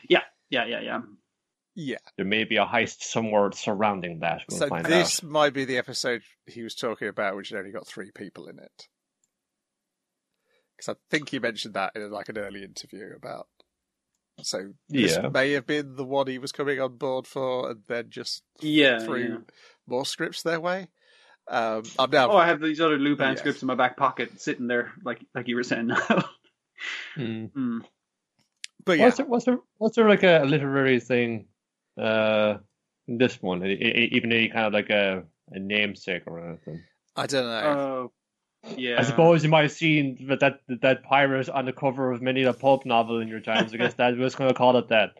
yeah, 0.07 0.21
yeah, 0.51 0.67
yeah. 0.67 0.81
Yeah. 0.83 1.01
Yeah. 1.75 1.97
There 2.19 2.27
may 2.27 2.45
be 2.45 2.59
a 2.59 2.67
heist 2.67 3.01
somewhere 3.01 3.51
surrounding 3.53 4.21
that. 4.21 4.43
We'll 4.51 4.59
so 4.59 4.69
find 4.69 4.85
this 4.85 5.25
out. 5.25 5.31
might 5.31 5.55
be 5.55 5.65
the 5.65 5.79
episode 5.79 6.21
he 6.47 6.63
was 6.63 6.75
talking 6.75 7.09
about, 7.09 7.37
which 7.37 7.49
had 7.49 7.61
only 7.61 7.73
got 7.73 7.87
three 7.87 8.11
people 8.15 8.49
in 8.49 8.59
it. 8.59 8.89
Because 10.77 10.95
I 10.95 10.99
think 11.11 11.31
he 11.31 11.39
mentioned 11.39 11.73
that 11.73 11.93
in 11.97 12.11
like 12.11 12.29
an 12.29 12.37
early 12.37 12.63
interview 12.63 13.15
about. 13.17 13.49
So 14.43 14.73
this 14.89 15.17
Yeah. 15.17 15.29
may 15.29 15.53
have 15.53 15.67
been 15.67 15.97
the 15.97 16.05
one 16.05 16.27
he 16.27 16.39
was 16.39 16.53
coming 16.53 16.81
on 16.81 16.97
board 16.97 17.27
for, 17.27 17.71
and 17.71 17.83
then 17.87 18.11
just 18.11 18.43
Yeah, 18.61 18.99
threw 19.05 19.29
yeah. 19.29 19.39
more 19.87 20.05
scripts 20.05 20.43
their 20.43 20.61
way. 20.61 20.89
Um, 21.49 21.83
I'm 21.99 22.11
now. 22.11 22.31
Oh, 22.31 22.37
I 22.37 22.47
have 22.47 22.61
these 22.61 22.81
other 22.81 22.99
Lupin 22.99 23.31
Yes. 23.31 23.39
scripts 23.41 23.63
in 23.63 23.67
my 23.67 23.75
back 23.75 23.97
pocket, 23.97 24.41
sitting 24.41 24.67
there, 24.67 24.93
like 25.05 25.25
like 25.35 25.49
you 25.49 25.57
were 25.57 25.63
saying. 25.63 25.91
Hmm. 27.15 27.47
Hmm. 27.55 27.79
but 28.85 28.99
yeah, 28.99 29.05
Was 29.07 29.17
there 29.17 29.27
was 29.27 29.45
there 29.45 29.59
was 29.79 29.93
there 29.95 30.09
like 30.09 30.25
a, 30.25 30.43
literary 30.45 30.99
thing 31.01 31.47
uh 31.97 32.59
in 33.07 33.19
this 33.19 33.41
one? 33.41 33.65
Even 33.65 34.33
any 34.33 34.49
kind 34.49 34.67
of 34.67 34.73
like 34.73 34.91
a, 34.91 35.23
a 35.53 35.59
namesake 35.59 36.25
or 36.27 36.41
anything? 36.41 36.83
I 37.17 37.27
don't 37.27 37.47
know. 37.47 37.69
Oh, 37.69 38.13
yeah. 38.77 38.97
I 38.99 39.03
suppose 39.03 39.45
you 39.45 39.51
might 39.51 39.63
have 39.63 39.73
seen 39.73 40.27
that, 40.29 40.41
that 40.41 40.61
that 40.81 41.03
pirate 41.03 41.49
on 41.49 41.65
the 41.65 41.73
cover 41.73 42.13
of 42.13 42.23
many 42.23 42.43
a 42.45 42.53
pulp 42.53 42.87
novel 42.87 43.21
in 43.21 43.29
your 43.29 43.41
times. 43.41 43.73
I 43.75 43.77
guess 43.77 43.95
that 43.95 44.17
was 44.17 44.35
going 44.35 44.51
to 44.51 44.55
call 44.55 44.77
it 44.77 44.89
that. 44.89 45.15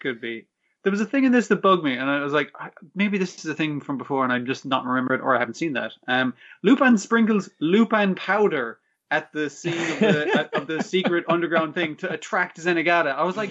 Could 0.00 0.20
be. 0.20 0.46
There 0.82 0.90
was 0.90 1.00
a 1.02 1.06
thing 1.06 1.24
in 1.24 1.32
this 1.32 1.48
that 1.48 1.60
bugged 1.60 1.84
me, 1.84 1.94
and 1.94 2.08
I 2.08 2.20
was 2.20 2.32
like, 2.32 2.52
maybe 2.94 3.18
this 3.18 3.38
is 3.38 3.44
a 3.44 3.54
thing 3.54 3.80
from 3.80 3.98
before, 3.98 4.24
and 4.24 4.32
I'm 4.32 4.46
just 4.46 4.64
not 4.64 4.86
remember 4.86 5.14
it, 5.14 5.20
or 5.20 5.36
I 5.36 5.38
haven't 5.38 5.54
seen 5.54 5.74
that. 5.74 5.92
Um, 6.08 6.32
Lupin 6.62 6.96
sprinkles 6.96 7.50
Lupin 7.60 8.14
powder 8.14 8.78
at 9.10 9.30
the 9.32 9.50
scene 9.50 9.74
of 9.74 9.98
the, 9.98 10.50
of 10.56 10.66
the 10.66 10.82
secret 10.82 11.26
underground 11.28 11.74
thing 11.74 11.96
to 11.96 12.10
attract 12.10 12.58
Zenigata. 12.58 13.14
I 13.14 13.24
was 13.24 13.36
like, 13.36 13.50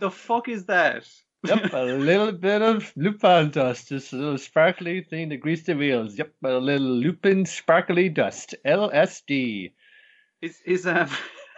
the 0.00 0.10
fuck 0.10 0.48
is 0.48 0.64
that? 0.66 1.06
Yep, 1.44 1.72
a 1.74 1.82
little 1.84 2.32
bit 2.32 2.62
of 2.62 2.92
Lupin 2.96 3.50
dust, 3.50 3.88
just 3.88 4.12
a 4.12 4.16
little 4.16 4.38
sparkly 4.38 5.02
thing 5.02 5.30
to 5.30 5.36
grease 5.36 5.64
the 5.64 5.74
wheels. 5.74 6.16
Yep, 6.16 6.32
a 6.42 6.52
little 6.58 6.86
Lupin 6.86 7.44
sparkly 7.44 8.08
dust, 8.08 8.54
LSD. 8.64 9.72
Is 10.40 10.60
is 10.64 10.86
um 10.86 11.08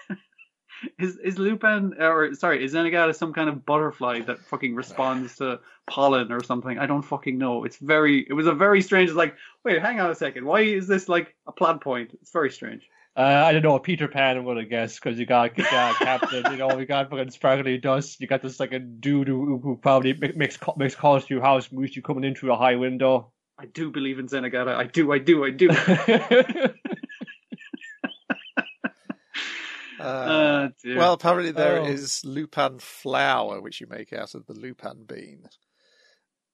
is 0.98 1.16
is 1.18 1.38
Lupin 1.38 1.94
or 2.00 2.34
sorry 2.34 2.64
is 2.64 2.74
Zenigata 2.74 3.14
some 3.14 3.32
kind 3.32 3.48
of 3.48 3.64
butterfly 3.64 4.20
that 4.22 4.38
fucking 4.40 4.74
responds 4.74 5.36
to 5.36 5.60
pollen 5.88 6.32
or 6.32 6.42
something? 6.42 6.78
I 6.78 6.86
don't 6.86 7.02
fucking 7.02 7.38
know. 7.38 7.64
It's 7.64 7.76
very 7.76 8.26
it 8.28 8.32
was 8.32 8.46
a 8.46 8.52
very 8.52 8.82
strange. 8.82 9.12
Like 9.12 9.36
wait, 9.64 9.80
hang 9.80 10.00
on 10.00 10.10
a 10.10 10.14
second. 10.14 10.44
Why 10.44 10.62
is 10.62 10.88
this 10.88 11.08
like 11.08 11.36
a 11.46 11.52
plot 11.52 11.80
point? 11.80 12.10
It's 12.20 12.32
very 12.32 12.50
strange. 12.50 12.88
Uh, 13.16 13.22
I 13.46 13.52
don't 13.52 13.62
know, 13.62 13.78
Peter 13.78 14.08
Pan, 14.08 14.36
I'm 14.36 14.44
going 14.44 14.58
to 14.58 14.66
guess, 14.66 14.96
because 15.00 15.18
you 15.18 15.24
got, 15.24 15.56
you 15.56 15.64
got 15.64 15.96
Captain, 15.96 16.44
you 16.52 16.58
know, 16.58 16.78
you 16.78 16.84
got 16.84 17.08
fucking 17.08 17.30
sparkly 17.30 17.78
dust, 17.78 18.20
you 18.20 18.26
got 18.26 18.42
this 18.42 18.60
like 18.60 18.72
a 18.74 18.78
dude 18.78 19.26
who, 19.28 19.58
who 19.58 19.76
probably 19.78 20.12
makes 20.12 20.58
makes 20.76 20.94
calls 20.94 21.24
to 21.24 21.32
your 21.34 21.42
house, 21.42 21.72
moves 21.72 21.96
you 21.96 22.02
coming 22.02 22.24
in 22.24 22.34
through 22.34 22.52
a 22.52 22.56
high 22.58 22.74
window. 22.76 23.32
I 23.58 23.64
do 23.64 23.90
believe 23.90 24.18
in 24.18 24.26
Zenigata. 24.28 24.74
I 24.76 24.84
do. 24.84 25.10
I 25.12 25.18
do. 25.18 25.44
I 25.44 25.50
do. 25.50 25.70
Uh, 26.48 26.72
Uh, 29.98 30.68
well, 30.84 31.14
apparently 31.14 31.52
there 31.52 31.80
Oh. 31.80 31.86
is 31.86 32.22
Lupin 32.22 32.78
flour, 32.78 33.62
which 33.62 33.80
you 33.80 33.86
make 33.88 34.12
out 34.12 34.34
of 34.34 34.44
the 34.46 34.52
Lupin 34.52 35.04
bean. 35.08 35.44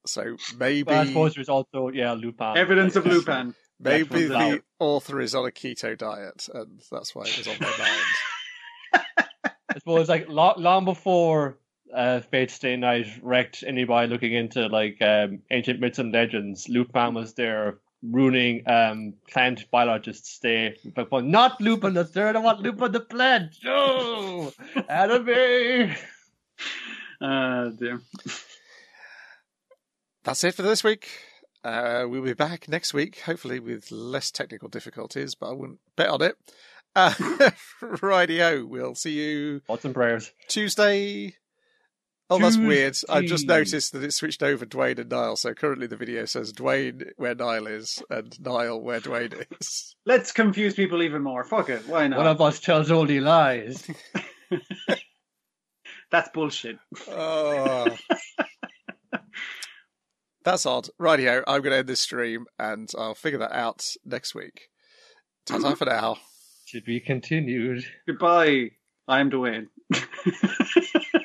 So 0.06 0.36
maybe 0.56 0.84
But 0.84 0.94
I 0.94 1.06
suppose 1.06 1.34
there's 1.34 1.48
also, 1.48 1.88
yeah, 1.88 2.12
Lupin. 2.12 2.56
evidence 2.56 2.94
of 2.94 3.04
Lupin. 3.04 3.52
Maybe 3.82 4.28
Definitely. 4.28 4.50
the 4.56 4.62
author 4.78 5.20
is 5.20 5.34
on 5.34 5.46
a 5.46 5.50
keto 5.50 5.96
diet, 5.96 6.48
and 6.54 6.80
that's 6.90 7.14
why 7.14 7.24
it 7.24 7.38
was 7.38 7.48
on 7.48 7.56
my 7.60 7.72
mind. 7.78 9.28
I 9.70 9.78
suppose 9.78 10.08
like 10.08 10.28
long, 10.28 10.54
long 10.58 10.84
before 10.84 11.58
uh, 11.94 12.20
Fate 12.20 12.50
Stay 12.50 12.76
Night 12.76 13.06
wrecked 13.22 13.64
anybody 13.66 14.08
looking 14.08 14.32
into 14.32 14.66
like 14.66 15.00
um, 15.02 15.40
ancient 15.50 15.80
myths 15.80 15.98
and 15.98 16.12
legends, 16.12 16.68
Lupin 16.68 17.14
was 17.14 17.34
there 17.34 17.78
ruining 18.02 18.68
um, 18.68 19.14
plant 19.30 19.70
biologists' 19.70 20.38
day. 20.38 20.76
But 20.94 21.10
but 21.10 21.24
not 21.24 21.60
Lupin 21.60 21.94
the 21.94 22.04
third. 22.04 22.36
I 22.36 22.40
want 22.40 22.60
Lupin 22.60 22.92
the 22.92 23.00
plant. 23.00 23.56
No, 23.64 24.52
anime. 24.88 25.94
Uh, 27.20 27.68
dear. 27.78 28.00
That's 30.24 30.44
it 30.44 30.54
for 30.54 30.62
this 30.62 30.84
week. 30.84 31.08
Uh, 31.64 32.06
we'll 32.08 32.22
be 32.22 32.34
back 32.34 32.68
next 32.68 32.92
week, 32.92 33.20
hopefully 33.20 33.60
with 33.60 33.90
less 33.90 34.30
technical 34.30 34.68
difficulties, 34.68 35.34
but 35.34 35.50
I 35.50 35.52
wouldn't 35.52 35.78
bet 35.96 36.08
on 36.08 36.22
it. 36.22 36.36
Uh, 36.94 37.10
rightio, 37.82 38.66
we'll 38.66 38.94
see 38.94 39.12
you 39.12 39.60
Thoughts 39.60 39.84
and 39.84 39.94
prayers. 39.94 40.32
Tuesday. 40.48 41.36
Oh, 42.28 42.38
that's 42.38 42.56
weird. 42.56 42.96
I've 43.10 43.24
just 43.26 43.46
noticed 43.46 43.92
that 43.92 44.02
it 44.02 44.12
switched 44.12 44.42
over 44.42 44.64
Dwayne 44.64 44.98
and 44.98 45.10
Niall. 45.10 45.36
So 45.36 45.52
currently 45.52 45.86
the 45.86 45.96
video 45.96 46.24
says 46.24 46.52
Dwayne 46.52 47.10
where 47.16 47.34
Niall 47.34 47.66
is 47.66 48.02
and 48.08 48.34
Niall 48.40 48.80
where 48.80 49.00
Dwayne 49.00 49.44
is. 49.60 49.94
Let's 50.06 50.32
confuse 50.32 50.72
people 50.74 51.02
even 51.02 51.22
more. 51.22 51.44
Fuck 51.44 51.68
it. 51.68 51.86
Why 51.86 52.08
not? 52.08 52.16
One 52.16 52.26
of 52.26 52.40
us 52.40 52.58
tells 52.58 52.90
only 52.90 53.20
lies. 53.20 53.86
That's 56.10 56.30
bullshit. 56.30 56.78
Oh. 57.08 57.86
That's 60.44 60.66
odd. 60.66 60.88
Rightio, 61.00 61.44
I'm 61.46 61.62
going 61.62 61.72
to 61.72 61.78
end 61.78 61.88
this 61.88 62.00
stream 62.00 62.46
and 62.58 62.90
I'll 62.98 63.14
figure 63.14 63.38
that 63.38 63.52
out 63.52 63.88
next 64.04 64.34
week. 64.34 64.68
Ta 65.46 65.58
ta 65.58 65.60
mm-hmm. 65.60 65.74
for 65.74 65.84
now. 65.84 66.18
To 66.68 66.80
be 66.80 67.00
continued. 67.00 67.84
Goodbye. 68.06 68.70
I'm 69.06 69.30
Dwayne. 69.30 69.66